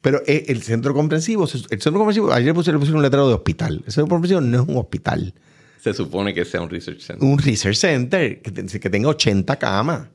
Pero 0.00 0.20
eh, 0.26 0.44
el 0.48 0.62
centro 0.62 0.92
comprensivo, 0.92 1.44
el 1.44 1.80
centro 1.80 1.94
comprensivo, 1.94 2.30
ayer 2.32 2.48
le 2.48 2.54
pusieron, 2.54 2.82
un 2.82 3.02
letrero 3.02 3.26
de 3.28 3.34
hospital. 3.34 3.82
El 3.86 3.92
centro 3.92 4.08
comprensivo 4.08 4.40
no 4.42 4.62
es 4.62 4.68
un 4.68 4.76
hospital, 4.76 5.32
Se 5.80 5.94
supone 5.94 6.34
que 6.34 6.44
sea 6.44 6.60
un 6.60 6.68
research 6.68 7.00
center. 7.00 7.26
un 7.26 7.38
research 7.38 7.76
center 7.76 8.42
que, 8.42 8.50
te- 8.50 8.80
que 8.80 8.90
tenga 8.90 9.08
80 9.08 9.56
camas. 9.58 10.08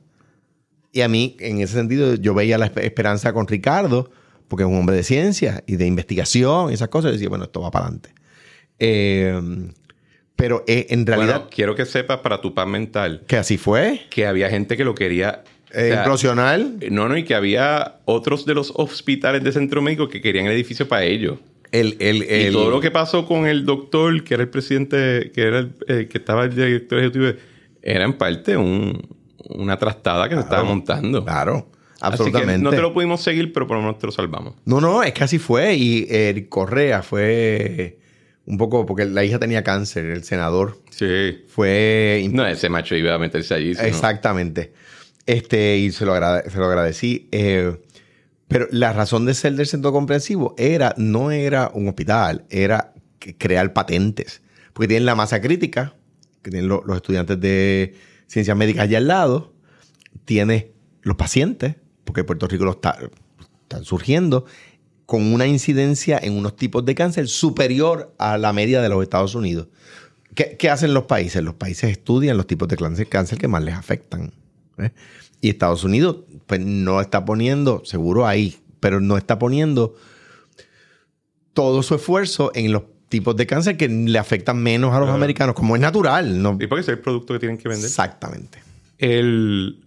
Y 0.92 1.00
a 1.00 1.08
mí, 1.08 1.36
en 1.40 1.60
ese 1.60 1.74
sentido, 1.74 2.14
yo 2.14 2.34
veía 2.34 2.56
la 2.58 2.72
espe- 2.72 2.84
esperanza 2.84 3.32
con 3.32 3.46
Ricardo, 3.48 4.10
porque 4.48 4.62
es 4.64 4.68
un 4.68 4.76
hombre 4.76 4.94
de 4.96 5.02
ciencia 5.02 5.62
y 5.66 5.74
de 5.76 5.86
investigación 5.86 6.70
y 6.70 6.74
esas 6.74 6.88
cosas. 6.88 7.10
Y 7.10 7.14
decía, 7.14 7.28
bueno, 7.28 7.44
esto 7.44 7.60
va 7.60 7.70
para 7.72 7.86
adelante. 7.86 8.12
Eh, 8.78 9.40
pero 10.36 10.64
eh, 10.66 10.86
en 10.90 11.06
realidad, 11.06 11.34
Bueno, 11.34 11.50
quiero 11.54 11.74
que 11.74 11.84
sepas 11.84 12.18
para 12.20 12.40
tu 12.40 12.54
paz 12.54 12.66
mental 12.66 13.24
que 13.26 13.36
así 13.36 13.58
fue. 13.58 14.00
que 14.10 14.26
había 14.26 14.48
gente 14.48 14.76
que 14.76 14.84
lo 14.84 14.94
quería. 14.94 15.44
O 15.74 15.78
Eh, 15.78 15.88
sea, 15.90 15.98
implosional. 15.98 16.76
no, 16.90 17.08
no, 17.08 17.16
y 17.16 17.24
que 17.24 17.34
había 17.34 17.96
otros 18.04 18.44
de 18.46 18.54
los 18.54 18.72
hospitales 18.76 19.42
de 19.44 19.52
centro 19.52 19.82
médico 19.82 20.08
que 20.08 20.20
querían 20.20 20.46
el 20.46 20.52
edificio 20.52 20.88
para 20.88 21.04
ellos. 21.04 21.38
El, 21.72 21.96
el, 22.00 22.16
Y 22.24 22.26
el- 22.46 22.52
todo 22.52 22.70
lo 22.70 22.80
que 22.80 22.90
pasó 22.90 23.26
con 23.26 23.46
el 23.46 23.64
doctor, 23.64 24.24
que 24.24 24.34
era 24.34 24.42
el 24.42 24.48
presidente, 24.48 25.30
que 25.32 25.42
era 25.42 25.58
el, 25.60 25.72
eh, 25.86 26.08
que 26.10 26.18
estaba 26.18 26.44
el 26.44 26.54
director 26.54 26.98
ejecutivo, 26.98 27.32
era 27.82 28.04
en 28.04 28.14
parte 28.14 28.56
un- 28.56 29.00
una 29.50 29.76
trastada 29.78 30.28
que 30.28 30.34
se 30.34 30.40
estaba 30.40 30.64
montando. 30.64 31.24
Claro, 31.24 31.68
Así 32.00 32.12
absolutamente. 32.14 32.54
que 32.54 32.58
no 32.64 32.70
te 32.70 32.80
lo 32.80 32.92
pudimos 32.92 33.20
seguir, 33.22 33.52
pero 33.52 33.66
por 33.68 33.76
lo 33.76 33.82
menos 33.84 33.98
te 33.98 34.06
lo 34.06 34.12
salvamos. 34.12 34.54
No, 34.64 34.80
no, 34.80 35.02
es 35.04 35.12
que 35.12 35.22
así 35.24 35.38
fue. 35.38 35.74
Y 35.76 36.06
eh, 36.10 36.46
Correa 36.48 37.02
fue 37.02 37.98
un 38.46 38.58
poco, 38.58 38.84
porque 38.84 39.04
la 39.04 39.22
hija 39.24 39.38
tenía 39.38 39.62
cáncer, 39.62 40.06
el 40.06 40.24
senador. 40.24 40.78
Sí. 40.90 41.44
Fue 41.46 42.28
No, 42.32 42.44
ese 42.46 42.68
macho 42.68 42.96
iba 42.96 43.14
a 43.14 43.18
meterse 43.18 43.54
allí. 43.54 43.74
sino- 43.76 43.86
Exactamente. 43.86 44.72
Este, 45.30 45.78
y 45.78 45.92
se 45.92 46.04
lo, 46.04 46.14
se 46.14 46.58
lo 46.58 46.64
agradecí. 46.66 47.28
Eh, 47.30 47.80
pero 48.48 48.66
la 48.72 48.92
razón 48.92 49.26
de 49.26 49.34
ser 49.34 49.54
del 49.54 49.66
centro 49.66 49.92
comprensivo 49.92 50.54
era, 50.58 50.92
no 50.96 51.30
era 51.30 51.70
un 51.72 51.86
hospital, 51.88 52.44
era 52.50 52.94
crear 53.38 53.72
patentes. 53.72 54.42
Porque 54.72 54.88
tienen 54.88 55.06
la 55.06 55.14
masa 55.14 55.40
crítica, 55.40 55.94
que 56.42 56.50
tienen 56.50 56.68
lo- 56.68 56.82
los 56.84 56.96
estudiantes 56.96 57.40
de 57.40 57.94
ciencias 58.26 58.56
médicas 58.56 58.84
allá 58.84 58.98
al 58.98 59.06
lado, 59.06 59.52
tiene 60.24 60.72
los 61.02 61.16
pacientes, 61.16 61.76
porque 62.04 62.24
Puerto 62.24 62.48
Rico 62.48 62.64
lo 62.64 62.72
está, 62.72 62.98
están 63.62 63.84
surgiendo, 63.84 64.46
con 65.06 65.32
una 65.32 65.46
incidencia 65.46 66.18
en 66.20 66.36
unos 66.36 66.56
tipos 66.56 66.84
de 66.84 66.94
cáncer 66.96 67.28
superior 67.28 68.14
a 68.18 68.36
la 68.36 68.52
media 68.52 68.82
de 68.82 68.88
los 68.88 69.02
Estados 69.02 69.34
Unidos. 69.36 69.68
¿Qué, 70.34 70.56
qué 70.58 70.70
hacen 70.70 70.92
los 70.94 71.04
países? 71.04 71.42
Los 71.42 71.54
países 71.54 71.90
estudian 71.90 72.36
los 72.36 72.46
tipos 72.48 72.68
de 72.68 72.76
cáncer 73.08 73.38
que 73.38 73.48
más 73.48 73.62
les 73.62 73.74
afectan. 73.74 74.32
¿Eh? 74.80 74.92
Y 75.40 75.50
Estados 75.50 75.84
Unidos 75.84 76.18
pues, 76.46 76.60
no 76.60 77.00
está 77.00 77.24
poniendo, 77.24 77.82
seguro 77.84 78.26
ahí, 78.26 78.56
pero 78.80 79.00
no 79.00 79.16
está 79.16 79.38
poniendo 79.38 79.94
todo 81.52 81.82
su 81.82 81.94
esfuerzo 81.94 82.52
en 82.54 82.72
los 82.72 82.82
tipos 83.08 83.36
de 83.36 83.46
cáncer 83.46 83.76
que 83.76 83.88
le 83.88 84.18
afectan 84.18 84.62
menos 84.62 84.94
a 84.94 85.00
los 85.00 85.10
americanos, 85.10 85.54
como 85.54 85.74
es 85.74 85.82
natural. 85.82 86.40
¿no? 86.40 86.56
Y 86.60 86.66
porque 86.66 86.82
es 86.82 86.88
el 86.88 87.00
producto 87.00 87.34
que 87.34 87.40
tienen 87.40 87.58
que 87.58 87.68
vender. 87.68 87.86
Exactamente. 87.86 88.62
El. 88.98 89.80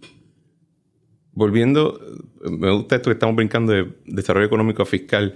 Volviendo, 1.32 2.00
me 2.48 2.70
gusta 2.70 2.96
esto 2.96 3.10
que 3.10 3.14
estamos 3.14 3.34
brincando 3.34 3.72
de 3.72 3.92
desarrollo 4.06 4.46
económico 4.46 4.82
a 4.82 4.86
fiscal. 4.86 5.34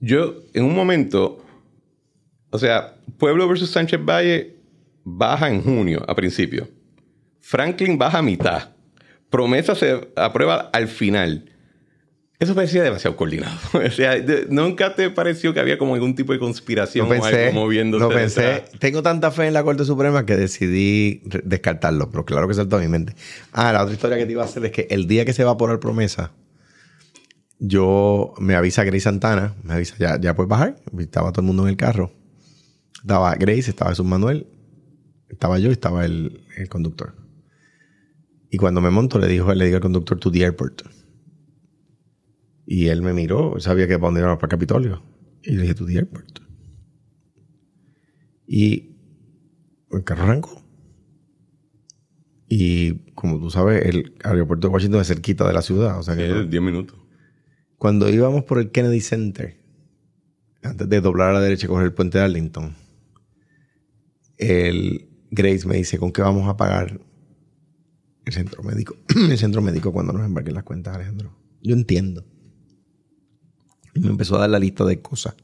Yo, 0.00 0.42
en 0.52 0.64
un 0.64 0.74
momento, 0.74 1.44
o 2.50 2.58
sea, 2.58 2.96
Pueblo 3.18 3.46
versus 3.46 3.70
Sánchez 3.70 4.00
Valle 4.04 4.56
baja 5.04 5.48
en 5.48 5.62
junio, 5.62 6.04
a 6.08 6.14
principio. 6.16 6.66
Franklin 7.42 7.98
baja 7.98 8.18
a 8.18 8.22
mitad. 8.22 8.70
Promesa 9.28 9.74
se 9.74 10.08
aprueba 10.16 10.70
al 10.72 10.88
final. 10.88 11.50
Eso 12.38 12.54
parecía 12.54 12.82
demasiado 12.82 13.16
coordinado. 13.16 13.56
o 13.86 13.90
sea, 13.90 14.14
nunca 14.48 14.94
te 14.96 15.10
pareció 15.10 15.52
que 15.54 15.60
había 15.60 15.78
como 15.78 15.94
algún 15.94 16.14
tipo 16.14 16.32
de 16.32 16.38
conspiración 16.38 17.08
Lo 17.08 17.14
o 17.14 17.20
pensé, 17.20 17.48
algo 17.48 17.60
moviéndose. 17.60 18.14
pensé. 18.14 18.40
detrás? 18.40 18.70
Tengo 18.80 19.02
tanta 19.02 19.30
fe 19.30 19.46
en 19.46 19.54
la 19.54 19.62
Corte 19.62 19.84
Suprema 19.84 20.26
que 20.26 20.36
decidí 20.36 21.22
descartarlo, 21.44 22.10
pero 22.10 22.24
claro 22.24 22.48
que 22.48 22.54
saltó 22.54 22.76
a 22.76 22.80
mi 22.80 22.88
mente. 22.88 23.14
Ah, 23.52 23.72
la 23.72 23.82
otra 23.82 23.94
historia 23.94 24.16
que 24.16 24.26
te 24.26 24.32
iba 24.32 24.42
a 24.42 24.46
hacer 24.46 24.64
es 24.64 24.72
que 24.72 24.86
el 24.90 25.06
día 25.06 25.24
que 25.24 25.32
se 25.32 25.44
va 25.44 25.52
a 25.52 25.56
poner 25.56 25.78
promesa, 25.78 26.32
yo 27.60 28.34
me 28.38 28.56
avisa 28.56 28.82
Grace 28.82 29.00
Santana, 29.02 29.54
me 29.62 29.74
avisa, 29.74 29.94
ya, 29.98 30.20
ya 30.20 30.34
puedes 30.34 30.48
bajar. 30.48 30.76
Estaba 30.98 31.30
todo 31.30 31.42
el 31.42 31.46
mundo 31.46 31.62
en 31.62 31.68
el 31.68 31.76
carro. 31.76 32.12
Estaba 33.00 33.34
Grace, 33.36 33.70
estaba 33.70 33.90
Jesús 33.90 34.06
Manuel, 34.06 34.48
estaba 35.28 35.60
yo 35.60 35.70
y 35.70 35.72
estaba 35.72 36.04
el, 36.04 36.44
el 36.56 36.68
conductor. 36.68 37.21
Y 38.54 38.58
cuando 38.58 38.82
me 38.82 38.90
monto, 38.90 39.18
le 39.18 39.28
dijo, 39.28 39.54
le 39.54 39.64
digo 39.64 39.76
al 39.76 39.82
conductor, 39.82 40.18
to 40.20 40.30
the 40.30 40.42
airport. 40.44 40.82
Y 42.66 42.88
él 42.88 43.00
me 43.00 43.14
miró, 43.14 43.58
sabía 43.60 43.88
que 43.88 43.94
para 43.94 44.08
dónde 44.08 44.20
íbamos 44.20 44.38
para 44.38 44.50
Capitolio. 44.50 45.02
Y 45.42 45.52
le 45.52 45.62
dije, 45.62 45.74
to 45.74 45.86
the 45.86 45.96
airport. 45.96 46.38
Y 48.46 48.94
el 49.90 50.04
carro 50.04 50.24
arrancó. 50.24 50.62
Y 52.46 53.12
como 53.14 53.38
tú 53.40 53.48
sabes, 53.50 53.86
el 53.86 54.14
aeropuerto 54.22 54.68
de 54.68 54.74
Washington 54.74 55.00
es 55.00 55.08
cerquita 55.08 55.46
de 55.46 55.54
la 55.54 55.62
ciudad. 55.62 55.98
O 55.98 56.02
sea 56.02 56.14
que 56.14 56.26
Eh, 56.26 56.28
no- 56.28 56.44
10 56.44 56.62
minutos. 56.62 56.98
cuando 57.78 58.10
íbamos 58.10 58.44
por 58.44 58.58
el 58.58 58.70
Kennedy 58.70 59.00
Center, 59.00 59.56
antes 60.62 60.88
de 60.90 61.00
doblar 61.00 61.30
a 61.30 61.32
la 61.32 61.40
derecha 61.40 61.64
y 61.66 61.68
coger 61.70 61.86
el 61.86 61.94
puente 61.94 62.18
de 62.18 62.24
Arlington, 62.24 62.76
el 64.36 65.08
Grace 65.30 65.66
me 65.66 65.76
dice, 65.76 65.98
¿con 65.98 66.12
qué 66.12 66.20
vamos 66.20 66.46
a 66.48 66.56
pagar 66.58 67.00
el 68.24 68.32
centro 68.32 68.62
médico? 68.62 68.96
el 69.30 69.38
centro 69.38 69.62
médico 69.62 69.92
cuando 69.92 70.12
nos 70.12 70.24
embarquen 70.24 70.54
las 70.54 70.64
cuentas, 70.64 70.94
Alejandro. 70.94 71.36
Yo 71.62 71.74
entiendo. 71.74 72.24
Y 73.94 74.00
me 74.00 74.08
empezó 74.08 74.36
a 74.36 74.40
dar 74.40 74.50
la 74.50 74.58
lista 74.58 74.84
de 74.84 75.00
cosas. 75.00 75.34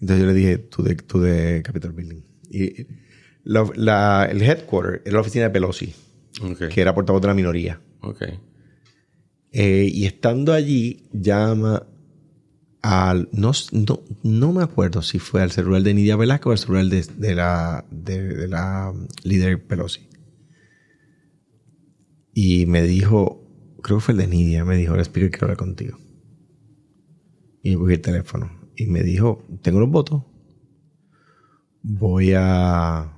Entonces 0.00 0.20
yo 0.20 0.26
le 0.26 0.34
dije, 0.34 0.58
tú 0.58 0.82
de, 0.82 0.94
tú 0.96 1.20
de 1.20 1.62
Capitol 1.64 1.92
Building. 1.92 2.22
Y 2.50 2.86
la- 3.44 3.70
la- 3.74 4.28
el 4.30 4.42
headquarter 4.42 5.02
era 5.04 5.14
la 5.14 5.20
oficina 5.20 5.44
de 5.44 5.50
Pelosi, 5.50 5.92
que 6.68 6.80
era 6.80 6.94
portavoz 6.94 7.20
de 7.22 7.28
la 7.28 7.34
minoría. 7.34 7.80
Eh, 9.52 9.88
y 9.92 10.04
estando 10.06 10.52
allí, 10.52 11.04
llama 11.12 11.86
al. 12.82 13.28
No, 13.32 13.52
no, 13.72 14.02
no 14.22 14.52
me 14.52 14.62
acuerdo 14.62 15.00
si 15.02 15.18
fue 15.18 15.42
al 15.42 15.52
celular 15.52 15.82
de 15.82 15.94
Nidia 15.94 16.16
Velasco 16.16 16.48
o 16.50 16.52
al 16.52 16.58
celular 16.58 16.86
de, 16.86 17.02
de 17.16 17.34
la, 17.34 17.84
de, 17.90 18.22
de 18.34 18.48
la 18.48 18.92
líder 19.22 19.62
Pelosi. 19.64 20.08
Y 22.34 22.66
me 22.66 22.82
dijo, 22.82 23.42
creo 23.82 23.98
que 23.98 24.04
fue 24.04 24.12
el 24.12 24.18
de 24.18 24.26
Nidia, 24.26 24.64
me 24.64 24.76
dijo, 24.76 24.94
el 24.94 25.00
speaker 25.00 25.30
quiero 25.30 25.44
hablar 25.46 25.56
contigo. 25.58 25.98
Y 27.62 27.72
yo 27.72 27.78
cogí 27.78 27.94
el 27.94 28.00
teléfono. 28.00 28.50
Y 28.76 28.86
me 28.86 29.02
dijo, 29.02 29.44
tengo 29.62 29.80
los 29.80 29.88
votos. 29.90 30.22
Voy 31.82 32.32
a. 32.36 33.10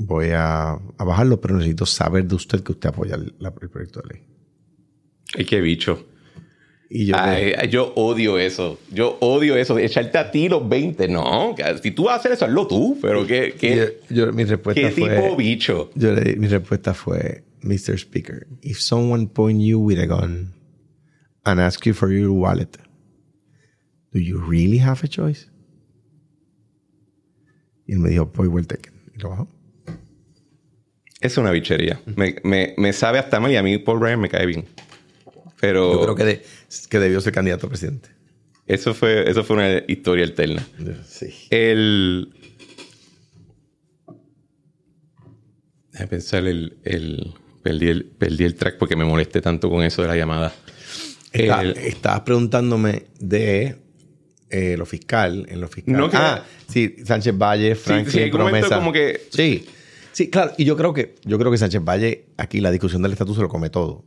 Voy 0.00 0.28
a, 0.30 0.72
a 0.74 1.04
bajarlo, 1.04 1.40
pero 1.40 1.56
necesito 1.56 1.84
saber 1.84 2.24
de 2.24 2.36
usted 2.36 2.62
que 2.62 2.70
usted 2.72 2.88
apoya 2.90 3.16
el, 3.16 3.34
la- 3.40 3.52
el 3.60 3.68
proyecto 3.68 4.00
de 4.02 4.14
ley. 4.14 4.22
Ay, 5.36 5.44
qué 5.44 5.60
bicho. 5.60 6.06
Y 6.88 7.06
yo, 7.06 7.16
Ay, 7.18 7.52
yo 7.68 7.92
odio 7.96 8.38
eso. 8.38 8.78
Yo 8.92 9.18
odio 9.20 9.56
eso. 9.56 9.74
de 9.74 9.84
Echarte 9.84 10.16
a 10.18 10.30
ti 10.30 10.48
los 10.48 10.66
20. 10.68 11.08
No. 11.08 11.54
Si 11.82 11.90
tú 11.90 12.04
vas 12.04 12.14
a 12.14 12.16
hacer 12.20 12.32
eso, 12.32 12.44
hazlo 12.44 12.66
tú. 12.68 12.96
Pero 13.02 13.26
qué, 13.26 13.54
qué, 13.58 13.98
yo- 14.08 14.26
yo- 14.26 14.32
mi 14.32 14.44
respuesta 14.44 14.80
qué 14.80 14.90
fue. 14.92 15.16
tipo 15.16 15.36
bicho. 15.36 15.90
Yo 15.96 16.12
le- 16.12 16.36
mi 16.36 16.46
respuesta 16.46 16.94
fue, 16.94 17.42
Mr. 17.62 17.98
Speaker, 17.98 18.46
if 18.62 18.80
someone 18.80 19.28
point 19.28 19.60
you 19.60 19.78
with 19.78 19.98
a 19.98 20.06
gun 20.06 20.52
and 21.44 21.60
ask 21.60 21.84
you 21.86 21.92
for 21.94 22.10
your 22.12 22.32
wallet, 22.32 22.76
do 24.12 24.18
you 24.20 24.38
really 24.38 24.78
have 24.78 25.02
a 25.04 25.08
choice? 25.08 25.48
Y 27.86 27.94
él 27.94 28.00
me 28.00 28.10
dijo, 28.10 28.26
voy 28.26 28.62
taken. 28.64 28.92
Y 29.14 29.18
lo 29.22 29.30
bajó. 29.30 29.48
Es 31.20 31.36
una 31.38 31.50
bichería. 31.50 32.00
Me, 32.16 32.36
me, 32.44 32.74
me 32.76 32.92
sabe 32.92 33.18
hasta 33.18 33.40
mal 33.40 33.50
y 33.50 33.56
a 33.56 33.62
mí 33.62 33.78
Paul 33.78 34.00
Ryan 34.00 34.20
me 34.20 34.28
cae 34.28 34.46
bien. 34.46 34.66
Pero 35.60 35.92
Yo 35.94 36.02
creo 36.02 36.14
que, 36.14 36.24
de- 36.24 36.42
que 36.88 36.98
debió 37.00 37.20
ser 37.20 37.32
candidato 37.32 37.66
a 37.66 37.70
presidente. 37.70 38.10
eso, 38.66 38.94
fue, 38.94 39.28
eso 39.28 39.42
fue 39.42 39.56
una 39.56 39.82
historia 39.88 40.24
alterna. 40.24 40.64
Sí. 41.06 41.34
El. 41.50 42.32
Déjame 45.92 46.08
pensar 46.08 46.46
el. 46.46 46.78
el 46.84 47.34
perdí, 47.68 47.88
el 47.88 48.04
perdí 48.06 48.44
el 48.44 48.54
track 48.54 48.78
porque 48.78 48.96
me 48.96 49.04
molesté 49.04 49.40
tanto 49.40 49.68
con 49.70 49.82
eso 49.82 50.02
de 50.02 50.08
la 50.08 50.16
llamada. 50.16 50.52
Está- 51.32 51.62
El- 51.62 51.76
estabas 51.76 52.20
preguntándome 52.20 53.04
de 53.20 53.76
eh, 54.50 54.76
lo 54.78 54.86
fiscal, 54.86 55.44
en 55.50 55.60
lo 55.60 55.68
fiscal. 55.68 55.94
No, 55.96 56.08
que- 56.08 56.16
ah, 56.16 56.42
sí, 56.68 56.96
Sánchez 57.04 57.36
Valle, 57.36 57.74
Franklin, 57.74 58.10
sí, 58.10 58.18
momento 58.32 58.38
promesa. 58.38 58.76
como 58.78 58.92
que- 58.92 59.20
Sí, 59.30 59.66
sí, 60.12 60.30
claro. 60.30 60.52
Y 60.56 60.64
yo 60.64 60.74
creo 60.76 60.94
que 60.94 61.16
yo 61.24 61.38
creo 61.38 61.50
que 61.52 61.58
Sánchez 61.58 61.82
Valle 61.84 62.24
aquí 62.38 62.60
la 62.60 62.70
discusión 62.70 63.02
del 63.02 63.12
estatus 63.12 63.36
se 63.36 63.42
lo 63.42 63.48
come 63.48 63.68
todo. 63.70 64.04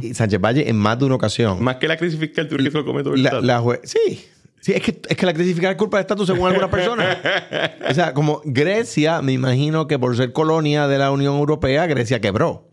Y 0.00 0.14
Sánchez 0.14 0.40
Valle 0.40 0.70
en 0.70 0.76
más 0.76 0.96
de 0.98 1.04
una 1.06 1.16
ocasión. 1.16 1.62
Más 1.62 1.76
que 1.76 1.88
la 1.88 1.96
crisis 1.96 2.18
fiscal, 2.20 2.48
tú 2.48 2.54
crees 2.54 2.68
que 2.68 2.72
se 2.72 2.78
lo 2.78 2.84
come 2.86 3.02
todo 3.02 3.14
el 3.14 3.22
la, 3.24 3.62
sí. 3.84 4.24
Sí, 4.60 4.72
es 4.72 4.80
que, 4.82 5.00
es 5.08 5.16
que 5.16 5.26
la 5.26 5.34
crisis 5.34 5.52
fiscal 5.54 5.72
es 5.72 5.76
culpa 5.76 5.98
del 5.98 6.02
estatus 6.04 6.26
según 6.26 6.48
algunas 6.48 6.70
personas. 6.70 7.18
o 7.90 7.94
sea, 7.94 8.14
como 8.14 8.40
Grecia, 8.44 9.20
me 9.22 9.32
imagino 9.32 9.86
que 9.86 9.98
por 9.98 10.16
ser 10.16 10.32
colonia 10.32 10.88
de 10.88 10.98
la 10.98 11.10
Unión 11.10 11.36
Europea, 11.36 11.86
Grecia 11.86 12.20
quebró. 12.20 12.65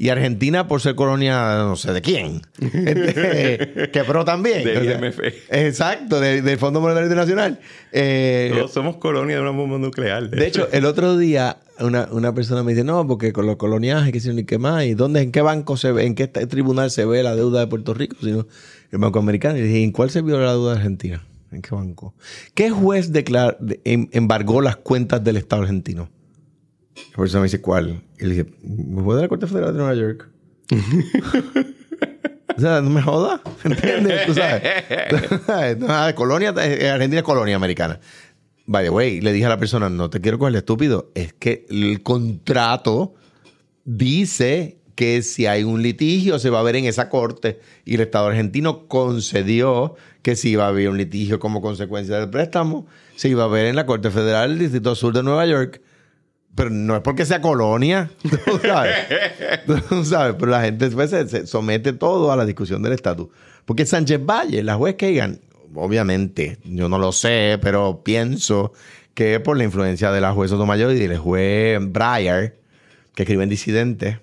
Y 0.00 0.10
Argentina 0.10 0.68
por 0.68 0.80
ser 0.80 0.94
colonia, 0.94 1.56
no 1.58 1.74
sé 1.74 1.92
de 1.92 2.00
quién. 2.00 2.42
Este, 2.60 3.90
quebró 3.92 4.24
también. 4.24 4.62
Del 4.64 4.78
O 4.78 4.84
sea, 4.84 4.98
IMF. 5.06 5.18
Exacto, 5.50 6.20
de- 6.20 6.40
del 6.40 6.56
Fondo 6.56 6.80
Monetario 6.80 7.06
Internacional. 7.06 7.58
Eh, 7.92 8.52
Todos 8.54 8.72
somos 8.72 8.96
colonia 8.98 9.36
de 9.36 9.42
una 9.42 9.50
bomba 9.50 9.76
nuclear. 9.78 10.30
de 10.30 10.46
hecho, 10.46 10.68
el 10.72 10.84
otro 10.84 11.16
día 11.16 11.58
una, 11.80 12.08
una 12.12 12.32
persona 12.32 12.62
me 12.62 12.72
dice, 12.72 12.84
no, 12.84 13.06
porque 13.08 13.32
con 13.32 13.46
los 13.46 13.56
coloniajes, 13.56 14.12
que 14.12 14.20
si 14.20 14.32
ni 14.32 14.44
qué 14.44 14.58
más, 14.58 14.84
y 14.84 14.94
dónde, 14.94 15.20
en 15.20 15.32
qué 15.32 15.40
banco 15.42 15.76
se 15.76 15.90
ve, 15.92 16.06
en 16.06 16.14
qué 16.14 16.28
tribunal 16.28 16.90
se 16.90 17.04
ve 17.04 17.22
la 17.24 17.34
deuda 17.34 17.60
de 17.60 17.66
Puerto 17.66 17.92
Rico, 17.94 18.16
sino 18.20 18.46
el 18.92 18.98
Banco 18.98 19.18
Americano. 19.18 19.58
Y 19.58 19.62
dije, 19.62 19.82
¿en 19.82 19.90
cuál 19.92 20.10
se 20.10 20.22
vio 20.22 20.38
la 20.38 20.52
deuda 20.52 20.72
de 20.74 20.76
Argentina? 20.78 21.24
¿En 21.50 21.60
qué 21.62 21.74
banco? 21.74 22.14
¿Qué 22.54 22.70
juez 22.70 23.12
declar- 23.12 23.56
de- 23.60 23.80
em- 23.84 24.08
embargó 24.12 24.60
las 24.60 24.76
cuentas 24.76 25.24
del 25.24 25.36
Estado 25.38 25.62
argentino? 25.62 26.08
La 27.10 27.16
persona 27.16 27.40
me 27.40 27.46
dice, 27.46 27.60
¿cuál? 27.60 28.02
Y 28.18 28.24
le 28.24 28.30
dije, 28.30 28.46
¿me 28.62 29.02
juez 29.02 29.16
de 29.16 29.22
la 29.22 29.28
Corte 29.28 29.46
Federal 29.46 29.72
de 29.72 29.78
Nueva 29.78 29.94
York? 29.94 30.28
O 32.56 32.60
sea, 32.60 32.80
no 32.80 32.90
me 32.90 33.00
jodas, 33.00 33.40
¿entiendes? 33.62 34.26
Tú 34.26 34.34
sabes. 34.34 35.78
No, 35.78 35.86
ah, 35.90 36.12
colonia, 36.16 36.52
eh, 36.60 36.90
Argentina 36.90 37.20
es 37.20 37.24
colonia 37.24 37.54
americana. 37.54 38.00
By 38.66 38.84
the 38.84 38.90
way, 38.90 39.20
le 39.20 39.32
dije 39.32 39.46
a 39.46 39.48
la 39.48 39.58
persona, 39.58 39.88
no 39.88 40.10
te 40.10 40.20
quiero 40.20 40.40
coger 40.40 40.54
el 40.54 40.58
estúpido, 40.58 41.12
es 41.14 41.32
que 41.32 41.66
el 41.70 42.02
contrato 42.02 43.14
dice 43.84 44.78
que 44.96 45.22
si 45.22 45.46
hay 45.46 45.62
un 45.62 45.82
litigio 45.82 46.40
se 46.40 46.50
va 46.50 46.58
a 46.58 46.64
ver 46.64 46.74
en 46.74 46.86
esa 46.86 47.08
corte 47.08 47.60
y 47.84 47.94
el 47.94 48.00
Estado 48.00 48.26
argentino 48.26 48.88
concedió 48.88 49.94
que 50.22 50.34
si 50.34 50.50
iba 50.50 50.64
a 50.64 50.68
haber 50.68 50.88
un 50.88 50.98
litigio 50.98 51.38
como 51.38 51.62
consecuencia 51.62 52.18
del 52.18 52.28
préstamo, 52.28 52.88
se 53.14 53.28
iba 53.28 53.44
a 53.44 53.46
ver 53.48 53.66
en 53.66 53.76
la 53.76 53.86
Corte 53.86 54.10
Federal 54.10 54.50
del 54.50 54.58
Distrito 54.58 54.96
Sur 54.96 55.14
de 55.14 55.22
Nueva 55.22 55.46
York. 55.46 55.80
Pero 56.54 56.70
no 56.70 56.96
es 56.96 57.02
porque 57.02 57.24
sea 57.24 57.40
colonia, 57.40 58.10
tú 58.44 58.58
sabes. 58.60 58.94
Tú 59.88 60.04
sabes, 60.04 60.34
pero 60.38 60.50
la 60.50 60.62
gente 60.62 60.86
después 60.86 61.10
se, 61.10 61.28
se 61.28 61.46
somete 61.46 61.92
todo 61.92 62.32
a 62.32 62.36
la 62.36 62.44
discusión 62.44 62.82
del 62.82 62.92
estatus. 62.94 63.28
Porque 63.64 63.86
Sánchez 63.86 64.20
Valle, 64.24 64.62
la 64.64 64.74
juez 64.74 64.96
Kagan, 64.96 65.40
obviamente, 65.74 66.58
yo 66.64 66.88
no 66.88 66.98
lo 66.98 67.12
sé, 67.12 67.58
pero 67.62 68.02
pienso 68.02 68.72
que 69.14 69.38
por 69.40 69.56
la 69.56 69.64
influencia 69.64 70.10
de 70.10 70.20
la 70.20 70.32
juez 70.32 70.50
Sotomayor 70.50 70.92
y 70.92 70.98
del 70.98 71.18
juez 71.18 71.78
Breyer, 71.80 72.58
que 73.14 73.22
escribe 73.22 73.44
en 73.44 73.50
Disidente, 73.50 74.18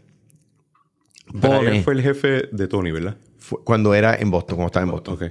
Brian 1.28 1.58
pone- 1.60 1.84
fue 1.84 1.94
el 1.94 2.02
jefe 2.02 2.50
de 2.52 2.68
Tony, 2.68 2.92
¿verdad? 2.92 3.18
cuando 3.64 3.94
era 3.94 4.16
en 4.16 4.32
Boston, 4.32 4.56
cuando 4.56 4.68
estaba 4.68 4.86
en 4.86 4.92
Boston, 4.92 5.14
Ok. 5.16 5.24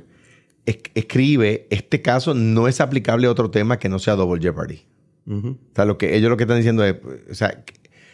es- 0.67 0.79
escribe, 0.95 1.67
este 1.71 2.01
caso 2.01 2.33
no 2.35 2.69
es 2.69 2.81
aplicable 2.81 3.27
a 3.27 3.31
otro 3.31 3.51
tema 3.51 3.79
que 3.79 3.89
no 3.89 3.99
sea 3.99 4.15
Double 4.15 4.41
Jeopardy. 4.41 4.85
O 5.27 5.57
sea, 5.75 5.85
lo 5.85 5.97
que 5.97 6.17
ellos 6.17 6.31
lo 6.31 6.37
que 6.37 6.45
están 6.45 6.59
diciendo 6.59 6.85
es, 6.85 6.97
o 7.31 7.35
sea, 7.35 7.65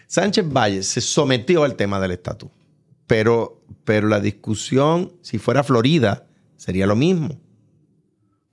Sánchez 0.06 0.44
Valle 0.52 0.82
se 0.82 1.00
sometió 1.00 1.64
al 1.64 1.76
tema 1.76 2.00
del 2.00 2.12
estatus, 2.12 2.50
pero, 3.06 3.62
pero 3.84 4.08
la 4.08 4.20
discusión, 4.20 5.12
si 5.20 5.38
fuera 5.38 5.62
Florida, 5.62 6.26
sería 6.56 6.86
lo 6.86 6.96
mismo. 6.96 7.40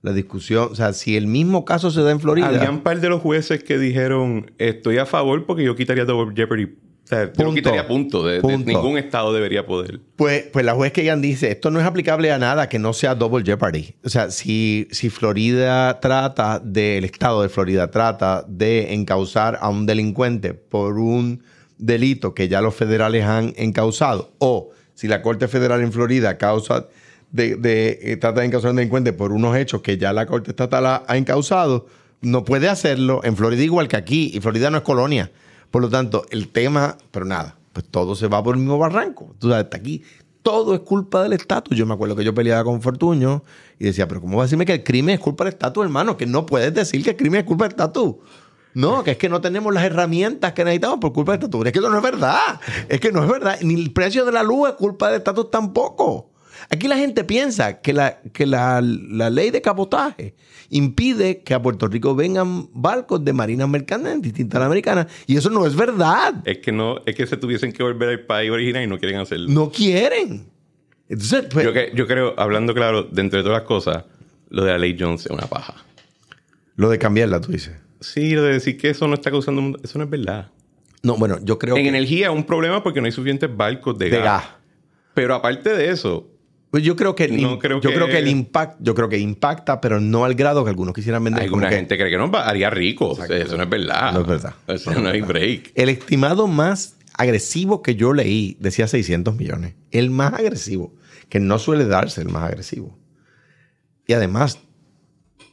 La 0.02 0.12
discusión, 0.12 0.68
o 0.70 0.74
sea, 0.74 0.92
si 0.92 1.16
el 1.16 1.26
mismo 1.26 1.64
caso 1.64 1.90
se 1.90 2.02
da 2.02 2.12
en 2.12 2.20
Florida, 2.20 2.48
Había 2.48 2.70
un 2.70 2.82
par 2.82 3.00
de 3.00 3.08
los 3.08 3.20
jueces 3.20 3.62
que 3.64 3.78
dijeron, 3.78 4.52
estoy 4.58 4.98
a 4.98 5.06
favor 5.06 5.46
porque 5.46 5.64
yo 5.64 5.74
quitaría 5.74 6.04
Double 6.04 6.34
Jeopardy. 6.34 6.76
O 7.08 7.10
sea, 7.10 7.24
yo 7.24 7.32
Punto. 7.32 7.44
lo 7.44 7.54
quitaría 7.54 7.86
punto. 7.88 8.26
De, 8.26 8.42
de- 8.42 8.58
ningún 8.58 8.98
estado 8.98 9.32
debería 9.32 9.64
poder. 9.64 9.98
Pues, 10.16 10.42
pues 10.52 10.62
la 10.66 10.74
juez 10.74 10.92
Kagan 10.92 11.22
dice, 11.22 11.50
esto 11.50 11.70
no 11.70 11.80
es 11.80 11.86
aplicable 11.86 12.30
a 12.30 12.38
nada 12.38 12.68
que 12.68 12.78
no 12.78 12.92
sea 12.92 13.14
double 13.14 13.42
jeopardy. 13.44 13.94
O 14.04 14.10
sea, 14.10 14.30
si, 14.30 14.86
si 14.90 15.08
Florida 15.08 16.00
trata 16.00 16.60
de, 16.62 16.98
el 16.98 17.04
estado 17.06 17.40
de 17.40 17.48
Florida 17.48 17.90
trata 17.90 18.44
de 18.46 18.92
encauzar 18.92 19.56
a 19.62 19.70
un 19.70 19.86
delincuente 19.86 20.52
por 20.52 20.98
un 20.98 21.42
delito 21.78 22.34
que 22.34 22.46
ya 22.48 22.60
los 22.60 22.74
federales 22.74 23.24
han 23.24 23.54
encauzado, 23.56 24.32
o 24.38 24.70
si 24.92 25.08
la 25.08 25.22
Corte 25.22 25.48
Federal 25.48 25.80
en 25.80 25.92
Florida 25.92 26.36
causa 26.36 26.88
de, 27.30 27.56
de- 27.56 27.98
eh, 28.02 28.16
trata 28.18 28.40
de 28.40 28.46
encauzar 28.48 28.68
a 28.68 28.70
un 28.72 28.76
delincuente 28.76 29.14
por 29.14 29.32
unos 29.32 29.56
hechos 29.56 29.80
que 29.80 29.96
ya 29.96 30.12
la 30.12 30.26
Corte 30.26 30.50
Estatal 30.50 30.84
ha, 30.84 31.04
ha 31.08 31.16
encauzado, 31.16 31.86
no 32.20 32.44
puede 32.44 32.68
hacerlo 32.68 33.20
en 33.24 33.34
Florida 33.34 33.62
igual 33.62 33.88
que 33.88 33.96
aquí, 33.96 34.30
y 34.34 34.40
Florida 34.40 34.68
no 34.70 34.76
es 34.76 34.82
colonia. 34.82 35.30
Por 35.70 35.82
lo 35.82 35.88
tanto, 35.88 36.24
el 36.30 36.48
tema, 36.48 36.96
pero 37.10 37.24
nada, 37.24 37.56
pues 37.72 37.86
todo 37.90 38.14
se 38.14 38.26
va 38.26 38.42
por 38.42 38.54
el 38.54 38.60
mismo 38.60 38.78
barranco. 38.78 39.34
Tú 39.38 39.48
sabes, 39.50 39.64
hasta 39.64 39.76
aquí 39.76 40.02
todo 40.42 40.74
es 40.74 40.80
culpa 40.80 41.22
del 41.22 41.34
estatus. 41.34 41.76
Yo 41.76 41.84
me 41.84 41.94
acuerdo 41.94 42.16
que 42.16 42.24
yo 42.24 42.34
peleaba 42.34 42.64
con 42.64 42.80
Fortuño 42.80 43.42
y 43.78 43.84
decía, 43.84 44.08
pero 44.08 44.20
¿cómo 44.20 44.38
vas 44.38 44.44
a 44.44 44.46
decirme 44.46 44.64
que 44.64 44.72
el 44.72 44.84
crimen 44.84 45.16
es 45.16 45.20
culpa 45.20 45.44
del 45.44 45.52
estatus, 45.52 45.84
hermano? 45.84 46.16
Que 46.16 46.26
no 46.26 46.46
puedes 46.46 46.72
decir 46.72 47.02
que 47.04 47.10
el 47.10 47.16
crimen 47.16 47.40
es 47.40 47.46
culpa 47.46 47.64
del 47.64 47.72
estatus. 47.72 48.16
No, 48.74 49.02
que 49.02 49.12
es 49.12 49.18
que 49.18 49.28
no 49.28 49.40
tenemos 49.40 49.74
las 49.74 49.84
herramientas 49.84 50.52
que 50.52 50.64
necesitamos 50.64 51.00
por 51.00 51.12
culpa 51.12 51.32
del 51.32 51.40
estatus. 51.40 51.66
Es 51.66 51.72
que 51.72 51.78
eso 51.80 51.90
no 51.90 51.96
es 51.96 52.02
verdad. 52.02 52.60
Es 52.88 53.00
que 53.00 53.12
no 53.12 53.22
es 53.22 53.28
verdad. 53.28 53.58
Ni 53.60 53.74
el 53.74 53.92
precio 53.92 54.24
de 54.24 54.32
la 54.32 54.42
luz 54.42 54.70
es 54.70 54.74
culpa 54.76 55.08
del 55.08 55.18
estatus 55.18 55.50
tampoco. 55.50 56.27
Aquí 56.70 56.86
la 56.86 56.96
gente 56.98 57.24
piensa 57.24 57.80
que 57.80 57.92
la, 57.94 58.20
que 58.32 58.44
la, 58.44 58.82
la 58.82 59.30
ley 59.30 59.50
de 59.50 59.62
cabotaje 59.62 60.34
impide 60.68 61.42
que 61.42 61.54
a 61.54 61.62
Puerto 61.62 61.88
Rico 61.88 62.14
vengan 62.14 62.68
barcos 62.74 63.24
de 63.24 63.32
marinas 63.32 63.68
mercantes 63.68 64.20
distintas 64.20 64.56
a 64.56 64.60
las 64.60 64.66
americanas. 64.66 65.06
Y 65.26 65.36
eso 65.36 65.48
no 65.48 65.64
es 65.66 65.74
verdad. 65.74 66.34
Es 66.44 66.58
que 66.58 66.70
no, 66.70 66.98
es 67.06 67.14
que 67.14 67.26
se 67.26 67.38
tuviesen 67.38 67.72
que 67.72 67.82
volver 67.82 68.10
al 68.10 68.20
país 68.26 68.50
original 68.50 68.82
y 68.84 68.86
no 68.86 68.98
quieren 68.98 69.18
hacerlo. 69.18 69.48
No 69.48 69.70
quieren. 69.70 70.46
Entonces, 71.08 71.46
pues, 71.50 71.64
Yo, 71.64 71.72
que- 71.72 71.90
yo 71.94 72.06
creo, 72.06 72.34
hablando 72.36 72.74
claro, 72.74 73.02
de 73.04 73.20
entre 73.22 73.40
todas 73.42 73.60
las 73.60 73.66
cosas, 73.66 74.04
lo 74.50 74.62
de 74.64 74.72
la 74.72 74.78
ley 74.78 74.94
Jones 74.98 75.24
es 75.24 75.30
una 75.32 75.46
paja. 75.46 75.74
lo 76.76 76.90
de 76.90 76.98
cambiarla, 76.98 77.40
tú 77.40 77.50
dices. 77.52 77.74
Sí, 78.00 78.32
lo 78.32 78.42
de 78.42 78.52
decir 78.52 78.76
que 78.76 78.90
eso 78.90 79.08
no 79.08 79.14
está 79.14 79.30
causando... 79.30 79.76
Eso 79.82 79.98
no 79.98 80.04
es 80.04 80.10
verdad. 80.10 80.50
No, 81.02 81.16
bueno, 81.16 81.38
yo 81.42 81.58
creo 81.58 81.76
En 81.76 81.82
que 81.84 81.88
energía 81.88 82.26
es 82.28 82.32
un 82.32 82.44
problema 82.44 82.82
porque 82.82 83.00
no 83.00 83.06
hay 83.06 83.12
suficientes 83.12 83.48
barcos 83.56 83.98
de, 83.98 84.10
de 84.10 84.18
gas. 84.18 84.42
gas. 84.42 84.50
Pero 85.14 85.34
aparte 85.34 85.70
de 85.74 85.88
eso, 85.90 86.28
Pues 86.70 86.82
yo 86.82 86.96
creo 86.96 87.14
que 87.14 87.28
No 87.28 87.58
creo 87.58 87.80
yo 87.80 87.88
que- 87.88 87.94
creo 87.94 88.06
que 88.08 88.18
el 88.18 88.28
impact, 88.28 88.76
yo 88.80 88.94
creo 88.94 89.08
que 89.08 89.18
impacta, 89.18 89.80
pero 89.80 90.00
no 90.00 90.24
al 90.24 90.34
grado 90.34 90.64
que 90.64 90.70
algunos 90.70 90.94
quisieran 90.94 91.24
vender. 91.24 91.44
alguna 91.44 91.68
que 91.70 91.76
gente 91.76 91.96
cree 91.96 92.10
que 92.10 92.16
va- 92.18 92.46
haría 92.46 92.68
rico. 92.68 93.08
O 93.10 93.14
sea, 93.16 93.24
eso 93.36 93.56
no 93.56 93.62
es 93.62 93.70
verdad. 93.70 94.12
No 94.12 94.20
es 94.20 94.26
verdad. 94.26 94.54
Eso 94.66 94.92
no 94.92 95.08
hay 95.08 95.22
break. 95.22 95.72
El 95.74 95.88
estimado 95.88 96.46
más 96.46 96.96
agresivo 97.14 97.82
que 97.82 97.94
yo 97.96 98.12
leí 98.12 98.56
decía 98.60 98.86
600 98.86 99.34
millones. 99.36 99.74
El 99.90 100.10
más 100.10 100.34
agresivo, 100.34 100.94
que 101.30 101.40
no 101.40 101.58
suele 101.58 101.86
darse 101.86 102.20
el 102.20 102.28
más 102.28 102.44
agresivo. 102.44 102.96
Y 104.06 104.12
además, 104.12 104.58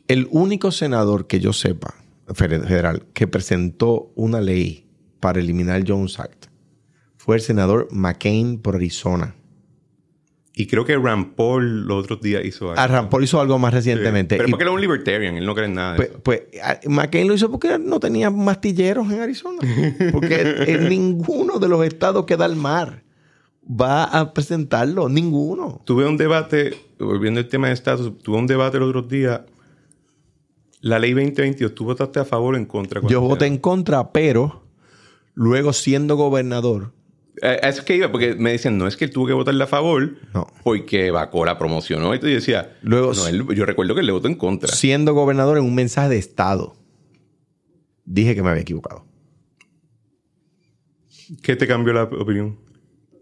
el 0.07 0.27
único 0.31 0.71
senador 0.71 1.27
que 1.27 1.39
yo 1.39 1.53
sepa, 1.53 1.95
federal, 2.33 3.05
que 3.13 3.27
presentó 3.27 4.11
una 4.15 4.41
ley 4.41 4.85
para 5.19 5.39
eliminar 5.39 5.77
el 5.77 5.85
Jones 5.87 6.19
Act 6.19 6.47
fue 7.17 7.37
el 7.37 7.41
senador 7.41 7.87
McCain 7.91 8.59
por 8.59 8.75
Arizona. 8.75 9.35
Y 10.57 10.67
creo 10.67 10.85
que 10.85 10.97
Rand 10.97 11.35
Paul 11.35 11.85
los 11.85 12.05
otros 12.05 12.21
días 12.21 12.45
hizo 12.45 12.69
algo. 12.69 12.81
Ah, 12.81 12.87
Rand 12.87 13.09
Paul 13.09 13.25
hizo 13.25 13.41
algo 13.41 13.59
más 13.59 13.73
recientemente. 13.73 14.37
Pero 14.37 14.47
Y, 14.47 14.51
porque 14.51 14.63
él 14.63 14.69
es 14.69 14.75
un 14.75 14.81
libertarian, 14.81 15.35
él 15.35 15.45
no 15.45 15.53
cree 15.53 15.67
en 15.67 15.73
nada 15.73 15.93
de 15.93 15.97
pues, 15.97 16.09
eso. 16.09 16.19
pues, 16.23 16.41
ah, 16.63 16.79
McCain 16.87 17.27
lo 17.27 17.33
hizo 17.33 17.51
porque 17.51 17.77
no 17.77 17.99
tenía 17.99 18.29
mastilleros 18.29 19.11
en 19.11 19.19
Arizona. 19.19 19.59
Porque 20.13 20.41
en 20.67 20.87
ninguno 20.87 21.59
de 21.59 21.67
los 21.67 21.85
estados 21.85 22.25
que 22.25 22.37
da 22.37 22.45
el 22.45 22.55
mar 22.55 23.03
va 23.69 24.05
a 24.05 24.33
presentarlo. 24.33 25.09
Ninguno. 25.09 25.81
Tuve 25.85 26.07
un 26.07 26.15
debate, 26.15 26.73
volviendo 26.99 27.41
al 27.41 27.47
tema 27.47 27.67
de 27.67 27.73
estatus, 27.73 28.17
tuve 28.19 28.37
un 28.37 28.47
debate 28.47 28.79
los 28.79 28.89
otros 28.89 29.09
días. 29.09 29.41
La 30.79 30.99
ley 30.99 31.11
2022, 31.11 31.75
¿tú 31.75 31.83
votaste 31.83 32.19
a 32.19 32.25
favor 32.25 32.53
o 32.53 32.57
en 32.57 32.65
contra? 32.65 33.01
Yo 33.07 33.19
voté 33.19 33.47
en 33.47 33.57
contra, 33.57 34.11
pero 34.11 34.63
luego 35.33 35.73
siendo 35.73 36.15
gobernador, 36.15 36.93
A 37.41 37.53
eso 37.69 37.79
es 37.81 37.85
que 37.85 37.95
iba, 37.97 38.11
porque 38.11 38.35
me 38.35 38.51
decían, 38.51 38.77
no 38.77 38.87
es 38.87 38.95
que 38.95 39.05
él 39.05 39.11
tuvo 39.11 39.27
que 39.27 39.33
votarle 39.33 39.63
a 39.63 39.67
favor, 39.67 40.15
No. 40.33 40.47
porque 40.63 41.11
Bacó 41.11 41.45
la 41.45 41.57
promocionó. 41.57 42.15
Y 42.15 42.19
yo 42.19 42.27
decía, 42.27 42.77
Luego- 42.81 43.13
no, 43.13 43.27
él- 43.27 43.45
yo 43.55 43.65
recuerdo 43.65 43.93
que 43.93 43.99
él 44.01 44.05
le 44.05 44.11
votó 44.13 44.27
en 44.27 44.35
contra. 44.35 44.73
siendo 44.73 45.13
gobernador 45.13 45.57
en 45.57 45.65
un 45.65 45.75
mensaje 45.75 46.09
de 46.09 46.17
Estado, 46.17 46.75
dije 48.05 48.35
que 48.35 48.41
me 48.43 48.49
había 48.51 48.61
equivocado. 48.61 49.05
¿Qué 51.41 51.55
te 51.55 51.67
cambió 51.67 51.91
la 51.93 52.03
opinión? 52.03 52.59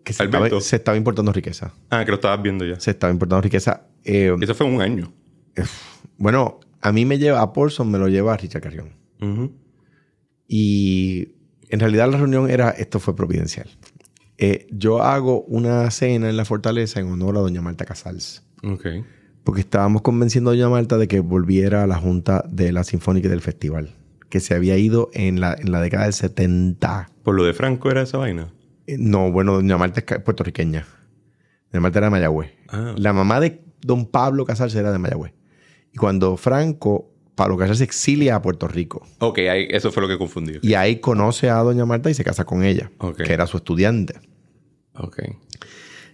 Que 0.03 0.11
se, 0.14 0.23
Alberto. 0.23 0.45
estaba, 0.45 0.61
se 0.61 0.76
estaba 0.76 0.98
importando 0.98 1.31
riqueza. 1.31 1.73
Ah, 1.90 2.03
que 2.03 2.11
lo 2.11 2.15
estabas 2.15 2.41
viendo 2.44 2.65
ya. 2.65 2.80
Se 2.80 2.91
estaba 2.91 3.11
importando 3.14 3.41
riqueza. 3.41 3.88
Eh, 4.03 4.35
Eso 4.41 4.53
fue 4.53 4.68
un 4.68 4.81
año. 4.81 5.14
bueno, 6.18 6.60
a 6.81 6.91
mí 6.91 7.06
me 7.06 7.18
lleva, 7.18 7.41
a 7.41 7.53
Paulson 7.53 7.90
me 7.90 7.98
lo 7.98 8.10
lleva 8.10 8.34
a 8.34 8.38
Richard 8.38 8.61
Carrión. 8.61 8.91
Y 10.48 11.30
en 11.69 11.80
realidad 11.80 12.11
la 12.11 12.18
reunión 12.18 12.49
era, 12.49 12.72
esto 12.72 12.99
fue 12.99 13.15
providencial. 13.15 13.69
Eh, 14.38 14.68
yo 14.72 15.01
hago 15.03 15.43
una 15.43 15.89
cena 15.91 16.30
en 16.30 16.38
la 16.38 16.45
fortaleza 16.45 16.99
en 16.99 17.07
honor 17.11 17.38
a 17.38 17.41
doña 17.41 17.61
Marta 17.61 17.85
Casals. 17.85 18.43
Ok. 18.64 18.85
Porque 19.43 19.61
estábamos 19.61 20.01
convenciendo 20.01 20.49
a 20.49 20.53
doña 20.53 20.69
Marta 20.69 20.97
de 20.97 21.07
que 21.07 21.19
volviera 21.19 21.84
a 21.84 21.88
la 21.88 21.97
junta 21.97 22.43
de 22.49 22.72
la 22.72 22.84
Sinfónica 22.84 23.27
y 23.27 23.30
del 23.31 23.41
festival. 23.41 23.95
Que 24.30 24.39
se 24.39 24.55
había 24.55 24.77
ido 24.77 25.10
en 25.14 25.39
la, 25.39 25.53
en 25.53 25.72
la 25.72 25.81
década 25.81 26.05
del 26.05 26.14
70. 26.14 27.10
Por 27.23 27.35
lo 27.35 27.43
de 27.43 27.53
Franco 27.53 27.91
era 27.91 28.01
esa 28.01 28.18
vaina. 28.18 28.51
Eh, 28.88 28.97
No, 28.99 29.31
bueno, 29.31 29.53
doña 29.53 29.77
Marta 29.77 29.99
es 30.05 30.19
puertorriqueña. 30.22 30.88
Doña 31.72 31.81
Marta 31.81 31.99
era 31.99 32.07
de 32.07 32.11
Mayagüez. 32.11 32.51
Ah. 32.69 32.95
La 32.97 33.14
mamá 33.14 33.39
de 33.39 33.61
don 33.81 34.07
Pablo 34.07 34.45
Casals 34.45 34.73
era 34.76 34.91
de 34.91 34.97
Mayagüez. 34.97 35.34
Y 35.91 35.97
cuando 35.97 36.38
Franco, 36.38 37.12
Pablo 37.35 37.57
Casals 37.57 37.80
se 37.80 37.84
exilia 37.84 38.35
a 38.35 38.41
Puerto 38.41 38.68
Rico. 38.68 39.05
Ok, 39.19 39.39
ahí- 39.39 39.68
eso 39.69 39.91
fue 39.91 40.01
lo 40.03 40.07
que 40.07 40.18
confundí. 40.18 40.53
Y 40.61 40.76
ahí 40.76 40.97
conoce 40.97 41.49
a 41.49 41.55
doña 41.57 41.85
Marta 41.85 42.10
y 42.10 42.14
se 42.14 42.23
casa 42.23 42.45
con 42.45 42.64
ella. 42.64 42.91
Que 43.18 43.34
era 43.34 43.47
su 43.47 43.57
estudiante. 43.57 44.15
Ok. 44.95 45.19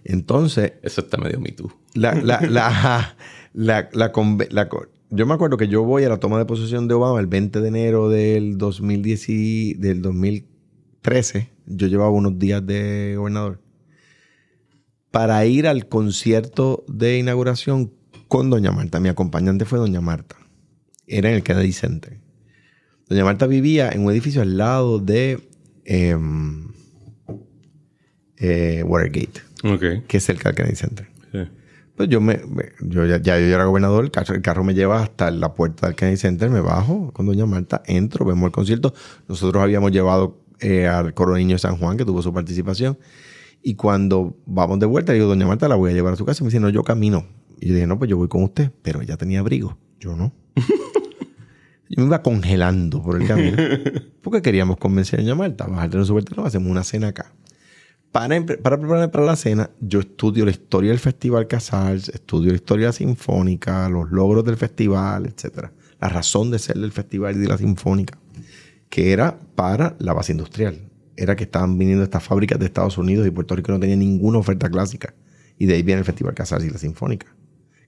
Entonces, 0.04 0.72
Eso 0.82 1.02
está 1.02 1.18
medio 1.18 1.38
me 1.40 1.50
too. 1.52 1.70
la, 1.94 2.14
la, 2.14 2.40
la, 3.52 3.90
la, 3.92 4.68
yo 5.10 5.26
me 5.26 5.34
acuerdo 5.34 5.56
que 5.58 5.68
yo 5.68 5.82
voy 5.82 6.04
a 6.04 6.08
la 6.08 6.18
toma 6.20 6.38
de 6.38 6.46
posesión 6.46 6.88
de 6.88 6.94
Obama 6.94 7.20
el 7.20 7.26
20 7.26 7.60
de 7.60 7.68
enero 7.68 8.08
del 8.08 8.56
2010 8.56 9.28
y- 9.28 9.74
del 9.74 10.00
2013. 10.00 11.50
Yo 11.66 11.86
llevaba 11.88 12.10
unos 12.10 12.38
días 12.38 12.64
de 12.66 13.14
gobernador. 13.18 13.60
Para 15.10 15.44
ir 15.44 15.66
al 15.66 15.88
concierto 15.88 16.84
de 16.88 17.18
inauguración 17.18 17.92
con 18.28 18.48
Doña 18.48 18.70
Marta. 18.70 19.00
Mi 19.00 19.08
acompañante 19.08 19.64
fue 19.64 19.78
Doña 19.80 20.00
Marta. 20.00 20.36
Era 21.12 21.28
en 21.30 21.36
el 21.36 21.42
Kennedy 21.42 21.72
Center. 21.72 22.18
Doña 23.08 23.24
Marta 23.24 23.46
vivía 23.46 23.90
en 23.90 24.04
un 24.04 24.12
edificio 24.12 24.40
al 24.42 24.56
lado 24.56 24.98
de 25.00 25.40
em, 25.84 26.68
eh, 28.36 28.82
Watergate, 28.86 29.40
que 30.06 30.16
es 30.18 30.24
cerca 30.24 30.50
del 30.50 30.56
Kennedy 30.56 30.76
Center. 30.76 31.08
Sí. 31.32 31.38
Pues 31.96 32.08
yo 32.08 32.20
me, 32.20 32.40
me- 32.48 32.70
yo 32.80 33.04
ya, 33.04 33.20
ya 33.20 33.38
yo 33.38 33.46
era 33.46 33.64
gobernador, 33.64 34.04
el 34.04 34.10
carro, 34.10 34.34
el 34.34 34.42
carro 34.42 34.64
me 34.64 34.74
lleva 34.74 35.02
hasta 35.02 35.30
la 35.30 35.52
puerta 35.54 35.86
del 35.86 35.96
Kennedy 35.96 36.16
Center, 36.16 36.48
me 36.50 36.60
bajo 36.60 37.12
con 37.12 37.26
doña 37.26 37.44
Marta, 37.46 37.82
entro, 37.86 38.24
vemos 38.24 38.46
el 38.46 38.52
concierto. 38.52 38.94
Nosotros 39.28 39.62
habíamos 39.62 39.90
llevado 39.92 40.38
eh, 40.60 40.86
al 40.86 41.12
Coro 41.14 41.36
Niño 41.36 41.56
de 41.56 41.58
San 41.58 41.76
Juan, 41.76 41.96
que 41.96 42.04
tuvo 42.04 42.22
su 42.22 42.32
participación. 42.32 42.98
Y 43.62 43.74
cuando 43.74 44.38
vamos 44.46 44.78
de 44.78 44.86
vuelta, 44.86 45.12
digo, 45.12 45.26
doña 45.26 45.46
Marta, 45.46 45.68
la 45.68 45.74
voy 45.74 45.90
a 45.90 45.94
llevar 45.94 46.14
a 46.14 46.16
su 46.16 46.24
casa. 46.24 46.42
Y 46.42 46.44
me 46.44 46.48
dice, 46.48 46.60
no, 46.60 46.70
yo 46.70 46.82
camino. 46.82 47.26
Y 47.60 47.68
yo 47.68 47.74
dije, 47.74 47.86
no, 47.86 47.98
pues 47.98 48.08
yo 48.08 48.16
voy 48.16 48.28
con 48.28 48.42
usted. 48.44 48.70
Pero 48.80 49.02
ella 49.02 49.18
tenía 49.18 49.40
abrigo. 49.40 49.76
Yo 49.98 50.16
no. 50.16 50.32
yo 51.90 52.00
me 52.02 52.06
iba 52.06 52.22
congelando 52.22 53.02
por 53.02 53.20
el 53.20 53.28
camino. 53.28 53.56
Porque 54.22 54.40
queríamos 54.40 54.78
convencer 54.78 55.18
a 55.20 55.22
doña 55.22 55.34
Marta, 55.34 55.66
bajarte 55.66 55.98
en 55.98 56.04
su 56.06 56.14
vertedero, 56.14 56.46
hacemos 56.46 56.70
una 56.70 56.84
cena 56.84 57.08
acá. 57.08 57.34
Para, 58.12 58.36
empre- 58.36 58.56
para 58.60 58.78
prepararme 58.78 59.08
para 59.08 59.24
la 59.24 59.36
cena, 59.36 59.70
yo 59.80 60.00
estudio 60.00 60.44
la 60.44 60.50
historia 60.50 60.90
del 60.90 60.98
Festival 60.98 61.46
Casals, 61.46 62.08
estudio 62.08 62.50
la 62.50 62.56
historia 62.56 62.92
sinfónica, 62.92 63.88
los 63.88 64.10
logros 64.10 64.44
del 64.44 64.56
festival, 64.56 65.26
etcétera. 65.26 65.72
La 66.00 66.08
razón 66.08 66.50
de 66.50 66.58
ser 66.58 66.78
del 66.78 66.92
festival 66.92 67.36
y 67.36 67.40
de 67.40 67.48
la 67.48 67.58
sinfónica, 67.58 68.18
que 68.88 69.12
era 69.12 69.38
para 69.54 69.96
la 69.98 70.12
base 70.12 70.32
industrial. 70.32 70.78
Era 71.16 71.36
que 71.36 71.44
estaban 71.44 71.76
viniendo 71.76 72.02
estas 72.02 72.22
fábricas 72.24 72.58
de 72.58 72.66
Estados 72.66 72.96
Unidos 72.98 73.26
y 73.26 73.30
Puerto 73.30 73.54
Rico 73.54 73.72
no 73.72 73.78
tenía 73.80 73.96
ninguna 73.96 74.38
oferta 74.38 74.70
clásica. 74.70 75.14
Y 75.58 75.66
de 75.66 75.74
ahí 75.74 75.82
viene 75.82 75.98
el 76.00 76.04
Festival 76.06 76.34
Casals 76.34 76.64
y 76.64 76.70
la 76.70 76.78
sinfónica. 76.78 77.26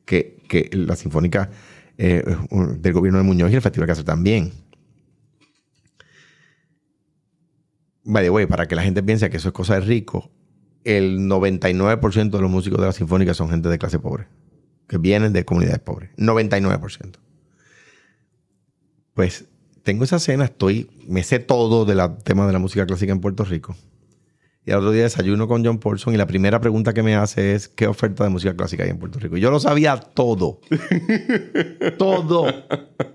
Que, 0.04 0.42
que 0.48 0.68
la 0.72 0.94
sinfónica 0.96 1.50
eh, 1.98 2.24
del 2.78 2.92
gobierno 2.92 3.18
de 3.18 3.24
Muñoz 3.24 3.50
y 3.50 3.54
el 3.54 3.62
Festival 3.62 3.86
Casals 3.86 4.06
también. 4.06 4.52
By 8.04 8.24
the 8.24 8.30
way, 8.30 8.46
para 8.46 8.66
que 8.66 8.74
la 8.74 8.82
gente 8.82 9.02
piense 9.02 9.30
que 9.30 9.36
eso 9.36 9.48
es 9.48 9.54
cosa 9.54 9.74
de 9.74 9.80
rico, 9.82 10.30
el 10.84 11.20
99% 11.20 12.30
de 12.30 12.40
los 12.40 12.50
músicos 12.50 12.80
de 12.80 12.86
la 12.86 12.92
sinfónica 12.92 13.34
son 13.34 13.48
gente 13.50 13.68
de 13.68 13.78
clase 13.78 13.98
pobre, 13.98 14.26
que 14.88 14.98
vienen 14.98 15.32
de 15.32 15.44
comunidades 15.44 15.78
pobres. 15.78 16.10
99%. 16.16 17.18
Pues 19.14 19.44
tengo 19.82 20.04
esa 20.04 20.18
cena, 20.18 20.44
estoy, 20.44 20.90
me 21.06 21.22
sé 21.22 21.38
todo 21.38 21.84
del 21.84 22.00
tema 22.24 22.46
de 22.46 22.52
la 22.52 22.58
música 22.58 22.86
clásica 22.86 23.12
en 23.12 23.20
Puerto 23.20 23.44
Rico. 23.44 23.76
Y 24.64 24.70
al 24.70 24.78
otro 24.78 24.92
día 24.92 25.02
desayuno 25.02 25.48
con 25.48 25.64
John 25.64 25.78
Paulson 25.78 26.14
y 26.14 26.16
la 26.16 26.26
primera 26.26 26.60
pregunta 26.60 26.94
que 26.94 27.02
me 27.02 27.16
hace 27.16 27.54
es 27.54 27.68
¿qué 27.68 27.88
oferta 27.88 28.22
de 28.22 28.30
música 28.30 28.54
clásica 28.54 28.84
hay 28.84 28.90
en 28.90 28.98
Puerto 28.98 29.18
Rico? 29.18 29.36
Y 29.36 29.40
yo 29.40 29.50
lo 29.50 29.58
sabía 29.58 29.96
todo. 29.96 30.60
todo. 31.98 32.46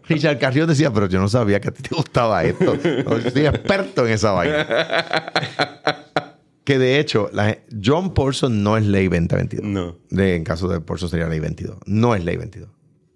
Richard 0.10 0.40
Carrión 0.40 0.68
decía, 0.68 0.91
pero 0.91 1.07
yo 1.07 1.19
no 1.19 1.30
sabía 1.30 1.60
que 1.61 1.69
a 1.69 1.72
ti 1.72 1.84
te 1.84 1.95
gustaba 1.95 2.44
esto. 2.44 2.76
Yo 2.76 3.32
soy 3.32 3.45
experto 3.45 4.06
en 4.06 4.14
esa 4.14 4.32
vaina. 4.32 4.68
que 6.65 6.78
de 6.78 6.99
hecho, 6.99 7.30
la- 7.32 7.57
John 7.84 8.14
Paulson 8.14 8.61
no 8.61 8.76
es 8.76 8.86
ley 8.86 9.06
2022. 9.07 9.65
No. 9.65 9.98
De- 10.10 10.36
en 10.36 10.44
caso 10.44 10.68
de 10.68 10.82
Paulson 10.82 11.07
sería 11.10 11.28
ley 11.28 11.40
22. 11.40 11.78
No 11.86 12.14
es 12.14 12.26
ley 12.26 12.36
22. 12.36 12.69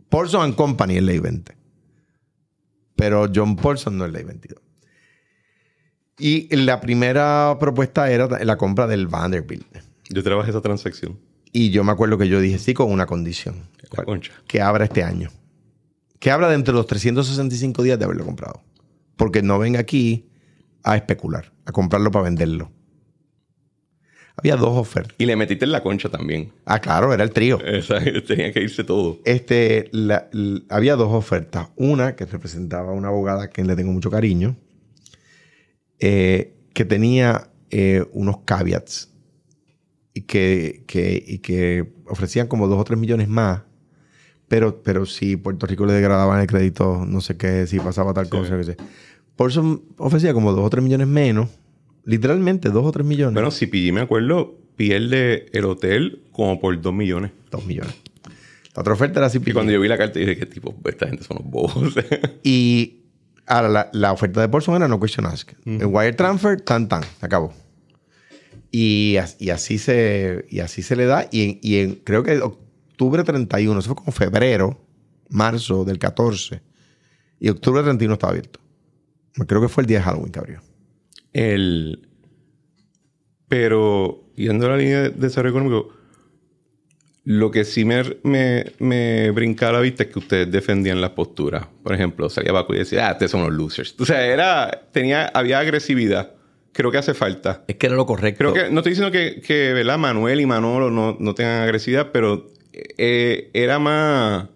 Paulson 0.07 0.43
and 0.43 0.55
Company 0.55 0.95
es 0.97 1.03
ley 1.03 1.19
20. 1.19 1.53
Pero 2.95 3.29
John 3.33 3.55
Paulson 3.57 3.97
no 3.97 4.05
es 4.05 4.11
ley 4.13 4.23
22. 4.23 4.61
Y 6.23 6.55
la 6.55 6.79
primera 6.81 7.57
propuesta 7.59 8.11
era 8.11 8.27
la 8.43 8.55
compra 8.57 8.85
del 8.85 9.07
Vanderbilt. 9.07 9.65
Yo 10.09 10.21
trabajé 10.21 10.51
esa 10.51 10.61
transacción. 10.61 11.17
Y 11.51 11.71
yo 11.71 11.83
me 11.83 11.91
acuerdo 11.91 12.17
que 12.19 12.27
yo 12.27 12.39
dije 12.39 12.59
sí 12.59 12.73
con 12.75 12.91
una 12.91 13.07
condición. 13.07 13.55
La 13.97 14.03
concha. 14.05 14.31
Que 14.47 14.61
abra 14.61 14.85
este 14.85 15.03
año. 15.03 15.29
Que 16.19 16.29
abra 16.29 16.47
dentro 16.49 16.73
de 16.73 16.77
los 16.79 16.85
365 16.87 17.81
días 17.81 17.97
de 17.97 18.05
haberlo 18.05 18.23
comprado. 18.23 18.61
Porque 19.15 19.41
no 19.41 19.57
venga 19.57 19.79
aquí 19.79 20.27
a 20.83 20.95
especular, 20.95 21.51
a 21.65 21.71
comprarlo 21.71 22.11
para 22.11 22.25
venderlo. 22.25 22.71
Había 24.37 24.55
dos 24.55 24.77
ofertas. 24.77 25.15
Y 25.17 25.25
le 25.25 25.35
metiste 25.35 25.65
en 25.65 25.71
la 25.71 25.81
concha 25.83 26.09
también. 26.09 26.51
Ah, 26.65 26.79
claro, 26.79 27.13
era 27.13 27.23
el 27.23 27.31
trío. 27.31 27.57
Tenía 28.27 28.51
que 28.53 28.61
irse 28.61 28.83
todo. 28.83 29.19
Este, 29.25 29.89
la- 29.91 30.29
había 30.69 30.95
dos 30.95 31.11
ofertas. 31.13 31.69
Una 31.75 32.15
que 32.15 32.25
representaba 32.25 32.89
a 32.91 32.93
una 32.93 33.09
abogada 33.09 33.43
a 33.43 33.47
quien 33.49 33.67
le 33.67 33.75
tengo 33.75 33.91
mucho 33.91 34.09
cariño, 34.09 34.55
eh, 36.01 36.53
que 36.73 36.83
tenía 36.83 37.49
eh, 37.69 38.03
unos 38.11 38.39
caveats 38.43 39.13
y 40.13 40.21
que, 40.21 40.83
que- 40.87 41.23
y 41.25 41.37
que 41.39 41.93
ofrecían 42.07 42.47
como 42.47 42.67
dos 42.67 42.79
o 42.79 42.83
tres 42.83 42.99
millones 42.99 43.29
más. 43.29 43.61
Pero, 44.49 44.83
pero 44.83 45.05
si 45.05 45.37
Puerto 45.37 45.65
Rico 45.65 45.85
le 45.85 45.93
degradaban 45.93 46.41
el 46.41 46.47
crédito, 46.47 47.05
no 47.07 47.21
sé 47.21 47.37
qué, 47.37 47.65
si 47.67 47.79
pasaba 47.79 48.13
tal 48.13 48.27
cosa, 48.27 48.57
qué 48.57 48.63
sé. 48.65 48.77
Por 49.37 49.49
eso 49.49 49.81
ofrecía 49.97 50.33
como 50.33 50.51
dos 50.51 50.65
o 50.65 50.69
tres 50.69 50.83
millones 50.83 51.07
menos. 51.07 51.49
Literalmente, 52.03 52.69
dos 52.69 52.85
o 52.85 52.91
tres 52.91 53.05
millones. 53.05 53.33
Bueno, 53.35 53.51
si 53.51 53.67
pillé, 53.67 53.93
me 53.93 54.01
acuerdo, 54.01 54.57
pierde 54.75 55.45
el 55.53 55.63
hotel 55.65 56.23
como 56.33 56.59
por 56.59 56.81
dos 56.81 56.93
millones. 56.93 57.31
dos 57.49 57.65
millones. 57.65 57.93
La 58.75 58.81
otra 58.81 58.93
oferta 58.93 59.19
era 59.19 59.27
así. 59.27 59.39
Y 59.45 59.51
cuando 59.53 59.71
yo 59.71 59.79
vi 59.79 59.87
la 59.87 59.97
carta 59.97 60.19
dije, 60.19 60.35
¿qué 60.35 60.45
tipo? 60.45 60.75
Esta 60.85 61.07
gente 61.07 61.23
son 61.23 61.37
los 61.37 61.45
bobos. 61.49 61.93
Y 62.43 63.00
ahora 63.47 63.69
la, 63.69 63.89
la 63.93 64.11
oferta 64.13 64.41
de 64.41 64.49
Paulson 64.49 64.75
era 64.75 64.87
no 64.87 64.99
question 64.99 65.25
ask. 65.25 65.51
El 65.65 65.85
wire 65.87 66.13
transfer, 66.13 66.59
tan, 66.61 66.87
tan, 66.87 67.03
se 67.03 67.25
acabó. 67.25 67.53
Y, 68.71 69.17
as- 69.17 69.35
y 69.39 69.49
así 69.49 69.77
se 69.77 70.45
y 70.49 70.59
así 70.59 70.81
se 70.81 70.95
le 70.95 71.05
da. 71.05 71.27
Y, 71.31 71.43
en, 71.43 71.59
y 71.61 71.75
en- 71.77 71.95
creo 71.95 72.23
que 72.23 72.39
octubre 72.41 73.23
31, 73.23 73.79
eso 73.79 73.87
fue 73.89 73.95
como 73.95 74.11
febrero, 74.11 74.79
marzo 75.29 75.83
del 75.85 75.99
14 75.99 76.61
y 77.39 77.49
octubre 77.49 77.79
del 77.79 77.85
31 77.85 78.13
estaba 78.13 78.31
abierto. 78.31 78.59
Creo 79.47 79.61
que 79.61 79.69
fue 79.69 79.83
el 79.83 79.87
día 79.87 79.97
de 79.99 80.03
Halloween 80.03 80.31
que 80.31 80.39
abrió. 80.39 80.61
El... 81.33 82.07
Pero, 83.47 84.23
yendo 84.35 84.65
a 84.67 84.69
la 84.69 84.77
línea 84.77 85.01
de 85.03 85.09
desarrollo 85.09 85.57
económico, 85.57 85.93
lo 87.23 87.51
que 87.51 87.65
sí 87.65 87.85
me, 87.85 88.03
me, 88.23 88.65
me 88.79 89.31
brincaba 89.31 89.73
la 89.73 89.79
vista 89.79 90.03
es 90.03 90.09
que 90.09 90.19
ustedes 90.19 90.51
defendían 90.51 91.01
las 91.01 91.11
posturas. 91.11 91.67
Por 91.83 91.93
ejemplo, 91.93 92.29
salía 92.29 92.51
Baco 92.51 92.73
y 92.73 92.79
decía, 92.79 93.09
ah, 93.09 93.11
ustedes 93.13 93.31
son 93.31 93.43
los 93.43 93.53
losers. 93.53 93.95
O 93.99 94.05
sea, 94.05 94.25
era, 94.25 94.87
tenía, 94.91 95.27
había 95.27 95.59
agresividad. 95.59 96.33
Creo 96.73 96.89
que 96.89 96.97
hace 96.97 97.13
falta. 97.13 97.63
Es 97.67 97.75
que 97.75 97.87
era 97.87 97.95
lo 97.95 98.05
correcto. 98.05 98.37
Creo 98.39 98.53
que, 98.53 98.71
no 98.71 98.79
estoy 98.79 98.91
diciendo 98.91 99.11
que, 99.11 99.41
que 99.41 99.73
¿verdad? 99.73 99.97
Manuel 99.97 100.39
y 100.39 100.45
Manolo 100.45 100.89
no, 100.89 101.17
no 101.19 101.35
tengan 101.35 101.61
agresividad, 101.61 102.11
pero 102.11 102.47
eh, 102.73 103.49
era 103.53 103.77
más 103.77 104.47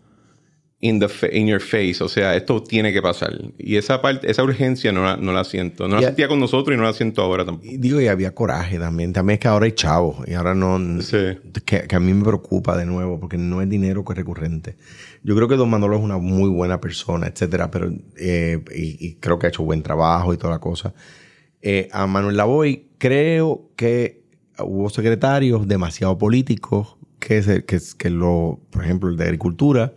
in, 0.88 1.00
the 1.00 1.08
in 1.32 1.48
your 1.48 1.60
face. 1.60 2.04
O 2.04 2.08
sea, 2.08 2.36
esto 2.36 2.62
tiene 2.62 2.94
que 2.94 3.02
pasar. 3.02 3.34
Y 3.58 3.76
esa 3.76 4.02
parte, 4.02 4.30
esa 4.30 4.44
urgencia 4.44 4.92
no 4.92 5.04
la, 5.04 5.18
no 5.18 5.34
la 5.34 5.44
siento. 5.44 5.88
No 5.88 5.96
la 5.96 6.04
sentía 6.04 6.28
con 6.28 6.40
nosotros 6.40 6.76
y 6.76 6.78
no 6.78 6.84
la 6.84 6.94
siento 6.94 7.22
ahora 7.22 7.44
tampoco. 7.44 7.68
Y 7.68 7.78
digo, 7.78 8.00
y 8.00 8.08
había 8.08 8.34
coraje 8.34 8.78
también. 8.78 9.12
También 9.12 9.36
es 9.36 9.40
que 9.40 9.48
ahora 9.48 9.66
hay 9.66 9.72
chavos. 9.72 10.28
Y 10.28 10.34
ahora 10.34 10.54
no... 10.54 11.02
Sí. 11.02 11.18
Que, 11.66 11.88
que, 11.88 11.96
a 11.96 12.00
mí 12.00 12.14
me 12.14 12.24
preocupa 12.24 12.78
de 12.78 12.86
nuevo 12.86 13.20
porque 13.20 13.38
no 13.38 13.62
es 13.62 13.70
dinero 13.70 14.06
que 14.06 14.14
es 14.14 14.18
recurrente. 14.18 14.78
Yo 15.24 15.36
creo 15.36 15.48
que 15.48 15.56
Don 15.56 15.70
Manolo 15.70 15.98
es 15.98 16.04
una 16.04 16.18
muy 16.18 16.50
buena 16.50 16.80
persona, 16.80 17.28
etcétera. 17.28 17.72
Pero... 17.72 17.92
Eh, 18.18 18.64
y, 18.76 19.08
y, 19.08 19.16
creo 19.16 19.40
que 19.40 19.48
ha 19.48 19.50
hecho 19.50 19.64
buen 19.64 19.82
trabajo 19.82 20.34
y 20.34 20.38
toda 20.38 20.54
la 20.54 20.60
cosa. 20.60 20.94
Eh, 21.62 21.90
a 21.92 22.06
Manuel 22.06 22.38
Lavoy 22.38 22.90
creo 23.00 23.72
que 23.76 24.24
hubo 24.60 24.90
secretarios 24.90 25.68
demasiado 25.68 26.18
políticos 26.18 26.96
que, 27.20 27.42
se, 27.42 27.66
que, 27.66 27.80
que 27.98 28.10
lo... 28.12 28.60
Por 28.70 28.84
ejemplo, 28.84 29.10
el 29.10 29.18
de 29.18 29.24
Agricultura 29.24 29.94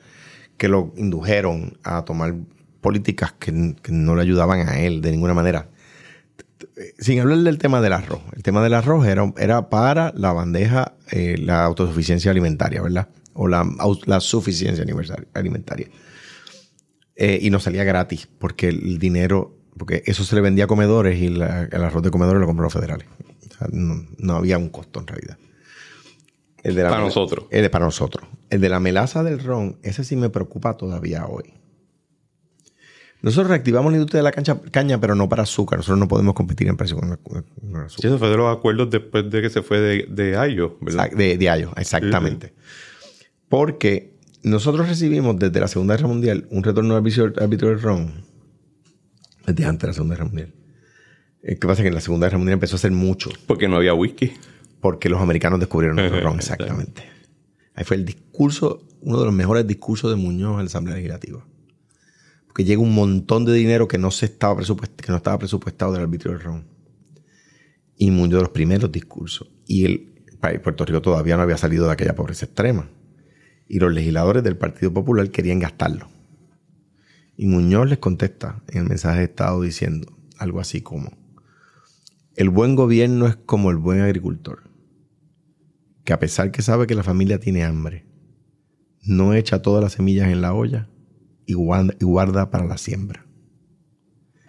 que 0.59 0.69
lo 0.69 0.93
indujeron 0.97 1.79
a 1.85 2.05
tomar 2.05 2.35
políticas 2.81 3.33
que, 3.33 3.77
que, 3.83 3.93
no 3.93 4.15
le 4.15 4.23
ayudaban 4.23 4.69
a 4.69 4.81
él 4.81 5.01
de 5.01 5.13
ninguna 5.13 5.33
manera. 5.33 5.69
Sin 6.99 7.21
hablar 7.21 7.39
del 7.39 7.59
tema 7.59 7.81
del 7.81 7.93
arroz. 7.93 8.21
El 8.37 8.43
tema 8.43 8.63
del 8.63 8.75
arroz 8.75 9.07
era, 9.07 9.33
era 9.39 9.71
para 9.71 10.13
la 10.17 10.33
bandeja, 10.33 10.95
eh, 11.11 11.37
la 11.39 11.65
autosuficiencia 11.65 12.31
alimentaria, 12.31 12.83
¿verdad? 12.83 13.09
O 13.35 13.49
la, 13.49 13.67
la 14.07 14.21
suficiencia 14.21 14.85
alimentaria. 15.35 15.89
Eh, 17.15 17.39
y 17.43 17.51
no 17.51 17.59
salía 17.59 17.85
gratis 17.85 18.29
porque 18.39 18.69
el 18.69 18.99
dinero, 18.99 19.57
porque 19.77 20.03
eso 20.07 20.25
se 20.25 20.35
le 20.35 20.41
vendía 20.41 20.65
a 20.65 20.69
comedores 20.69 21.21
y 21.21 21.29
la, 21.29 21.65
el 21.65 21.83
arroz 21.83 22.03
de 22.03 22.11
comedores 22.11 22.41
lo 22.41 22.47
compró 22.47 22.65
los 22.65 22.73
federales. 22.73 23.07
O 23.49 23.59
sea, 23.59 23.69
no, 23.73 24.07
no 24.19 24.37
había 24.37 24.59
un 24.59 24.69
costo 24.69 25.01
en 25.01 25.07
realidad. 25.07 25.39
El 26.63 26.75
de 26.75 26.83
la 26.83 26.91
para 26.91 27.03
nosotros. 27.03 27.47
El 27.51 27.63
de 27.63 27.71
para 27.71 27.85
nosotros. 27.85 28.29
El 28.51 28.61
de 28.61 28.69
la 28.69 28.81
melaza 28.81 29.23
del 29.23 29.41
ron, 29.41 29.79
ese 29.83 30.05
sí 30.05 30.17
me 30.17 30.31
preocupa 30.31 30.77
todavía 30.77 31.27
hoy. 31.27 31.55
Nosotros 33.21 33.49
reactivamos 33.49 33.91
la 33.91 33.99
industria 33.99 34.19
de 34.21 34.25
la 34.25 34.33
cancha, 34.33 34.61
caña, 34.71 35.01
pero 35.01 35.15
no 35.15 35.29
para 35.29 35.43
azúcar. 35.43 35.81
Nosotros 35.81 35.99
no 35.99 36.07
podemos 36.07 36.35
competir 36.35 36.69
en 36.69 36.77
precio 36.77 36.97
con, 36.97 37.17
con, 37.17 37.43
con 37.43 37.77
azúcar. 37.77 38.01
Sí, 38.01 38.07
eso 38.07 38.19
fue 38.19 38.29
de 38.29 38.37
los 38.37 38.57
acuerdos 38.57 38.91
después 38.91 39.29
de 39.29 39.43
que 39.43 39.51
se 39.51 39.63
fue 39.63 39.81
de, 39.81 40.07
de 40.09 40.37
Ayo, 40.37 40.79
¿verdad? 40.81 41.11
De, 41.11 41.37
de 41.37 41.51
Ayo, 41.51 41.73
exactamente. 41.77 42.49
Sí, 42.49 43.19
sí. 43.19 43.27
Porque 43.49 44.19
nosotros 44.45 44.89
recibimos 44.89 45.37
desde 45.39 45.59
la 45.59 45.67
Segunda 45.67 45.97
Guerra 45.97 46.09
Mundial 46.09 46.47
un 46.51 46.63
retorno 46.63 46.95
al 46.95 47.05
árbitro 47.41 47.69
del 47.69 47.83
ron. 47.83 48.25
Desde 49.47 49.65
antes 49.65 49.83
de 49.83 49.87
la 49.89 49.93
Segunda 49.95 50.15
Guerra 50.15 50.27
Mundial. 50.27 50.55
¿Qué 51.43 51.57
pasa? 51.57 51.83
Que 51.83 51.89
en 51.89 51.95
la 51.95 52.01
Segunda 52.01 52.27
Guerra 52.27 52.39
Mundial 52.39 52.55
empezó 52.55 52.77
a 52.77 52.79
hacer 52.79 52.93
mucho. 52.93 53.31
Porque 53.47 53.67
no 53.67 53.77
había 53.77 53.95
whisky. 53.95 54.33
Porque 54.81 55.09
los 55.09 55.21
americanos 55.21 55.59
descubrieron 55.59 55.99
el 55.99 56.21
ron, 56.23 56.37
exactamente. 56.37 57.18
Ahí 57.79 57.85
fue 57.85 57.97
el 57.97 58.05
discurso, 58.05 58.85
uno 59.03 59.21
de 59.21 59.27
los 59.27 59.33
mejores 59.33 59.65
discursos 59.65 60.11
de 60.11 60.17
Muñoz 60.17 60.55
en 60.55 60.65
la 60.65 60.65
Asamblea 60.65 60.97
Legislativa. 60.97 61.47
Porque 62.49 62.65
llega 62.65 62.83
un 62.83 62.93
montón 62.93 63.45
de 63.45 63.53
dinero 63.53 63.87
que 63.87 63.99
no, 63.99 64.11
se 64.11 64.27
estaba, 64.27 64.61
que 64.61 65.13
no 65.13 65.17
estaba 65.17 65.39
presupuestado 65.39 65.93
del 65.93 66.03
arbitrio 66.03 66.33
del 66.33 66.41
ron. 66.41 66.67
Y 67.97 68.11
Muñoz 68.11 68.39
de 68.39 68.43
los 68.43 68.51
primeros 68.51 68.91
discursos. 68.91 69.49
Y 69.65 69.85
el 69.85 70.61
Puerto 70.61 70.87
Rico 70.87 71.01
todavía 71.01 71.37
no 71.37 71.45
había 71.45 71.57
salido 71.57 71.87
de 71.87 71.93
aquella 71.93 72.17
pobreza 72.17 72.47
extrema. 72.47 72.91
Y 73.69 73.79
los 73.79 73.93
legisladores 73.93 74.43
del 74.43 74.57
Partido 74.57 74.93
Popular 74.93 75.31
querían 75.31 75.61
gastarlo. 75.61 76.09
Y 77.37 77.47
Muñoz 77.47 77.89
les 77.89 77.99
contesta 77.99 78.61
en 78.67 78.79
el 78.79 78.89
mensaje 78.89 79.19
de 79.21 79.27
Estado 79.27 79.63
diciendo 79.63 80.19
algo 80.37 80.59
así 80.59 80.81
como, 80.81 81.17
el 82.35 82.51
buen 82.51 82.75
gobierno 82.75 83.29
es 83.29 83.37
como 83.37 83.71
el 83.71 83.77
buen 83.77 84.01
agricultor 84.01 84.68
que 86.09 86.15
a 86.15 86.19
pesar 86.19 86.51
que 86.51 86.63
sabe 86.63 86.87
que 86.87 86.95
la 86.95 87.03
familia 87.03 87.39
tiene 87.39 87.65
hambre, 87.65 88.07
no 89.03 89.35
echa 89.35 89.61
todas 89.61 89.85
las 89.85 89.93
semillas 89.93 90.29
en 90.29 90.41
la 90.41 90.55
olla 90.55 90.89
y 91.45 91.53
guarda, 91.53 91.95
y 92.01 92.05
guarda 92.07 92.51
para 92.51 92.65
la 92.65 92.79
siembra. 92.79 93.27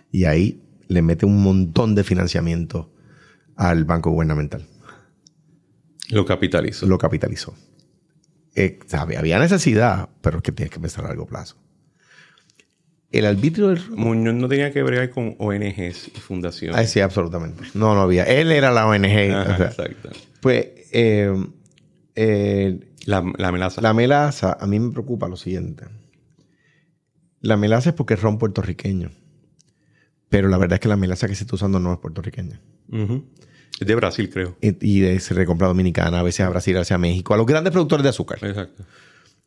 Y 0.10 0.24
ahí 0.24 0.64
le 0.88 1.02
mete 1.02 1.26
un 1.26 1.44
montón 1.44 1.96
de 1.96 2.06
financiamiento 2.06 2.94
al 3.58 3.84
banco 3.84 4.10
gubernamental. 4.10 4.66
Lo 6.08 6.24
capitalizó. 6.24 6.86
Lo 6.86 6.98
capitalizó. 6.98 7.54
Eh, 8.56 8.80
sabe, 8.88 9.18
había 9.18 9.38
necesidad, 9.38 10.08
pero 10.22 10.38
es 10.38 10.44
que 10.44 10.54
tienes 10.54 10.72
que 10.74 10.80
pensar 10.80 11.04
a 11.04 11.08
largo 11.10 11.26
plazo. 11.26 11.58
El 13.12 13.26
arbitrio 13.26 13.68
del... 13.68 13.82
Muñoz 13.90 14.36
no 14.36 14.48
tenía 14.48 14.72
que 14.72 14.82
bregar 14.82 15.10
con 15.10 15.36
ONGs 15.40 16.08
y 16.08 16.20
fundaciones. 16.22 16.78
Ah, 16.78 16.86
sí, 16.86 17.02
absolutamente. 17.02 17.66
No, 17.74 17.96
no 17.96 18.04
había. 18.04 18.24
Él 18.24 18.50
era 18.54 18.72
la 18.72 18.88
ONG. 18.88 19.34
Ajá, 19.34 19.52
o 19.52 19.58
sea, 19.58 19.68
exacto. 19.68 20.12
Pues 20.40 20.79
eh, 20.92 21.34
eh, 22.16 22.80
la, 23.06 23.24
la, 23.38 23.52
melaza. 23.52 23.82
La 23.82 23.94
melaza, 23.94 24.58
a 24.60 24.68
mí 24.68 24.80
me 24.80 24.92
preocupa 24.92 25.28
lo 25.28 25.38
siguiente. 25.38 25.86
La 27.42 27.58
melaza 27.58 27.90
es 27.90 27.96
porque 27.96 28.16
es 28.16 28.22
ron 28.22 28.38
puertorriqueño. 28.38 29.12
Pero 30.30 30.48
la 30.48 30.58
verdad 30.58 30.76
es 30.76 30.80
que 30.82 30.90
la 30.90 30.98
melaza 30.98 31.28
que 31.28 31.36
se 31.36 31.44
está 31.44 31.56
usando 31.56 31.80
no 31.80 31.92
es 31.94 32.00
puertorriqueña. 32.00 32.62
Uh 32.90 32.98
-huh. 32.98 33.24
Es 33.80 33.88
de 33.88 33.96
Brasil, 33.96 34.30
creo. 34.30 34.58
Y, 34.62 35.00
de, 35.00 35.20
se 35.20 35.34
recompra 35.34 35.68
Dominicana, 35.68 36.20
a 36.20 36.24
veces 36.24 36.42
a 36.42 36.50
Brasil, 36.50 36.76
a 36.76 36.80
veces 36.80 36.92
a 36.92 36.98
México, 36.98 37.34
a 37.34 37.38
los 37.38 37.46
grandes 37.46 37.72
productores 37.72 38.04
de 38.04 38.10
azúcar. 38.10 38.40
Exacto. 38.44 38.84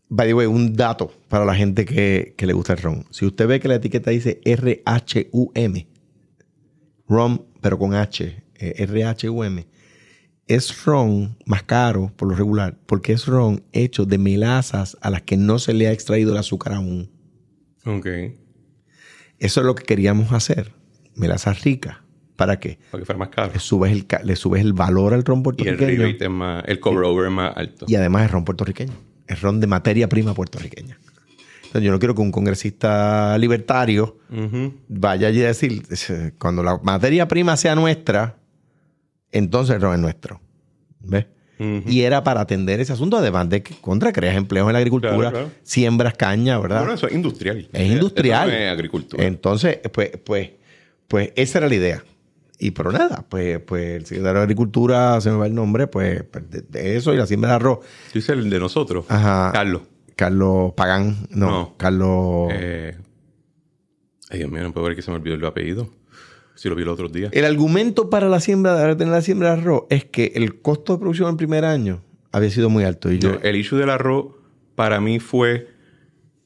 By 0.09 0.27
the 0.27 0.35
way, 0.35 0.47
un 0.47 0.74
dato 0.74 1.12
para 1.28 1.44
la 1.44 1.55
gente 1.55 1.85
que, 1.85 2.35
que 2.36 2.47
le 2.47 2.52
gusta 2.52 2.73
el 2.73 2.78
ron. 2.81 3.06
Si 3.10 3.27
usted 3.27 3.47
ve 3.47 3.60
que 3.60 3.69
la 3.69 3.77
etiqueta 3.77 4.10
dice 4.10 4.40
R-H-U-M, 4.44 5.86
rum, 7.09 7.39
pero 7.60 7.78
con 7.78 7.94
H, 7.94 8.43
eh, 8.56 8.74
R-H-U-M, 8.78 9.66
es 10.54 10.84
ron 10.84 11.36
más 11.46 11.62
caro 11.62 12.12
por 12.16 12.28
lo 12.28 12.34
regular 12.34 12.76
porque 12.86 13.12
es 13.12 13.26
ron 13.26 13.62
hecho 13.72 14.04
de 14.04 14.18
melazas 14.18 14.96
a 15.00 15.10
las 15.10 15.22
que 15.22 15.36
no 15.36 15.58
se 15.58 15.72
le 15.72 15.88
ha 15.88 15.92
extraído 15.92 16.32
el 16.32 16.38
azúcar 16.38 16.74
aún. 16.74 17.10
Ok. 17.84 18.06
Eso 19.38 19.60
es 19.60 19.66
lo 19.66 19.74
que 19.74 19.84
queríamos 19.84 20.32
hacer. 20.32 20.72
Melazas 21.14 21.62
ricas. 21.64 21.96
¿Para 22.36 22.58
qué? 22.58 22.78
Para 22.90 23.02
que 23.02 23.06
fuera 23.06 23.18
más 23.18 23.28
caro. 23.28 23.52
Le 23.52 23.60
subes 23.60 23.92
el, 23.92 24.06
le 24.24 24.36
subes 24.36 24.62
el 24.62 24.72
valor 24.72 25.14
al 25.14 25.24
ron 25.24 25.42
puertorriqueño. 25.42 25.90
Y 25.90 25.94
el 25.94 25.98
rebate 25.98 26.24
es 26.24 26.30
más, 26.30 26.64
el 26.66 26.80
cover 26.80 27.04
over 27.04 27.26
es 27.26 27.32
más 27.32 27.56
alto. 27.56 27.86
Y 27.88 27.94
además 27.94 28.24
es 28.24 28.30
ron 28.30 28.44
puertorriqueño. 28.44 28.92
Es 29.26 29.40
ron 29.40 29.60
de 29.60 29.66
materia 29.66 30.08
prima 30.08 30.34
puertorriqueña. 30.34 30.98
Entonces, 31.64 31.86
yo 31.86 31.92
no 31.92 31.98
quiero 31.98 32.14
que 32.14 32.20
un 32.20 32.32
congresista 32.32 33.38
libertario 33.38 34.18
uh 34.30 34.34
-huh. 34.34 34.72
vaya 34.88 35.28
allí 35.28 35.42
a 35.42 35.46
decir, 35.46 35.82
cuando 36.38 36.62
la 36.62 36.78
materia 36.82 37.26
prima 37.28 37.56
sea 37.56 37.74
nuestra, 37.74 38.36
entonces 39.32 39.80
ron 39.80 39.94
es 39.94 40.00
nuestro. 40.00 40.40
¿Ves? 41.00 41.26
Uh 41.59 41.64
-huh. 41.64 41.82
Y 41.86 42.02
era 42.02 42.24
para 42.24 42.40
atender 42.40 42.80
ese 42.80 42.92
asunto, 42.92 43.16
además 43.16 43.48
de 43.48 43.62
que 43.62 43.74
contra 43.74 44.12
creas 44.12 44.36
empleos 44.36 44.66
en 44.68 44.72
la 44.72 44.78
agricultura, 44.78 45.14
claro, 45.14 45.30
claro. 45.30 45.50
siembras 45.62 46.14
caña, 46.14 46.59
¿verdad? 46.59 46.78
Bueno, 46.78 46.94
eso 46.94 47.06
es 47.06 47.14
industrial. 47.14 47.68
Es 47.72 47.90
industrial. 47.90 48.48
Eso 48.48 48.59
no 48.59 48.64
es 48.64 48.72
agricultura. 48.72 49.24
Entonces, 49.24 49.78
pues, 49.92 50.10
pues, 50.24 50.50
pues 51.09 51.32
esa 51.36 51.59
era 51.59 51.68
la 51.68 51.74
idea. 51.74 52.04
Y 52.59 52.70
pero 52.70 52.92
nada, 52.92 53.24
pues, 53.28 53.59
pues 53.60 53.96
el 53.96 54.06
secretario 54.06 54.38
de 54.38 54.44
Agricultura, 54.44 55.20
se 55.20 55.30
me 55.30 55.36
va 55.36 55.46
el 55.46 55.54
nombre, 55.54 55.88
pues, 55.88 56.22
de, 56.48 56.62
de 56.62 56.96
eso 56.96 57.12
y 57.12 57.16
la 57.16 57.26
siembra 57.26 57.50
de 57.50 57.56
arroz. 57.56 57.80
Tú 58.12 58.20
dices 58.20 58.30
el 58.30 58.48
de 58.48 58.60
nosotros. 58.60 59.04
Ajá. 59.09 59.50
Carlos. 59.52 59.82
Carlos 60.14 60.72
Pagán. 60.74 61.26
No, 61.30 61.50
no. 61.50 61.74
Carlos. 61.76 62.50
Eh... 62.52 62.96
Ay, 64.30 64.38
Dios 64.38 64.50
mío, 64.50 64.62
no 64.62 64.72
puedo 64.72 64.86
ver 64.86 64.94
que 64.94 65.02
se 65.02 65.10
me 65.10 65.16
olvidó 65.16 65.34
el 65.34 65.44
apellido. 65.44 65.90
Si 66.54 66.68
lo 66.68 66.74
vi 66.74 66.82
el 66.82 66.88
otro 66.88 67.08
día. 67.08 67.30
El 67.32 67.44
argumento 67.44 68.10
para 68.10 68.28
la 68.28 68.40
siembra, 68.40 68.74
de 68.74 68.96
tener 68.96 69.12
la 69.12 69.22
siembra 69.22 69.54
de 69.54 69.60
arroz, 69.60 69.84
es 69.90 70.04
que 70.04 70.32
el 70.34 70.60
costo 70.60 70.92
de 70.92 70.98
producción 70.98 71.28
en 71.28 71.32
el 71.32 71.36
primer 71.36 71.64
año 71.64 72.02
había 72.30 72.50
sido 72.50 72.70
muy 72.70 72.84
alto. 72.84 73.10
Y 73.10 73.18
yo... 73.18 73.32
no, 73.32 73.40
el 73.42 73.56
issue 73.56 73.78
del 73.78 73.90
arroz 73.90 74.26
para 74.74 75.00
mí 75.00 75.18
fue 75.18 75.68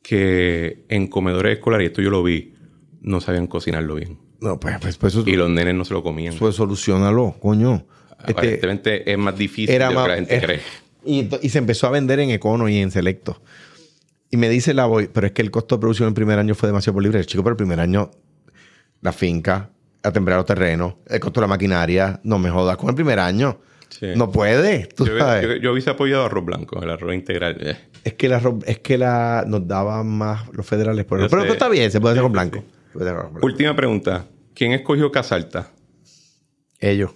que 0.02 0.84
en 0.88 1.08
comedores 1.08 1.56
escolares, 1.56 1.86
y 1.86 1.88
esto 1.88 2.02
yo 2.02 2.10
lo 2.10 2.22
vi, 2.22 2.54
no 3.00 3.20
sabían 3.20 3.46
cocinarlo 3.46 3.96
bien. 3.96 4.18
No, 4.40 4.60
pues, 4.60 4.76
pues, 4.80 4.96
pues 4.98 5.14
eso, 5.14 5.24
Y 5.26 5.34
los 5.34 5.50
nenes 5.50 5.74
no 5.74 5.84
se 5.84 5.94
lo 5.94 6.02
comían. 6.02 6.34
Pues 6.38 6.54
solucionalo, 6.56 7.34
coño. 7.40 7.86
Aparentemente 8.18 8.98
este, 8.98 9.12
es 9.12 9.18
más 9.18 9.36
difícil 9.36 9.74
era 9.74 9.88
de 9.88 9.94
lo 9.94 10.02
que 10.02 10.08
la 10.08 10.14
gente 10.16 10.36
es, 10.36 10.42
cree. 10.44 10.60
Y, 11.04 11.28
y, 11.40 11.48
se 11.48 11.58
empezó 11.58 11.86
a 11.86 11.90
vender 11.90 12.20
en 12.20 12.30
Econo 12.30 12.68
y 12.68 12.78
en 12.78 12.90
Selecto. 12.90 13.40
Y 14.30 14.36
me 14.36 14.48
dice 14.48 14.74
la 14.74 14.86
voy, 14.86 15.08
pero 15.12 15.26
es 15.28 15.32
que 15.32 15.42
el 15.42 15.50
costo 15.50 15.76
de 15.76 15.80
producción 15.80 16.06
en 16.06 16.10
el 16.10 16.14
primer 16.14 16.38
año 16.38 16.54
fue 16.54 16.68
demasiado 16.68 16.94
por 16.94 17.02
libre. 17.02 17.24
Chico, 17.24 17.42
pero 17.42 17.52
el 17.52 17.56
primer 17.56 17.80
año, 17.80 18.10
la 19.00 19.12
finca, 19.12 19.70
a 20.06 20.12
temblar 20.12 20.36
los 20.38 20.46
terrenos, 20.46 20.94
el 21.08 21.20
costo 21.20 21.40
de 21.40 21.44
la 21.44 21.48
maquinaria, 21.48 22.20
no 22.24 22.38
me 22.38 22.50
jodas 22.50 22.76
con 22.76 22.88
el 22.88 22.94
primer 22.94 23.18
año. 23.18 23.58
Sí. 23.88 24.08
No 24.16 24.30
puede, 24.30 24.86
tú 24.86 25.06
yo, 25.06 25.18
sabes. 25.18 25.42
Yo, 25.46 25.56
yo, 25.56 25.72
hubiese 25.72 25.90
apoyado 25.90 26.24
arroz 26.26 26.44
blanco, 26.44 26.82
el 26.82 26.90
arroz 26.90 27.14
integral. 27.14 27.56
Eh. 27.60 27.76
Es 28.04 28.14
que 28.14 28.28
la, 28.28 28.38
ro- 28.40 28.58
es 28.66 28.78
que 28.80 28.98
la 28.98 29.44
nos 29.46 29.66
daban 29.66 30.06
más 30.08 30.48
los 30.52 30.66
federales. 30.66 31.04
Por 31.04 31.20
Yo 31.20 31.28
pero, 31.28 31.42
pero 31.42 31.52
está 31.54 31.68
bien, 31.68 31.90
se 31.90 32.00
puede 32.00 32.12
hacer 32.12 32.22
con 32.22 32.32
blanco. 32.32 32.62
puede 32.92 33.10
hacer. 33.10 33.24
Última 33.42 33.74
pregunta. 33.76 34.26
¿Quién 34.54 34.72
escogió 34.72 35.10
Casalta? 35.12 35.70
Ellos. 36.80 37.12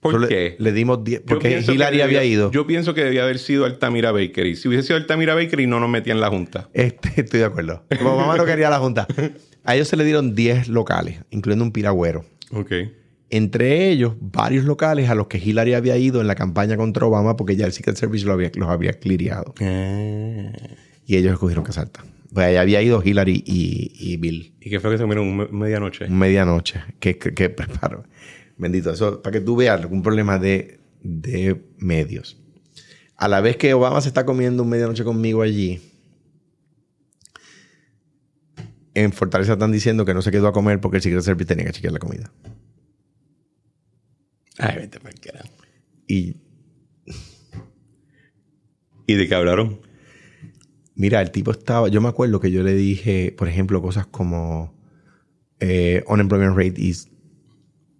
¿Por 0.00 0.12
Solo 0.12 0.28
qué? 0.28 0.56
Le, 0.58 0.64
le 0.70 0.72
dimos 0.72 1.04
10. 1.04 1.20
Yo 1.20 1.26
Porque 1.26 1.58
Hillary 1.60 1.98
debía- 1.98 2.04
había 2.04 2.24
ido. 2.24 2.50
Yo 2.50 2.66
pienso 2.66 2.94
que 2.94 3.04
debía 3.04 3.24
haber 3.24 3.38
sido 3.38 3.66
Altamira 3.66 4.12
Bakery. 4.12 4.56
Si 4.56 4.66
hubiese 4.68 4.84
sido 4.86 4.96
Altamira 4.96 5.34
Bakery, 5.34 5.66
no 5.66 5.78
nos 5.80 5.90
metían 5.90 6.16
en 6.16 6.20
la 6.22 6.28
junta. 6.30 6.70
Este, 6.72 7.20
estoy 7.20 7.40
de 7.40 7.46
acuerdo. 7.46 7.84
Como 7.98 8.16
mamá 8.16 8.36
no 8.38 8.46
quería 8.46 8.70
la 8.70 8.78
junta. 8.78 9.06
A 9.64 9.74
ellos 9.74 9.88
se 9.88 9.96
le 9.96 10.04
dieron 10.04 10.34
10 10.34 10.68
locales, 10.68 11.20
incluyendo 11.30 11.64
un 11.64 11.72
piragüero. 11.72 12.24
Ok. 12.52 12.72
Entre 13.32 13.90
ellos, 13.90 14.14
varios 14.20 14.64
locales 14.64 15.08
a 15.08 15.14
los 15.14 15.28
que 15.28 15.38
Hillary 15.38 15.74
había 15.74 15.96
ido 15.96 16.20
en 16.20 16.26
la 16.26 16.34
campaña 16.34 16.76
contra 16.76 17.06
Obama 17.06 17.36
porque 17.36 17.54
ya 17.56 17.66
el 17.66 17.72
Secret 17.72 17.96
Service 17.96 18.24
lo 18.26 18.32
había, 18.32 18.50
los 18.54 18.68
había 18.68 18.92
cliriado. 18.94 19.54
Y 21.06 21.16
ellos 21.16 21.32
escogieron 21.32 21.64
Casalta. 21.64 22.04
Pues 22.32 22.46
ahí 22.46 22.56
había 22.56 22.80
ido 22.82 23.02
Hillary 23.04 23.42
y, 23.46 23.92
y 23.98 24.16
Bill. 24.16 24.54
¿Y 24.60 24.70
qué 24.70 24.80
fue 24.80 24.90
que 24.90 24.96
se 24.98 25.02
comieron 25.02 25.36
me- 25.36 25.48
medianoche? 25.48 26.08
Medianoche. 26.08 26.80
Que, 27.00 27.18
que, 27.18 27.34
que 27.34 27.50
preparo. 27.50 28.04
Bendito. 28.56 28.90
Eso 28.92 29.20
para 29.22 29.32
que 29.32 29.40
tú 29.40 29.56
veas 29.56 29.80
algún 29.80 30.02
problema 30.02 30.38
de, 30.38 30.78
de 31.02 31.60
medios. 31.78 32.36
A 33.16 33.28
la 33.28 33.40
vez 33.40 33.56
que 33.56 33.74
Obama 33.74 34.00
se 34.00 34.08
está 34.08 34.24
comiendo 34.24 34.62
un 34.62 34.68
medianoche 34.68 35.04
conmigo 35.04 35.42
allí, 35.42 35.80
en 38.94 39.12
Fortaleza 39.12 39.52
están 39.52 39.72
diciendo 39.72 40.04
que 40.04 40.14
no 40.14 40.22
se 40.22 40.30
quedó 40.30 40.48
a 40.48 40.52
comer 40.52 40.80
porque 40.80 40.98
el 40.98 41.02
Secret 41.02 41.22
Service 41.22 41.46
tenía 41.46 41.64
que 41.64 41.72
chequear 41.72 41.92
la 41.92 41.98
comida. 41.98 42.32
Ay, 44.58 44.76
vete 44.76 45.00
para. 45.00 45.14
Y 46.06 46.36
¿Y 49.10 49.14
de 49.14 49.26
qué 49.26 49.34
hablaron? 49.34 49.80
Mira, 50.94 51.20
el 51.20 51.32
tipo 51.32 51.50
estaba. 51.50 51.88
Yo 51.88 52.00
me 52.00 52.08
acuerdo 52.08 52.38
que 52.38 52.52
yo 52.52 52.62
le 52.62 52.74
dije, 52.74 53.34
por 53.36 53.48
ejemplo, 53.48 53.82
cosas 53.82 54.06
como 54.06 54.72
eh, 55.58 56.04
unemployment 56.06 56.56
rate 56.56 56.80
is 56.80 57.10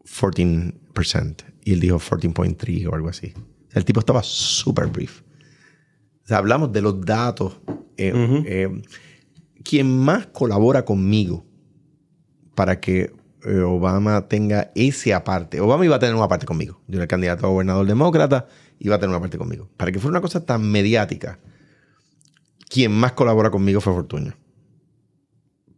14%. 0.04 1.44
Y 1.64 1.72
él 1.72 1.80
dijo 1.80 1.98
14.3 1.98 2.86
o 2.86 2.94
algo 2.94 3.08
así. 3.08 3.34
El 3.72 3.84
tipo 3.84 3.98
estaba 3.98 4.22
súper 4.22 4.86
brief. 4.86 5.22
O 6.22 6.28
sea, 6.28 6.38
hablamos 6.38 6.72
de 6.72 6.80
los 6.80 7.00
datos. 7.00 7.60
Eh, 7.96 8.12
eh, 8.46 8.82
quien 9.64 9.98
más 9.98 10.26
colabora 10.26 10.84
conmigo 10.84 11.44
para 12.54 12.80
que 12.80 13.12
eh, 13.44 13.60
Obama 13.60 14.28
tenga 14.28 14.70
ese 14.74 15.14
aparte. 15.14 15.60
Obama 15.60 15.84
iba 15.84 15.96
a 15.96 15.98
tener 15.98 16.14
una 16.14 16.28
parte 16.28 16.46
conmigo. 16.46 16.80
Yo 16.86 16.96
era 16.96 17.04
el 17.04 17.08
candidato 17.08 17.46
a 17.46 17.50
gobernador 17.50 17.86
demócrata, 17.86 18.46
iba 18.78 18.96
a 18.96 18.98
tener 18.98 19.10
una 19.10 19.20
parte 19.20 19.38
conmigo. 19.38 19.68
Para 19.76 19.92
que 19.92 19.98
fuera 19.98 20.12
una 20.12 20.20
cosa 20.20 20.44
tan 20.44 20.70
mediática, 20.70 21.38
quien 22.68 22.92
más 22.92 23.12
colabora 23.12 23.50
conmigo 23.50 23.80
fue 23.80 23.94
Fortuño. 23.94 24.34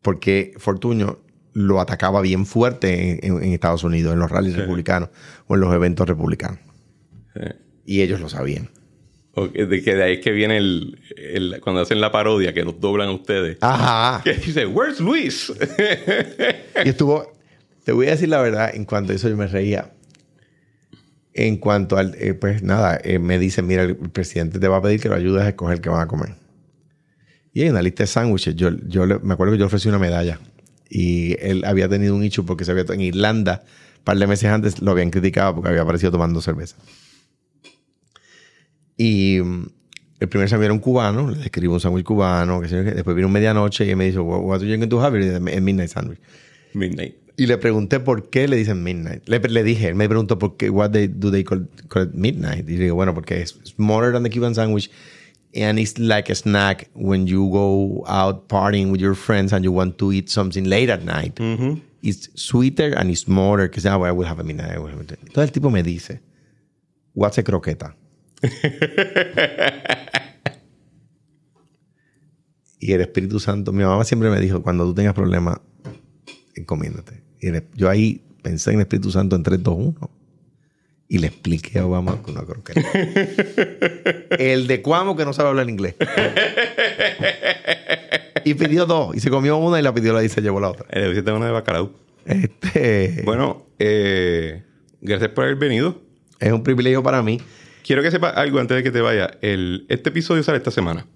Porque 0.01 0.55
Fortuño 0.57 1.21
lo 1.53 1.81
atacaba 1.81 2.21
bien 2.21 2.47
fuerte 2.47 3.27
en, 3.27 3.53
Estados 3.53 3.85
Unidos, 3.85 4.15
en 4.15 4.19
los 4.19 4.31
rallies 4.31 4.57
republicanos 4.57 5.11
o 5.47 5.55
en 5.55 5.61
los 5.61 5.73
eventos 5.75 6.09
republicanos. 6.09 6.59
Y 7.85 8.01
ellos 8.01 8.21
lo 8.21 8.29
sabían. 8.29 8.71
De 9.35 9.83
que 9.83 9.95
de 9.95 10.03
ahí 10.03 10.13
es 10.15 10.21
que 10.21 10.31
viene 10.33 10.59
el, 10.59 10.99
el- 11.17 11.61
Cuando 11.63 11.81
hacen 11.81 12.01
la 12.01 12.13
parodia, 12.13 12.53
que 12.53 12.65
nos 12.65 12.79
doblan 12.81 13.09
a 13.09 13.13
ustedes. 13.13 13.57
Ajá. 13.61 14.23
Que 14.23 14.35
dice, 14.35 14.67
Where's 14.67 15.01
Luis? 15.01 15.53
Y 16.85 16.89
estuvo, 16.89 17.33
te 17.85 17.93
voy 17.93 18.09
a 18.09 18.11
decir 18.11 18.29
la 18.29 18.41
verdad, 18.43 18.71
en 18.75 18.85
cuanto 18.85 19.13
a 19.13 19.17
eso 19.17 19.29
yo 19.29 19.37
me 19.37 19.47
reía. 19.47 19.91
En 21.35 21.57
cuanto 21.57 21.97
al, 21.97 22.15
eh, 22.19 22.35
pues 22.35 22.63
nada, 22.63 23.01
eh, 23.03 23.19
me 23.19 23.39
dice, 23.39 23.63
mira, 23.63 23.85
el 23.85 23.97
presidente 23.97 24.59
te 24.59 24.69
va 24.69 24.77
a 24.77 24.83
pedir 24.83 25.01
que 25.01 25.09
lo 25.09 25.15
ayudes 25.15 25.43
a 25.45 25.49
escoger 25.49 25.81
qué 25.81 25.89
van 25.89 26.03
a 26.03 26.07
comer. 26.07 26.35
Y 27.55 27.63
hay 27.63 27.71
una 27.71 27.81
lista 27.81 28.03
de 28.03 28.07
sándwiches. 28.09 28.55
Yo, 28.55 28.71
yo 28.87 29.07
le- 29.07 29.19
me 29.21 29.33
acuerdo 29.35 29.55
que 29.55 29.59
yo 29.59 29.67
ofrecí 29.67 29.89
una 29.89 29.99
medalla. 29.99 30.39
Y 30.91 31.37
él 31.41 31.65
había 31.65 31.89
tenido 31.89 32.15
un 32.15 32.23
hecho 32.23 32.45
porque 32.45 32.67
se 32.67 32.73
había, 32.73 32.85
en 32.87 33.01
Irlanda, 33.01 33.63
un 33.99 34.05
par 34.05 34.19
de 34.19 34.27
meses 34.27 34.51
antes, 34.51 34.83
lo 34.83 34.91
habían 34.91 35.11
criticado 35.11 35.55
porque 35.55 35.71
había 35.71 35.81
aparecido 35.83 36.13
tomando 36.13 36.43
cerveza. 36.43 36.77
Y 38.97 39.41
mm, 39.43 39.67
el 40.21 40.29
primer 40.29 40.49
sándwich 40.49 40.67
era 40.67 40.75
un 40.75 40.81
cubano, 40.81 41.31
le 41.31 41.41
escribo 41.43 41.75
un 41.75 41.81
sándwich 41.81 42.05
cubano, 42.05 42.61
que 42.61 42.69
después 42.69 43.17
vino 43.17 43.29
medianoche 43.29 43.87
y 43.87 43.91
él 43.91 43.97
me 43.97 44.07
dice, 44.07 44.21
what, 44.21 44.61
are 44.61 44.69
you 44.69 44.77
going 44.77 44.89
to 44.89 45.01
have? 45.01 45.17
Y 45.17 45.21
le 45.21 45.27
dije, 45.41 45.57
"A 45.57 45.61
midnight 45.61 45.89
sandwich. 45.89 46.21
Midnight. 46.75 47.17
Y 47.37 47.47
le 47.47 47.57
pregunté 47.59 47.99
por 47.99 48.29
qué 48.29 48.47
le 48.47 48.57
dicen 48.57 48.83
midnight. 48.83 49.27
Le, 49.29 49.39
le 49.41 49.65
dije, 49.65 49.89
él 49.89 49.95
me 49.95 50.09
preguntó 50.09 50.39
por 50.39 50.57
qué, 50.57 50.71
what 50.71 50.91
they, 50.91 51.09
do 51.09 51.31
they 51.31 51.43
call, 51.43 51.67
call 51.89 52.05
it 52.05 52.15
midnight? 52.15 52.69
Y 52.69 52.77
le 52.77 52.85
digo, 52.85 52.95
bueno, 52.95 53.15
porque 53.15 53.41
es 53.41 53.59
smaller 53.65 54.13
than 54.13 54.23
the 54.23 54.31
Cuban 54.31 54.55
sandwich 54.55 54.91
and 55.55 55.79
it's 55.79 55.99
like 55.99 56.31
a 56.31 56.35
snack 56.35 56.89
when 56.95 57.27
you 57.27 57.49
go 57.51 58.05
out 58.07 58.49
partying 58.49 58.91
with 58.91 59.01
your 59.01 59.15
friends 59.15 59.53
and 59.53 59.65
you 59.65 59.73
want 59.73 59.99
to 59.99 60.13
eat 60.13 60.31
something 60.31 60.65
late 60.65 60.89
at 60.91 61.05
night. 61.05 61.39
It's 62.03 62.29
sweeter 62.35 62.95
and 62.97 63.11
it's 63.11 63.21
smaller 63.21 63.69
because 63.69 63.85
now 63.85 64.03
I 64.03 64.13
will 64.13 64.27
have 64.27 64.41
a 64.41 64.45
midnight. 64.45 64.73
I 64.73 64.79
will 64.79 64.89
have 64.89 64.97
a 64.97 65.03
midnight. 65.03 65.21
Entonces 65.27 65.49
el 65.49 65.53
tipo 65.53 65.71
me 65.71 65.83
dice, 65.83 66.21
what's 67.15 67.39
a 67.39 67.43
croqueta? 67.43 67.95
Y 72.79 72.93
el 72.93 73.01
Espíritu 73.01 73.39
Santo, 73.39 73.73
mi 73.73 73.85
mamá 73.85 74.05
siempre 74.05 74.29
me 74.31 74.41
dijo, 74.41 74.63
cuando 74.63 74.85
tú 74.85 74.95
tengas 74.95 75.15
problemas, 75.15 75.59
encomiéndate. 76.55 77.23
Y 77.41 77.49
el- 77.49 77.65
yo 77.75 77.89
ahí 77.89 78.23
pensé 78.43 78.71
en 78.71 78.77
el 78.77 78.83
Espíritu 78.83 79.11
Santo 79.13 79.37
en 79.37 79.43
3, 79.43 79.63
2, 79.63 79.75
1. 79.79 80.11
Y 81.09 81.19
le 81.19 81.27
expliqué 81.27 81.79
a 81.79 81.87
Obama 81.87 82.23
con 82.23 82.35
una 82.37 82.45
croqueta. 82.47 82.81
el 84.39 84.67
de 84.67 84.81
Cuamo 84.83 85.15
que 85.15 85.25
no 85.27 85.33
sabe 85.35 85.51
hablar 85.51 85.69
inglés. 85.69 85.95
y 88.45 88.55
pidió 88.55 88.87
dos. 88.87 89.15
Y 89.15 89.21
se 89.21 89.29
comió 89.29 89.59
una 89.59 89.79
y 89.79 89.83
la 89.83 89.93
pidió 89.93 90.15
la 90.15 90.25
y 90.25 90.31
se 90.31 90.41
llevó 90.41 90.59
la 90.59 90.71
otra. 90.71 90.87
Eh, 90.91 91.01
debe 91.01 91.15
ser 91.23 91.33
una 91.35 91.47
de 91.47 91.53
bacalao. 91.53 91.93
Este, 92.25 93.21
Bueno, 93.27 93.67
eh, 93.79 94.63
gracias 95.03 95.31
por 95.33 95.45
haber 95.45 95.57
venido. 95.57 96.01
es 96.41 96.51
un 96.51 96.63
privilegio 96.63 97.03
para 97.03 97.23
mí. 97.23 97.39
Quiero 97.85 98.03
que 98.03 98.11
sepas 98.11 98.37
algo 98.37 98.59
antes 98.61 98.77
de 98.77 98.83
que 98.83 98.91
te 98.91 99.01
vaya. 99.01 99.39
El, 99.43 99.87
este 99.89 100.11
episodio 100.11 100.43
sale 100.43 100.59
esta 100.59 100.71
semana. 100.71 101.07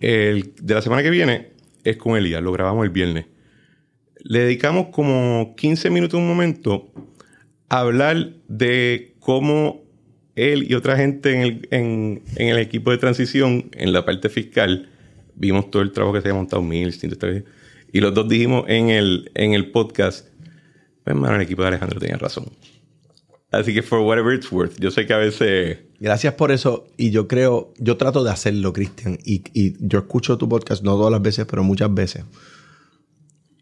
El 0.00 0.52
de 0.60 0.74
la 0.74 0.82
semana 0.82 1.02
que 1.02 1.10
viene 1.10 1.52
es 1.84 1.96
con 1.96 2.16
Elías. 2.16 2.42
Lo 2.42 2.52
grabamos 2.52 2.84
el 2.84 2.90
viernes. 2.90 3.26
Le 4.24 4.40
dedicamos 4.40 4.88
como 4.92 5.54
15 5.56 5.90
minutos, 5.90 6.18
un 6.18 6.28
momento, 6.28 6.92
a 7.68 7.80
hablar 7.80 8.30
de 8.48 9.14
cómo 9.18 9.82
él 10.36 10.70
y 10.70 10.74
otra 10.74 10.96
gente 10.96 11.32
en 11.34 11.40
el, 11.42 11.68
en- 11.70 12.22
el 12.36 12.58
equipo 12.58 12.90
de 12.90 12.98
transición, 12.98 13.70
en 13.72 13.92
la 13.92 14.04
parte 14.04 14.28
fiscal, 14.28 14.88
vimos 15.34 15.70
todo 15.70 15.82
el 15.82 15.92
trabajo 15.92 16.14
que 16.14 16.20
se 16.22 16.28
había 16.28 16.38
montado 16.38 16.62
estrategias, 16.72 17.44
y 17.92 18.00
los 18.00 18.14
dos 18.14 18.28
dijimos 18.28 18.64
en 18.68 18.88
el, 18.90 19.30
en 19.34 19.52
el 19.52 19.70
podcast, 19.70 20.28
pues, 21.04 21.14
hermano, 21.14 21.36
el 21.36 21.42
equipo 21.42 21.62
de 21.62 21.68
Alejandro 21.68 22.00
tenía 22.00 22.16
razón. 22.16 22.46
Así 23.52 23.74
que, 23.74 23.82
for 23.82 24.00
whatever 24.00 24.34
it's 24.34 24.50
worth, 24.50 24.80
yo 24.80 24.90
sé 24.90 25.06
que 25.06 25.12
a 25.12 25.18
veces... 25.18 25.78
Gracias 26.00 26.34
por 26.34 26.50
eso. 26.50 26.86
Y 26.96 27.10
yo 27.10 27.28
creo, 27.28 27.72
yo 27.78 27.96
trato 27.96 28.24
de 28.24 28.30
hacerlo, 28.30 28.72
Cristian. 28.72 29.18
Y, 29.24 29.42
y 29.52 29.76
yo 29.78 30.00
escucho 30.00 30.38
tu 30.38 30.48
podcast, 30.48 30.82
no 30.82 30.96
todas 30.96 31.12
las 31.12 31.22
veces, 31.22 31.46
pero 31.46 31.62
muchas 31.62 31.92
veces. 31.92 32.24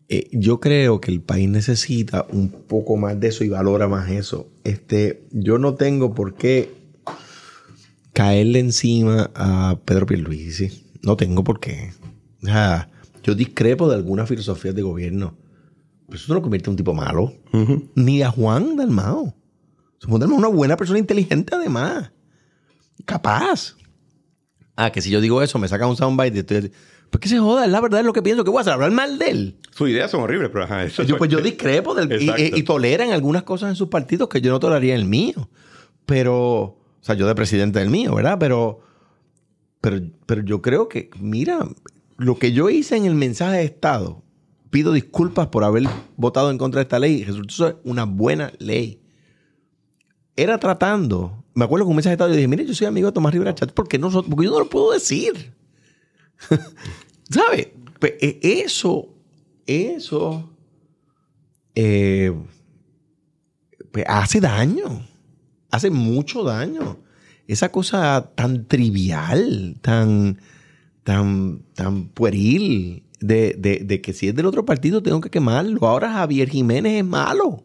Eh, 0.09 0.29
yo 0.33 0.59
creo 0.59 1.01
que 1.01 1.13
el 1.13 1.21
país 1.21 1.49
necesita 1.49 2.27
un 2.31 2.51
poco 2.51 2.97
más 2.97 3.19
de 3.21 3.29
eso 3.29 3.45
y 3.45 3.49
valora 3.49 3.87
más 3.87 4.11
eso. 4.11 4.49
Este, 4.65 5.25
yo 5.31 5.59
no 5.59 5.75
tengo 5.75 6.15
por 6.15 6.35
qué 6.35 6.71
caerle 8.13 8.59
encima 8.59 9.31
a 9.35 9.79
Pedro 9.85 10.07
Pierluisi. 10.07 10.85
No 11.03 11.17
tengo 11.17 11.45
por 11.45 11.61
qué. 11.61 11.93
Sea, 12.43 12.91
yo 13.23 13.35
discrepo 13.35 13.89
de 13.89 13.95
algunas 13.95 14.29
filosofías 14.29 14.75
de 14.75 14.83
gobierno. 14.83 15.37
Pero 16.07 16.17
eso 16.17 16.27
no 16.29 16.35
lo 16.35 16.43
convierte 16.43 16.69
en 16.69 16.73
un 16.73 16.77
tipo 16.77 16.93
malo. 16.93 17.33
Ni 17.95 18.23
a 18.23 18.31
Juan 18.31 18.77
Dalmao. 18.77 19.35
Es 20.01 20.07
una 20.07 20.49
buena 20.49 20.77
persona 20.77 20.99
inteligente 20.99 21.55
además. 21.55 22.11
Capaz. 23.05 23.77
Ah, 24.77 24.91
que 24.91 25.03
si 25.03 25.11
yo 25.11 25.21
digo 25.21 25.43
eso, 25.43 25.59
me 25.59 25.69
saca 25.69 25.87
un 25.87 25.97
soundbite 25.97 26.41
estoy... 26.41 26.73
Pues 27.11 27.21
que 27.21 27.29
se 27.29 27.41
joda, 27.41 27.65
es 27.65 27.71
la 27.73 27.81
verdad, 27.81 28.01
es 28.01 28.07
lo 28.07 28.13
que 28.13 28.23
pienso. 28.23 28.45
¿Qué 28.45 28.51
voy 28.51 28.59
a 28.59 28.61
hacer? 28.61 28.73
¿Hablar 28.73 28.93
mal 28.93 29.19
de 29.19 29.31
él? 29.31 29.57
Sus 29.73 29.91
ideas 29.91 30.13
son 30.13 30.21
horribles, 30.21 30.49
pero 30.53 30.65
ajá, 30.65 30.85
eso 30.85 31.03
Yo, 31.03 31.17
es 31.17 31.19
pues 31.19 31.29
yo 31.29 31.41
discrepo 31.41 31.93
del, 31.93 32.11
y, 32.13 32.25
Exacto. 32.25 32.57
y, 32.57 32.61
y 32.61 32.63
toleran 32.63 33.11
algunas 33.11 33.43
cosas 33.43 33.71
en 33.71 33.77
sus 33.77 33.89
partidos 33.89 34.29
que 34.29 34.41
yo 34.41 34.53
no 34.53 34.61
toleraría 34.61 34.95
en 34.95 35.01
el 35.01 35.07
mío. 35.09 35.51
Pero, 36.07 36.39
o 36.63 36.79
sea, 37.01 37.17
yo 37.17 37.27
de 37.27 37.35
presidente 37.35 37.81
del 37.81 37.91
mío, 37.91 38.15
¿verdad? 38.15 38.37
Pero, 38.39 38.81
pero, 39.81 40.01
pero 40.25 40.43
yo 40.43 40.63
creo 40.63 40.89
que, 40.89 41.11
mira, 41.19 41.69
lo 42.17 42.39
que 42.39 42.53
yo 42.53 42.71
hice 42.71 42.97
en 42.97 43.07
el 43.07 43.17
mensaje 43.17 43.57
de 43.57 43.65
Estado, 43.65 44.23
pido 44.71 44.93
disculpas 44.93 45.49
por 45.49 45.65
haber 45.65 45.89
votado 46.17 46.53
en 46.53 46.59
contra 46.59 46.79
de 46.79 46.83
esta 46.83 47.01
ley, 47.01 47.25
resultó 47.25 47.55
ser 47.55 47.77
una 47.83 48.05
buena 48.05 48.53
ley. 48.61 49.01
Era 50.37 50.59
tratando, 50.59 51.45
me 51.55 51.65
acuerdo 51.65 51.85
que 51.85 51.91
un 51.91 51.97
mensaje 51.97 52.17
de 52.17 52.23
yo 52.23 52.35
dije, 52.35 52.49
mire, 52.49 52.67
yo 52.67 52.75
soy 52.75 52.87
amigo 52.87 53.09
de 53.09 53.13
Tomás 53.13 53.33
Rivera 53.33 53.55
Chat, 53.55 53.73
¿por 53.73 53.89
qué 53.89 53.99
no? 53.99 54.11
Porque 54.11 54.45
yo 54.45 54.53
no 54.53 54.61
lo 54.61 54.69
puedo 54.69 54.93
decir. 54.93 55.53
¿Sabes? 57.31 57.69
Pues, 57.99 58.15
eh, 58.21 58.39
eso, 58.43 59.09
eso 59.67 60.51
pues, 63.93 64.05
hace 64.09 64.41
daño. 64.41 65.07
Hace 65.71 65.91
mucho 65.91 66.43
daño. 66.43 66.99
esa 67.47 67.71
cosa 67.71 68.33
tan 68.35 68.67
trivial, 68.67 69.77
tan, 69.81 70.41
tan, 71.05 71.63
tan 71.75 72.09
pueril, 72.09 73.05
de, 73.21 73.55
de, 73.59 73.81
de 73.85 74.01
que 74.01 74.13
si 74.13 74.29
es 74.29 74.35
del 74.35 74.47
otro 74.47 74.65
partido 74.65 75.03
tengo 75.03 75.21
que 75.21 75.31
quemarlo. 75.31 75.87
Ahora 75.87 76.13
Javier 76.13 76.49
Jiménez 76.49 76.95
es 76.99 77.05
malo. 77.05 77.65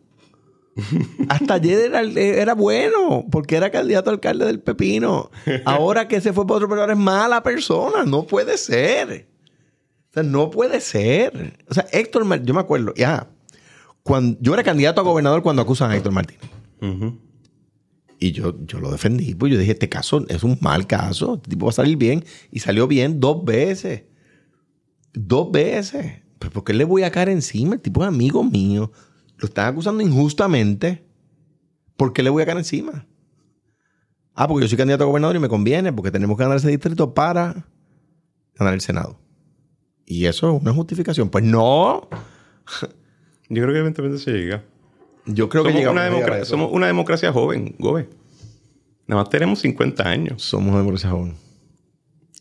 Hasta 1.30 1.54
ayer 1.54 1.80
era, 1.80 2.02
era, 2.02 2.54
bueno, 2.54 3.26
porque 3.32 3.56
era 3.56 3.72
candidato 3.72 4.10
a 4.10 4.14
alcalde 4.14 4.46
del 4.46 4.60
Pepino. 4.60 5.32
Ahora 5.64 6.08
que 6.08 6.20
se 6.20 6.34
fue 6.34 6.46
por 6.46 6.58
otro 6.58 6.70
pero 6.70 6.92
es 6.92 6.98
mala 6.98 7.42
persona. 7.44 8.04
No 8.04 8.24
puede 8.24 8.58
ser. 8.58 9.28
O 10.10 10.14
sea, 10.14 10.24
no 10.24 10.50
puede 10.50 10.82
ser. 10.82 11.58
O 11.70 11.74
sea, 11.74 11.86
Héctor 11.92 12.26
Martínez, 12.26 12.48
yo 12.48 12.54
me 12.54 12.60
acuerdo, 12.60 12.94
ya, 12.96 13.30
cuando, 14.04 14.38
yo 14.42 14.54
era 14.54 14.64
candidato 14.64 15.02
a 15.02 15.04
gobernador 15.04 15.42
cuando 15.44 15.62
acusan 15.62 15.92
a 15.92 15.96
Héctor 15.96 16.12
Martínez. 16.12 16.50
Y 18.20 18.32
yo, 18.32 18.56
yo 18.66 18.80
lo 18.80 18.92
defendí, 18.92 19.34
pues 19.34 19.52
yo 19.52 19.58
dije, 19.58 19.72
este 19.72 19.90
caso 19.90 20.26
es 20.28 20.44
un 20.44 20.58
mal 20.62 20.88
caso, 20.88 21.36
este 21.36 21.50
tipo 21.50 21.66
va 21.66 21.72
a 21.72 21.74
salir 21.74 21.98
bien. 21.98 22.24
Y 22.52 22.60
salió 22.60 22.88
bien 22.88 23.20
dos 23.20 23.44
veces. 23.46 24.04
Dos 25.14 25.52
veces. 25.52 26.22
Pues 26.38 26.52
¿por 26.52 26.66
qué 26.66 26.74
le 26.74 26.84
voy 26.84 27.04
a 27.04 27.12
caer 27.12 27.30
encima? 27.30 27.76
El 27.76 27.82
tipo 27.82 28.02
es 28.04 28.08
amigo 28.10 28.44
mío 28.44 28.92
lo 29.38 29.48
están 29.48 29.68
acusando 29.68 30.02
injustamente, 30.02 31.04
¿por 31.98 32.14
qué 32.14 32.24
le 32.24 32.30
voy 32.30 32.44
a 32.44 32.46
caer 32.46 32.58
encima? 32.58 33.06
Ah, 34.34 34.48
porque 34.48 34.64
yo 34.64 34.70
soy 34.70 34.78
candidato 34.78 35.06
a 35.06 35.08
gobernador 35.08 35.36
y 35.36 35.40
me 35.40 35.50
conviene, 35.50 35.94
porque 35.94 36.12
tenemos 36.12 36.38
que 36.38 36.44
ganar 36.44 36.58
ese 36.58 36.70
distrito 36.70 37.14
para 37.14 37.66
ganar 38.56 38.74
el 38.74 38.82
Senado. 38.82 39.18
Y 40.06 40.26
eso 40.26 40.56
es 40.56 40.62
una 40.62 40.74
justificación. 40.74 41.30
Pues 41.30 41.44
no. 41.44 42.08
Yo 43.50 43.62
creo 43.62 43.74
que 43.74 43.80
eventualmente 43.80 44.22
se 44.22 44.32
llega. 44.32 44.64
Yo 45.26 45.50
creo 45.50 45.64
somos 45.64 45.80
que 45.80 45.88
una 45.88 46.04
democracia, 46.04 46.46
Somos 46.46 46.72
una 46.72 46.88
democracia 46.88 47.32
joven, 47.32 47.76
Gobe. 47.80 48.10
Nada 49.08 49.22
más 49.22 49.30
tenemos 49.30 49.60
50 49.60 50.08
años. 50.08 50.44
Somos 50.44 50.70
una 50.70 50.80
democracia 50.80 51.10
joven. 51.10 51.36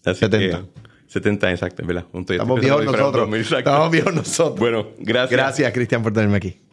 70. 0.03 0.67
70, 1.07 1.51
exacto, 1.53 1.87
¿verdad? 1.87 2.07
Estamos 2.13 2.61
viejos 2.61 2.85
nosotros. 2.85 3.53
Estamos 3.53 3.91
viejos 3.91 4.15
nosotros. 4.15 4.59
Bueno, 4.59 4.89
gracias. 4.99 5.31
Gracias, 5.31 5.73
Cristian, 5.73 6.03
por 6.03 6.13
tenerme 6.13 6.37
aquí. 6.37 6.64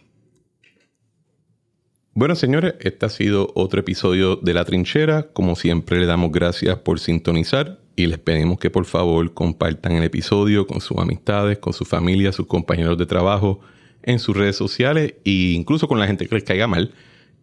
Bueno, 2.13 2.35
señores, 2.35 2.73
este 2.81 3.05
ha 3.05 3.09
sido 3.09 3.53
otro 3.55 3.79
episodio 3.79 4.35
de 4.35 4.53
La 4.53 4.65
Trinchera. 4.65 5.29
Como 5.31 5.55
siempre, 5.55 5.97
le 5.97 6.05
damos 6.05 6.33
gracias 6.33 6.77
por 6.79 6.99
sintonizar 6.99 7.79
y 7.95 8.07
les 8.07 8.19
pedimos 8.19 8.59
que 8.59 8.69
por 8.69 8.83
favor 8.83 9.33
compartan 9.33 9.93
el 9.93 10.03
episodio 10.03 10.67
con 10.67 10.81
sus 10.81 10.97
amistades, 10.97 11.59
con 11.59 11.71
su 11.71 11.85
familia, 11.85 12.33
sus 12.33 12.47
compañeros 12.47 12.97
de 12.97 13.05
trabajo, 13.05 13.61
en 14.03 14.19
sus 14.19 14.35
redes 14.35 14.57
sociales 14.57 15.13
e 15.23 15.53
incluso 15.53 15.88
con 15.88 15.99
la 15.99 16.07
gente 16.07 16.27
que 16.27 16.35
les 16.35 16.43
caiga 16.43 16.67
mal. 16.67 16.93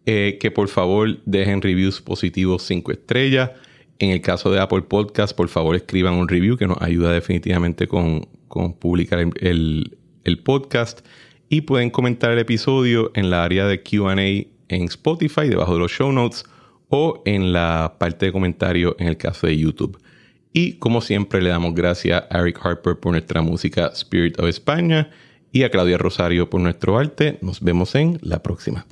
Eh, 0.05 0.37
que 0.39 0.51
por 0.51 0.67
favor 0.67 1.17
dejen 1.25 1.63
reviews 1.63 1.99
positivos 1.99 2.61
5 2.61 2.91
estrellas. 2.91 3.51
En 3.97 4.11
el 4.11 4.21
caso 4.21 4.51
de 4.51 4.59
Apple 4.59 4.83
Podcast, 4.83 5.35
por 5.35 5.49
favor 5.49 5.75
escriban 5.75 6.13
un 6.13 6.27
review 6.27 6.57
que 6.57 6.67
nos 6.67 6.79
ayuda 6.79 7.11
definitivamente 7.11 7.87
con, 7.87 8.27
publicar 8.79 9.17
el, 9.19 9.97
el 10.23 10.37
podcast. 10.43 10.99
Y 11.49 11.61
pueden 11.61 11.89
comentar 11.89 12.31
el 12.31 12.37
episodio 12.37 13.11
en 13.15 13.31
la 13.31 13.43
área 13.43 13.65
de 13.65 13.81
QA 13.81 14.15
en 14.69 14.83
Spotify, 14.83 15.49
debajo 15.49 15.73
de 15.73 15.79
los 15.79 15.91
show 15.91 16.11
notes, 16.11 16.43
o 16.87 17.21
en 17.25 17.53
la 17.53 17.95
parte 17.99 18.27
de 18.27 18.31
comentarios 18.31 18.95
en 18.99 19.07
el 19.07 19.17
caso 19.17 19.47
de 19.47 19.57
YouTube. 19.57 19.99
Y 20.53 20.73
como 20.73 21.01
siempre 21.01 21.41
le 21.41 21.49
damos 21.49 21.75
gracias 21.75 22.23
a 22.29 22.39
Eric 22.39 22.59
Harper 22.63 22.99
por 22.99 23.11
nuestra 23.11 23.41
música 23.41 23.91
Spirit 23.93 24.39
of 24.39 24.47
España 24.47 25.11
y 25.51 25.63
a 25.63 25.69
Claudia 25.69 25.97
Rosario 25.97 26.49
por 26.49 26.61
nuestro 26.61 26.97
arte. 26.97 27.37
Nos 27.41 27.61
vemos 27.61 27.93
en 27.95 28.17
la 28.21 28.41
próxima. 28.41 28.85